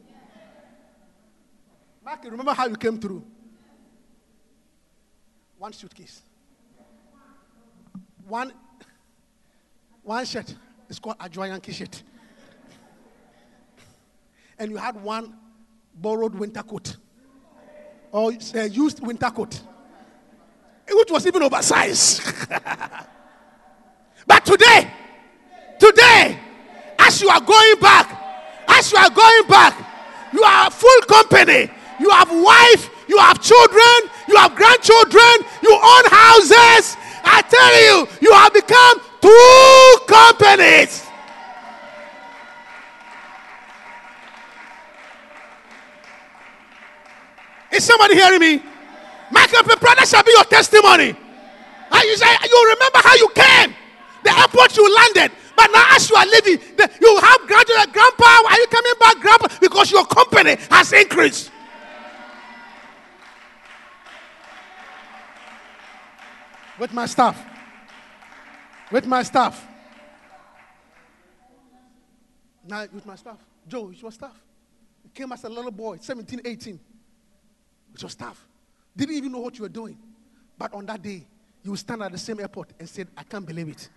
Mark, 2.04 2.24
remember 2.24 2.52
how 2.52 2.66
you 2.66 2.76
came 2.76 2.98
through. 2.98 3.24
One 5.58 5.72
suitcase. 5.72 6.22
One, 8.26 8.52
one 10.02 10.24
shirt. 10.24 10.54
It's 10.88 10.98
called 10.98 11.16
a 11.20 11.30
Yankee 11.30 11.72
shirt 11.72 12.02
and 14.62 14.70
you 14.70 14.76
had 14.76 14.94
one 15.02 15.34
borrowed 15.96 16.36
winter 16.36 16.62
coat 16.62 16.96
or 18.12 18.32
uh, 18.54 18.62
used 18.64 19.04
winter 19.04 19.30
coat, 19.30 19.58
which 20.88 21.10
was 21.10 21.26
even 21.26 21.42
oversized. 21.42 22.22
but 24.26 24.44
today, 24.44 24.90
today, 25.78 26.38
as 26.98 27.20
you 27.22 27.28
are 27.30 27.40
going 27.40 27.80
back, 27.80 28.18
as 28.68 28.92
you 28.92 28.98
are 28.98 29.10
going 29.10 29.48
back, 29.48 29.74
you 30.32 30.42
are 30.42 30.70
full 30.70 31.00
company. 31.08 31.70
You 31.98 32.10
have 32.10 32.30
wife, 32.30 32.90
you 33.08 33.18
have 33.18 33.40
children, 33.40 34.10
you 34.28 34.36
have 34.36 34.54
grandchildren, 34.54 35.48
you 35.62 35.72
own 35.72 36.04
houses. 36.10 36.96
I 37.24 37.42
tell 37.48 37.74
you, 37.82 38.08
you 38.20 38.32
have 38.32 38.52
become 38.52 39.00
two 39.20 39.98
companies. 40.06 41.06
Is 47.72 47.84
somebody 47.84 48.14
hearing 48.14 48.40
me? 48.40 48.62
Michael 49.30 49.62
Peprada 49.62 50.04
shall 50.08 50.22
be 50.22 50.30
your 50.32 50.44
testimony. 50.44 51.16
And 51.90 52.02
you 52.04 52.16
say, 52.16 52.26
you 52.44 52.74
remember 52.74 52.98
how 52.98 53.14
you 53.14 53.28
came, 53.34 53.74
the 54.22 54.38
airport 54.38 54.76
you 54.76 54.94
landed. 54.94 55.32
But 55.56 55.70
now, 55.72 55.84
as 55.90 56.08
you 56.08 56.16
are 56.16 56.26
leaving, 56.26 56.58
the, 56.76 56.90
you 57.00 57.18
have 57.18 57.46
graduate, 57.46 57.92
grandpa. 57.92 58.24
Are 58.24 58.58
you 58.58 58.66
coming 58.66 58.92
back, 59.00 59.20
grandpa? 59.20 59.48
Because 59.60 59.90
your 59.90 60.04
company 60.06 60.56
has 60.70 60.92
increased. 60.92 61.50
With 66.78 66.92
my 66.92 67.06
staff. 67.06 67.42
With 68.90 69.06
my 69.06 69.22
staff. 69.22 69.66
Now, 72.66 72.86
with 72.92 73.06
my 73.06 73.16
staff. 73.16 73.38
Joe, 73.68 73.90
it's 73.90 74.02
your 74.02 74.12
staff. 74.12 74.36
You 75.04 75.10
came 75.14 75.32
as 75.32 75.44
a 75.44 75.48
little 75.48 75.70
boy, 75.70 75.98
17, 76.00 76.40
18 76.44 76.80
with 77.92 78.02
your 78.02 78.10
staff. 78.10 78.46
Didn't 78.96 79.14
even 79.14 79.32
know 79.32 79.38
what 79.40 79.56
you 79.58 79.62
were 79.62 79.68
doing. 79.68 79.98
But 80.58 80.74
on 80.74 80.86
that 80.86 81.02
day, 81.02 81.24
you 81.62 81.76
stand 81.76 82.02
at 82.02 82.12
the 82.12 82.18
same 82.18 82.40
airport 82.40 82.70
and 82.78 82.88
said, 82.88 83.08
I 83.16 83.22
can't 83.22 83.46
believe 83.46 83.68
it. 83.68 83.88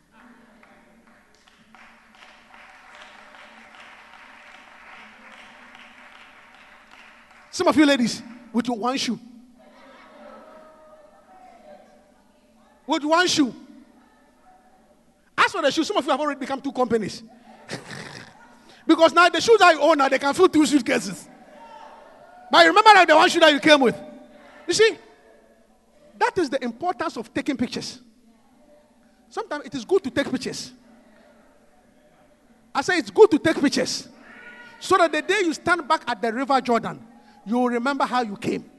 Some 7.52 7.68
of 7.68 7.78
you 7.78 7.86
ladies 7.86 8.22
with 8.52 8.68
your 8.68 8.78
one 8.78 8.98
shoe. 8.98 9.20
With 12.86 13.04
one 13.04 13.28
shoe. 13.28 13.56
As 15.38 15.52
for 15.52 15.62
the 15.62 15.72
shoes, 15.72 15.88
some 15.88 15.98
of 15.98 16.06
you 16.06 16.12
have 16.12 16.20
already 16.20 16.40
become 16.40 16.62
two 16.62 16.72
companies. 16.72 17.24
because 18.88 19.14
now 19.14 19.30
the 19.30 19.42
shoes 19.42 19.60
I 19.62 19.74
own 19.76 19.98
now, 19.98 20.10
they 20.10 20.20
can 20.20 20.34
fill 20.34 20.50
two 20.50 20.66
suitcases. 20.66 21.30
But 22.52 22.64
you 22.64 22.70
remember 22.70 22.94
that 22.94 23.08
the 23.08 23.16
one 23.16 23.30
shoe 23.30 23.40
that 23.40 23.52
you 23.52 23.60
came 23.60 23.82
with. 23.82 24.00
You 24.68 24.74
see, 24.74 24.98
that 26.18 26.38
is 26.38 26.50
the 26.50 26.64
importance 26.64 27.18
of 27.18 27.34
taking 27.34 27.58
pictures. 27.58 28.00
Sometimes 29.30 29.66
it 29.66 29.76
is 29.76 29.84
good 29.84 30.04
to 30.04 30.10
take 30.10 30.30
pictures. 30.30 30.72
I 32.74 32.82
say 32.82 32.98
it's 32.98 33.10
good 33.10 33.32
to 33.32 33.40
take 33.40 33.60
pictures. 33.60 34.08
So 34.80 34.98
that 34.98 35.12
the 35.12 35.22
day 35.22 35.40
you 35.42 35.54
stand 35.54 35.88
back 35.88 36.04
at 36.08 36.22
the 36.22 36.32
river 36.32 36.60
Jordan, 36.62 37.06
you 37.46 37.58
will 37.58 37.70
remember 37.70 38.06
how 38.06 38.22
you 38.22 38.38
came. 38.38 38.70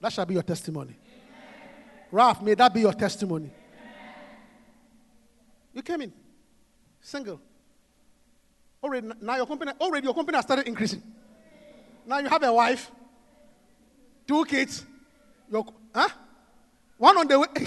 That 0.00 0.12
shall 0.12 0.26
be 0.26 0.34
your 0.34 0.42
testimony. 0.42 0.94
Ralph, 2.10 2.42
may 2.42 2.54
that 2.54 2.72
be 2.72 2.80
your 2.80 2.92
testimony. 2.92 3.50
You 5.72 5.82
came 5.82 6.02
in 6.02 6.12
single. 7.04 7.40
Already 8.82 9.08
now 9.20 9.36
your 9.36 9.46
company 9.46 9.72
already 9.80 10.06
your 10.06 10.14
company 10.14 10.36
has 10.36 10.44
started 10.44 10.66
increasing. 10.66 11.02
Now 12.06 12.18
you 12.18 12.28
have 12.28 12.42
a 12.42 12.52
wife, 12.52 12.90
two 14.26 14.44
kids, 14.46 14.84
your 15.50 15.64
huh? 15.94 16.08
One 16.98 17.18
on 17.18 17.28
the 17.28 17.38
way. 17.38 17.46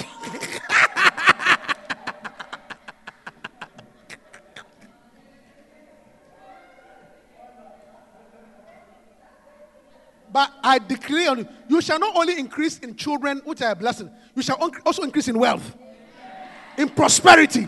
But 10.30 10.54
I 10.62 10.78
declare 10.78 11.32
on 11.32 11.40
you, 11.40 11.48
you 11.68 11.82
shall 11.82 11.98
not 11.98 12.16
only 12.16 12.38
increase 12.38 12.78
in 12.78 12.96
children, 12.96 13.42
which 13.44 13.60
are 13.64 13.72
a 13.72 13.76
blessing, 13.76 14.12
you 14.36 14.44
shall 14.44 14.58
also 14.86 15.02
increase 15.02 15.28
in 15.28 15.40
wealth, 15.40 15.76
in 16.78 16.90
prosperity. 16.90 17.68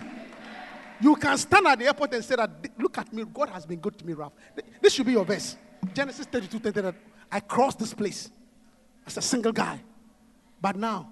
You 1.02 1.16
can 1.16 1.38
stand 1.38 1.66
at 1.68 1.80
the 1.80 1.86
airport 1.86 2.14
and 2.14 2.24
say 2.24 2.36
that, 2.36 2.52
look 2.78 2.98
at 2.98 3.12
me, 3.14 3.24
God 3.34 3.50
has 3.50 3.66
been 3.66 3.80
good 3.80 3.98
to 3.98 4.06
me, 4.06 4.14
Ralph. 4.14 4.34
This 4.82 4.94
should 4.94 5.06
be 5.06 5.14
your 5.14 5.26
verse. 5.26 5.56
Genesis 5.94 6.26
32 6.26 6.60
30 6.60 6.82
that 6.82 6.96
I 7.32 7.40
crossed 7.40 7.80
this 7.80 7.94
place 7.94 8.30
as 9.06 9.18
a 9.18 9.22
single 9.22 9.54
guy. 9.54 9.82
But 10.62 10.76
now, 10.76 11.10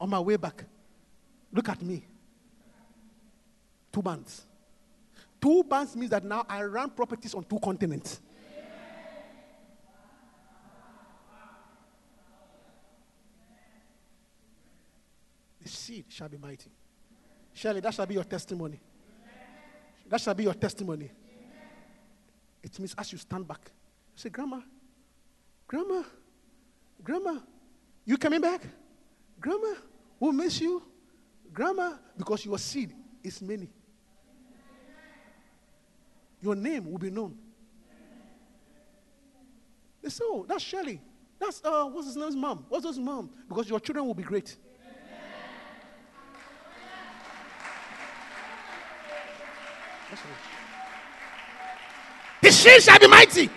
on 0.00 0.08
my 0.08 0.20
way 0.20 0.36
back, 0.36 0.64
look 1.52 1.68
at 1.68 1.82
me. 1.82 2.04
Two 3.92 4.02
bands. 4.02 4.42
Two 5.40 5.62
bands 5.64 5.94
means 5.96 6.10
that 6.10 6.24
now 6.24 6.46
I 6.48 6.62
run 6.64 6.90
properties 6.90 7.34
on 7.34 7.44
two 7.44 7.58
continents. 7.58 8.20
The 15.62 15.68
seed 15.68 16.04
shall 16.08 16.28
be 16.28 16.38
mighty. 16.38 16.70
Shirley, 17.52 17.80
that 17.80 17.92
shall 17.92 18.06
be 18.06 18.14
your 18.14 18.24
testimony. 18.24 18.80
That 20.08 20.20
shall 20.20 20.34
be 20.34 20.44
your 20.44 20.54
testimony. 20.54 21.10
It 22.62 22.78
means 22.78 22.94
as 22.98 23.12
you 23.12 23.18
stand 23.18 23.46
back, 23.46 23.70
you 24.14 24.18
say, 24.18 24.28
Grandma, 24.28 24.60
Grandma, 25.66 26.02
Grandma, 27.02 27.38
you 28.04 28.16
coming 28.16 28.40
back? 28.40 28.62
Grandma, 29.40 29.74
we'll 30.18 30.32
miss 30.32 30.60
you. 30.60 30.82
Grandma, 31.52 31.92
because 32.16 32.44
your 32.44 32.58
seed 32.58 32.92
is 33.22 33.40
many. 33.40 33.68
Your 36.40 36.54
name 36.54 36.90
will 36.90 36.98
be 36.98 37.10
known. 37.10 37.36
They 40.02 40.10
say, 40.10 40.24
oh, 40.24 40.44
that's 40.48 40.62
Shirley. 40.62 41.00
That's, 41.38 41.60
uh, 41.64 41.84
what's 41.84 42.06
his 42.06 42.16
name's 42.16 42.36
mom? 42.36 42.64
What's 42.68 42.86
his 42.86 42.98
mom? 42.98 43.30
Because 43.48 43.68
your 43.68 43.80
children 43.80 44.06
will 44.06 44.14
be 44.14 44.22
great. 44.22 44.56
That's 44.56 44.56
right. 49.74 49.94
His 52.40 52.60
shield 52.60 52.82
shall 52.82 52.98
be 52.98 53.08
mighty. 53.08 53.50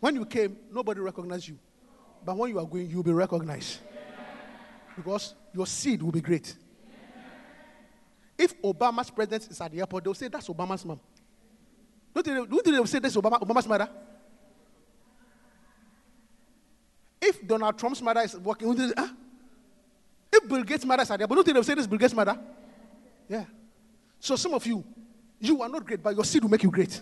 When 0.00 0.14
you 0.14 0.24
came, 0.24 0.56
nobody 0.72 1.00
recognized 1.00 1.48
you. 1.48 1.58
But 2.24 2.36
when 2.36 2.50
you 2.50 2.58
are 2.58 2.66
going, 2.66 2.88
you'll 2.88 3.02
be 3.02 3.12
recognized. 3.12 3.80
Because 4.96 5.34
your 5.54 5.66
seed 5.66 6.02
will 6.02 6.12
be 6.12 6.20
great. 6.20 6.54
If 8.38 8.60
Obama's 8.62 9.10
presence 9.10 9.48
is 9.48 9.60
at 9.60 9.70
the 9.70 9.80
airport, 9.80 10.04
they'll 10.04 10.14
say 10.14 10.28
that's 10.28 10.48
Obama's 10.48 10.84
mom. 10.84 10.98
Don't 12.14 12.26
you, 12.26 12.46
don't 12.46 12.64
they'll 12.64 12.86
say 12.86 12.98
that's 12.98 13.16
Obama, 13.16 13.40
Obama's 13.40 13.68
mother? 13.68 13.88
If 17.20 17.46
Donald 17.46 17.78
Trump's 17.78 18.00
mother 18.00 18.22
is 18.22 18.34
walking, 18.36 18.74
they 18.74 18.92
ah? 18.96 19.12
if 20.32 20.48
Bill 20.48 20.62
Gates' 20.62 20.86
mother 20.86 21.02
is 21.02 21.10
at 21.10 21.18
the 21.18 21.24
airport, 21.24 21.44
don't 21.44 21.54
they'll 21.54 21.64
say 21.64 21.74
this 21.74 21.82
is 21.82 21.86
Bill 21.86 21.98
Gates' 21.98 22.14
mother? 22.14 22.38
Yeah. 23.30 23.44
So 24.18 24.34
some 24.34 24.54
of 24.54 24.66
you, 24.66 24.84
you 25.38 25.62
are 25.62 25.68
not 25.68 25.86
great, 25.86 26.02
but 26.02 26.16
your 26.16 26.24
seed 26.24 26.42
will 26.42 26.50
make 26.50 26.64
you 26.64 26.70
great. 26.70 27.00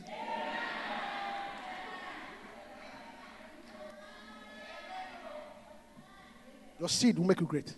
Your 6.79 6.89
seed 6.91 7.19
will 7.19 7.25
make 7.25 7.41
you 7.41 7.47
great. 7.47 7.73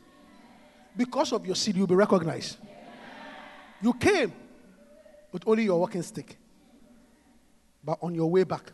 Because 0.97 1.32
of 1.32 1.47
your 1.47 1.55
seed, 1.55 1.77
you'll 1.77 1.86
be 1.86 1.94
recognized. 1.94 2.56
You 3.81 3.94
came 3.94 4.32
with 5.31 5.44
only 5.47 5.62
your 5.62 5.78
walking 5.78 6.02
stick. 6.02 6.36
But 7.85 7.98
on 8.02 8.16
your 8.16 8.28
way 8.28 8.43
back, 8.43 8.72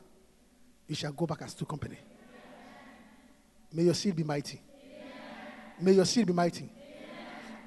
you 0.88 0.94
shall 0.94 1.12
go 1.12 1.26
back 1.26 1.42
as 1.42 1.52
two 1.52 1.66
company. 1.66 1.98
May 3.74 3.82
your 3.82 3.94
seed 3.94 4.16
be 4.16 4.24
mighty. 4.24 4.58
May 5.78 5.92
your 5.92 6.06
seed 6.06 6.26
be 6.26 6.32
mighty. 6.32 6.72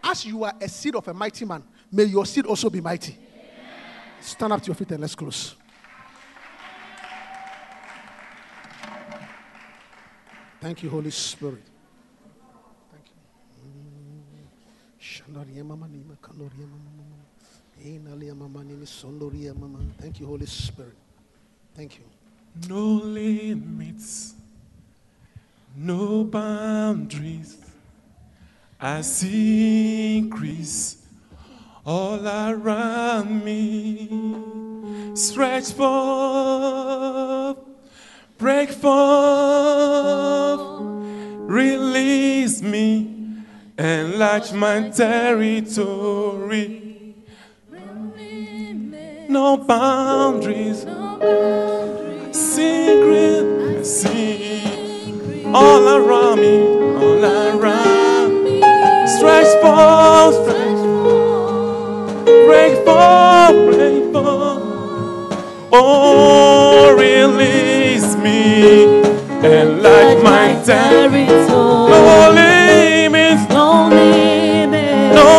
As 0.03 0.25
you 0.25 0.43
are 0.43 0.53
a 0.59 0.67
seed 0.67 0.95
of 0.95 1.07
a 1.07 1.13
mighty 1.13 1.45
man, 1.45 1.63
may 1.91 2.03
your 2.03 2.25
seed 2.25 2.45
also 2.45 2.69
be 2.69 2.81
mighty. 2.81 3.17
Stand 4.21 4.53
up 4.53 4.61
to 4.61 4.67
your 4.67 4.75
feet 4.75 4.91
and 4.91 5.01
let's 5.01 5.15
close. 5.15 5.55
Thank 10.61 10.83
you, 10.83 10.89
Holy 10.89 11.11
Spirit. 11.11 11.63
Thank 12.91 13.05
you. 13.07 13.15
Thank 19.97 20.19
you, 20.19 20.25
Holy 20.27 20.45
Spirit. 20.45 20.95
Thank 21.75 21.97
you. 21.97 22.03
No 22.67 22.85
limits, 22.85 24.33
no 25.77 26.25
boundaries. 26.25 27.57
I 28.81 29.01
see 29.01 30.17
increase 30.17 30.97
all 31.89 32.21
around 32.27 33.43
me. 33.43 34.07
Stretch 35.15 35.71
forth, 35.73 37.57
break 38.37 38.69
forth, 38.69 40.61
release 41.49 42.61
me, 42.61 43.41
enlarge 43.79 44.53
my 44.53 44.89
territory. 44.89 46.75
No 49.27 49.57
boundaries, 49.57 50.85
secret, 52.31 53.83
see 53.83 55.43
all 55.45 55.87
around 55.97 56.39
me, 56.39 56.59
all 57.03 57.25
around 57.25 58.43
me. 58.43 58.61
Stretch 59.07 59.51
forth, 59.63 60.68
Oh, 65.71 66.95
release 66.97 68.15
me, 68.15 69.01
and 69.43 69.45
enlarge 69.45 70.23
my 70.23 70.59
territory. 70.65 71.27
No 71.89 72.31
limits, 72.33 73.47
No 73.53 73.87
limit, 73.87 75.13
no 75.13 75.38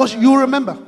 Because 0.00 0.14
you 0.14 0.34
remember. 0.40 0.78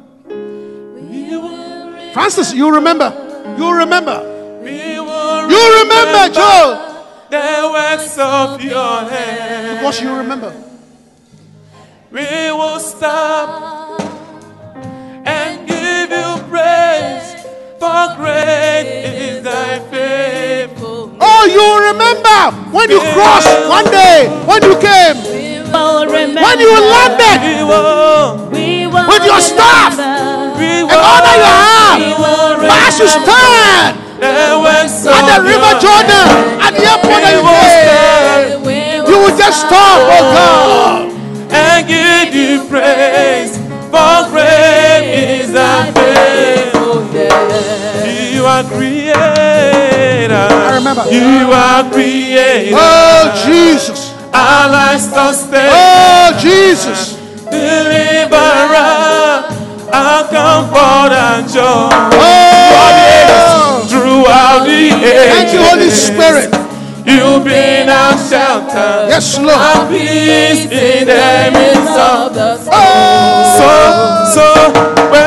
Francis, 2.14 2.54
you 2.54 2.74
remember. 2.74 3.12
You 3.58 3.70
remember. 3.76 4.24
You 4.64 5.82
remember, 5.82 6.32
Joel. 6.32 7.04
the 7.28 7.70
works 7.74 8.16
of 8.16 8.64
your 8.64 9.04
hand. 9.04 9.80
Because 9.80 10.00
you 10.00 10.16
remember. 10.16 10.50
We 12.10 12.24
will 12.56 12.80
stop 12.80 14.00
and 15.26 15.68
give 15.68 16.08
you 16.08 16.30
praise, 16.48 17.44
for 17.76 18.16
great 18.16 18.88
is 19.04 19.42
thy 19.42 19.78
faithfulness. 19.92 21.18
Oh, 21.20 21.44
you 21.52 21.68
remember 21.92 22.72
when 22.74 22.88
you 22.88 23.00
crossed 23.12 23.68
one 23.68 23.84
day, 23.92 24.32
when 24.48 24.62
you 24.62 24.74
came, 24.80 25.16
We 25.28 25.70
will 25.70 26.06
remember. 26.06 26.40
when 26.40 26.60
you 26.60 26.72
landed 26.80 27.12
We 28.92 29.00
will, 29.00 29.02
We 29.08 29.08
will 29.08 29.08
with 29.08 29.24
your 29.24 29.40
staff. 29.40 29.96
and 29.96 30.84
all 30.92 31.20
that 31.24 31.36
you 31.40 31.48
have. 31.48 31.96
But 32.60 32.76
as 32.92 33.00
you 33.00 33.08
stand 33.08 33.96
at 34.20 35.24
the 35.32 35.40
river 35.40 35.72
Jordan, 35.80 36.28
at 36.60 36.76
the 36.76 36.84
airport 36.84 37.24
that 37.24 37.32
you 37.32 37.40
stand 37.72 38.60
you 39.08 39.16
will 39.18 39.32
just 39.36 39.60
stop, 39.60 40.00
oh 40.12 40.32
God. 40.36 41.08
and 41.52 41.86
give 41.88 42.34
you 42.36 42.64
praise. 42.68 43.56
For 43.88 44.28
great 44.28 45.40
is 45.40 45.52
thy 45.52 45.90
faithfulness. 45.92 48.32
You 48.34 48.44
are 48.44 48.64
creator. 48.64 49.14
I 50.32 50.74
remember. 50.76 51.04
You 51.10 51.50
are 51.52 51.90
creator. 51.90 52.76
Oh 52.78 53.32
Jesus. 53.46 54.12
Our 54.32 54.68
lives 54.70 55.04
sustain. 55.04 55.70
Oh 55.72 56.32
Jesus. 56.40 57.11
Deliverer. 57.62 59.46
Our 59.92 60.22
comfort 60.28 61.12
and 61.14 61.46
joy. 61.46 61.90
Oh. 62.18 63.86
Throughout 63.88 64.64
the 64.66 64.90
ages. 64.90 65.30
Thank 65.30 65.52
you, 65.52 65.62
Holy 65.62 65.90
Spirit. 65.90 66.50
You've 67.04 67.44
been 67.44 67.88
our 67.88 68.16
shelter. 68.18 69.06
Yes, 69.10 69.38
Lord. 69.38 69.52
Our 69.58 69.86
peace 69.90 70.64
in 70.70 71.06
the 71.06 71.50
midst 71.52 71.98
of 71.98 72.32
the 72.34 72.56
storm. 72.58 72.78
Oh. 72.78 73.58
so, 73.58 73.70
so, 74.34 74.46
we 75.12 75.22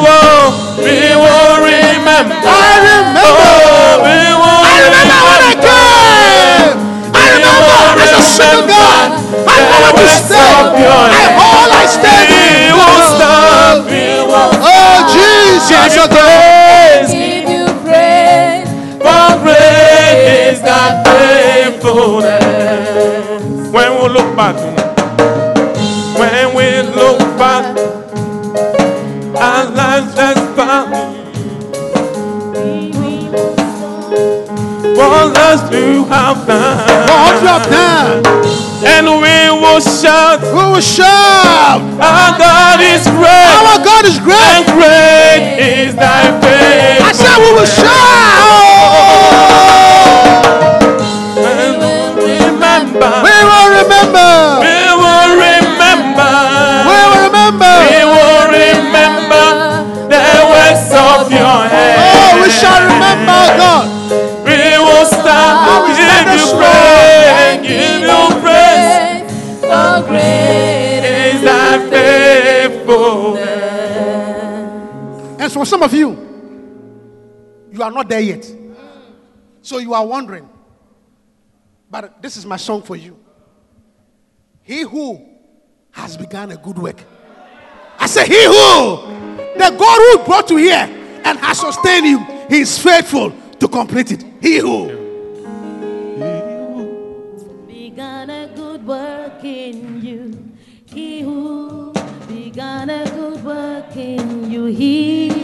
will, 0.00 0.48
we 0.80 1.12
will 1.18 1.54
remember. 1.66 2.34
I 2.46 2.78
remember. 2.78 3.20
Oh, 3.26 4.06
we 4.06 4.16
will 4.38 4.62
I 4.64 4.74
remember 4.86 5.18
when 5.28 5.40
I 5.50 5.54
came. 5.60 6.78
I 7.10 7.24
remember 7.36 8.00
as 8.00 8.12
a 8.16 8.22
single 8.22 8.64
God. 8.70 9.08
I 9.90 9.92
remember 9.92 9.98
to 9.98 10.06
stay. 10.26 10.36
I 10.36 10.38
all 11.44 11.70
I 11.72 11.74
stayed 11.86 12.30
We 12.30 12.36
in. 12.66 12.72
will 12.78 13.02
will 14.30 14.52
Oh 14.62 14.96
Jesus. 15.14 15.70
give 15.70 15.92
you 15.96 16.06
praise. 16.14 17.08
Give 17.12 17.46
you 17.50 17.64
praise. 17.84 18.68
For 19.02 19.28
great 19.42 20.18
is 20.52 20.58
thy 20.62 20.86
faithfulness. 21.04 23.42
When 23.72 23.90
we 24.02 24.06
look 24.08 24.30
back, 24.36 24.56
when 26.18 26.46
we 26.54 26.66
look 26.94 27.18
back, 27.38 27.64
our 29.36 29.64
lives 29.70 30.14
that's 30.14 30.40
found. 30.56 30.94
What 34.96 35.36
else 35.38 35.72
you 35.72 36.04
have 36.06 36.46
done? 36.46 37.08
What 37.08 37.42
you 37.42 37.48
have 37.48 37.66
done, 37.70 38.22
And 38.82 39.06
we 39.06 39.36
will 39.60 39.80
shout, 39.80 40.40
we 40.40 40.64
will 40.72 40.80
shout. 40.80 41.80
Our 42.00 42.38
God 42.38 42.80
is 42.80 43.04
great, 43.06 43.52
Our 43.60 43.78
God 43.84 44.04
is 44.06 44.18
great. 44.18 44.36
and 44.56 44.66
great. 44.72 45.40
is 45.84 45.94
thy 45.94 46.32
faith. 46.40 47.00
I 47.04 47.12
said 47.12 47.36
we 47.38 47.50
will 47.52 47.66
shout. 47.66 47.90
And 51.36 51.76
we 52.16 52.32
remember, 52.48 53.10
We 53.24 53.36
will 53.48 53.68
remember. 53.84 54.30
Some 75.70 75.84
of 75.84 75.94
you, 75.94 76.08
you 77.70 77.80
are 77.80 77.92
not 77.92 78.08
there 78.08 78.18
yet. 78.20 78.44
So 79.62 79.78
you 79.78 79.94
are 79.94 80.04
wondering. 80.04 80.48
But 81.88 82.20
this 82.20 82.36
is 82.36 82.44
my 82.44 82.56
song 82.56 82.82
for 82.82 82.96
you. 82.96 83.16
He 84.62 84.82
who 84.82 85.24
has 85.92 86.16
begun 86.16 86.50
a 86.50 86.56
good 86.56 86.76
work. 86.76 87.00
I 88.00 88.06
say, 88.06 88.26
He 88.26 88.44
who, 88.46 88.96
the 89.56 89.70
God 89.78 90.18
who 90.18 90.24
brought 90.24 90.50
you 90.50 90.56
here 90.56 90.88
and 91.24 91.38
has 91.38 91.60
sustained 91.60 92.06
you, 92.06 92.18
He 92.48 92.62
is 92.62 92.76
faithful 92.76 93.32
to 93.60 93.68
complete 93.68 94.10
it. 94.10 94.24
He 94.40 94.58
who. 94.58 94.88
began 97.68 98.28
a 98.28 98.48
good 98.56 98.84
work 98.84 99.44
in 99.44 100.02
you. 100.02 100.52
He 100.86 101.20
who 101.20 101.92
began 102.26 102.90
a 102.90 103.04
good 103.10 103.44
work 103.44 103.96
in 103.96 104.50
you. 104.50 104.64
He 104.64 105.39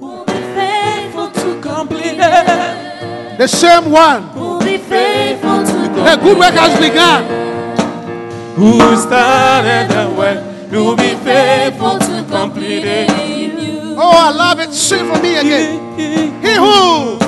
Will 0.00 0.24
be 0.24 0.40
faithful 0.58 1.30
to 1.30 1.60
complete 1.62 2.18
it. 2.18 3.38
The 3.38 3.46
same 3.46 3.92
one. 3.92 4.34
Will 4.34 4.58
be 4.58 4.76
faithful 4.76 5.58
to 5.64 5.72
The 6.02 6.18
good 6.20 6.36
work 6.36 6.54
has 6.54 6.80
begun. 6.80 7.22
Who 8.56 8.96
started 8.96 9.86
the 9.94 10.12
work 10.18 10.72
will 10.72 10.96
be 10.96 11.14
faithful 11.22 12.00
to 12.00 12.26
complete 12.28 12.84
it. 12.84 13.08
Oh, 13.96 14.10
I 14.26 14.32
love 14.32 14.58
it. 14.58 14.72
Sing 14.72 15.06
for 15.06 15.22
me 15.22 15.36
again. 15.36 15.96
He 15.96 16.54
who. 16.56 17.18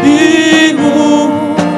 He 0.00 0.70
who 0.78 1.26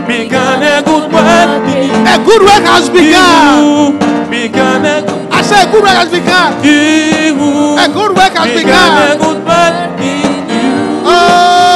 began 0.07 0.61
a 0.61 0.85
good 0.85 1.11
work 1.11 1.69
in 1.75 2.07
A 2.07 2.23
good 2.23 2.43
work 2.43 2.65
has 2.69 2.91
begun. 2.91 4.10
You, 4.32 4.48
began 4.48 4.85
a 4.85 5.01
good 5.07 5.32
I 5.32 5.43
say 5.43 5.62
a 5.62 5.66
good 5.70 5.82
work 5.82 5.97
has 6.01 6.11
begun. 6.11 6.62
He 6.62 7.28
who 7.28 7.77
A 7.78 7.86
good 7.89 8.12
work 8.16 8.32
has 8.39 8.47
a 8.47 8.55
begun. 8.55 9.19
good 9.19 9.40
work 9.44 10.01
in 10.01 10.48
you, 10.48 11.02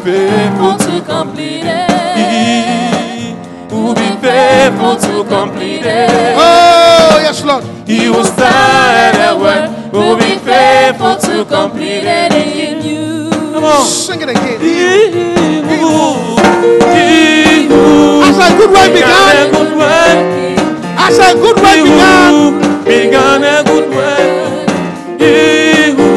faithful 0.04 0.76
to 0.78 1.02
complete 1.06 1.64
it. 1.66 1.90
He 2.18 3.76
will 3.76 3.94
be 3.96 4.10
faithful 4.22 4.96
to 4.98 5.24
complete 5.28 5.86
it. 5.86 6.10
Oh, 6.38 7.20
yes, 7.22 7.44
Lord. 7.44 7.64
He 7.88 8.10
will 8.10 8.24
start 8.26 9.16
a 9.16 9.36
work, 9.38 9.70
will 9.94 10.18
be 10.18 10.38
faithful 10.38 11.16
to 11.18 11.46
complete 11.46 12.04
it 12.06 12.32
in 12.34 12.82
you. 12.86 13.30
Come 13.54 13.64
on. 13.66 13.86
Sing 13.86 14.22
it 14.22 14.30
again. 14.30 14.60
He 14.62 14.78
who, 15.82 16.38
he 16.96 17.68
a 17.68 17.74
good 18.58 18.72
work 18.72 18.92
began 18.94 19.36
a 19.38 19.46
began, 19.46 19.52
good 19.52 19.74
work. 19.78 20.18
as 21.06 21.18
a 21.20 21.34
good 21.36 21.58
work 21.58 21.78
began, 21.84 22.34
began 22.86 23.44
a 23.44 23.64
good 23.64 23.88
work. 23.90 24.70
He 25.20 25.92
who 25.98 26.12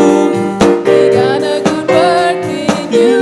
Began 0.85 1.43
a 1.43 1.61
good 1.63 1.87
work 1.89 2.45
in 2.45 2.93
you 2.93 3.13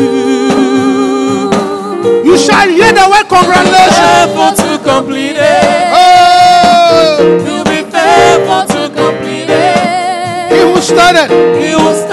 you 2.25 2.37
shall 2.39 2.69
hear 2.69 2.93
the 2.93 3.07
word 3.11 3.27
congratulations. 3.29 3.99
faithful 3.99 4.53
to 4.63 4.71
complete 4.85 5.37
it. 5.39 5.93
Oh, 5.93 7.19
You'll 7.47 7.65
be 7.65 7.81
faithful 7.91 8.63
to 8.75 8.83
complete 8.95 9.51
it. 9.51 10.53
he 10.53 10.61
who 10.63 10.81
started, 10.81 11.29
He 11.61 11.71
start. 11.73 11.97
Started 11.97 12.08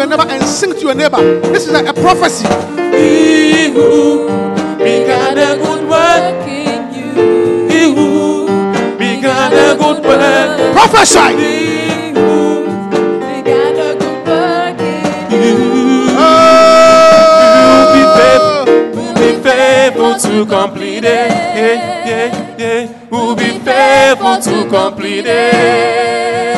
your 0.00 0.08
neighbor 0.08 0.26
and 0.30 0.42
sing 0.44 0.72
to 0.72 0.80
your 0.80 0.94
neighbor, 0.94 1.20
this 1.52 1.66
is 1.66 1.72
like 1.72 1.86
a 1.86 1.92
prophecy. 1.92 2.46
He 2.96 3.70
who 3.70 4.26
began 4.78 5.36
a 5.36 5.56
good 5.62 5.88
work. 5.88 6.48
In 6.48 6.94
you. 6.94 7.68
He 7.68 7.82
who 7.94 8.46
began 8.96 9.52
a 9.52 9.76
good 9.76 10.02
work. 10.02 10.72
Prophesy. 10.72 11.36
He 11.36 12.12
who 12.14 12.64
Began 13.20 13.76
a 13.76 13.94
good 14.00 14.26
work 14.26 14.80
in 14.80 15.30
you. 15.32 16.16
Oh. 16.16 16.32
will 17.68 17.92
be 17.92 18.02
faithful. 18.16 18.64
Oh, 18.66 18.96
Will 18.96 19.14
be 19.14 19.30
faithful 19.42 20.14
to 20.18 20.46
complete 20.46 21.04
it. 21.04 21.30
Yeah, 21.30 22.08
yeah, 22.08 22.56
yeah. 22.58 23.08
Will 23.10 23.36
be 23.36 23.58
faithful 23.58 24.36
to 24.40 24.68
complete 24.70 25.26
it. 25.26 26.56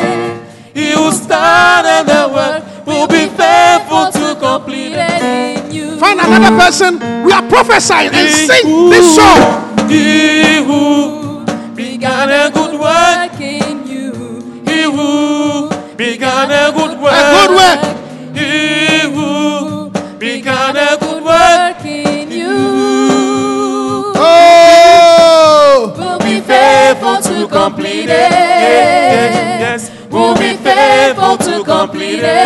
He 0.74 0.92
who 0.92 1.10
started 1.12 2.06
the 2.06 2.30
work 2.32 2.71
will 2.86 3.06
be 3.06 3.26
faithful 3.36 4.10
to 4.12 4.36
complete 4.40 4.94
it. 4.94 5.22
in 5.58 5.72
you. 5.72 5.96
find 5.98 6.20
another 6.20 6.56
person. 6.56 6.98
We 7.24 7.32
are 7.32 7.42
prophesying 7.48 8.10
and 8.14 8.28
sing 8.30 8.90
this 8.90 9.16
song. 9.16 9.88
He 9.88 10.56
who 10.64 11.44
began 11.74 12.28
a 12.30 12.50
good 12.52 12.78
work. 12.78 13.40
In 13.40 13.86
you. 13.86 14.12
He 14.66 14.82
who 14.82 15.68
began 15.96 16.50
a 16.50 16.72
good 16.72 16.98
work. 17.00 17.12
A 17.12 17.22
good 17.36 17.50
work. 17.60 17.80
He 18.36 19.00
who 19.14 19.90
began 20.18 20.76
a 20.76 20.96
good 20.98 21.22
work. 21.24 21.84
In 21.84 22.30
you. 22.30 22.52
Oh, 24.16 25.94
Will 25.98 26.18
Be 26.18 26.24
be 26.24 26.40
faithful 26.40 27.16
to 27.22 27.48
complete 27.48 28.08
it. 28.08 28.30
Yes, 28.30 29.34
yes, 29.34 29.90
yes. 29.90 30.10
Will 30.10 30.34
be 30.34 30.54
faithful 30.56 31.36
to 31.38 31.64
complete 31.64 32.20
it. 32.22 32.41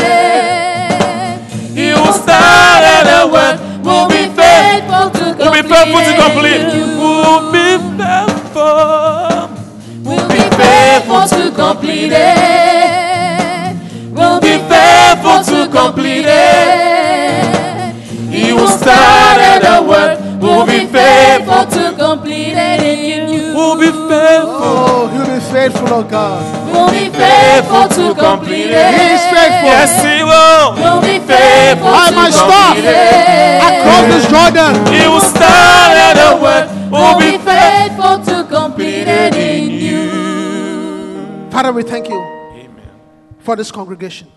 Faithful, 25.71 25.95
oh 25.95 26.03
God. 26.05 26.73
We'll 26.73 26.91
be 26.91 27.11
faithful 27.11 27.89
to 27.89 28.15
complete 28.15 28.71
it. 28.71 28.95
He 28.95 29.05
is 29.15 29.23
faithful. 29.35 29.67
Yes, 29.67 29.91
He 30.03 30.23
will. 30.23 30.75
We'll 30.79 31.01
be 31.03 31.19
faithful 31.27 31.91
By 31.91 32.09
to 32.11 32.15
my 32.17 32.31
staff, 32.31 32.75
complete 32.75 32.91
it. 32.91 33.63
across 33.67 34.05
this 34.13 34.25
Jordan. 34.31 34.75
He 34.95 35.09
will 35.09 35.21
start 35.21 35.97
at 35.97 36.15
the 36.15 36.31
work. 36.43 36.71
We'll 36.91 37.03
We'll 37.03 37.19
be 37.19 37.37
be 37.39 37.45
faithful 37.45 38.23
to 38.25 38.45
complete 38.49 39.09
it 39.09 39.35
in 39.35 39.71
you. 39.71 41.51
Father, 41.51 41.73
we 41.73 41.83
thank 41.83 42.09
you 42.09 42.21
Amen. 42.21 42.89
for 43.41 43.57
this 43.57 43.71
congregation. 43.73 44.29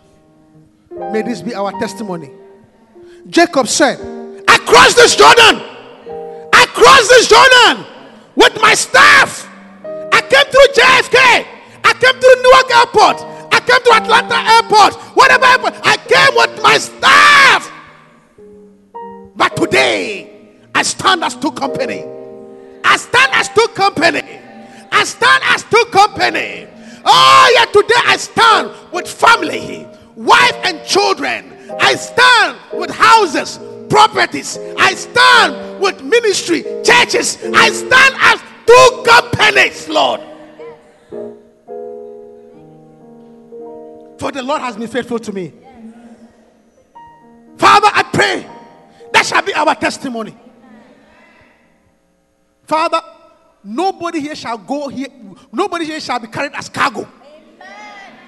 May 1.11 1.22
this 1.22 1.41
be 1.41 1.53
our 1.53 1.72
testimony. 1.80 2.31
Jacob 3.30 3.68
said, 3.68 3.99
I 4.47 4.57
crossed 4.60 4.95
this 4.95 5.15
Jordan. 5.15 5.61
I 6.53 6.65
crossed 6.73 7.10
this 7.10 7.27
Jordan 7.27 7.85
with 8.35 8.60
my 8.61 8.73
staff. 8.73 9.49
I 10.11 10.22
came 10.22 10.48
through 10.52 10.69
JFK. 10.77 11.18
I 11.84 11.94
came 11.94 12.15
through 12.19 12.38
Newark 12.44 12.69
Airport. 12.76 13.18
I 13.52 13.60
came 13.60 13.81
to 13.84 13.91
Atlanta 13.94 14.40
Airport. 14.56 14.94
Whatever 15.15 15.45
airport. 15.45 15.73
I 15.84 15.98
came 15.98 16.36
with 16.36 16.61
my 16.61 16.77
staff. 16.77 17.72
But 19.36 19.56
today, 19.56 20.30
I 20.76 20.84
stand 20.84 21.23
as 21.23 21.36
two 21.36 21.52
company. 21.52 22.03
I 22.84 22.98
stand 22.98 23.31
as 23.34 23.49
two 23.49 23.68
company. 23.73 24.22
I 24.91 25.03
stand 25.03 25.44
as 25.45 25.64
two 25.64 25.86
company. 25.91 26.68
Oh, 27.06 27.52
yeah, 27.56 27.65
today 27.65 28.02
I 28.06 28.18
stand 28.18 28.72
with 28.91 29.07
family, 29.07 29.88
wife 30.15 30.56
and 30.64 30.84
children. 30.86 31.53
I 31.80 31.95
stand 31.95 32.57
with 32.73 32.91
houses, 32.91 33.60
properties. 33.90 34.57
I 34.77 34.94
stand 34.94 35.80
with 35.80 36.03
ministry, 36.03 36.64
churches. 36.84 37.38
I 37.53 37.69
stand 37.69 38.15
as 38.19 38.41
two 38.70 39.04
companies, 39.04 39.90
Lord. 39.90 40.22
For 44.20 44.32
the 44.32 44.44
Lord 44.44 44.62
has 44.62 44.76
been 44.76 44.88
faithful 44.88 45.20
to 45.20 45.32
me. 45.32 45.54
Father, 47.58 47.90
I 47.91 48.04
pray 48.14 48.48
that 49.14 49.26
shall 49.26 49.41
be 49.41 49.54
our 49.54 49.74
testimony. 49.76 50.38
Father, 52.64 53.02
nobody 53.64 54.20
here 54.20 54.36
shall 54.36 54.58
go 54.58 54.88
here, 54.88 55.08
nobody 55.52 55.86
here 55.86 56.00
shall 56.00 56.20
be 56.20 56.28
carried 56.28 56.54
as 56.54 56.70
cargo. 56.70 57.08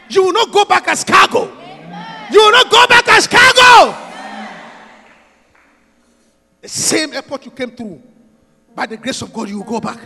You 0.09 0.23
will 0.23 0.33
not 0.33 0.51
go 0.51 0.65
back 0.65 0.87
as 0.87 1.03
cargo. 1.03 1.45
You 2.31 2.39
will 2.39 2.51
not 2.51 2.71
go 2.71 2.87
back 2.87 3.07
as 3.09 3.27
cargo. 3.27 3.95
The 6.61 6.69
same 6.69 7.13
airport 7.13 7.45
you 7.45 7.51
came 7.51 7.71
through, 7.71 8.01
by 8.73 8.85
the 8.85 8.97
grace 8.97 9.21
of 9.21 9.31
God, 9.33 9.49
you 9.49 9.57
will 9.59 9.65
go 9.65 9.79
back. 9.79 9.99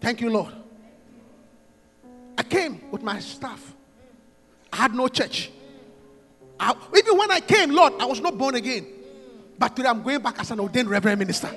Thank 0.00 0.20
you, 0.20 0.30
Lord. 0.30 0.54
I 2.38 2.42
came 2.42 2.90
with 2.90 3.02
my 3.02 3.20
staff. 3.20 3.74
I 4.72 4.76
had 4.76 4.94
no 4.94 5.08
church. 5.08 5.50
I- 6.58 6.74
even 6.96 7.18
when 7.18 7.30
I 7.30 7.40
came, 7.40 7.70
Lord, 7.70 7.94
I 7.98 8.06
was 8.06 8.20
not 8.20 8.36
born 8.36 8.54
again. 8.54 8.86
But 9.58 9.76
today 9.76 9.88
I'm 9.88 10.02
going 10.02 10.20
back 10.20 10.38
as 10.40 10.50
an 10.50 10.60
ordained 10.60 10.88
reverend 10.88 11.18
minister. 11.18 11.50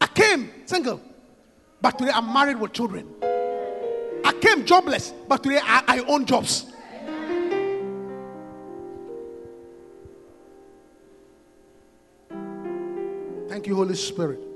I 0.00 0.06
came 0.08 0.50
single, 0.66 1.00
but 1.80 1.96
today 1.98 2.10
I'm 2.12 2.32
married 2.32 2.58
with 2.58 2.72
children. 2.72 3.08
I 4.24 4.32
came 4.40 4.64
jobless, 4.64 5.12
but 5.28 5.42
today 5.42 5.60
I, 5.62 5.84
I 5.86 5.98
own 6.00 6.26
jobs. 6.26 6.66
Thank 13.48 13.68
you, 13.68 13.76
Holy 13.76 13.94
Spirit. 13.94 14.53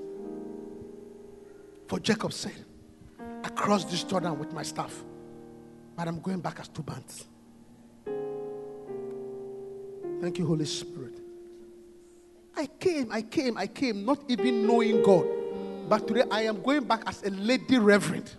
For 1.88 1.98
Jacob 1.98 2.34
said, 2.34 2.64
I 3.42 3.48
crossed 3.48 3.90
this 3.90 4.04
Jordan 4.04 4.38
with 4.38 4.52
my 4.52 4.62
staff, 4.62 4.94
but 5.96 6.06
I'm 6.06 6.20
going 6.20 6.40
back 6.40 6.60
as 6.60 6.68
two 6.68 6.82
bands. 6.82 7.26
Thank 10.20 10.38
you, 10.38 10.46
Holy 10.46 10.66
Spirit. 10.66 11.14
I 12.54 12.66
came, 12.66 13.10
I 13.10 13.22
came, 13.22 13.56
I 13.56 13.66
came, 13.66 14.04
not 14.04 14.20
even 14.28 14.66
knowing 14.66 15.02
God. 15.02 15.26
But 15.88 16.06
today 16.06 16.24
I 16.30 16.42
am 16.42 16.60
going 16.60 16.84
back 16.84 17.04
as 17.06 17.22
a 17.22 17.30
lady 17.30 17.78
reverend. 17.78 18.30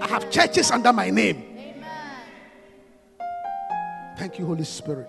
I 0.00 0.06
have 0.06 0.30
churches 0.30 0.70
under 0.70 0.92
my 0.92 1.10
name. 1.10 1.42
Thank 4.16 4.38
you, 4.38 4.46
Holy 4.46 4.64
Spirit. 4.64 5.08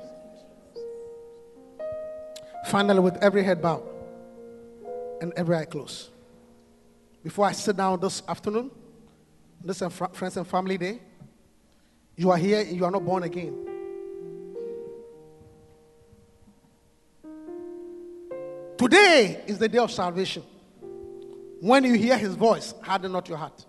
Finally, 2.65 3.01
with 3.01 3.17
every 3.17 3.43
head 3.43 3.61
bowed 3.61 3.83
and 5.21 5.31
every 5.35 5.55
eye 5.55 5.65
closed. 5.65 6.12
Before 7.23 7.45
I 7.45 7.53
sit 7.53 7.77
down 7.77 7.99
this 8.01 8.21
afternoon, 8.27 8.69
this 9.63 9.81
is 9.81 9.93
fr- 9.93 10.05
Friends 10.11 10.35
and 10.35 10.45
Family 10.45 10.77
Day, 10.77 10.99
you 12.17 12.29
are 12.31 12.37
here, 12.37 12.61
you 12.61 12.83
are 12.83 12.91
not 12.91 13.05
born 13.05 13.23
again. 13.23 13.55
Today 18.77 19.41
is 19.47 19.57
the 19.57 19.69
day 19.69 19.77
of 19.77 19.89
salvation. 19.89 20.43
When 21.61 21.85
you 21.85 21.93
hear 21.93 22.17
his 22.17 22.35
voice, 22.35 22.73
harden 22.81 23.13
not 23.13 23.29
your 23.29 23.37
heart. 23.37 23.65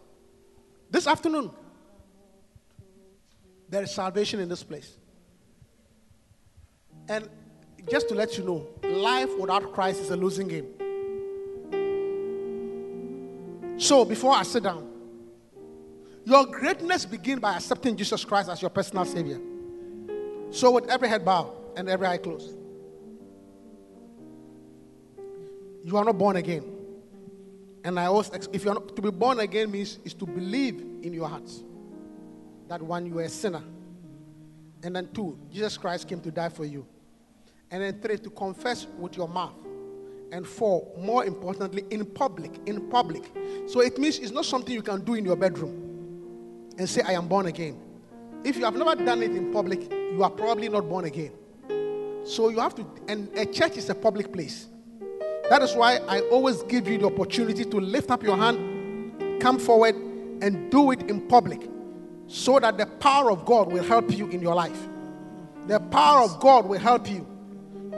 This 0.90 1.06
afternoon, 1.06 1.50
there 3.68 3.84
is 3.84 3.92
salvation 3.92 4.40
in 4.40 4.48
this 4.48 4.64
place. 4.64 4.96
And 7.08 7.28
just 7.88 8.08
to 8.08 8.14
let 8.14 8.36
you 8.36 8.44
know, 8.44 8.66
life 8.82 9.30
without 9.38 9.72
Christ 9.72 10.00
is 10.00 10.10
a 10.10 10.16
losing 10.16 10.48
game. 10.48 10.66
So 13.76 14.04
before 14.04 14.32
I 14.32 14.42
sit 14.42 14.62
down, 14.62 14.88
your 16.24 16.46
greatness 16.46 17.04
begins 17.04 17.40
by 17.40 17.56
accepting 17.56 17.96
Jesus 17.96 18.24
Christ 18.24 18.48
as 18.48 18.62
your 18.62 18.70
personal 18.70 19.04
Savior. 19.04 19.40
So 20.50 20.70
with 20.70 20.88
every 20.88 21.08
head 21.08 21.24
bowed 21.24 21.52
and 21.76 21.88
every 21.88 22.06
eye 22.06 22.18
closed, 22.18 22.56
you 25.84 25.96
are 25.96 26.04
not 26.04 26.16
born 26.16 26.36
again. 26.36 26.64
And 27.84 28.00
I 28.00 28.06
always, 28.06 28.30
if 28.52 28.64
you 28.64 28.70
are 28.70 28.80
to 28.80 29.02
be 29.02 29.10
born 29.10 29.40
again 29.40 29.70
means 29.70 29.98
is 30.04 30.14
to 30.14 30.26
believe 30.26 30.80
in 31.02 31.12
your 31.12 31.28
heart 31.28 31.50
that 32.68 32.80
one 32.80 33.04
you 33.04 33.18
are 33.18 33.24
a 33.24 33.28
sinner, 33.28 33.62
and 34.82 34.96
then 34.96 35.08
two, 35.12 35.38
Jesus 35.52 35.76
Christ 35.76 36.08
came 36.08 36.20
to 36.20 36.30
die 36.30 36.48
for 36.48 36.64
you, 36.64 36.86
and 37.70 37.82
then 37.82 38.00
three, 38.00 38.16
to 38.16 38.30
confess 38.30 38.86
with 38.98 39.16
your 39.16 39.28
mouth, 39.28 39.52
and 40.34 40.44
four, 40.44 40.84
more 40.98 41.24
importantly, 41.24 41.84
in 41.90 42.04
public, 42.04 42.50
in 42.66 42.90
public. 42.90 43.22
So 43.68 43.80
it 43.80 43.98
means 43.98 44.18
it's 44.18 44.32
not 44.32 44.44
something 44.44 44.74
you 44.74 44.82
can 44.82 45.04
do 45.04 45.14
in 45.14 45.24
your 45.24 45.36
bedroom 45.36 46.72
and 46.76 46.90
say, 46.90 47.02
I 47.02 47.12
am 47.12 47.28
born 47.28 47.46
again. 47.46 47.80
If 48.42 48.56
you 48.56 48.64
have 48.64 48.74
never 48.74 48.96
done 48.96 49.22
it 49.22 49.30
in 49.30 49.52
public, 49.52 49.90
you 49.92 50.24
are 50.24 50.30
probably 50.30 50.68
not 50.68 50.88
born 50.88 51.04
again. 51.04 51.30
So 52.24 52.48
you 52.48 52.58
have 52.58 52.74
to, 52.74 52.86
and 53.06 53.28
a 53.38 53.46
church 53.46 53.76
is 53.76 53.88
a 53.90 53.94
public 53.94 54.32
place. 54.32 54.66
That 55.50 55.62
is 55.62 55.74
why 55.74 55.98
I 56.08 56.20
always 56.22 56.64
give 56.64 56.88
you 56.88 56.98
the 56.98 57.06
opportunity 57.06 57.64
to 57.64 57.76
lift 57.78 58.10
up 58.10 58.24
your 58.24 58.36
hand, 58.36 59.40
come 59.40 59.60
forward, 59.60 59.94
and 59.94 60.68
do 60.68 60.90
it 60.90 61.02
in 61.08 61.28
public 61.28 61.70
so 62.26 62.58
that 62.58 62.76
the 62.76 62.86
power 62.86 63.30
of 63.30 63.44
God 63.44 63.72
will 63.72 63.84
help 63.84 64.10
you 64.10 64.26
in 64.30 64.42
your 64.42 64.56
life. 64.56 64.88
The 65.68 65.78
power 65.78 66.24
of 66.24 66.40
God 66.40 66.66
will 66.66 66.80
help 66.80 67.08
you 67.08 67.24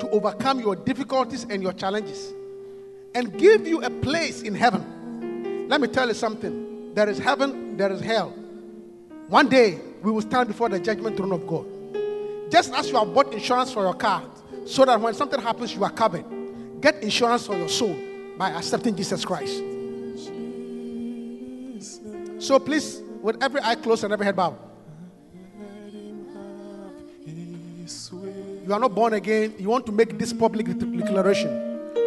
to 0.01 0.11
overcome 0.11 0.61
your 0.61 0.77
difficulties 0.77 1.45
and 1.49 1.63
your 1.63 1.73
challenges 1.73 2.33
and 3.15 3.37
give 3.39 3.67
you 3.67 3.83
a 3.83 3.91
place 3.91 4.43
in 4.43 4.55
heaven. 4.55 5.67
Let 5.69 5.81
me 5.81 5.89
tell 5.89 6.09
you 6.09 6.15
something 6.15 6.95
there 6.95 7.09
is 7.09 7.19
heaven, 7.19 7.77
there 7.77 7.93
is 7.93 8.01
hell. 8.01 8.31
One 9.29 9.49
day 9.49 9.81
we 10.03 10.11
will 10.11 10.23
stand 10.23 10.49
before 10.49 10.69
the 10.69 10.79
judgment 10.79 11.17
throne 11.17 11.33
of 11.33 11.47
God. 11.47 11.67
Just 12.51 12.73
as 12.73 12.89
you 12.89 12.97
have 12.97 13.13
bought 13.13 13.33
insurance 13.33 13.73
for 13.73 13.83
your 13.83 13.95
car, 13.95 14.23
so 14.67 14.85
that 14.85 15.01
when 15.01 15.15
something 15.15 15.41
happens, 15.41 15.75
you 15.75 15.83
are 15.85 15.91
covered. 15.91 16.25
Get 16.81 17.03
insurance 17.03 17.47
for 17.47 17.57
your 17.57 17.69
soul 17.69 17.97
by 18.37 18.51
accepting 18.51 18.95
Jesus 18.95 19.25
Christ. 19.25 19.63
So 22.39 22.59
please, 22.59 23.01
with 23.23 23.43
every 23.43 23.61
eye 23.63 23.75
closed 23.77 24.05
and 24.05 24.13
every 24.13 24.27
head 24.27 24.37
bowed, 24.37 24.57
you 28.67 28.73
are 28.75 28.81
not 28.81 28.95
born 28.95 29.15
again. 29.15 29.55
You 29.59 29.69
want 29.69 29.87
to 29.87 29.93
make 29.93 30.19
this 30.19 30.33
public 30.33 30.67
declaration. 30.67 31.51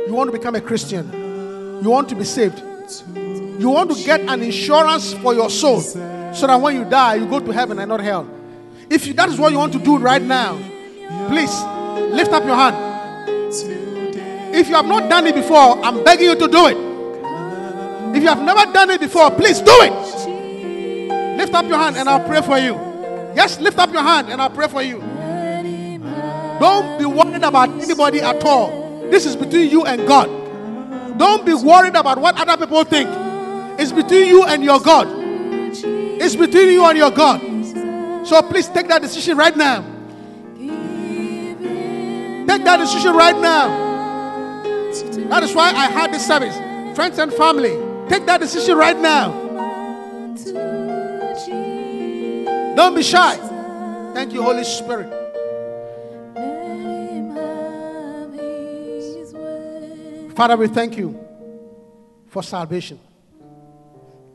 You 0.08 0.14
want 0.14 0.30
to 0.30 0.38
become 0.38 0.56
a 0.56 0.62
Christian. 0.62 1.10
You 1.82 1.90
want 1.90 2.10
to 2.10 2.16
be 2.16 2.26
saved. 2.26 2.60
You 3.08 3.70
want 3.70 3.96
to 3.96 4.04
get 4.04 4.20
an 4.22 4.42
insurance 4.44 5.14
for 5.14 5.34
your 5.34 5.50
soul 5.50 5.80
so 5.80 6.48
that 6.48 6.60
when 6.60 6.76
you 6.76 6.84
die, 6.84 7.16
you 7.16 7.28
go 7.28 7.40
to 7.40 7.52
heaven 7.52 7.80
and 7.80 7.88
not 7.88 8.02
hell. 8.02 8.30
If 8.90 9.08
you, 9.08 9.14
that 9.14 9.30
is 9.30 9.40
what 9.40 9.54
you 9.54 9.58
want 9.58 9.72
to 9.74 9.80
do 9.80 9.98
right 9.98 10.22
now, 10.22 10.58
please 11.30 11.54
lift 12.14 12.32
up 12.32 12.44
your 12.44 12.56
hand. 12.56 12.76
If 14.54 14.68
you 14.68 14.76
have 14.76 14.86
not 14.86 15.10
done 15.10 15.28
it 15.28 15.36
before, 15.36 15.84
I'm 15.84 16.04
begging 16.04 16.26
you 16.26 16.36
to 16.36 16.48
do 16.48 16.68
it. 16.68 16.78
If 18.18 18.24
you 18.24 18.30
have 18.30 18.42
never 18.42 18.70
done 18.74 18.90
it 18.90 19.00
before, 19.00 19.32
please 19.32 19.62
do 19.62 19.76
it. 19.82 21.38
Lift 21.38 21.54
up 21.54 21.66
your 21.66 21.78
hand 21.78 21.96
and 21.96 22.10
I'll 22.10 22.28
pray 22.28 22.42
for 22.42 22.58
you. 22.58 22.74
Yes, 23.34 23.60
lift 23.62 23.78
up 23.78 23.94
your 23.94 24.02
hand 24.04 24.30
and 24.30 24.42
I'll 24.42 24.50
pray 24.50 24.68
for 24.68 24.82
you. 24.82 25.09
Don't 26.60 27.00
be 27.00 27.06
worried 27.06 27.44
about 27.44 27.70
anybody 27.70 28.22
at 28.22 28.44
all. 28.44 29.08
This 29.10 29.26
is 29.26 29.36
between 29.36 29.70
you 29.70 29.86
and 29.86 30.08
God. 30.08 30.28
Don't 31.18 31.46
be 31.46 31.54
worried 31.54 31.96
about 31.96 32.18
what 32.20 32.40
other 32.40 32.58
people 32.66 32.84
think. 32.84 33.10
It's 33.80 33.92
between 33.92 34.28
you 34.28 34.44
and 34.46 34.64
your 34.64 34.80
God. 34.80 35.08
It's 35.12 36.36
between 36.36 36.72
you 36.72 36.86
and 36.86 36.98
your 36.98 37.12
God. 37.12 37.42
So 38.28 38.42
please 38.42 38.68
take 38.68 38.88
that 38.90 39.02
decision 39.02 39.38
right 39.38 39.56
now. 39.56 39.84
Take 42.48 42.64
that 42.66 42.78
decision 42.78 43.16
right 43.16 43.40
now. 43.40 43.88
That 45.30 45.44
is 45.44 45.54
why 45.54 45.70
I 45.70 45.88
had 45.88 46.12
this 46.14 46.26
service. 46.26 46.56
Friends 46.96 47.20
and 47.20 47.34
family, 47.34 47.78
take 48.10 48.26
that 48.26 48.40
decision 48.40 48.78
right 48.78 48.98
now. 48.98 49.32
Don't 52.76 52.96
be 52.96 53.04
shy. 53.04 53.36
Thank 54.14 54.34
you, 54.34 54.42
Holy 54.42 54.64
Spirit. 54.64 55.19
Father, 60.40 60.56
we 60.56 60.70
thank 60.70 60.96
you 60.96 61.20
for 62.30 62.42
salvation. 62.42 62.98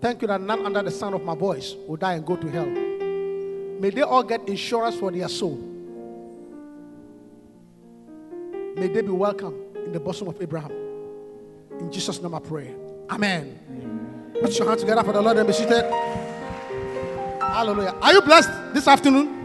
Thank 0.03 0.21
you 0.21 0.29
that 0.29 0.39
none 0.39 0.67
under 0.67 0.83
the 0.83 0.91
sound 0.91 1.15
of 1.15 1.25
my 1.25 1.35
voice 1.35 1.75
will 1.89 1.97
die 1.97 2.13
and 2.13 2.27
go 2.27 2.37
to 2.37 2.47
hell. 2.51 2.67
May 2.67 3.89
they 3.89 4.03
all 4.03 4.23
get 4.23 4.47
insurance 4.47 4.97
for 4.97 5.11
their 5.11 5.31
soul. 5.31 5.57
May 8.77 8.89
they 8.89 9.01
be 9.01 9.09
welcome 9.09 9.55
in 9.77 9.93
the 9.93 9.99
bosom 9.99 10.29
of 10.29 10.43
Abraham. 10.43 10.73
In 11.81 11.91
Jesus' 11.91 12.21
name 12.21 12.35
I 12.35 12.41
pray. 12.41 12.75
Amen. 13.09 13.59
Put 14.43 14.59
your 14.59 14.69
hands 14.69 14.83
together 14.83 15.05
for 15.05 15.15
the 15.15 15.23
Lord 15.23 15.39
and 15.39 15.47
be 15.47 15.55
seated. 15.55 15.91
Hallelujah. 17.41 17.95
Are 18.03 18.13
you 18.13 18.21
blessed 18.21 18.51
this 18.75 18.87
afternoon? 18.87 19.45